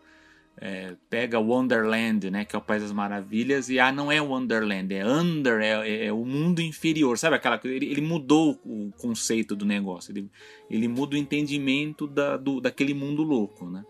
é, 0.61 0.97
pega 1.09 1.39
Wonderland, 1.39 2.31
né, 2.31 2.45
que 2.45 2.57
é 2.57 2.59
o 2.59 2.62
País 2.62 2.82
das 2.82 2.93
Maravilhas, 2.93 3.69
e 3.69 3.78
ah, 3.78 3.93
não 3.93 4.11
é 4.11 4.20
Wonderland, 4.20 4.93
é 4.93 5.07
Under, 5.07 5.61
é, 5.61 5.89
é, 5.89 6.07
é 6.07 6.12
o 6.12 6.24
mundo 6.24 6.61
inferior, 6.61 7.16
sabe 7.16 7.36
aquela 7.36 7.59
coisa? 7.59 7.77
Ele, 7.77 7.86
ele, 7.86 8.01
mudou 8.01 8.61
o 8.65 8.90
conceito 8.99 9.55
do 9.55 9.65
negócio, 9.65 10.12
ele, 10.12 10.28
ele 10.69 10.89
muda 10.89 11.15
o 11.15 11.19
entendimento 11.19 12.07
da, 12.07 12.36
do, 12.36 12.61
daquele 12.61 12.93
mundo 12.93 13.23
louco, 13.23 13.70
né? 13.70 13.85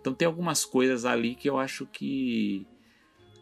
Então 0.00 0.14
tem 0.14 0.26
algumas 0.26 0.64
coisas 0.64 1.04
ali 1.04 1.34
que 1.34 1.48
eu 1.48 1.58
acho 1.58 1.86
que 1.86 2.66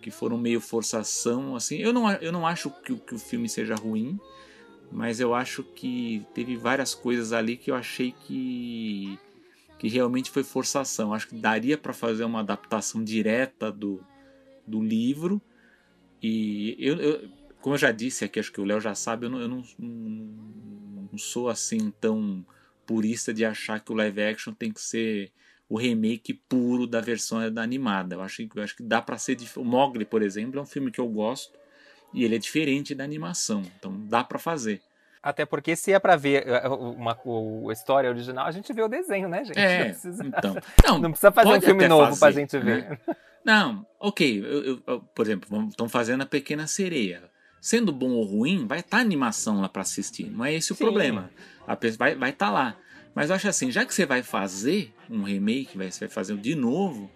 que 0.01 0.11
foram 0.11 0.37
meio 0.37 0.61
forçação, 0.61 1.55
assim. 1.55 1.77
Eu 1.77 1.93
não, 1.93 2.11
eu 2.15 2.33
não 2.33 2.45
acho 2.45 2.71
que, 2.71 2.93
que 2.97 3.15
o 3.15 3.19
filme 3.19 3.49
seja 3.49 3.77
ruim, 3.77 4.19
mas 4.91 5.21
eu 5.21 5.33
acho 5.33 5.63
que 5.63 6.27
teve 6.35 6.57
várias 6.57 6.93
coisas 6.93 7.33
ali 7.33 7.57
que 7.57 7.71
eu 7.71 7.75
achei 7.77 8.13
que 8.27 9.17
que 9.83 9.89
realmente 9.89 10.31
foi 10.31 10.45
forçação. 10.45 11.13
Acho 11.13 11.27
que 11.27 11.35
daria 11.35 11.77
para 11.77 11.93
fazer 11.93 12.23
uma 12.23 12.39
adaptação 12.39 13.03
direta 13.03 13.73
do, 13.73 14.01
do 14.65 14.81
livro. 14.81 15.43
E 16.23 16.77
eu, 16.79 17.01
eu, 17.01 17.29
como 17.61 17.75
eu 17.75 17.79
já 17.79 17.91
disse 17.91 18.25
aqui, 18.25 18.39
acho 18.39 18.53
que 18.53 18.61
o 18.61 18.65
Léo 18.65 18.81
já 18.81 18.95
sabe, 18.95 19.27
eu, 19.27 19.31
não, 19.31 19.41
eu 19.41 19.49
não, 19.49 19.65
não, 19.81 21.19
sou 21.19 21.49
assim 21.49 21.93
tão 22.01 22.47
purista 22.87 23.35
de 23.35 23.45
achar 23.45 23.81
que 23.81 23.91
o 23.91 23.97
live 23.97 24.23
action 24.23 24.55
tem 24.55 24.71
que 24.71 24.81
ser 24.81 25.33
o 25.69 25.77
remake 25.77 26.33
puro 26.49 26.87
da 26.87 27.01
versão 27.01 27.53
da 27.53 27.61
animada. 27.61 28.15
Eu 28.15 28.23
acho, 28.23 28.41
eu 28.55 28.63
acho 28.63 28.77
que 28.77 28.85
dá 28.85 29.03
para 29.03 29.19
ser. 29.19 29.37
O 29.57 29.65
Mogli, 29.65 30.05
por 30.05 30.23
exemplo, 30.23 30.61
é 30.61 30.63
um 30.63 30.67
filme 30.67 30.93
que 30.93 31.01
eu 31.01 31.09
gosto 31.09 31.59
e 32.15 32.23
ele 32.23 32.37
é 32.37 32.39
diferente 32.39 32.95
da 32.95 33.03
animação, 33.03 33.63
então 33.77 34.07
dá 34.07 34.23
para 34.23 34.39
fazer. 34.39 34.81
Até 35.23 35.47
porque 35.47 35.77
se 35.77 35.93
é 35.93 35.99
pra 36.01 36.17
ver 36.17 36.49
eh, 36.49 36.69
uma, 36.69 37.17
uma, 37.25 37.71
a 37.71 37.73
história 37.73 38.11
original, 38.11 38.47
a 38.47 38.51
gente 38.51 38.73
vê 38.73 38.83
o 38.83 38.89
desenho, 38.89 39.29
né, 39.29 39.45
gente? 39.45 39.59
É, 39.59 39.79
não 39.79 39.85
precisa, 39.85 40.27
então, 40.27 40.57
não, 40.85 40.99
não 40.99 41.11
precisa 41.11 41.31
fazer 41.31 41.49
um 41.57 41.61
filme 41.61 41.87
novo 41.87 42.17
fazer, 42.17 42.21
pra 42.21 42.31
gente 42.33 42.59
ver. 42.59 42.89
Né? 42.89 42.99
Não, 43.45 43.87
ok. 44.01 44.45
Eu, 44.45 44.83
eu, 44.87 45.01
por 45.15 45.25
exemplo, 45.25 45.69
estão 45.69 45.89
fazendo 45.89 46.23
a 46.23 46.27
Pequena 46.27 46.67
Sereia. 46.67 47.31
Sendo 47.61 47.93
bom 47.93 48.11
ou 48.11 48.25
ruim, 48.25 48.67
vai 48.67 48.81
estar 48.81 48.97
tá 48.97 49.01
animação 49.01 49.61
lá 49.61 49.69
para 49.69 49.83
assistir. 49.83 50.29
Não 50.29 50.45
é 50.45 50.53
esse 50.53 50.73
o 50.73 50.75
Sim. 50.75 50.85
problema. 50.85 51.31
A 51.67 51.77
pessoa 51.77 51.99
vai 51.99 52.11
estar 52.11 52.21
vai 52.21 52.33
tá 52.33 52.51
lá. 52.51 52.77
Mas 53.15 53.31
eu 53.31 53.37
acho 53.37 53.49
assim, 53.49 53.71
já 53.71 53.85
que 53.85 53.95
você 53.95 54.05
vai 54.05 54.23
fazer 54.23 54.93
um 55.09 55.23
remake, 55.23 55.77
vai, 55.77 55.91
você 55.91 56.07
vai 56.07 56.09
fazer 56.09 56.37
de 56.37 56.55
novo, 56.55 57.11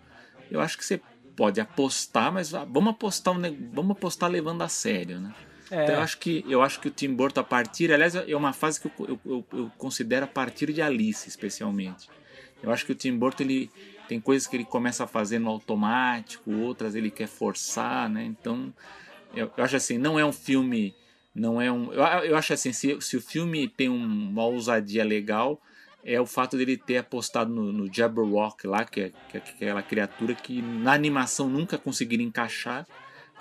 eu 0.51 0.61
acho 0.61 0.77
que 0.77 0.85
você 0.85 1.01
pode 1.35 1.61
apostar, 1.61 2.33
mas 2.33 2.51
vamos 2.51 2.91
apostar, 2.91 3.35
vamos 3.73 3.93
apostar 3.93 4.31
levando 4.31 4.62
a 4.62 4.69
sério, 4.69 5.20
né? 5.20 5.35
É. 5.70 5.84
Então 5.84 5.97
eu 5.97 6.01
acho 6.01 6.18
que 6.18 6.44
eu 6.48 6.62
acho 6.62 6.80
que 6.80 6.88
o 6.88 6.90
Tim 6.90 7.12
Burton 7.12 7.40
a 7.40 7.44
partir, 7.44 7.93
aliás, 7.93 8.14
é 8.14 8.36
uma 8.36 8.52
fase 8.52 8.80
que 8.80 8.86
eu, 9.01 9.18
eu, 9.24 9.44
eu, 9.52 9.70
considero 9.76 10.24
a 10.24 10.28
partir 10.28 10.72
de 10.72 10.80
Alice, 10.80 11.28
especialmente. 11.28 12.09
Eu 12.62 12.70
acho 12.70 12.86
que 12.86 12.93
o 12.93 12.94
Tim 12.94 13.16
Burton 13.16 13.44
ele 13.44 13.70
tem 14.09 14.20
coisas 14.20 14.47
que 14.47 14.56
ele 14.56 14.64
começa 14.64 15.05
a 15.05 15.06
fazer 15.06 15.38
no 15.38 15.51
automático, 15.51 16.52
outras 16.52 16.94
ele 16.94 17.10
quer 17.10 17.26
forçar, 17.26 18.09
né? 18.09 18.24
Então 18.24 18.72
eu, 19.34 19.51
eu 19.56 19.64
acho 19.64 19.76
assim, 19.76 19.98
não 19.98 20.18
é 20.18 20.24
um 20.24 20.32
filme, 20.32 20.94
não 21.34 21.60
é 21.60 21.70
um, 21.70 21.93
eu, 21.93 22.02
eu 22.02 22.36
acho 22.36 22.52
assim, 22.52 22.72
se, 22.72 22.97
se 23.01 23.16
o 23.16 23.20
filme 23.20 23.68
tem 23.68 23.88
uma 23.88 24.44
ousadia 24.44 25.05
legal, 25.05 25.60
é 26.05 26.20
o 26.20 26.26
fato 26.26 26.56
dele 26.56 26.76
ter 26.76 26.98
apostado 26.98 27.52
no, 27.52 27.72
no 27.72 27.93
Jabberwock 27.93 28.64
lá, 28.68 28.84
que 28.84 29.01
é, 29.01 29.12
que 29.28 29.36
é 29.36 29.38
aquela 29.38 29.82
criatura 29.82 30.34
que 30.36 30.62
na 30.62 30.93
animação 30.93 31.48
nunca 31.48 31.76
conseguiram 31.76 32.22
encaixar 32.22 32.86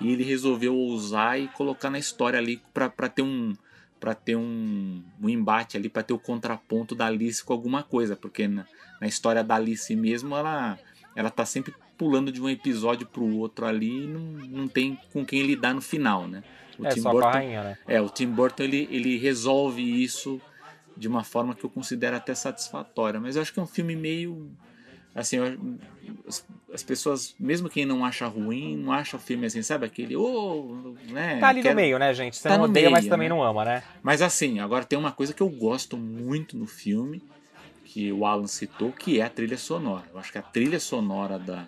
e 0.00 0.12
ele 0.12 0.24
resolveu 0.24 0.76
usar 0.76 1.38
e 1.38 1.48
colocar 1.48 1.90
na 1.90 1.98
história 1.98 2.38
ali 2.38 2.60
para 2.72 3.08
ter 3.08 3.22
um 3.22 3.54
para 3.98 4.14
ter 4.14 4.36
um, 4.36 5.02
um 5.20 5.28
embate 5.28 5.76
ali, 5.76 5.88
para 5.88 6.02
ter 6.02 6.12
o 6.12 6.18
contraponto 6.18 6.94
da 6.94 7.06
Alice 7.06 7.42
com 7.42 7.54
alguma 7.54 7.82
coisa, 7.82 8.14
porque 8.14 8.46
na, 8.46 8.66
na, 9.00 9.06
história 9.06 9.42
da 9.42 9.54
Alice 9.54 9.96
mesmo 9.96 10.36
ela 10.36 10.78
ela 11.14 11.30
tá 11.30 11.46
sempre 11.46 11.74
pulando 11.96 12.30
de 12.30 12.42
um 12.42 12.48
episódio 12.48 13.06
para 13.06 13.22
o 13.22 13.38
outro 13.38 13.64
ali 13.64 14.04
e 14.04 14.06
não, 14.06 14.20
não 14.20 14.68
tem 14.68 14.98
com 15.12 15.24
quem 15.24 15.42
lidar 15.42 15.74
no 15.74 15.80
final, 15.80 16.28
né? 16.28 16.44
O 16.78 16.86
é, 16.86 16.90
Tim 16.90 17.02
Burton, 17.02 17.28
rainha, 17.30 17.62
né? 17.64 17.78
É, 17.88 18.00
o 18.00 18.08
Tim 18.10 18.28
Burton 18.28 18.64
ele, 18.64 18.86
ele 18.90 19.16
resolve 19.16 19.82
isso 19.82 20.40
de 20.94 21.08
uma 21.08 21.24
forma 21.24 21.54
que 21.54 21.64
eu 21.64 21.70
considero 21.70 22.16
até 22.16 22.34
satisfatória, 22.34 23.18
mas 23.18 23.36
eu 23.36 23.42
acho 23.42 23.52
que 23.52 23.58
é 23.58 23.62
um 23.62 23.66
filme 23.66 23.96
meio 23.96 24.50
assim, 25.16 25.38
as, 26.28 26.46
as, 26.72 26.82
pessoas, 26.82 27.34
mesmo 27.40 27.70
quem 27.70 27.86
não 27.86 28.04
acha 28.04 28.26
ruim, 28.26 28.76
não 28.76 28.92
acha 28.92 29.16
o 29.16 29.20
filme 29.20 29.46
assim, 29.46 29.62
sabe? 29.62 29.86
Aquele, 29.86 30.14
oh, 30.14 30.94
né? 31.08 31.38
Tá 31.38 31.48
ali 31.48 31.62
quero... 31.62 31.74
no 31.74 31.80
meio, 31.80 31.98
né, 31.98 32.12
gente? 32.12 32.36
Você 32.36 32.48
tá 32.48 32.58
não 32.58 32.64
odeia, 32.66 32.84
meio, 32.84 32.92
mas 32.92 33.06
também 33.06 33.28
né? 33.28 33.34
não 33.34 33.42
ama, 33.42 33.64
né? 33.64 33.82
Mas 34.02 34.20
assim, 34.20 34.60
agora 34.60 34.84
tem 34.84 34.98
uma 34.98 35.10
coisa 35.10 35.32
que 35.32 35.42
eu 35.42 35.48
gosto 35.48 35.96
muito 35.96 36.56
no 36.56 36.66
filme, 36.66 37.22
que 37.84 38.12
o 38.12 38.26
Alan 38.26 38.46
citou, 38.46 38.92
que 38.92 39.18
é 39.18 39.24
a 39.24 39.30
trilha 39.30 39.56
sonora. 39.56 40.04
Eu 40.12 40.18
acho 40.18 40.30
que 40.30 40.38
a 40.38 40.42
trilha 40.42 40.78
sonora 40.78 41.38
da, 41.38 41.66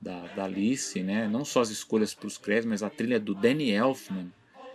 da, 0.00 0.26
da 0.34 0.44
Alice, 0.44 1.00
né? 1.00 1.28
Não 1.28 1.44
só 1.44 1.60
as 1.60 1.70
escolhas 1.70 2.12
para 2.12 2.26
os 2.26 2.36
créditos, 2.36 2.70
mas 2.70 2.82
a 2.82 2.90
trilha 2.90 3.20
do 3.20 3.34
Danny 3.34 3.70
Elfman, 3.70 4.32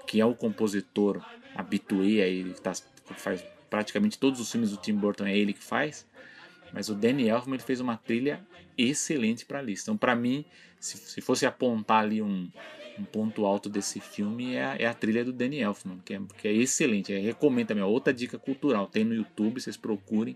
que 0.07 0.21
é 0.21 0.25
o 0.25 0.33
compositor 0.33 1.21
habitué 1.53 2.23
aí, 2.23 2.53
que 2.53 2.61
tá, 2.61 2.71
faz 3.17 3.43
praticamente 3.69 4.17
todos 4.17 4.39
os 4.39 4.49
filmes 4.49 4.71
do 4.71 4.77
Tim 4.77 4.93
Burton, 4.93 5.25
é 5.25 5.37
ele 5.37 5.51
que 5.51 5.63
faz 5.63 6.05
mas 6.73 6.89
o 6.89 6.95
Danny 6.95 7.27
Elfman 7.27 7.55
ele 7.55 7.63
fez 7.63 7.79
uma 7.79 7.97
trilha 7.97 8.45
excelente 8.77 9.45
para 9.45 9.59
a 9.59 9.61
lista. 9.61 9.89
Então, 9.89 9.97
para 9.97 10.15
mim, 10.15 10.45
se, 10.79 10.97
se, 10.97 11.21
fosse 11.21 11.45
apontar 11.45 12.03
ali 12.03 12.21
um, 12.21 12.49
um 12.99 13.03
ponto 13.03 13.45
alto 13.45 13.69
desse 13.69 13.99
filme, 13.99 14.55
é 14.55 14.65
a, 14.65 14.75
é 14.77 14.85
a, 14.85 14.93
trilha 14.93 15.23
do 15.23 15.31
Danny 15.31 15.59
Elfman, 15.59 15.99
que 16.03 16.13
é, 16.13 16.21
que 16.37 16.47
é 16.47 16.53
excelente. 16.53 17.11
Eu 17.11 17.21
recomendo 17.21 17.67
também. 17.67 17.83
Outra 17.83 18.13
dica 18.13 18.37
cultural: 18.37 18.87
tem 18.87 19.03
no 19.03 19.13
YouTube, 19.13 19.61
vocês 19.61 19.77
procurem. 19.77 20.35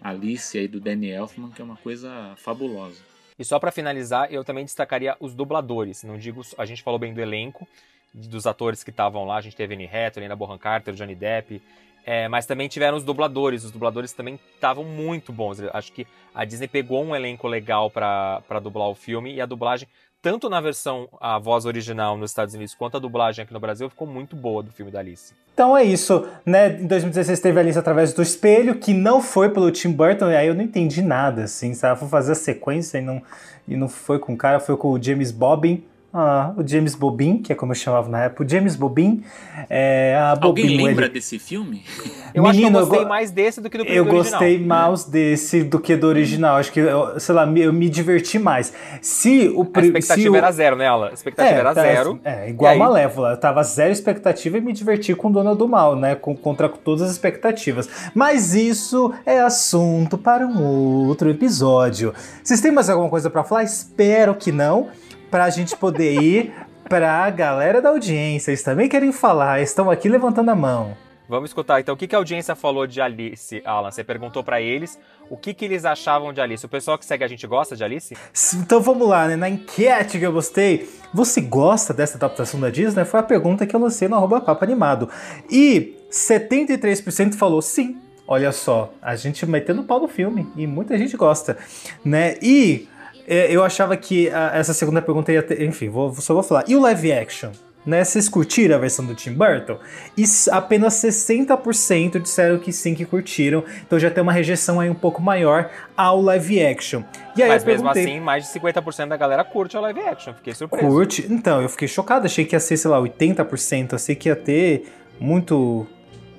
Alice 0.00 0.56
aí 0.56 0.66
do 0.66 0.80
Danny 0.80 1.10
Elfman, 1.10 1.50
que 1.50 1.60
é 1.60 1.64
uma 1.64 1.76
coisa 1.76 2.34
fabulosa. 2.36 3.02
E 3.38 3.44
só 3.44 3.58
para 3.58 3.70
finalizar, 3.70 4.32
eu 4.32 4.44
também 4.44 4.64
destacaria 4.64 5.16
os 5.20 5.34
dubladores. 5.34 6.02
Não 6.02 6.18
digo, 6.18 6.42
a 6.56 6.66
gente 6.66 6.82
falou 6.82 6.98
bem 6.98 7.12
do 7.12 7.20
elenco, 7.20 7.66
dos 8.12 8.46
atores 8.46 8.82
que 8.82 8.90
estavam 8.90 9.24
lá. 9.24 9.36
A 9.36 9.40
gente 9.40 9.56
teve 9.56 9.74
Annie 9.74 9.86
Hathaway, 9.86 10.24
Lena 10.24 10.36
Bonham 10.36 10.58
Carter, 10.58 10.94
Johnny 10.94 11.14
Depp, 11.14 11.62
é, 12.04 12.28
mas 12.28 12.46
também 12.46 12.68
tiveram 12.68 12.96
os 12.96 13.04
dubladores. 13.04 13.64
Os 13.64 13.70
dubladores 13.70 14.12
também 14.12 14.38
estavam 14.54 14.84
muito 14.84 15.32
bons. 15.32 15.58
acho 15.72 15.92
que 15.92 16.06
a 16.34 16.44
Disney 16.44 16.68
pegou 16.68 17.04
um 17.04 17.14
elenco 17.14 17.46
legal 17.46 17.90
para 17.90 18.60
dublar 18.62 18.88
o 18.88 18.94
filme 18.94 19.34
e 19.34 19.40
a 19.40 19.46
dublagem, 19.46 19.88
tanto 20.22 20.50
na 20.50 20.60
versão 20.60 21.08
a 21.20 21.38
voz 21.38 21.64
original 21.64 22.16
nos 22.16 22.30
Estados 22.30 22.54
Unidos 22.54 22.74
quanto 22.74 22.96
a 22.96 23.00
dublagem 23.00 23.42
aqui 23.42 23.52
no 23.52 23.60
Brasil, 23.60 23.88
ficou 23.88 24.06
muito 24.06 24.36
boa 24.36 24.62
do 24.62 24.70
filme 24.70 24.92
da 24.92 24.98
Alice. 24.98 25.34
Então 25.54 25.76
é 25.76 25.82
isso, 25.82 26.26
né? 26.44 26.80
Em 26.80 26.86
2016 26.86 27.40
teve 27.40 27.58
a 27.58 27.62
Alice 27.62 27.78
através 27.78 28.12
do 28.12 28.22
espelho, 28.22 28.78
que 28.78 28.92
não 28.92 29.22
foi 29.22 29.50
pelo 29.50 29.70
Tim 29.70 29.92
Burton, 29.92 30.30
e 30.30 30.36
aí 30.36 30.46
eu 30.46 30.54
não 30.54 30.62
entendi 30.62 31.02
nada, 31.02 31.44
assim, 31.44 31.74
sabe? 31.74 31.98
Foi 31.98 32.08
fazer 32.08 32.32
a 32.32 32.34
sequência 32.34 32.98
e 32.98 33.02
não, 33.02 33.22
e 33.66 33.76
não 33.76 33.88
foi 33.88 34.18
com 34.18 34.34
o 34.34 34.36
cara, 34.36 34.60
foi 34.60 34.76
com 34.76 34.90
o 34.90 35.02
James 35.02 35.30
Bobbin. 35.30 35.84
Ah, 36.12 36.52
o 36.56 36.66
James 36.66 36.96
Bobin, 36.96 37.38
que 37.38 37.52
é 37.52 37.54
como 37.54 37.70
eu 37.70 37.76
chamava 37.76 38.08
na 38.08 38.24
época, 38.24 38.42
o 38.42 38.48
James 38.48 38.74
Bobin. 38.74 39.22
É, 39.68 40.18
a 40.20 40.34
Bobin, 40.34 40.62
Alguém 40.62 40.76
lembra 40.84 41.04
ele... 41.04 41.14
desse 41.14 41.38
filme? 41.38 41.84
Eu 42.32 42.44
Menino, 42.44 42.50
acho 42.50 42.58
que 42.58 42.64
eu 42.64 42.86
gostei 42.86 43.00
eu 43.00 43.08
mais 43.08 43.30
desse 43.32 43.60
do 43.60 43.68
que 43.68 43.78
do 43.78 43.84
Eu 43.84 44.04
gostei 44.04 44.64
mais 44.64 45.02
desse 45.02 45.64
do 45.64 45.80
que 45.80 45.96
do 45.96 46.06
original. 46.06 46.58
Acho 46.58 46.70
que, 46.70 46.78
eu, 46.78 47.18
sei 47.18 47.34
lá, 47.34 47.44
eu 47.44 47.72
me 47.72 47.88
diverti 47.88 48.38
mais. 48.38 48.72
Se 49.02 49.48
o 49.48 49.68
A 49.74 49.80
expectativa 49.80 50.32
o... 50.32 50.36
era 50.36 50.52
zero 50.52 50.76
nela. 50.76 51.08
A 51.08 51.12
expectativa 51.12 51.56
é, 51.56 51.58
era 51.58 51.74
tá, 51.74 51.82
zero. 51.82 52.20
É, 52.22 52.48
igual 52.48 52.72
a 52.72 52.76
Malévola. 52.76 53.30
Eu 53.32 53.36
tava 53.36 53.64
zero 53.64 53.90
expectativa 53.90 54.58
e 54.58 54.60
me 54.60 54.72
diverti 54.72 55.12
com 55.12 55.28
Dona 55.32 55.56
do 55.56 55.66
Mal, 55.66 55.96
né? 55.96 56.14
Com, 56.14 56.36
contra 56.36 56.68
todas 56.68 57.02
as 57.02 57.10
expectativas. 57.10 57.88
Mas 58.14 58.54
isso 58.54 59.12
é 59.26 59.40
assunto 59.40 60.16
para 60.16 60.46
um 60.46 60.62
outro 61.08 61.28
episódio. 61.30 62.14
Vocês 62.44 62.60
têm 62.60 62.70
mais 62.70 62.88
alguma 62.88 63.10
coisa 63.10 63.28
para 63.28 63.42
falar? 63.42 63.64
Espero 63.64 64.36
que 64.36 64.52
não 64.52 64.88
para 65.30 65.44
a 65.44 65.50
gente 65.50 65.76
poder 65.76 66.20
ir 66.20 66.52
para 66.88 67.24
a 67.24 67.30
galera 67.30 67.80
da 67.80 67.90
audiência. 67.90 68.50
Eles 68.50 68.62
também 68.62 68.88
querem 68.88 69.12
falar, 69.12 69.60
estão 69.60 69.90
aqui 69.90 70.08
levantando 70.08 70.50
a 70.50 70.56
mão. 70.56 70.96
Vamos 71.30 71.50
escutar 71.50 71.78
então 71.78 71.94
o 71.94 71.96
que, 71.96 72.08
que 72.08 72.14
a 72.16 72.18
audiência 72.18 72.56
falou 72.56 72.88
de 72.88 73.00
Alice, 73.00 73.62
Alan. 73.64 73.92
Você 73.92 74.02
perguntou 74.02 74.42
para 74.42 74.60
eles 74.60 74.98
o 75.30 75.36
que, 75.36 75.54
que 75.54 75.64
eles 75.64 75.84
achavam 75.84 76.32
de 76.32 76.40
Alice. 76.40 76.66
O 76.66 76.68
pessoal 76.68 76.98
que 76.98 77.04
segue 77.04 77.22
a 77.22 77.28
gente 77.28 77.46
gosta 77.46 77.76
de 77.76 77.84
Alice? 77.84 78.16
Então 78.56 78.80
vamos 78.80 79.06
lá, 79.08 79.28
né? 79.28 79.36
Na 79.36 79.48
enquete 79.48 80.18
que 80.18 80.26
eu 80.26 80.32
gostei, 80.32 80.88
você 81.14 81.40
gosta 81.40 81.94
dessa 81.94 82.16
adaptação 82.16 82.58
da 82.58 82.68
Disney? 82.68 83.04
Foi 83.04 83.20
a 83.20 83.22
pergunta 83.22 83.64
que 83.64 83.76
eu 83.76 83.78
lancei 83.78 84.08
no 84.08 84.16
arroba 84.16 84.40
papo 84.40 84.64
animado. 84.64 85.08
E 85.48 85.96
73% 86.10 87.34
falou 87.34 87.62
sim. 87.62 87.96
Olha 88.26 88.50
só, 88.50 88.92
a 89.00 89.14
gente 89.14 89.46
metendo 89.46 89.84
pau 89.84 90.00
no 90.00 90.08
filme 90.08 90.48
e 90.56 90.66
muita 90.66 90.98
gente 90.98 91.16
gosta, 91.16 91.56
né? 92.04 92.38
E 92.42 92.88
eu 93.30 93.62
achava 93.62 93.96
que 93.96 94.28
a, 94.30 94.56
essa 94.56 94.74
segunda 94.74 95.00
pergunta 95.00 95.32
ia 95.32 95.42
ter. 95.42 95.62
Enfim, 95.62 95.88
vou, 95.88 96.12
só 96.14 96.34
vou 96.34 96.42
falar. 96.42 96.64
E 96.66 96.74
o 96.74 96.80
live 96.80 97.12
action? 97.12 97.50
Né, 97.86 98.04
vocês 98.04 98.28
curtiram 98.28 98.76
a 98.76 98.78
versão 98.78 99.06
do 99.06 99.14
Tim 99.14 99.32
Burton? 99.32 99.78
E 100.14 100.24
apenas 100.50 100.94
60% 100.94 102.20
disseram 102.20 102.58
que 102.58 102.74
sim, 102.74 102.94
que 102.94 103.06
curtiram. 103.06 103.64
Então 103.86 103.98
já 103.98 104.10
tem 104.10 104.22
uma 104.22 104.32
rejeição 104.32 104.78
aí 104.78 104.90
um 104.90 104.94
pouco 104.94 105.22
maior 105.22 105.70
ao 105.96 106.20
live 106.20 106.62
action. 106.62 107.02
E 107.34 107.42
aí 107.42 107.48
Mas 107.48 107.64
mesmo 107.64 107.88
assim, 107.88 108.20
mais 108.20 108.44
de 108.44 108.60
50% 108.60 109.08
da 109.08 109.16
galera 109.16 109.42
curte 109.44 109.78
o 109.78 109.80
live 109.80 110.00
action. 110.00 110.34
Fiquei 110.34 110.52
surpreso. 110.52 110.86
Curte? 110.86 111.26
Então, 111.30 111.62
eu 111.62 111.70
fiquei 111.70 111.88
chocado. 111.88 112.26
Achei 112.26 112.44
que 112.44 112.54
ia 112.54 112.60
ser, 112.60 112.76
sei 112.76 112.90
lá, 112.90 113.00
80%. 113.00 113.94
Achei 113.94 114.14
que 114.14 114.28
ia 114.28 114.36
ter 114.36 114.92
muito. 115.18 115.86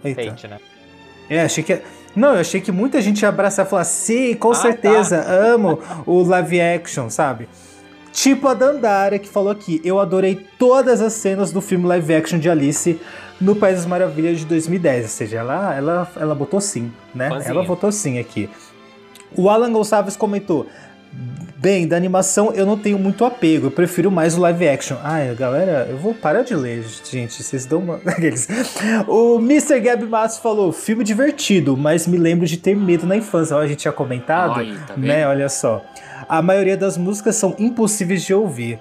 Eita. 0.03 0.21
Hate, 0.21 0.47
né? 0.47 0.59
É, 1.27 1.41
achei 1.41 1.63
que. 1.63 1.73
Ia... 1.73 1.81
Não, 2.15 2.33
eu 2.33 2.41
achei 2.41 2.59
que 2.59 2.71
muita 2.71 3.01
gente 3.01 3.21
ia 3.21 3.29
abraçar 3.29 3.65
e 3.65 3.69
falar, 3.69 3.83
sim, 3.85 4.33
com 4.33 4.51
ah, 4.51 4.55
certeza, 4.55 5.21
tá. 5.21 5.31
amo 5.31 5.79
o 6.05 6.21
live 6.23 6.59
action, 6.59 7.09
sabe? 7.09 7.47
Tipo 8.11 8.49
a 8.49 8.53
Dandara, 8.53 9.17
que 9.17 9.29
falou 9.29 9.51
aqui: 9.51 9.81
Eu 9.83 9.99
adorei 9.99 10.45
todas 10.59 11.01
as 11.01 11.13
cenas 11.13 11.51
do 11.51 11.61
filme 11.61 11.87
live 11.87 12.13
action 12.13 12.39
de 12.39 12.49
Alice 12.49 12.99
no 13.39 13.55
País 13.55 13.77
das 13.77 13.85
Maravilhas 13.85 14.39
de 14.39 14.45
2010. 14.45 15.03
Ou 15.03 15.09
seja, 15.09 15.37
ela, 15.37 15.73
ela, 15.73 16.11
ela 16.17 16.35
votou 16.35 16.59
sim, 16.59 16.91
né? 17.15 17.29
Ela 17.45 17.63
votou 17.63 17.91
sim 17.91 18.19
aqui. 18.19 18.49
O 19.35 19.49
Alan 19.49 19.71
Gonçalves 19.71 20.17
comentou: 20.17 20.67
Bem, 21.61 21.87
da 21.87 21.95
animação 21.95 22.51
eu 22.55 22.65
não 22.65 22.75
tenho 22.75 22.97
muito 22.97 23.23
apego, 23.23 23.67
eu 23.67 23.71
prefiro 23.71 24.09
mais 24.09 24.35
o 24.35 24.41
live 24.41 24.67
action. 24.67 24.97
Ai, 25.03 25.35
galera, 25.35 25.85
eu 25.87 25.95
vou 25.95 26.11
parar 26.11 26.41
de 26.41 26.55
ler, 26.55 26.83
gente, 27.07 27.43
vocês 27.43 27.67
dão 27.67 27.77
uma. 27.77 28.01
O 29.07 29.37
Mr. 29.37 29.79
Gab 29.79 30.03
Matos 30.07 30.37
falou: 30.39 30.71
filme 30.71 31.03
divertido, 31.03 31.77
mas 31.77 32.07
me 32.07 32.17
lembro 32.17 32.47
de 32.47 32.57
ter 32.57 32.75
medo 32.75 33.05
na 33.05 33.15
infância. 33.15 33.55
Ó, 33.55 33.59
a 33.59 33.67
gente 33.67 33.77
tinha 33.77 33.91
comentado, 33.91 34.55
tá 34.87 34.97
né? 34.97 35.27
Olha 35.27 35.47
só. 35.49 35.85
A 36.27 36.41
maioria 36.41 36.75
das 36.75 36.97
músicas 36.97 37.35
são 37.35 37.55
impossíveis 37.59 38.23
de 38.23 38.33
ouvir. 38.33 38.79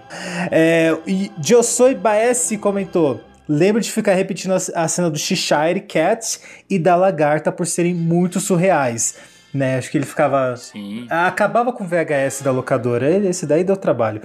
É, 0.51 0.97
e 1.07 1.31
Josoi 1.39 1.95
Baessi 1.95 2.57
comentou: 2.57 3.21
Lembro 3.47 3.83
de 3.83 3.93
ficar 3.93 4.15
repetindo 4.15 4.53
a, 4.53 4.85
a 4.85 4.89
cena 4.89 5.11
do 5.11 5.19
Cheshire 5.19 5.83
Cat 5.87 6.41
e 6.69 6.79
da 6.79 6.97
lagarta 6.97 7.53
por 7.53 7.67
serem 7.67 7.95
muito 7.95 8.41
surreais. 8.41 9.17
Né, 9.53 9.77
acho 9.79 9.91
que 9.91 9.99
ele 9.99 10.07
ficava. 10.07 10.55
Sim. 10.57 11.07
Acabava 11.11 11.73
com 11.73 11.83
o 11.83 11.87
VHS 11.87 12.43
da 12.43 12.53
locadora. 12.53 13.11
Esse 13.11 13.47
daí 13.47 13.65
deu 13.65 13.77
trabalho. 13.77 14.23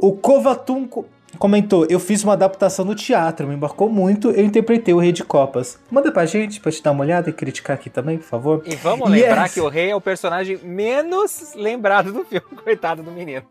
O 0.00 0.12
Kovatum 0.12 0.86
co- 0.88 1.06
comentou: 1.38 1.86
Eu 1.88 2.00
fiz 2.00 2.24
uma 2.24 2.32
adaptação 2.32 2.84
no 2.84 2.94
teatro, 2.94 3.46
me 3.46 3.54
embarcou 3.54 3.88
muito. 3.88 4.30
Eu 4.32 4.44
interpretei 4.44 4.92
o 4.92 4.98
Rei 4.98 5.12
de 5.12 5.22
Copas. 5.22 5.78
Manda 5.90 6.10
pra 6.10 6.26
gente 6.26 6.58
pra 6.60 6.72
te 6.72 6.82
dar 6.82 6.90
uma 6.90 7.04
olhada 7.04 7.30
e 7.30 7.32
criticar 7.32 7.74
aqui 7.76 7.88
também, 7.88 8.18
por 8.18 8.24
favor. 8.26 8.62
E 8.66 8.74
vamos 8.74 9.08
lembrar 9.08 9.44
Yes. 9.44 9.54
que 9.54 9.60
o 9.60 9.68
rei 9.68 9.90
é 9.90 9.96
o 9.96 10.00
personagem 10.00 10.58
menos 10.64 11.52
lembrado 11.54 12.12
do 12.12 12.24
filme, 12.24 12.46
coitado 12.64 13.02
do 13.02 13.12
menino. 13.12 13.44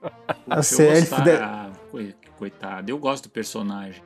Você- 0.48 0.84
eu 0.84 0.92
ele 0.92 1.02
gostar, 1.06 1.72
coitado, 2.38 2.92
eu 2.92 2.98
gosto 2.98 3.24
do 3.26 3.30
personagem. 3.30 4.02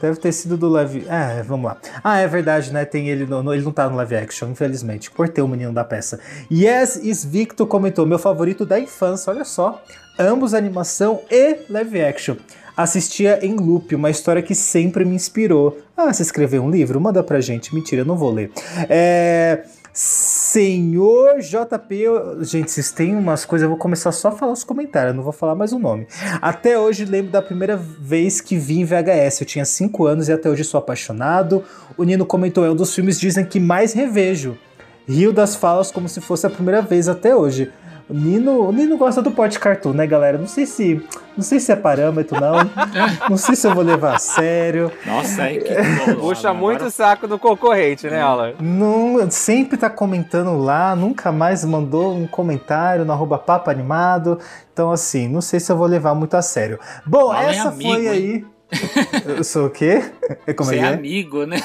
Deve 0.00 0.18
ter 0.18 0.32
sido 0.32 0.56
do 0.56 0.68
live. 0.68 1.06
Ah, 1.08 1.42
vamos 1.46 1.66
lá. 1.66 1.76
Ah, 2.04 2.18
é 2.18 2.26
verdade, 2.26 2.72
né? 2.72 2.84
Tem 2.84 3.08
ele 3.08 3.26
no, 3.26 3.52
ele 3.52 3.62
não 3.62 3.72
tá 3.72 3.88
no 3.88 3.96
live 3.96 4.16
action, 4.16 4.50
infelizmente. 4.50 5.10
Cortei 5.10 5.42
o 5.42 5.48
menino 5.48 5.72
da 5.72 5.84
peça. 5.84 6.20
Yes 6.50 6.96
is 6.96 7.24
Victor 7.24 7.66
comentou: 7.66 8.04
meu 8.06 8.18
favorito 8.18 8.66
da 8.66 8.78
infância, 8.78 9.32
olha 9.32 9.44
só. 9.44 9.82
Ambos 10.18 10.54
animação 10.54 11.20
e 11.30 11.58
live 11.68 12.02
action. 12.02 12.36
Assistia 12.76 13.38
em 13.44 13.54
loop, 13.56 13.94
uma 13.94 14.10
história 14.10 14.42
que 14.42 14.54
sempre 14.54 15.04
me 15.04 15.14
inspirou. 15.14 15.78
Ah, 15.96 16.12
você 16.12 16.22
escreveu 16.22 16.62
um 16.62 16.70
livro? 16.70 17.00
Manda 17.00 17.22
pra 17.22 17.40
gente. 17.40 17.74
Mentira, 17.74 18.04
não 18.04 18.16
vou 18.16 18.30
ler. 18.30 18.50
É. 18.88 19.64
Senhor 19.98 21.40
JP, 21.40 22.04
gente, 22.42 22.70
vocês 22.70 22.92
têm 22.92 23.16
umas 23.16 23.46
coisas, 23.46 23.64
eu 23.64 23.70
vou 23.70 23.78
começar 23.78 24.12
só 24.12 24.28
a 24.28 24.32
falar 24.32 24.52
os 24.52 24.62
comentários, 24.62 25.16
não 25.16 25.22
vou 25.22 25.32
falar 25.32 25.54
mais 25.54 25.72
o 25.72 25.78
nome. 25.78 26.06
Até 26.42 26.78
hoje 26.78 27.06
lembro 27.06 27.32
da 27.32 27.40
primeira 27.40 27.78
vez 27.78 28.38
que 28.42 28.58
vi 28.58 28.78
em 28.78 28.84
VHS, 28.84 29.40
eu 29.40 29.46
tinha 29.46 29.64
5 29.64 30.04
anos 30.04 30.28
e 30.28 30.34
até 30.34 30.50
hoje 30.50 30.64
sou 30.64 30.76
apaixonado. 30.76 31.64
O 31.96 32.04
Nino 32.04 32.26
comentou, 32.26 32.62
é 32.62 32.70
um 32.70 32.76
dos 32.76 32.94
filmes 32.94 33.18
Disney 33.18 33.46
que 33.46 33.58
mais 33.58 33.94
revejo. 33.94 34.58
Rio 35.08 35.32
das 35.32 35.56
falas 35.56 35.90
como 35.90 36.10
se 36.10 36.20
fosse 36.20 36.46
a 36.46 36.50
primeira 36.50 36.82
vez 36.82 37.08
até 37.08 37.34
hoje. 37.34 37.72
O 38.08 38.14
Nino, 38.14 38.68
o 38.68 38.72
Nino 38.72 38.96
gosta 38.96 39.20
do 39.20 39.32
porte 39.32 39.58
cartoon, 39.58 39.92
né, 39.92 40.06
galera? 40.06 40.38
Não 40.38 40.46
sei 40.46 40.64
se, 40.64 41.04
não 41.36 41.42
sei 41.42 41.58
se 41.58 41.72
é 41.72 41.76
parâmetro 41.76 42.38
não. 42.40 42.58
não 43.28 43.36
sei 43.36 43.56
se 43.56 43.66
eu 43.66 43.74
vou 43.74 43.82
levar 43.82 44.14
a 44.14 44.18
sério. 44.18 44.92
Nossa, 45.04 45.42
aí 45.42 45.58
que 45.60 45.74
Puxa 46.14 46.54
muito 46.54 46.84
o 46.84 46.90
saco 46.90 47.26
do 47.26 47.36
concorrente, 47.36 48.06
né, 48.08 48.20
Alan? 48.22 48.52
Não, 48.60 49.28
sempre 49.28 49.76
tá 49.76 49.90
comentando 49.90 50.56
lá, 50.56 50.94
nunca 50.94 51.32
mais 51.32 51.64
mandou 51.64 52.14
um 52.14 52.28
comentário 52.28 53.04
no 53.04 53.12
arroba 53.12 53.38
papo 53.38 53.70
animado. 53.70 54.38
Então, 54.72 54.92
assim, 54.92 55.26
não 55.26 55.40
sei 55.40 55.58
se 55.58 55.72
eu 55.72 55.76
vou 55.76 55.86
levar 55.88 56.14
muito 56.14 56.36
a 56.36 56.42
sério. 56.42 56.78
Bom, 57.04 57.32
Alan 57.32 57.42
é 57.48 57.56
essa 57.56 57.68
amigo, 57.70 57.90
foi 57.92 58.06
hein? 58.06 58.08
aí. 58.08 58.44
Eu 59.38 59.44
sou 59.44 59.66
o 59.66 59.70
quê? 59.70 60.02
Como 60.56 60.68
Você 60.70 60.76
é 60.76 60.78
é 60.78 60.82
que 60.82 60.86
é? 60.86 60.94
amigo, 60.94 61.44
né? 61.46 61.56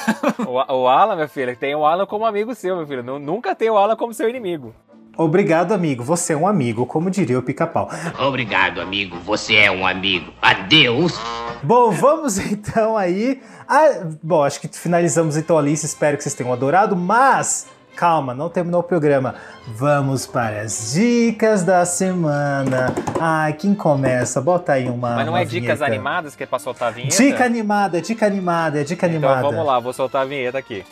O, 0.46 0.52
o 0.82 0.88
Alan, 0.88 1.16
meu 1.16 1.28
filho, 1.28 1.56
tem 1.56 1.74
o 1.74 1.84
Alan 1.84 2.06
como 2.06 2.24
amigo 2.24 2.54
seu, 2.54 2.76
meu 2.76 2.86
filho. 2.86 3.02
Nu- 3.02 3.18
Nunca 3.18 3.54
tem 3.56 3.68
o 3.70 3.76
Alan 3.76 3.96
como 3.96 4.14
seu 4.14 4.28
inimigo. 4.28 4.72
Obrigado, 5.16 5.72
amigo. 5.72 6.02
Você 6.04 6.32
é 6.32 6.36
um 6.36 6.46
amigo, 6.46 6.86
como 6.86 7.10
diria 7.10 7.38
o 7.38 7.42
pica-pau. 7.42 7.88
Obrigado, 8.18 8.80
amigo. 8.80 9.18
Você 9.24 9.54
é 9.56 9.70
um 9.70 9.86
amigo. 9.86 10.32
Adeus. 10.40 11.18
Bom, 11.62 11.90
vamos 11.90 12.38
então 12.50 12.96
aí. 12.96 13.40
Ah, 13.68 14.04
bom, 14.22 14.42
acho 14.42 14.60
que 14.60 14.68
finalizamos 14.68 15.36
então 15.36 15.58
a 15.58 15.62
lista. 15.62 15.86
Espero 15.86 16.16
que 16.16 16.22
vocês 16.22 16.34
tenham 16.34 16.52
adorado, 16.52 16.96
mas 16.96 17.66
calma, 17.94 18.32
não 18.34 18.48
terminou 18.48 18.80
o 18.80 18.84
programa. 18.84 19.34
Vamos 19.68 20.26
para 20.26 20.62
as 20.62 20.92
dicas 20.94 21.62
da 21.62 21.84
semana. 21.84 22.92
Ai, 23.20 23.52
quem 23.52 23.74
começa? 23.74 24.40
Bota 24.40 24.72
aí 24.72 24.88
uma. 24.88 25.14
Mas 25.14 25.26
não 25.26 25.34
uma 25.34 25.42
é 25.42 25.44
dicas 25.44 25.78
vinheta. 25.78 25.84
animadas 25.84 26.34
que 26.34 26.42
é 26.42 26.46
pra 26.46 26.58
soltar 26.58 26.88
a 26.88 26.90
vinheta? 26.90 27.16
Dica 27.16 27.44
animada, 27.44 28.00
dica 28.00 28.26
animada, 28.26 28.82
dica 28.84 29.06
Então 29.06 29.28
animada. 29.28 29.42
vamos 29.42 29.66
lá, 29.66 29.78
vou 29.78 29.92
soltar 29.92 30.22
a 30.22 30.24
vinheta 30.24 30.58
aqui. 30.58 30.84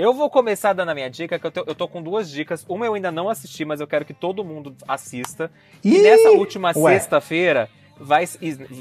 Eu 0.00 0.14
vou 0.14 0.30
começar 0.30 0.72
dando 0.72 0.88
a 0.88 0.94
minha 0.94 1.10
dica, 1.10 1.38
que 1.38 1.46
eu 1.46 1.50
tô, 1.50 1.62
eu 1.66 1.74
tô 1.74 1.86
com 1.86 2.02
duas 2.02 2.30
dicas. 2.30 2.64
Uma 2.66 2.86
eu 2.86 2.94
ainda 2.94 3.12
não 3.12 3.28
assisti, 3.28 3.66
mas 3.66 3.82
eu 3.82 3.86
quero 3.86 4.02
que 4.02 4.14
todo 4.14 4.42
mundo 4.42 4.74
assista. 4.88 5.50
E 5.84 5.94
Ih! 5.94 6.02
nessa 6.02 6.30
última 6.30 6.72
sexta-feira, 6.72 7.68
vai, 7.98 8.24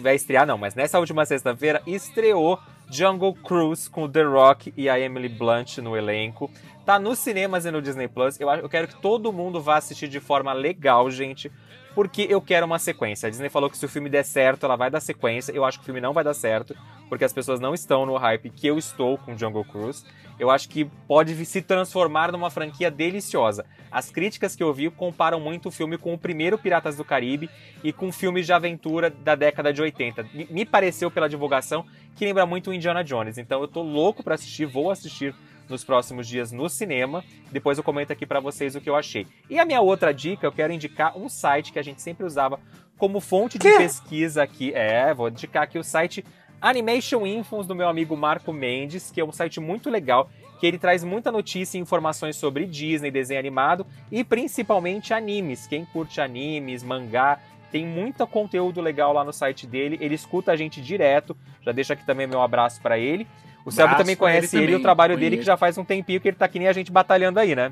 vai 0.02 0.16
estrear, 0.16 0.48
não, 0.48 0.58
mas 0.58 0.76
nessa 0.76 0.98
última 0.98 1.26
sexta-feira 1.26 1.82
estreou 1.86 2.58
Jungle 2.90 3.34
Cruise 3.34 3.90
com 3.90 4.04
o 4.04 4.10
The 4.10 4.24
Rock 4.24 4.74
e 4.78 4.88
a 4.88 4.98
Emily 4.98 5.28
Blunt 5.28 5.80
no 5.80 5.98
elenco. 5.98 6.50
Tá 6.86 6.98
nos 6.98 7.20
cinemas 7.20 7.66
e 7.66 7.72
no 7.72 7.82
Disney 7.82 8.08
Plus. 8.08 8.40
Eu, 8.40 8.50
eu 8.52 8.70
quero 8.70 8.88
que 8.88 8.96
todo 8.96 9.34
mundo 9.34 9.62
vá 9.62 9.76
assistir 9.76 10.08
de 10.08 10.22
forma 10.22 10.54
legal, 10.54 11.12
gente. 11.12 11.52
Porque 11.96 12.28
eu 12.30 12.40
quero 12.42 12.66
uma 12.66 12.80
sequência. 12.80 13.28
A 13.28 13.30
Disney 13.30 13.50
falou 13.50 13.70
que 13.70 13.78
se 13.78 13.86
o 13.86 13.90
filme 13.90 14.10
der 14.10 14.24
certo, 14.24 14.66
ela 14.66 14.76
vai 14.76 14.90
dar 14.92 15.00
sequência. 15.00 15.52
Eu 15.52 15.66
acho 15.66 15.80
que 15.80 15.84
o 15.84 15.86
filme 15.86 16.00
não 16.00 16.14
vai 16.14 16.24
dar 16.24 16.34
certo, 16.34 16.76
porque 17.10 17.26
as 17.26 17.34
pessoas 17.34 17.60
não 17.60 17.74
estão 17.74 18.06
no 18.06 18.16
hype 18.16 18.50
que 18.50 18.68
eu 18.68 18.78
estou 18.78 19.18
com 19.18 19.38
Jungle 19.38 19.66
Cruise. 19.66 20.06
Eu 20.38 20.50
acho 20.50 20.70
que 20.70 20.86
pode 21.08 21.36
se 21.46 21.62
transformar 21.62 22.32
numa 22.32 22.50
franquia 22.50 22.90
deliciosa. 22.90 23.66
As 23.92 24.10
críticas 24.10 24.56
que 24.56 24.64
eu 24.64 24.74
vi 24.74 24.90
comparam 24.90 25.40
muito 25.40 25.68
o 25.68 25.72
filme 25.72 25.98
com 25.98 26.14
o 26.14 26.18
primeiro 26.18 26.58
Piratas 26.58 26.96
do 26.96 27.04
Caribe 27.04 27.50
e 27.84 27.92
com 27.92 28.12
filmes 28.12 28.46
de 28.46 28.54
aventura 28.54 29.10
da 29.10 29.36
década 29.36 29.74
de 29.74 29.82
80. 29.82 30.26
Me- 30.50 30.66
pareceu 30.66 31.12
pela 31.12 31.28
divulgação 31.28 31.86
que 32.16 32.24
lembra 32.24 32.46
muito 32.46 32.70
o 32.70 32.74
Indiana 32.74 33.04
Jones. 33.04 33.38
Então 33.38 33.60
eu 33.62 33.68
tô 33.68 33.82
louco 33.82 34.24
pra 34.24 34.36
assistir, 34.36 34.66
vou 34.66 34.92
assistir 34.92 35.36
nos 35.70 35.84
próximos 35.84 36.28
dias 36.28 36.52
no 36.52 36.68
cinema. 36.68 37.24
Depois 37.52 37.78
eu 37.78 37.84
comento 37.84 38.12
aqui 38.12 38.26
pra 38.26 38.40
vocês 38.40 38.76
o 38.76 38.82
que 38.82 38.90
eu 38.90 38.96
achei. 38.96 39.28
E 39.50 39.60
a 39.60 39.66
minha 39.66 39.82
outra 39.82 40.14
dica, 40.14 40.46
eu 40.46 40.52
quero 40.52 40.74
indicar 40.74 41.18
um 41.18 41.30
site 41.30 41.72
que 41.72 41.80
a 41.80 41.84
gente 41.84 42.02
sempre 42.02 42.26
usava 42.26 42.60
como 42.98 43.20
fonte 43.20 43.58
de 43.58 43.78
pesquisa 43.78 44.44
aqui. 44.44 44.74
É, 44.74 45.14
vou 45.14 45.30
indicar 45.30 45.64
aqui 45.64 45.78
o 45.80 45.84
site 45.84 46.26
Animation 46.62 47.26
Infos 47.26 47.66
do 47.66 47.74
meu 47.74 47.88
amigo 47.88 48.18
Marco 48.18 48.52
Mendes, 48.52 49.12
que 49.12 49.22
é 49.22 49.24
um 49.26 49.32
site 49.32 49.62
muito 49.62 49.90
legal, 49.90 50.30
que 50.60 50.68
ele 50.68 50.78
traz 50.78 51.04
muita 51.04 51.32
notícia 51.32 51.78
e 51.78 51.82
informações 51.82 52.36
sobre 52.36 52.66
Disney, 52.66 53.10
desenho 53.10 53.40
animado 53.40 53.86
e 54.12 54.24
principalmente 54.24 55.14
animes. 55.14 55.66
Quem 55.68 55.86
curte 55.86 56.20
animes, 56.20 56.84
mangá, 56.84 57.40
tem 57.72 57.86
muito 57.86 58.26
conteúdo 58.28 58.82
legal 58.82 59.14
lá 59.14 59.24
no 59.24 59.32
site 59.32 59.66
dele. 59.66 59.98
Ele 60.02 60.16
escuta 60.16 60.52
a 60.52 60.56
gente 60.58 60.82
direto. 60.82 61.38
Já 61.62 61.72
deixo 61.72 61.94
aqui 61.94 62.06
também 62.06 62.28
meu 62.28 62.42
abraço 62.42 62.82
pra 62.82 62.98
ele. 62.98 63.28
O 63.70 63.72
Selby 63.72 63.96
também 63.96 64.14
ele 64.14 64.20
conhece 64.20 64.56
ele, 64.58 64.64
e 64.64 64.68
o 64.68 64.72
também, 64.72 64.84
trabalho 64.84 65.16
dele, 65.16 65.30
conheço. 65.32 65.40
que 65.42 65.46
já 65.46 65.58
faz 65.58 65.78
um 65.78 65.86
tempinho 65.86 66.20
que 66.20 66.28
ele 66.28 66.38
tá 66.38 66.48
que 66.48 66.60
nem 66.60 66.68
a 66.68 66.74
gente 66.74 66.92
batalhando 66.92 67.40
aí, 67.40 67.56
né? 67.56 67.72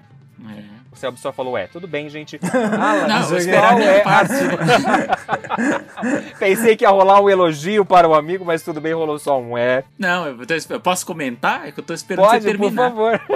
É. 0.49 0.77
O 0.91 0.95
Selby 0.95 1.19
só 1.19 1.31
falou, 1.31 1.57
é, 1.57 1.67
tudo 1.67 1.87
bem, 1.87 2.09
gente. 2.09 2.39
Alan, 2.43 3.07
Não, 3.07 3.23
vou 3.27 3.37
esperar 3.37 3.79
é 3.79 4.01
a 4.01 4.03
parte. 4.03 4.33
Pensei 6.39 6.75
que 6.75 6.83
ia 6.83 6.89
rolar 6.89 7.21
um 7.21 7.29
elogio 7.29 7.85
para 7.85 8.07
o 8.07 8.15
amigo, 8.15 8.45
mas 8.45 8.63
tudo 8.63 8.81
bem, 8.81 8.93
rolou 8.93 9.19
só 9.19 9.39
um 9.39 9.57
é. 9.57 9.83
Não, 9.97 10.27
eu, 10.27 10.45
tô 10.45 10.53
eu 10.73 10.79
posso 10.79 11.05
comentar? 11.05 11.67
É 11.67 11.71
que 11.71 11.79
eu 11.79 11.83
tô 11.83 11.93
esperando 11.93 12.25
Pode, 12.25 12.43
você 12.43 12.51
por 12.51 12.59
terminar. 12.59 12.89
favor. 12.89 13.21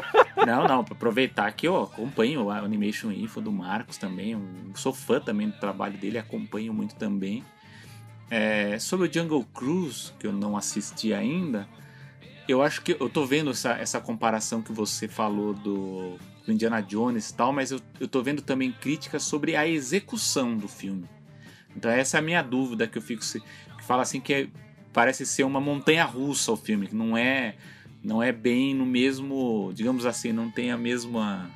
Não, 0.44 0.68
não, 0.68 0.84
pra 0.84 0.96
aproveitar 0.96 1.52
que 1.52 1.68
eu 1.68 1.84
acompanho 1.84 2.50
a 2.50 2.58
Animation 2.58 3.12
Info 3.12 3.40
do 3.40 3.52
Marcos 3.52 3.98
também. 3.98 4.32
Eu 4.32 4.42
sou 4.74 4.92
fã 4.92 5.20
também 5.20 5.50
do 5.50 5.60
trabalho 5.60 5.96
dele, 6.00 6.18
acompanho 6.18 6.74
muito 6.74 6.96
também. 6.96 7.44
É, 8.28 8.80
sobre 8.80 9.08
o 9.08 9.14
Jungle 9.14 9.46
Cruise, 9.54 10.12
que 10.18 10.26
eu 10.26 10.34
não 10.34 10.58
assisti 10.58 11.14
ainda, 11.14 11.68
eu 12.47 12.61
acho 12.61 12.81
que 12.81 12.95
eu 12.99 13.09
tô 13.09 13.26
vendo 13.26 13.51
essa, 13.51 13.72
essa 13.73 13.99
comparação 13.99 14.61
que 14.61 14.72
você 14.72 15.07
falou 15.07 15.53
do, 15.53 16.18
do 16.45 16.51
Indiana 16.51 16.81
Jones 16.81 17.30
e 17.30 17.34
tal, 17.34 17.53
mas 17.53 17.72
eu, 17.72 17.80
eu 17.99 18.07
tô 18.07 18.22
vendo 18.22 18.41
também 18.41 18.72
críticas 18.72 19.23
sobre 19.23 19.55
a 19.55 19.68
execução 19.68 20.55
do 20.57 20.68
filme. 20.68 21.05
Então 21.76 21.89
essa 21.89 22.18
é 22.18 22.19
a 22.19 22.22
minha 22.22 22.41
dúvida 22.41 22.88
que 22.88 22.97
eu 22.97 23.01
fico 23.01 23.23
se- 23.23 23.39
que 23.39 23.84
fala 23.84 24.01
assim 24.01 24.19
que 24.19 24.34
é- 24.34 24.47
parece 24.91 25.26
ser 25.26 25.43
uma 25.43 25.61
montanha 25.61 26.03
russa 26.03 26.51
o 26.51 26.57
filme, 26.57 26.88
que 26.88 26.95
não 26.95 27.15
é 27.15 27.55
não 28.03 28.22
é 28.22 28.31
bem 28.31 28.73
no 28.73 28.85
mesmo, 28.85 29.72
digamos 29.76 30.07
assim, 30.07 30.31
não 30.34 30.49
tem 30.49 30.72
a 30.72 30.77
mesma 30.77 31.49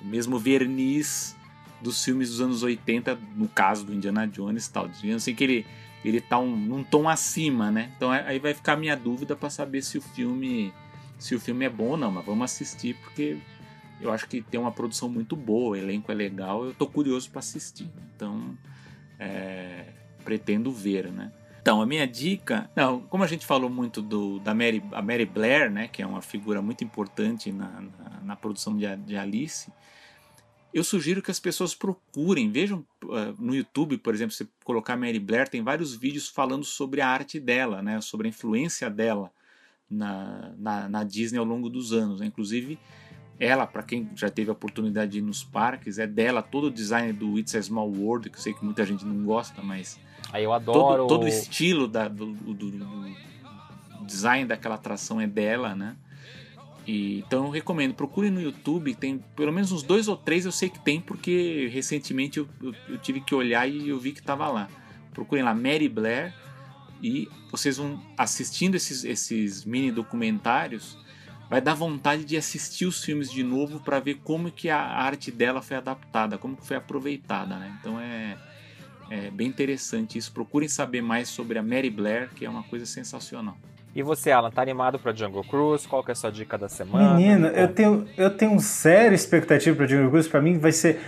o 0.00 0.04
mesmo 0.04 0.38
verniz 0.38 1.34
dos 1.80 2.04
filmes 2.04 2.28
dos 2.30 2.40
anos 2.40 2.62
80, 2.62 3.16
no 3.36 3.46
caso 3.48 3.84
do 3.86 3.94
Indiana 3.94 4.26
Jones 4.26 4.66
e 4.66 4.72
tal. 4.72 4.88
Digamos 4.88 5.22
assim 5.22 5.34
que 5.34 5.44
ele 5.44 5.66
ele 6.04 6.20
tá 6.20 6.38
um, 6.38 6.56
num 6.56 6.84
tom 6.84 7.08
acima, 7.08 7.70
né? 7.70 7.92
Então 7.96 8.12
é- 8.12 8.26
aí 8.26 8.38
vai 8.38 8.54
ficar 8.54 8.74
a 8.74 8.76
minha 8.76 8.96
dúvida 8.96 9.34
para 9.36 9.50
saber 9.50 9.82
se 9.82 9.98
o 9.98 10.02
filme 10.02 10.72
se 11.18 11.34
o 11.34 11.40
filme 11.40 11.64
é 11.64 11.70
bom 11.70 11.90
ou 11.90 11.96
não, 11.96 12.10
mas 12.10 12.24
vamos 12.26 12.44
assistir 12.44 12.94
porque 13.02 13.38
eu 14.00 14.12
acho 14.12 14.28
que 14.28 14.42
tem 14.42 14.60
uma 14.60 14.70
produção 14.70 15.08
muito 15.08 15.34
boa, 15.34 15.70
o 15.70 15.76
elenco 15.76 16.12
é 16.12 16.14
legal, 16.14 16.64
eu 16.64 16.74
tô 16.74 16.86
curioso 16.86 17.30
para 17.30 17.38
assistir. 17.38 17.88
Então, 18.14 18.56
é, 19.18 19.86
pretendo 20.24 20.70
ver, 20.70 21.10
né? 21.10 21.32
Então, 21.66 21.82
a 21.82 21.86
minha 21.86 22.06
dica, 22.06 22.70
não, 22.76 23.00
como 23.00 23.24
a 23.24 23.26
gente 23.26 23.44
falou 23.44 23.68
muito 23.68 24.00
do, 24.00 24.38
da 24.38 24.54
Mary, 24.54 24.80
a 24.92 25.02
Mary 25.02 25.26
Blair, 25.26 25.68
né, 25.68 25.88
que 25.88 26.00
é 26.00 26.06
uma 26.06 26.22
figura 26.22 26.62
muito 26.62 26.84
importante 26.84 27.50
na, 27.50 27.66
na, 27.80 28.20
na 28.22 28.36
produção 28.36 28.76
de, 28.76 28.94
de, 28.98 29.16
Alice, 29.16 29.72
eu 30.78 30.84
sugiro 30.84 31.22
que 31.22 31.30
as 31.30 31.40
pessoas 31.40 31.74
procurem, 31.74 32.50
vejam 32.50 32.84
uh, 33.04 33.34
no 33.38 33.54
YouTube, 33.54 33.96
por 33.96 34.14
exemplo, 34.14 34.34
se 34.34 34.46
colocar 34.62 34.94
Mary 34.94 35.18
Blair, 35.18 35.48
tem 35.48 35.62
vários 35.62 35.96
vídeos 35.96 36.28
falando 36.28 36.64
sobre 36.64 37.00
a 37.00 37.08
arte 37.08 37.40
dela, 37.40 37.82
né, 37.82 37.98
sobre 38.02 38.26
a 38.26 38.30
influência 38.30 38.90
dela 38.90 39.32
na, 39.90 40.52
na, 40.58 40.88
na 40.88 41.02
Disney 41.02 41.38
ao 41.38 41.46
longo 41.46 41.70
dos 41.70 41.94
anos. 41.94 42.20
Né? 42.20 42.26
Inclusive, 42.26 42.78
ela, 43.40 43.66
para 43.66 43.82
quem 43.82 44.10
já 44.14 44.28
teve 44.28 44.50
a 44.50 44.52
oportunidade 44.52 45.12
de 45.12 45.18
ir 45.18 45.22
nos 45.22 45.42
parques, 45.42 45.98
é 45.98 46.06
dela 46.06 46.42
todo 46.42 46.64
o 46.64 46.70
design 46.70 47.10
do 47.10 47.38
It's 47.38 47.54
a 47.54 47.62
Small 47.62 47.90
World, 47.90 48.28
que 48.28 48.36
eu 48.36 48.42
sei 48.42 48.52
que 48.52 48.62
muita 48.62 48.84
gente 48.84 49.04
não 49.04 49.24
gosta, 49.24 49.62
mas. 49.62 49.98
Aí 50.30 50.44
eu 50.44 50.52
adoro. 50.52 50.78
Todo, 50.78 51.06
todo 51.06 51.24
o 51.24 51.28
estilo 51.28 51.88
da, 51.88 52.06
do, 52.06 52.34
do, 52.34 52.54
do, 52.54 53.16
design 54.04 54.46
daquela 54.46 54.74
atração 54.74 55.20
é 55.20 55.26
dela, 55.26 55.74
né? 55.74 55.96
E, 56.86 57.18
então 57.18 57.46
eu 57.46 57.50
recomendo, 57.50 57.94
procure 57.94 58.30
no 58.30 58.40
YouTube, 58.40 58.94
tem 58.94 59.18
pelo 59.34 59.52
menos 59.52 59.72
uns 59.72 59.82
dois 59.82 60.06
ou 60.06 60.16
três 60.16 60.44
eu 60.44 60.52
sei 60.52 60.68
que 60.68 60.78
tem, 60.78 61.00
porque 61.00 61.68
recentemente 61.72 62.38
eu, 62.38 62.48
eu, 62.62 62.74
eu 62.88 62.98
tive 62.98 63.20
que 63.20 63.34
olhar 63.34 63.68
e 63.68 63.88
eu 63.88 63.98
vi 63.98 64.12
que 64.12 64.20
estava 64.20 64.48
lá. 64.48 64.68
Procurem 65.12 65.44
lá 65.44 65.54
Mary 65.54 65.88
Blair 65.88 66.32
e 67.02 67.28
vocês 67.50 67.76
vão 67.76 68.00
assistindo 68.16 68.76
esses, 68.76 69.04
esses 69.04 69.64
mini 69.64 69.90
documentários 69.90 70.96
vai 71.48 71.60
dar 71.60 71.74
vontade 71.74 72.24
de 72.24 72.36
assistir 72.36 72.86
os 72.86 73.02
filmes 73.02 73.30
de 73.30 73.42
novo 73.42 73.80
para 73.80 74.00
ver 74.00 74.16
como 74.24 74.50
que 74.50 74.68
a 74.68 74.80
arte 74.80 75.30
dela 75.30 75.62
foi 75.62 75.76
adaptada, 75.76 76.38
como 76.38 76.56
que 76.56 76.66
foi 76.66 76.76
aproveitada, 76.76 77.56
né? 77.56 77.76
Então 77.80 78.00
é, 78.00 78.36
é 79.10 79.30
bem 79.30 79.48
interessante 79.48 80.18
isso. 80.18 80.32
Procurem 80.32 80.68
saber 80.68 81.02
mais 81.02 81.28
sobre 81.28 81.58
a 81.58 81.62
Mary 81.62 81.90
Blair, 81.90 82.30
que 82.34 82.44
é 82.44 82.50
uma 82.50 82.64
coisa 82.64 82.84
sensacional. 82.84 83.56
E 83.96 84.02
você, 84.02 84.30
Alan, 84.30 84.50
tá 84.50 84.60
animado 84.60 84.98
pra 84.98 85.10
Jungle 85.10 85.42
Cruise? 85.42 85.88
Qual 85.88 86.04
que 86.04 86.10
é 86.10 86.12
a 86.12 86.14
sua 86.14 86.30
dica 86.30 86.58
da 86.58 86.68
semana? 86.68 87.14
Menino, 87.14 87.46
eu 87.46 87.66
tenho, 87.68 88.06
eu 88.14 88.28
tenho 88.28 88.52
um 88.52 88.58
sério 88.58 89.14
expectativa 89.14 89.74
pra 89.74 89.86
Jungle 89.86 90.10
Cruise. 90.10 90.28
Pra 90.28 90.42
mim 90.42 90.58
vai 90.58 90.70
ser... 90.70 91.00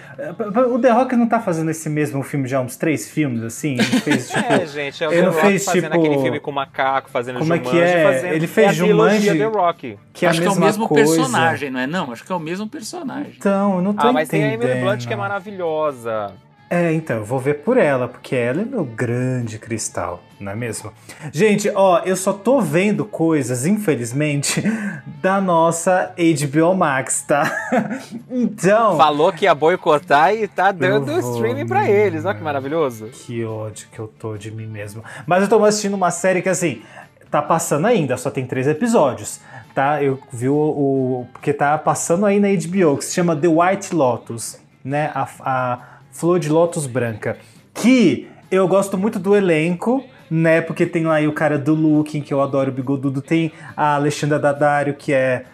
O 0.73 0.79
The 0.79 0.89
Rock 0.89 1.15
não 1.15 1.29
tá 1.29 1.39
fazendo 1.39 1.71
esse 1.71 1.91
mesmo 1.91 2.23
filme 2.23 2.49
já 2.49 2.57
há 2.57 2.61
uns 2.63 2.79
três 2.79 3.07
filmes, 3.11 3.43
assim? 3.43 3.75
Ele 3.75 3.83
fez, 3.83 4.31
tipo... 4.33 4.53
é, 4.53 4.67
gente, 4.67 5.05
é 5.05 5.07
o 5.07 5.11
The 5.11 5.21
Rock 5.21 5.41
fez, 5.43 5.65
fazendo 5.67 5.91
tipo... 5.91 5.99
aquele 5.99 6.23
filme 6.23 6.41
com 6.41 6.51
o 6.51 6.55
macaco, 6.55 7.11
fazendo 7.11 7.41
Como 7.41 7.55
Jumanji, 7.55 7.69
é 7.69 7.71
que 7.71 7.79
é? 7.79 8.05
Fazendo... 8.05 8.33
Ele 8.33 8.47
fez 8.47 8.69
é 8.69 8.73
Jumanji... 8.73 9.39
The 9.39 9.45
Rock. 9.45 9.99
Que 10.15 10.25
é 10.25 10.29
Acho 10.31 10.39
a 10.39 10.43
que 10.43 10.49
é 10.49 10.51
o 10.51 10.57
mesmo 10.59 10.89
coisa. 10.89 11.15
personagem, 11.15 11.71
não 11.71 11.81
é 11.81 11.87
não? 11.87 12.11
Acho 12.11 12.25
que 12.25 12.33
é 12.33 12.35
o 12.35 12.41
mesmo 12.41 12.67
personagem. 12.67 13.35
Então, 13.37 13.77
eu 13.77 13.83
não 13.83 13.93
tô 13.93 14.07
Ah, 14.07 14.13
mas 14.15 14.29
entendendo. 14.29 14.61
tem 14.61 14.71
a 14.71 14.75
Emily 14.75 14.85
Blunt 14.87 15.07
que 15.07 15.13
é 15.13 15.17
maravilhosa. 15.17 16.33
É, 16.71 16.93
então, 16.93 17.17
eu 17.19 17.25
vou 17.25 17.39
ver 17.39 17.61
por 17.61 17.79
ela, 17.79 18.07
porque 18.09 18.37
ela 18.37 18.61
é 18.61 18.65
meu 18.65 18.85
grande 18.85 19.59
cristal, 19.59 20.23
não 20.39 20.53
é 20.53 20.55
mesmo? 20.55 20.93
Gente, 21.33 21.71
ó, 21.75 22.01
eu 22.05 22.15
só 22.15 22.31
tô 22.33 22.61
vendo 22.61 23.07
coisas, 23.07 23.65
infelizmente, 23.65 24.63
da 25.23 25.41
nossa 25.41 26.13
HBO 26.19 26.75
Max, 26.75 27.23
tá? 27.23 27.51
então. 28.31 28.99
Falou 28.99 29.33
que 29.33 29.47
ia 29.47 29.55
boicotar 29.55 30.35
e 30.35 30.47
tá 30.47 30.71
dando 30.71 31.07
vou- 31.07 31.19
streaming 31.37 31.67
pra 31.67 31.89
eles. 31.89 32.27
Olha 32.27 32.35
que 32.37 32.43
maravilhoso. 32.45 33.07
Que 33.07 33.43
ódio 33.45 33.89
que 33.91 33.99
eu 33.99 34.07
tô 34.07 34.37
de 34.37 34.51
mim 34.51 34.67
mesmo. 34.67 35.03
Mas 35.27 35.43
eu 35.43 35.49
tô 35.49 35.65
assistindo 35.65 35.95
uma 35.95 36.11
série 36.11 36.43
que, 36.43 36.51
assim, 36.51 36.83
tá 37.31 37.41
passando 37.41 37.87
ainda, 37.87 38.17
só 38.19 38.31
tem 38.31 38.45
três 38.47 38.67
episódios, 38.67 39.41
tá? 39.75 40.03
Eu 40.03 40.19
vi 40.31 40.51
o. 40.51 40.55
o- 40.55 41.27
porque 41.33 41.55
tá 41.55 41.79
passando 41.79 42.27
aí 42.27 42.39
na 42.39 42.49
HBO, 42.49 42.99
que 42.99 43.07
se 43.07 43.15
chama 43.15 43.35
The 43.35 43.49
White 43.49 43.95
Lotus, 43.95 44.59
né? 44.85 45.11
A, 45.15 45.27
a 45.41 45.79
Flor 46.19 46.41
de 46.41 46.49
Lótus 46.49 46.85
Branca. 46.85 47.39
Que 47.73 48.27
eu 48.51 48.67
gosto 48.67 48.99
muito 48.99 49.21
do 49.21 49.37
elenco, 49.37 50.03
né? 50.29 50.61
Porque 50.61 50.85
tem 50.85 51.05
lá 51.05 51.15
aí 51.15 51.29
o 51.29 51.33
cara 51.33 51.57
do 51.57 51.77
Looking, 51.77 52.23
que 52.23 52.35
eu 52.35 52.43
adoro, 52.43 52.73
o 52.73 52.75
bigodudo. 52.75 53.23
Tem 53.23 53.53
a 53.77 53.95
Alexandra 53.95 54.37
Daddario, 54.37 54.95
que 54.95 55.13
é 55.13 55.45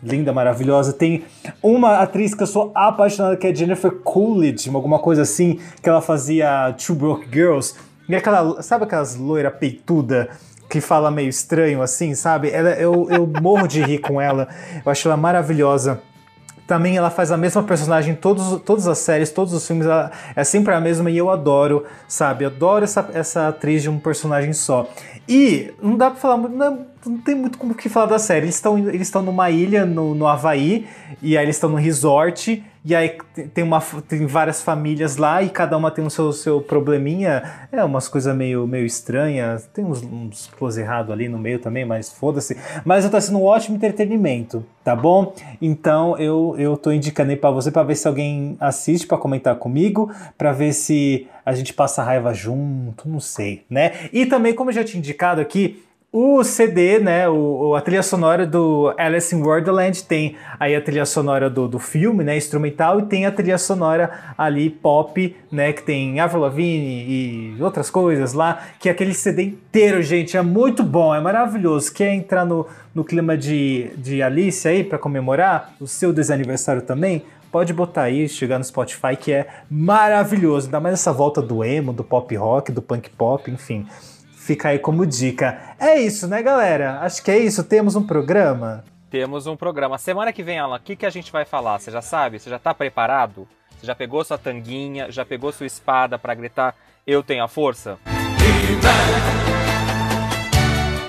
linda, 0.00 0.32
maravilhosa. 0.32 0.92
Tem 0.92 1.24
uma 1.60 1.98
atriz 1.98 2.32
que 2.32 2.44
eu 2.44 2.46
sou 2.46 2.70
apaixonada, 2.76 3.36
que 3.36 3.48
é 3.48 3.52
Jennifer 3.52 3.90
Coolidge, 3.90 4.70
alguma 4.72 5.00
coisa 5.00 5.22
assim, 5.22 5.58
que 5.82 5.88
ela 5.88 6.00
fazia 6.00 6.72
Two 6.74 6.94
Broke 6.94 7.26
Girls. 7.32 7.74
E 8.08 8.14
aquela, 8.14 8.62
sabe 8.62 8.84
aquelas 8.84 9.16
loira 9.16 9.50
peituda 9.50 10.28
que 10.70 10.80
fala 10.80 11.10
meio 11.10 11.28
estranho 11.28 11.82
assim, 11.82 12.14
sabe? 12.14 12.50
Ela, 12.50 12.70
eu, 12.74 13.10
eu 13.10 13.26
morro 13.42 13.66
de 13.66 13.82
rir 13.82 13.98
com 13.98 14.20
ela. 14.20 14.46
Eu 14.86 14.92
acho 14.92 15.08
ela 15.08 15.16
maravilhosa. 15.16 16.00
Também 16.66 16.96
ela 16.96 17.10
faz 17.10 17.30
a 17.30 17.36
mesma 17.36 17.62
personagem 17.62 18.12
em 18.12 18.16
todos, 18.16 18.60
todas 18.62 18.88
as 18.88 18.98
séries, 18.98 19.30
todos 19.30 19.52
os 19.52 19.66
filmes, 19.66 19.86
ela 19.86 20.10
é 20.34 20.42
sempre 20.44 20.72
a 20.72 20.80
mesma 20.80 21.10
e 21.10 21.18
eu 21.18 21.28
adoro, 21.30 21.84
sabe? 22.08 22.44
Adoro 22.44 22.84
essa, 22.84 23.10
essa 23.12 23.48
atriz 23.48 23.82
de 23.82 23.90
um 23.90 23.98
personagem 23.98 24.52
só. 24.52 24.88
E 25.28 25.72
não 25.82 25.96
dá 25.96 26.10
pra 26.10 26.20
falar 26.20 26.36
muito, 26.38 26.56
não, 26.56 26.86
não 27.04 27.18
tem 27.18 27.34
muito 27.34 27.58
como 27.58 27.74
que 27.74 27.88
falar 27.88 28.06
da 28.06 28.18
série. 28.18 28.46
Eles 28.46 28.54
estão 28.54 28.78
eles 28.78 29.12
numa 29.12 29.50
ilha 29.50 29.84
no, 29.84 30.14
no 30.14 30.26
Havaí, 30.26 30.86
e 31.20 31.36
aí 31.36 31.44
eles 31.44 31.56
estão 31.56 31.68
no 31.68 31.76
resort, 31.76 32.64
e 32.84 32.94
aí 32.94 33.16
tem- 33.54 33.64
uma, 33.64 33.80
tem 34.06 34.26
várias 34.26 34.60
famílias 34.62 35.16
lá 35.16 35.42
e 35.42 35.48
cada 35.48 35.76
uma 35.76 35.90
tem 35.90 36.04
o 36.04 36.10
seu, 36.10 36.30
seu 36.32 36.60
probleminha. 36.60 37.42
É 37.72 37.82
umas 37.82 38.08
coisas 38.08 38.36
meio, 38.36 38.66
meio 38.66 38.84
estranhas. 38.84 39.66
Tem 39.72 39.84
uns, 39.84 40.02
uns 40.02 40.50
close 40.58 40.80
errado 40.80 41.12
ali 41.12 41.28
no 41.28 41.38
meio 41.38 41.58
também, 41.58 41.84
mas 41.84 42.12
foda-se. 42.12 42.56
Mas 42.84 43.08
tá 43.08 43.20
sendo 43.20 43.38
um 43.38 43.44
ótimo 43.44 43.76
entretenimento, 43.76 44.64
tá 44.84 44.94
bom? 44.94 45.34
Então 45.62 46.18
eu, 46.18 46.54
eu 46.58 46.76
tô 46.76 46.92
indicando 46.92 47.30
aí 47.30 47.36
pra 47.36 47.50
você 47.50 47.70
pra 47.70 47.82
ver 47.82 47.94
se 47.96 48.06
alguém 48.06 48.56
assiste 48.60 49.06
pra 49.06 49.16
comentar 49.16 49.56
comigo, 49.56 50.12
pra 50.36 50.52
ver 50.52 50.72
se 50.74 51.26
a 51.46 51.54
gente 51.54 51.72
passa 51.72 52.02
raiva 52.02 52.34
junto, 52.34 53.08
não 53.08 53.20
sei, 53.20 53.64
né? 53.70 53.92
E 54.12 54.26
também, 54.26 54.52
como 54.54 54.70
eu 54.70 54.74
já 54.74 54.84
tinha 54.84 54.98
indicado 54.98 55.40
aqui, 55.40 55.82
o 56.16 56.44
CD, 56.44 57.00
né, 57.00 57.28
o, 57.28 57.74
a 57.74 57.80
trilha 57.80 58.00
sonora 58.00 58.46
do 58.46 58.94
Alice 58.96 59.34
in 59.34 59.42
Wonderland 59.42 60.04
tem 60.04 60.36
aí 60.60 60.76
a 60.76 60.80
trilha 60.80 61.04
sonora 61.04 61.50
do, 61.50 61.66
do 61.66 61.80
filme, 61.80 62.22
né, 62.22 62.36
instrumental, 62.36 63.00
e 63.00 63.06
tem 63.06 63.26
a 63.26 63.32
trilha 63.32 63.58
sonora 63.58 64.12
ali 64.38 64.70
pop, 64.70 65.34
né, 65.50 65.72
que 65.72 65.82
tem 65.82 66.20
Avril 66.20 66.42
Lavigne 66.42 67.56
e 67.56 67.56
outras 67.60 67.90
coisas 67.90 68.32
lá, 68.32 68.62
que 68.78 68.88
é 68.88 68.92
aquele 68.92 69.12
CD 69.12 69.42
inteiro, 69.42 70.00
gente, 70.02 70.36
é 70.36 70.42
muito 70.42 70.84
bom, 70.84 71.12
é 71.12 71.20
maravilhoso. 71.20 71.92
Quer 71.92 72.14
entrar 72.14 72.44
no, 72.44 72.64
no 72.94 73.02
clima 73.02 73.36
de, 73.36 73.90
de 73.96 74.22
Alice 74.22 74.68
aí 74.68 74.84
para 74.84 74.98
comemorar 74.98 75.74
o 75.80 75.88
seu 75.88 76.12
desaniversário 76.12 76.82
também? 76.82 77.24
Pode 77.50 77.72
botar 77.72 78.02
aí, 78.02 78.28
chegar 78.28 78.58
no 78.58 78.64
Spotify, 78.64 79.16
que 79.18 79.32
é 79.32 79.48
maravilhoso. 79.68 80.68
Ainda 80.68 80.78
mais 80.78 80.94
essa 80.94 81.12
volta 81.12 81.42
do 81.42 81.64
emo, 81.64 81.92
do 81.92 82.04
pop 82.04 82.36
rock, 82.36 82.70
do 82.70 82.82
punk 82.82 83.10
pop, 83.10 83.50
enfim. 83.50 83.84
Fica 84.44 84.68
aí 84.68 84.78
como 84.78 85.06
dica. 85.06 85.74
É 85.80 85.98
isso, 85.98 86.28
né, 86.28 86.42
galera? 86.42 87.00
Acho 87.00 87.24
que 87.24 87.30
é 87.30 87.38
isso. 87.38 87.64
Temos 87.64 87.96
um 87.96 88.02
programa. 88.02 88.84
Temos 89.08 89.46
um 89.46 89.56
programa. 89.56 89.96
Semana 89.96 90.34
que 90.34 90.42
vem, 90.42 90.58
Alan, 90.58 90.76
o 90.76 90.80
que, 90.80 90.96
que 90.96 91.06
a 91.06 91.10
gente 91.10 91.32
vai 91.32 91.46
falar? 91.46 91.78
Você 91.78 91.90
já 91.90 92.02
sabe? 92.02 92.38
Você 92.38 92.50
já 92.50 92.58
tá 92.58 92.74
preparado? 92.74 93.48
Você 93.70 93.86
já 93.86 93.94
pegou 93.94 94.22
sua 94.22 94.36
tanguinha? 94.36 95.10
Já 95.10 95.24
pegou 95.24 95.50
sua 95.50 95.64
espada 95.64 96.18
pra 96.18 96.34
gritar 96.34 96.76
Eu 97.06 97.22
tenho 97.22 97.42
a 97.42 97.48
força? 97.48 97.96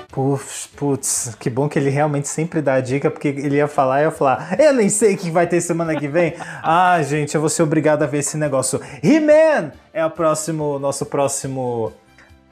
Putz, 0.08 0.70
putz, 0.74 1.36
que 1.38 1.50
bom 1.50 1.68
que 1.68 1.78
ele 1.78 1.90
realmente 1.90 2.28
sempre 2.28 2.62
dá 2.62 2.72
a 2.72 2.80
dica, 2.80 3.10
porque 3.10 3.28
ele 3.28 3.56
ia 3.56 3.68
falar 3.68 4.00
e 4.00 4.04
eu 4.04 4.10
ia 4.10 4.16
falar, 4.16 4.58
eu 4.58 4.72
nem 4.72 4.88
sei 4.88 5.14
o 5.14 5.18
que 5.18 5.30
vai 5.30 5.46
ter 5.46 5.60
semana 5.60 5.94
que 5.94 6.08
vem. 6.08 6.32
ah, 6.64 6.98
gente, 7.02 7.34
eu 7.34 7.40
vou 7.42 7.50
ser 7.50 7.64
obrigado 7.64 8.02
a 8.02 8.06
ver 8.06 8.20
esse 8.20 8.38
negócio. 8.38 8.80
He-Man 9.02 9.72
é 9.92 10.06
o 10.06 10.10
próximo, 10.10 10.78
nosso 10.78 11.04
próximo 11.04 11.92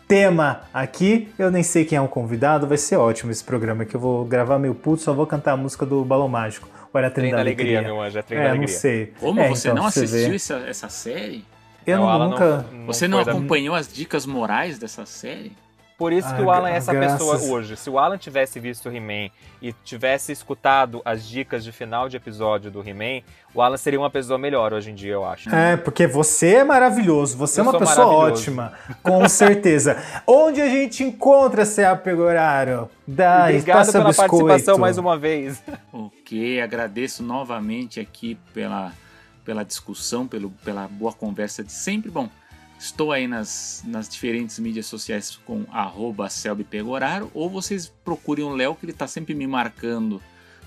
tema 0.06 0.62
aqui. 0.72 1.28
Eu 1.38 1.50
nem 1.50 1.62
sei 1.62 1.84
quem 1.84 1.96
é 1.96 2.00
o 2.00 2.08
convidado, 2.08 2.66
vai 2.66 2.76
ser 2.78 2.96
ótimo 2.96 3.30
esse 3.30 3.42
programa 3.44 3.84
que 3.84 3.94
eu 3.96 4.00
vou 4.00 4.24
gravar 4.24 4.58
meio 4.58 4.74
puto, 4.74 5.02
só 5.02 5.12
vou 5.12 5.26
cantar 5.26 5.52
a 5.52 5.56
música 5.56 5.84
do 5.86 6.04
Balão 6.04 6.28
Mágico. 6.28 6.68
Ou 6.92 6.98
era 6.98 7.10
Trem, 7.10 7.24
Trem 7.24 7.30
da 7.32 7.36
da 7.38 7.42
Alegria, 7.42 7.78
Alegria, 7.78 7.94
meu 7.94 8.02
anjo, 8.02 8.18
é 8.18 8.22
Trem 8.22 8.38
é, 8.38 8.42
da 8.42 8.48
não 8.50 8.56
Alegria. 8.56 8.76
sei. 8.78 9.12
Como 9.18 9.40
É, 9.40 9.48
você 9.48 9.68
então, 9.68 9.82
não 9.82 9.90
você 9.90 10.04
assistiu 10.04 10.28
ver. 10.30 10.34
essa, 10.36 10.54
essa 10.68 10.88
série? 10.88 11.44
Eu 11.86 11.98
Não, 11.98 12.18
não, 12.18 12.30
nunca... 12.30 12.64
não 12.72 12.86
Você 12.86 13.06
não 13.08 13.18
foi 13.18 13.24
da- 13.26 13.32
acompanhou 13.32 13.74
as 13.74 13.92
dicas 13.92 14.24
morais 14.24 14.78
dessa 14.78 15.04
série? 15.04 15.52
Por 15.96 16.12
isso 16.12 16.26
que 16.34 16.42
Ah, 16.42 16.44
o 16.44 16.50
Alan 16.50 16.70
é 16.70 16.76
essa 16.76 16.92
graças- 16.92 17.18
pessoa 17.20 17.52
hoje. 17.52 17.76
Se 17.76 17.88
o 17.88 17.98
Alan 18.00 18.18
tivesse 18.18 18.58
visto 18.58 18.88
o 18.88 18.92
He-Man 18.92 19.30
e 19.62 19.72
tivesse 19.84 20.32
escutado 20.32 21.00
as 21.04 21.24
dicas 21.26 21.62
de 21.62 21.70
final 21.70 22.08
de 22.08 22.16
episódio 22.16 22.68
do 22.70 22.80
He-Man, 22.86 23.22
o 23.54 23.62
Alan 23.62 23.76
seria 23.76 24.00
uma 24.00 24.10
pessoa 24.10 24.36
melhor 24.36 24.72
hoje 24.72 24.90
em 24.90 24.94
dia, 24.94 25.12
eu 25.12 25.24
acho. 25.24 25.54
É, 25.54 25.76
porque 25.76 26.06
você 26.06 26.54
é 26.56 26.64
maravilhoso, 26.64 27.36
você 27.36 27.60
Eu 27.60 27.66
é 27.66 27.68
uma 27.68 27.78
pessoa 27.78 28.08
ótima, 28.08 28.72
com 29.04 29.26
certeza. 29.30 29.96
Onde 30.26 30.60
a 30.60 30.68
gente 30.68 31.04
encontra 31.04 31.64
C.A. 31.64 31.94
Pegoraro? 31.94 32.90
Dá, 33.06 33.44
Obrigado 33.44 33.92
pela 33.92 34.04
biscoito. 34.08 34.46
participação 34.46 34.78
mais 34.78 34.98
uma 34.98 35.16
vez. 35.16 35.62
Ok, 35.92 36.60
agradeço 36.60 37.22
novamente 37.22 38.00
aqui 38.00 38.36
pela, 38.52 38.92
pela 39.44 39.62
discussão, 39.64 40.26
pelo, 40.26 40.50
pela 40.64 40.88
boa 40.88 41.12
conversa 41.12 41.62
de 41.62 41.70
sempre. 41.72 42.10
Bom, 42.10 42.28
estou 42.78 43.12
aí 43.12 43.26
nas, 43.26 43.82
nas 43.86 44.08
diferentes 44.08 44.58
mídias 44.58 44.86
sociais 44.86 45.36
com 45.44 45.64
arroba 45.70 46.28
Pegoraro, 46.68 47.30
ou 47.34 47.48
vocês 47.48 47.92
procurem 48.04 48.44
o 48.44 48.54
Léo, 48.54 48.74
que 48.74 48.84
ele 48.84 48.92
está 48.92 49.06
sempre 49.06 49.34
me 49.34 49.46
marcando 49.46 50.22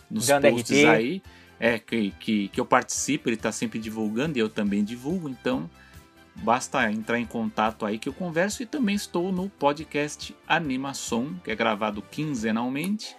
nos 0.10 0.28
Dando 0.28 0.50
posts 0.50 0.84
RT. 0.84 0.88
aí, 0.88 1.22
é, 1.60 1.80
que, 1.80 2.12
que, 2.20 2.48
que 2.50 2.60
eu 2.60 2.66
participo, 2.66 3.30
ele 3.30 3.36
está 3.36 3.52
sempre 3.52 3.80
divulgando 3.80 4.38
e 4.38 4.42
eu 4.42 4.50
também 4.50 4.84
divulgo, 4.84 5.30
então 5.30 5.70
basta 6.36 6.92
entrar 6.92 7.20
em 7.20 7.26
contato 7.26 7.86
aí 7.86 7.98
que 7.98 8.08
eu 8.08 8.14
converso 8.14 8.62
e 8.62 8.66
também 8.66 8.96
estou 8.96 9.32
no 9.32 9.50
podcast 9.50 10.36
Animação, 10.48 11.36
que 11.44 11.52
é 11.52 11.56
gravado 11.56 12.02
quinzenalmente. 12.02 13.16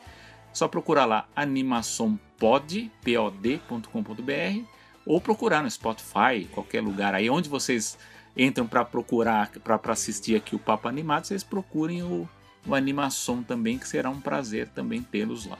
Só 0.52 0.66
procurar 0.66 1.04
lá 1.04 1.28
animaçãopod, 1.36 2.90
pod.com.br 3.02 4.64
ou 5.04 5.20
procurar 5.20 5.62
no 5.62 5.70
Spotify, 5.70 6.46
qualquer 6.52 6.82
lugar 6.82 7.14
aí 7.14 7.30
onde 7.30 7.48
vocês 7.48 7.98
entram 8.38 8.66
para 8.66 8.84
procurar, 8.84 9.50
para 9.62 9.92
assistir 9.92 10.36
aqui 10.36 10.54
o 10.54 10.58
Papo 10.58 10.88
Animado, 10.88 11.26
vocês 11.26 11.42
procurem 11.42 12.02
o, 12.02 12.28
o 12.66 12.74
Animação 12.74 13.42
também, 13.42 13.76
que 13.76 13.88
será 13.88 14.08
um 14.08 14.20
prazer 14.20 14.68
também 14.68 15.02
tê-los 15.02 15.44
lá. 15.44 15.58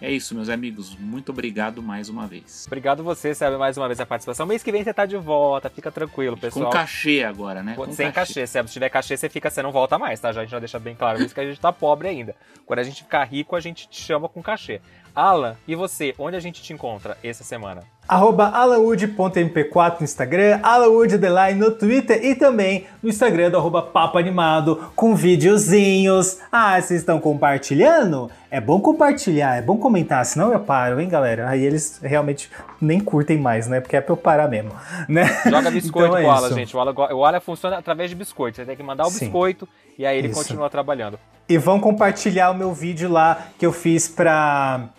É 0.00 0.10
isso, 0.12 0.32
meus 0.32 0.48
amigos. 0.48 0.96
Muito 0.96 1.32
obrigado 1.32 1.82
mais 1.82 2.08
uma 2.08 2.24
vez. 2.26 2.64
Obrigado 2.68 3.02
você, 3.02 3.34
Sérgio, 3.34 3.58
mais 3.58 3.76
uma 3.76 3.88
vez 3.88 3.98
a 3.98 4.06
participação. 4.06 4.46
Mês 4.46 4.62
que 4.62 4.70
vem 4.70 4.84
você 4.84 4.94
tá 4.94 5.04
de 5.04 5.16
volta, 5.16 5.68
fica 5.68 5.90
tranquilo, 5.90 6.36
pessoal. 6.36 6.66
Com 6.66 6.70
cachê 6.70 7.24
agora, 7.24 7.64
né? 7.64 7.74
Com 7.74 7.92
Sem 7.92 8.12
cachê, 8.12 8.46
Sérgio. 8.46 8.68
Se 8.68 8.74
tiver 8.74 8.88
cachê, 8.90 9.16
você 9.16 9.28
fica, 9.28 9.50
você 9.50 9.60
não 9.60 9.72
volta 9.72 9.98
mais, 9.98 10.20
tá? 10.20 10.32
Já, 10.32 10.40
a 10.40 10.44
gente 10.44 10.52
já 10.52 10.58
deixa 10.60 10.78
bem 10.78 10.94
claro 10.94 11.20
isso 11.20 11.34
que 11.34 11.40
a 11.40 11.44
gente 11.44 11.58
tá 11.58 11.72
pobre 11.72 12.06
ainda. 12.06 12.36
Quando 12.64 12.78
a 12.78 12.84
gente 12.84 13.02
ficar 13.02 13.24
rico, 13.24 13.56
a 13.56 13.60
gente 13.60 13.88
te 13.88 14.00
chama 14.00 14.28
com 14.28 14.40
cachê. 14.40 14.80
Alan, 15.18 15.56
e 15.66 15.74
você, 15.74 16.14
onde 16.16 16.36
a 16.36 16.40
gente 16.40 16.62
te 16.62 16.72
encontra 16.72 17.18
essa 17.24 17.42
semana? 17.42 17.82
Arroba 18.06 18.50
alanwood.mp4 18.50 19.96
no 19.98 20.04
Instagram, 20.04 20.60
alanwood 20.62 21.16
underline 21.16 21.58
no 21.58 21.72
Twitter 21.72 22.24
e 22.24 22.36
também 22.36 22.86
no 23.02 23.08
Instagram 23.08 23.50
do 23.50 23.56
arroba 23.56 23.82
Papo 23.82 24.16
Animado 24.16 24.92
com 24.94 25.16
videozinhos. 25.16 26.38
Ah, 26.52 26.80
vocês 26.80 27.00
estão 27.00 27.18
compartilhando? 27.18 28.30
É 28.48 28.60
bom 28.60 28.80
compartilhar, 28.80 29.56
é 29.56 29.60
bom 29.60 29.76
comentar, 29.76 30.24
senão 30.24 30.52
eu 30.52 30.60
paro, 30.60 31.00
hein, 31.00 31.08
galera? 31.08 31.48
Aí 31.50 31.64
eles 31.64 31.98
realmente 32.00 32.48
nem 32.80 33.00
curtem 33.00 33.38
mais, 33.38 33.66
né? 33.66 33.80
Porque 33.80 33.96
é 33.96 34.00
pra 34.00 34.12
eu 34.12 34.16
parar 34.16 34.46
mesmo, 34.46 34.70
né? 35.08 35.24
Joga 35.50 35.68
biscoito 35.72 36.06
Então 36.06 36.18
é 36.18 36.22
pro 36.22 36.30
Alan, 36.30 36.54
gente. 36.54 36.76
O 36.76 36.80
Alan, 36.80 36.94
o 36.94 37.24
Alan 37.24 37.40
funciona 37.40 37.76
através 37.76 38.08
de 38.08 38.14
biscoito. 38.14 38.56
Você 38.56 38.64
tem 38.64 38.76
que 38.76 38.84
mandar 38.84 39.04
o 39.04 39.10
Sim. 39.10 39.24
biscoito 39.24 39.68
e 39.98 40.06
aí 40.06 40.16
ele 40.16 40.28
Isso. 40.28 40.38
continua 40.38 40.70
trabalhando. 40.70 41.18
E 41.48 41.58
vão 41.58 41.80
compartilhar 41.80 42.50
o 42.50 42.54
meu 42.54 42.72
vídeo 42.72 43.10
lá 43.10 43.48
que 43.58 43.64
eu 43.66 43.72
fiz 43.72 44.06
pra, 44.06 44.90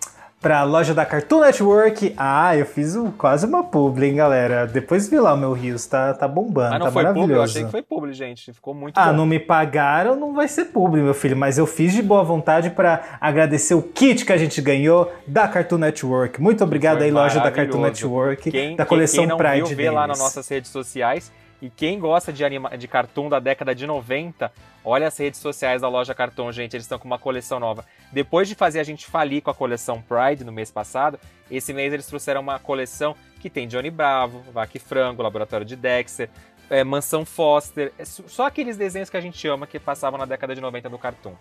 pra 0.41 0.63
loja 0.63 0.93
da 0.93 1.05
Cartoon 1.05 1.41
Network. 1.41 2.13
Ah, 2.17 2.55
eu 2.55 2.65
fiz 2.65 2.95
um- 2.95 3.11
quase 3.11 3.45
uma 3.45 3.63
publi, 3.63 4.07
hein, 4.07 4.15
galera? 4.15 4.65
Depois 4.65 5.09
vi 5.09 5.19
lá 5.19 5.33
o 5.33 5.37
meu 5.37 5.51
Rios, 5.53 5.85
tá, 5.85 6.13
tá 6.13 6.27
bombando, 6.27 6.69
Mas 6.71 6.79
não 6.79 6.85
tá 6.87 6.91
foi 6.91 7.03
maravilhoso. 7.03 7.27
publi, 7.27 7.37
eu 7.39 7.43
achei 7.43 7.63
que 7.65 7.71
foi 7.71 7.81
publi, 7.81 8.13
gente. 8.13 8.53
Ficou 8.53 8.73
muito 8.73 8.97
Ah, 8.97 9.07
bom. 9.07 9.13
não 9.13 9.25
me 9.25 9.37
pagaram, 9.39 10.15
não 10.15 10.33
vai 10.33 10.47
ser 10.47 10.65
publi, 10.65 11.01
meu 11.01 11.13
filho. 11.13 11.35
Mas 11.35 11.57
eu 11.57 11.67
fiz 11.67 11.91
de 11.93 12.01
boa 12.01 12.23
vontade 12.23 12.69
pra 12.69 13.17
agradecer 13.19 13.73
o 13.73 13.81
kit 13.81 14.23
que 14.25 14.31
a 14.33 14.37
gente 14.37 14.61
ganhou 14.61 15.11
da 15.27 15.47
Cartoon 15.47 15.77
Network. 15.77 16.41
Muito 16.41 16.63
obrigado 16.63 16.97
Foi 16.97 17.07
aí, 17.07 17.11
loja 17.11 17.39
da 17.41 17.51
Cartoon. 17.51 17.81
Network, 17.81 18.49
Quem, 18.49 18.75
da 18.75 18.85
coleção 18.85 19.23
quem, 19.25 19.27
quem 19.27 19.29
não 19.29 19.37
Pride 19.37 19.67
viu, 19.67 19.77
vê 19.77 19.89
lá 19.89 20.07
nas 20.07 20.17
deles. 20.17 20.21
nossas 20.35 20.47
redes 20.47 20.71
sociais. 20.71 21.31
E 21.61 21.69
quem 21.69 21.99
gosta 21.99 22.31
de, 22.31 22.45
anima 22.45 22.77
de 22.77 22.87
cartoon 22.87 23.27
da 23.27 23.37
década 23.37 23.75
de 23.75 23.85
90, 23.85 24.49
olha 24.83 25.07
as 25.07 25.17
redes 25.17 25.39
sociais 25.39 25.81
da 25.81 25.89
loja 25.89 26.13
Cartoon, 26.13 26.51
gente. 26.51 26.75
Eles 26.75 26.85
estão 26.85 26.99
com 26.99 27.05
uma 27.05 27.19
coleção 27.19 27.59
nova. 27.59 27.85
Depois 28.11 28.47
de 28.47 28.55
fazer 28.55 28.79
a 28.79 28.83
gente 28.83 29.05
falir 29.05 29.41
com 29.41 29.49
a 29.49 29.55
coleção 29.55 30.01
Pride 30.01 30.43
no 30.43 30.51
mês 30.51 30.71
passado, 30.71 31.19
esse 31.49 31.73
mês 31.73 31.93
eles 31.93 32.05
trouxeram 32.05 32.41
uma 32.41 32.59
coleção 32.59 33.15
que 33.39 33.49
tem 33.49 33.67
Johnny 33.67 33.89
Bravo, 33.89 34.39
Vaca 34.51 34.77
e 34.77 34.79
Frango, 34.79 35.21
Laboratório 35.21 35.65
de 35.65 35.75
Dexter, 35.75 36.29
é, 36.69 36.83
Mansão 36.83 37.25
Foster. 37.25 37.91
é 37.97 38.05
só 38.05 38.23
só 38.27 38.45
aqueles 38.45 38.77
desenhos 38.77 39.09
que 39.09 39.17
a 39.17 39.21
gente 39.21 39.47
ama 39.47 39.65
que 39.65 39.79
passavam 39.79 40.19
na 40.19 40.25
década 40.25 40.53
de 40.53 40.61
90 40.61 40.89
do 40.89 40.97
Cartoon. 40.97 41.33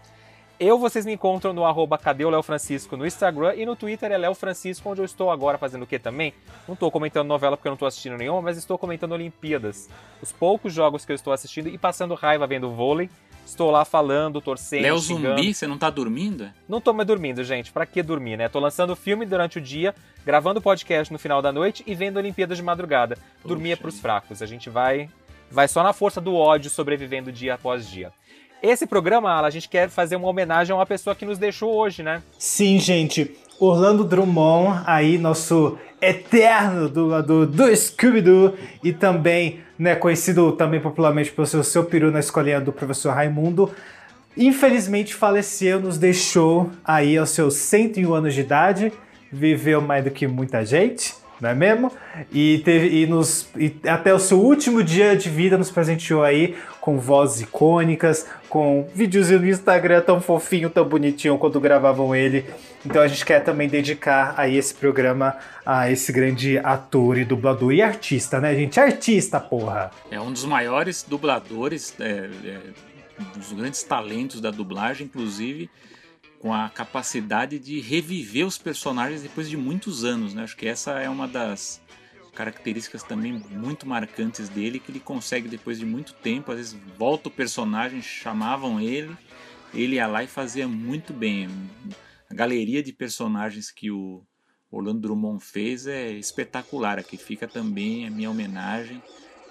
Eu, 0.60 0.77
vocês 0.77 1.06
me 1.06 1.12
encontram 1.12 1.52
no 1.52 1.65
arroba 1.65 1.97
Cadê 1.97 2.24
o 2.24 2.31
Léo 2.31 2.43
Francisco 2.43 2.97
no 2.97 3.06
Instagram 3.06 3.55
e 3.55 3.65
no 3.65 3.77
Twitter 3.77 4.10
é 4.10 4.19
Léo 4.19 4.35
Francisco, 4.35 4.90
onde 4.90 5.01
eu 5.01 5.05
estou 5.05 5.31
agora 5.31 5.56
fazendo 5.56 5.85
o 5.85 5.86
que 5.86 6.01
também? 6.01 6.35
Não 6.66 6.74
estou 6.74 6.90
comentando 6.90 7.28
novela 7.28 7.56
porque 7.56 7.69
eu 7.69 7.70
não 7.70 7.77
estou 7.77 7.86
assistindo 7.86 8.16
nenhuma, 8.16 8.43
mas 8.43 8.59
estou 8.59 8.77
comentando 8.77 9.12
Olimpíadas. 9.12 9.89
Os 10.20 10.32
poucos 10.32 10.73
jogos 10.73 11.05
que 11.05 11.12
eu 11.12 11.15
estou 11.15 11.32
assistindo 11.32 11.69
e 11.69 11.78
passando 11.78 12.12
raiva 12.15 12.44
vendo 12.44 12.73
vôlei. 12.73 13.09
Estou 13.49 13.70
lá 13.70 13.83
falando, 13.83 14.43
torcendo, 14.43 14.83
Léo 14.83 14.99
xingando. 15.01 15.39
Zumbi, 15.39 15.55
você 15.55 15.66
não 15.66 15.79
tá 15.79 15.89
dormindo? 15.89 16.51
Não 16.69 16.83
tô 16.83 16.93
mais 16.93 17.07
dormindo, 17.07 17.43
gente. 17.43 17.73
Pra 17.73 17.87
que 17.87 18.03
dormir, 18.03 18.37
né? 18.37 18.47
Tô 18.47 18.61
lançando 18.61 18.95
filme 18.95 19.25
durante 19.25 19.57
o 19.57 19.61
dia, 19.61 19.95
gravando 20.25 20.61
podcast 20.61 21.11
no 21.11 21.19
final 21.19 21.41
da 21.41 21.51
noite 21.51 21.83
e 21.87 21.95
vendo 21.95 22.19
Olimpíadas 22.19 22.59
de 22.59 22.62
madrugada. 22.62 23.16
Dormir 23.43 23.73
é 23.73 23.77
pros 23.77 23.99
fracos. 23.99 24.43
A 24.43 24.47
gente 24.47 24.69
vai 24.69 25.09
vai 25.51 25.66
só 25.66 25.83
na 25.83 25.95
força 25.95 26.20
do 26.20 26.35
ódio 26.35 26.69
sobrevivendo 26.69 27.33
dia 27.33 27.55
após 27.55 27.89
dia. 27.89 28.12
Esse 28.62 28.87
programa, 28.87 29.31
Alan, 29.31 29.47
a 29.47 29.51
gente 29.51 29.66
quer 29.66 29.89
fazer 29.89 30.16
uma 30.16 30.29
homenagem 30.29 30.75
a 30.75 30.77
uma 30.77 30.85
pessoa 30.85 31.16
que 31.16 31.25
nos 31.25 31.39
deixou 31.39 31.75
hoje, 31.75 32.03
né? 32.03 32.23
Sim, 32.39 32.79
gente. 32.79 33.35
Orlando 33.59 34.05
Drummond, 34.05 34.83
aí, 34.85 35.16
nosso 35.16 35.79
eterno 36.03 36.87
dublador 36.89 37.47
do 37.47 37.75
Scooby-Doo 37.75 38.55
e 38.85 38.93
também, 38.93 39.61
né, 39.79 39.95
conhecido 39.95 40.53
também 40.53 40.81
popularmente 40.81 41.31
pelo 41.31 41.47
seu, 41.47 41.63
seu 41.63 41.85
peru 41.85 42.11
na 42.11 42.21
escolinha 42.21 42.61
do 42.61 42.73
professor 42.73 43.15
Raimundo, 43.15 43.71
infelizmente 44.37 45.15
faleceu, 45.15 45.81
nos 45.81 45.99
deixou 45.99 46.71
aí 46.85 47.17
aos 47.17 47.31
seus 47.31 47.55
101 47.55 48.13
anos 48.13 48.35
de 48.35 48.41
idade, 48.41 48.93
viveu 49.31 49.81
mais 49.81 50.05
do 50.05 50.11
que 50.11 50.27
muita 50.27 50.65
gente, 50.65 51.15
não 51.40 51.51
é 51.51 51.55
mesmo? 51.55 51.93
E, 52.32 52.59
teve, 52.65 53.02
e, 53.02 53.06
nos, 53.06 53.48
e 53.56 53.74
até 53.89 54.12
o 54.12 54.19
seu 54.19 54.40
último 54.40 54.82
dia 54.82 55.16
de 55.16 55.31
vida 55.31 55.56
nos 55.56 55.70
presenteou 55.70 56.23
aí 56.23 56.56
com 56.81 56.98
vozes 56.98 57.43
icônicas, 57.43 58.27
com 58.48 58.89
videozinho 58.94 59.40
no 59.40 59.48
Instagram 59.48 60.01
tão 60.01 60.20
fofinho, 60.20 60.70
tão 60.70 60.85
bonitinho 60.85 61.39
quando 61.39 61.60
gravavam 61.60 62.15
ele. 62.15 62.44
Então 62.85 63.02
a 63.02 63.09
gente 63.09 63.24
quer 63.24 63.40
também 63.44 63.69
dedicar 63.69 64.35
aí 64.36 64.56
esse 64.56 64.74
programa 64.74 65.36
a 65.65 65.90
esse 65.90 66.12
grande 66.12 66.59
ator 66.59 67.19
e 67.19 67.24
dublador 67.24 67.73
e 67.73 67.82
artista, 67.82 68.40
né, 68.40 68.55
gente? 68.55 68.81
Artista, 68.81 69.39
porra! 69.39 69.90
É 70.10 70.20
um 70.20 70.32
dos 70.32 70.44
maiores 70.44 71.05
dubladores, 71.06 71.94
é, 72.01 72.31
é, 72.44 72.59
dos 73.36 73.52
grandes 73.52 73.82
talentos 73.82 74.40
da 74.40 74.51
dublagem, 74.51 75.06
inclusive 75.06 75.70
com 76.40 76.55
a 76.55 76.69
capacidade 76.69 77.59
de 77.59 77.81
reviver 77.81 78.47
os 78.47 78.59
personagens 78.59 79.23
depois 79.23 79.48
de 79.48 79.56
muitos 79.56 80.05
anos, 80.05 80.35
né? 80.35 80.43
Acho 80.43 80.56
que 80.56 80.66
essa 80.66 80.93
é 81.01 81.09
uma 81.09 81.27
das 81.27 81.81
características 82.35 83.02
também 83.02 83.32
muito 83.32 83.86
marcantes 83.86 84.48
dele, 84.48 84.78
que 84.78 84.93
ele 84.93 85.01
consegue 85.01 85.48
depois 85.48 85.78
de 85.78 85.85
muito 85.85 86.15
tempo, 86.15 86.52
às 86.52 86.59
vezes 86.59 86.77
volta 86.97 87.28
o 87.28 87.32
personagem, 87.32 88.01
chamavam 88.01 88.81
ele, 88.81 89.16
ele 89.74 89.97
ia 89.97 90.06
lá 90.06 90.23
e 90.23 90.28
fazia 90.28 90.69
muito 90.69 91.12
bem. 91.12 91.48
A 92.31 92.35
galeria 92.35 92.82
de 92.82 92.93
personagens 92.93 93.73
que 93.73 93.90
o 93.90 94.23
Orlando 94.70 95.01
Drummond 95.01 95.43
fez 95.44 95.86
é 95.86 96.12
espetacular. 96.12 96.98
Aqui 96.98 97.16
fica 97.16 97.48
também 97.48 98.06
a 98.06 98.10
minha 98.10 98.31
homenagem, 98.31 99.02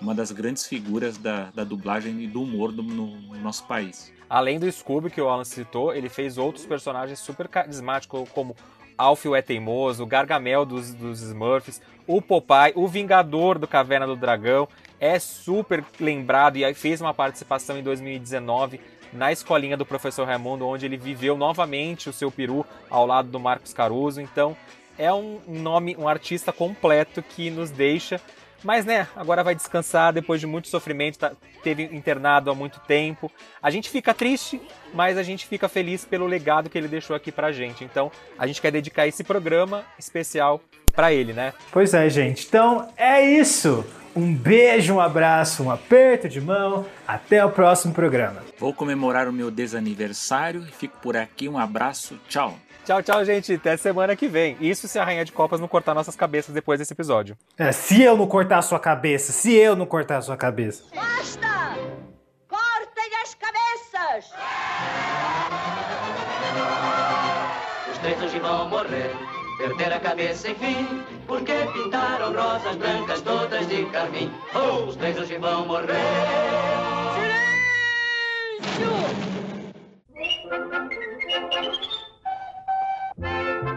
uma 0.02 0.14
das 0.14 0.32
grandes 0.32 0.66
figuras 0.66 1.18
da, 1.18 1.50
da 1.54 1.64
dublagem 1.64 2.22
e 2.22 2.28
do 2.28 2.42
humor 2.42 2.72
do, 2.72 2.84
no, 2.84 3.08
no 3.08 3.40
nosso 3.40 3.66
país. 3.66 4.14
Além 4.30 4.60
do 4.60 4.72
Scooby, 4.72 5.10
que 5.10 5.22
o 5.22 5.30
Alan 5.30 5.46
citou, 5.46 5.96
ele 5.96 6.10
fez 6.10 6.38
outros 6.38 6.66
personagens 6.66 7.20
super 7.20 7.48
carismáticos, 7.48 8.30
como 8.30 8.56
Alf 8.98 9.26
o 9.26 9.36
É 9.36 9.42
Teimoso, 9.42 10.06
Gargamel 10.06 10.66
dos, 10.66 10.94
dos 10.94 11.22
Smurfs, 11.22 11.82
o 12.06 12.22
Popeye, 12.22 12.74
o 12.76 12.88
Vingador 12.88 13.60
do 13.60 13.68
Caverna 13.68 14.08
do 14.08 14.16
Dragão. 14.16 14.68
É 15.00 15.20
super 15.20 15.84
lembrado 16.00 16.58
e 16.58 16.74
fez 16.74 17.00
uma 17.00 17.14
participação 17.14 17.78
em 17.78 17.84
2019 17.84 18.82
na 19.14 19.32
escolinha 19.32 19.78
do 19.78 19.86
professor 19.86 20.26
Raimundo, 20.26 20.68
onde 20.68 20.86
ele 20.86 20.98
viveu 20.98 21.38
novamente 21.38 22.10
o 22.10 22.14
seu 22.14 22.32
peru 22.32 22.66
ao 22.90 23.06
lado 23.06 23.30
do 23.30 23.40
Marcos 23.40 23.74
Caruso. 23.74 24.20
Então, 24.20 24.58
é 24.98 25.14
um 25.14 25.40
nome, 25.48 25.96
um 25.96 26.08
artista 26.08 26.52
completo 26.52 27.22
que 27.22 27.50
nos 27.50 27.70
deixa 27.70 28.20
mas, 28.64 28.86
né, 28.86 29.08
agora 29.16 29.44
vai 29.44 29.56
descansar 29.56 30.14
depois 30.14 30.40
de 30.40 30.48
muito 30.48 30.68
sofrimento, 30.68 31.20
tá, 31.20 31.32
teve 31.64 31.84
internado 31.84 32.50
há 32.50 32.56
muito 32.56 32.80
tempo. 32.82 33.32
A 33.62 33.70
gente 33.70 33.90
fica 33.90 34.14
triste, 34.14 34.62
mas 34.94 35.18
a 35.18 35.24
gente 35.24 35.46
fica 35.46 35.68
feliz 35.70 36.06
pelo 36.06 36.26
legado 36.26 36.70
que 36.70 36.78
ele 36.78 36.88
deixou 36.88 37.16
aqui 37.16 37.32
pra 37.32 37.52
gente. 37.52 37.84
Então, 37.84 38.12
a 38.38 38.48
gente 38.48 38.62
quer 38.62 38.72
dedicar 38.72 39.08
esse 39.08 39.24
programa 39.24 39.86
especial 39.98 40.62
pra 40.94 41.14
ele, 41.14 41.34
né? 41.34 41.54
Pois 41.72 41.94
é, 41.94 42.10
gente. 42.10 42.46
Então, 42.48 42.90
é 42.98 43.24
isso. 43.24 43.86
Um 44.16 44.34
beijo, 44.34 44.96
um 44.96 45.00
abraço, 45.00 45.64
um 45.64 45.70
aperto 45.70 46.28
de 46.28 46.42
mão. 46.42 46.86
Até 47.08 47.46
o 47.46 47.52
próximo 47.52 47.94
programa. 47.94 48.44
Vou 48.58 48.74
comemorar 48.74 49.28
o 49.28 49.34
meu 49.34 49.52
desaniversário 49.52 50.66
e 50.68 50.72
fico 50.72 50.98
por 50.98 51.16
aqui. 51.16 51.48
Um 51.48 51.58
abraço, 51.58 52.20
tchau. 52.28 52.58
Tchau, 52.88 53.04
tchau, 53.04 53.26
gente. 53.26 53.54
Até 53.56 53.76
semana 53.76 54.16
que 54.16 54.30
vem. 54.30 54.56
Isso 54.62 54.88
se 54.88 54.98
a 54.98 55.04
Rainha 55.04 55.26
de 55.26 55.34
Copas 55.34 55.60
não 55.60 55.68
cortar 55.68 55.94
nossas 55.94 56.16
cabeças 56.16 56.56
depois 56.56 56.80
desse 56.80 56.94
episódio. 56.94 57.38
É, 57.58 57.74
se 57.74 58.02
eu 58.02 58.16
não 58.16 58.26
cortar 58.26 58.60
a 58.60 58.62
sua 58.62 58.80
cabeça, 58.80 59.34
se 59.34 59.54
eu 59.54 59.76
não 59.76 59.86
cortar 59.86 60.20
a 60.20 60.22
sua 60.22 60.38
cabeça. 60.38 60.86
Basta! 60.96 61.76
Cortem 62.48 63.12
as 63.22 63.36
cabeças! 63.36 64.32
Os 67.92 67.98
três 67.98 68.24
hoje 68.24 68.40
vão 68.40 68.70
morrer, 68.70 69.12
perder 69.58 69.92
a 69.92 70.00
cabeça 70.00 70.50
enfim, 70.50 71.04
porque 71.28 71.52
pintaram 71.74 72.34
rosas 72.34 72.78
brancas 72.78 73.20
todas 73.20 73.68
de 73.68 73.86
carmim. 73.88 74.32
Oh, 74.56 74.86
os 74.86 74.96
três 74.96 75.20
hoje 75.20 75.38
vão 75.38 75.66
morrer. 75.66 75.92
Silêncio! 78.72 79.28
Música 83.18 83.77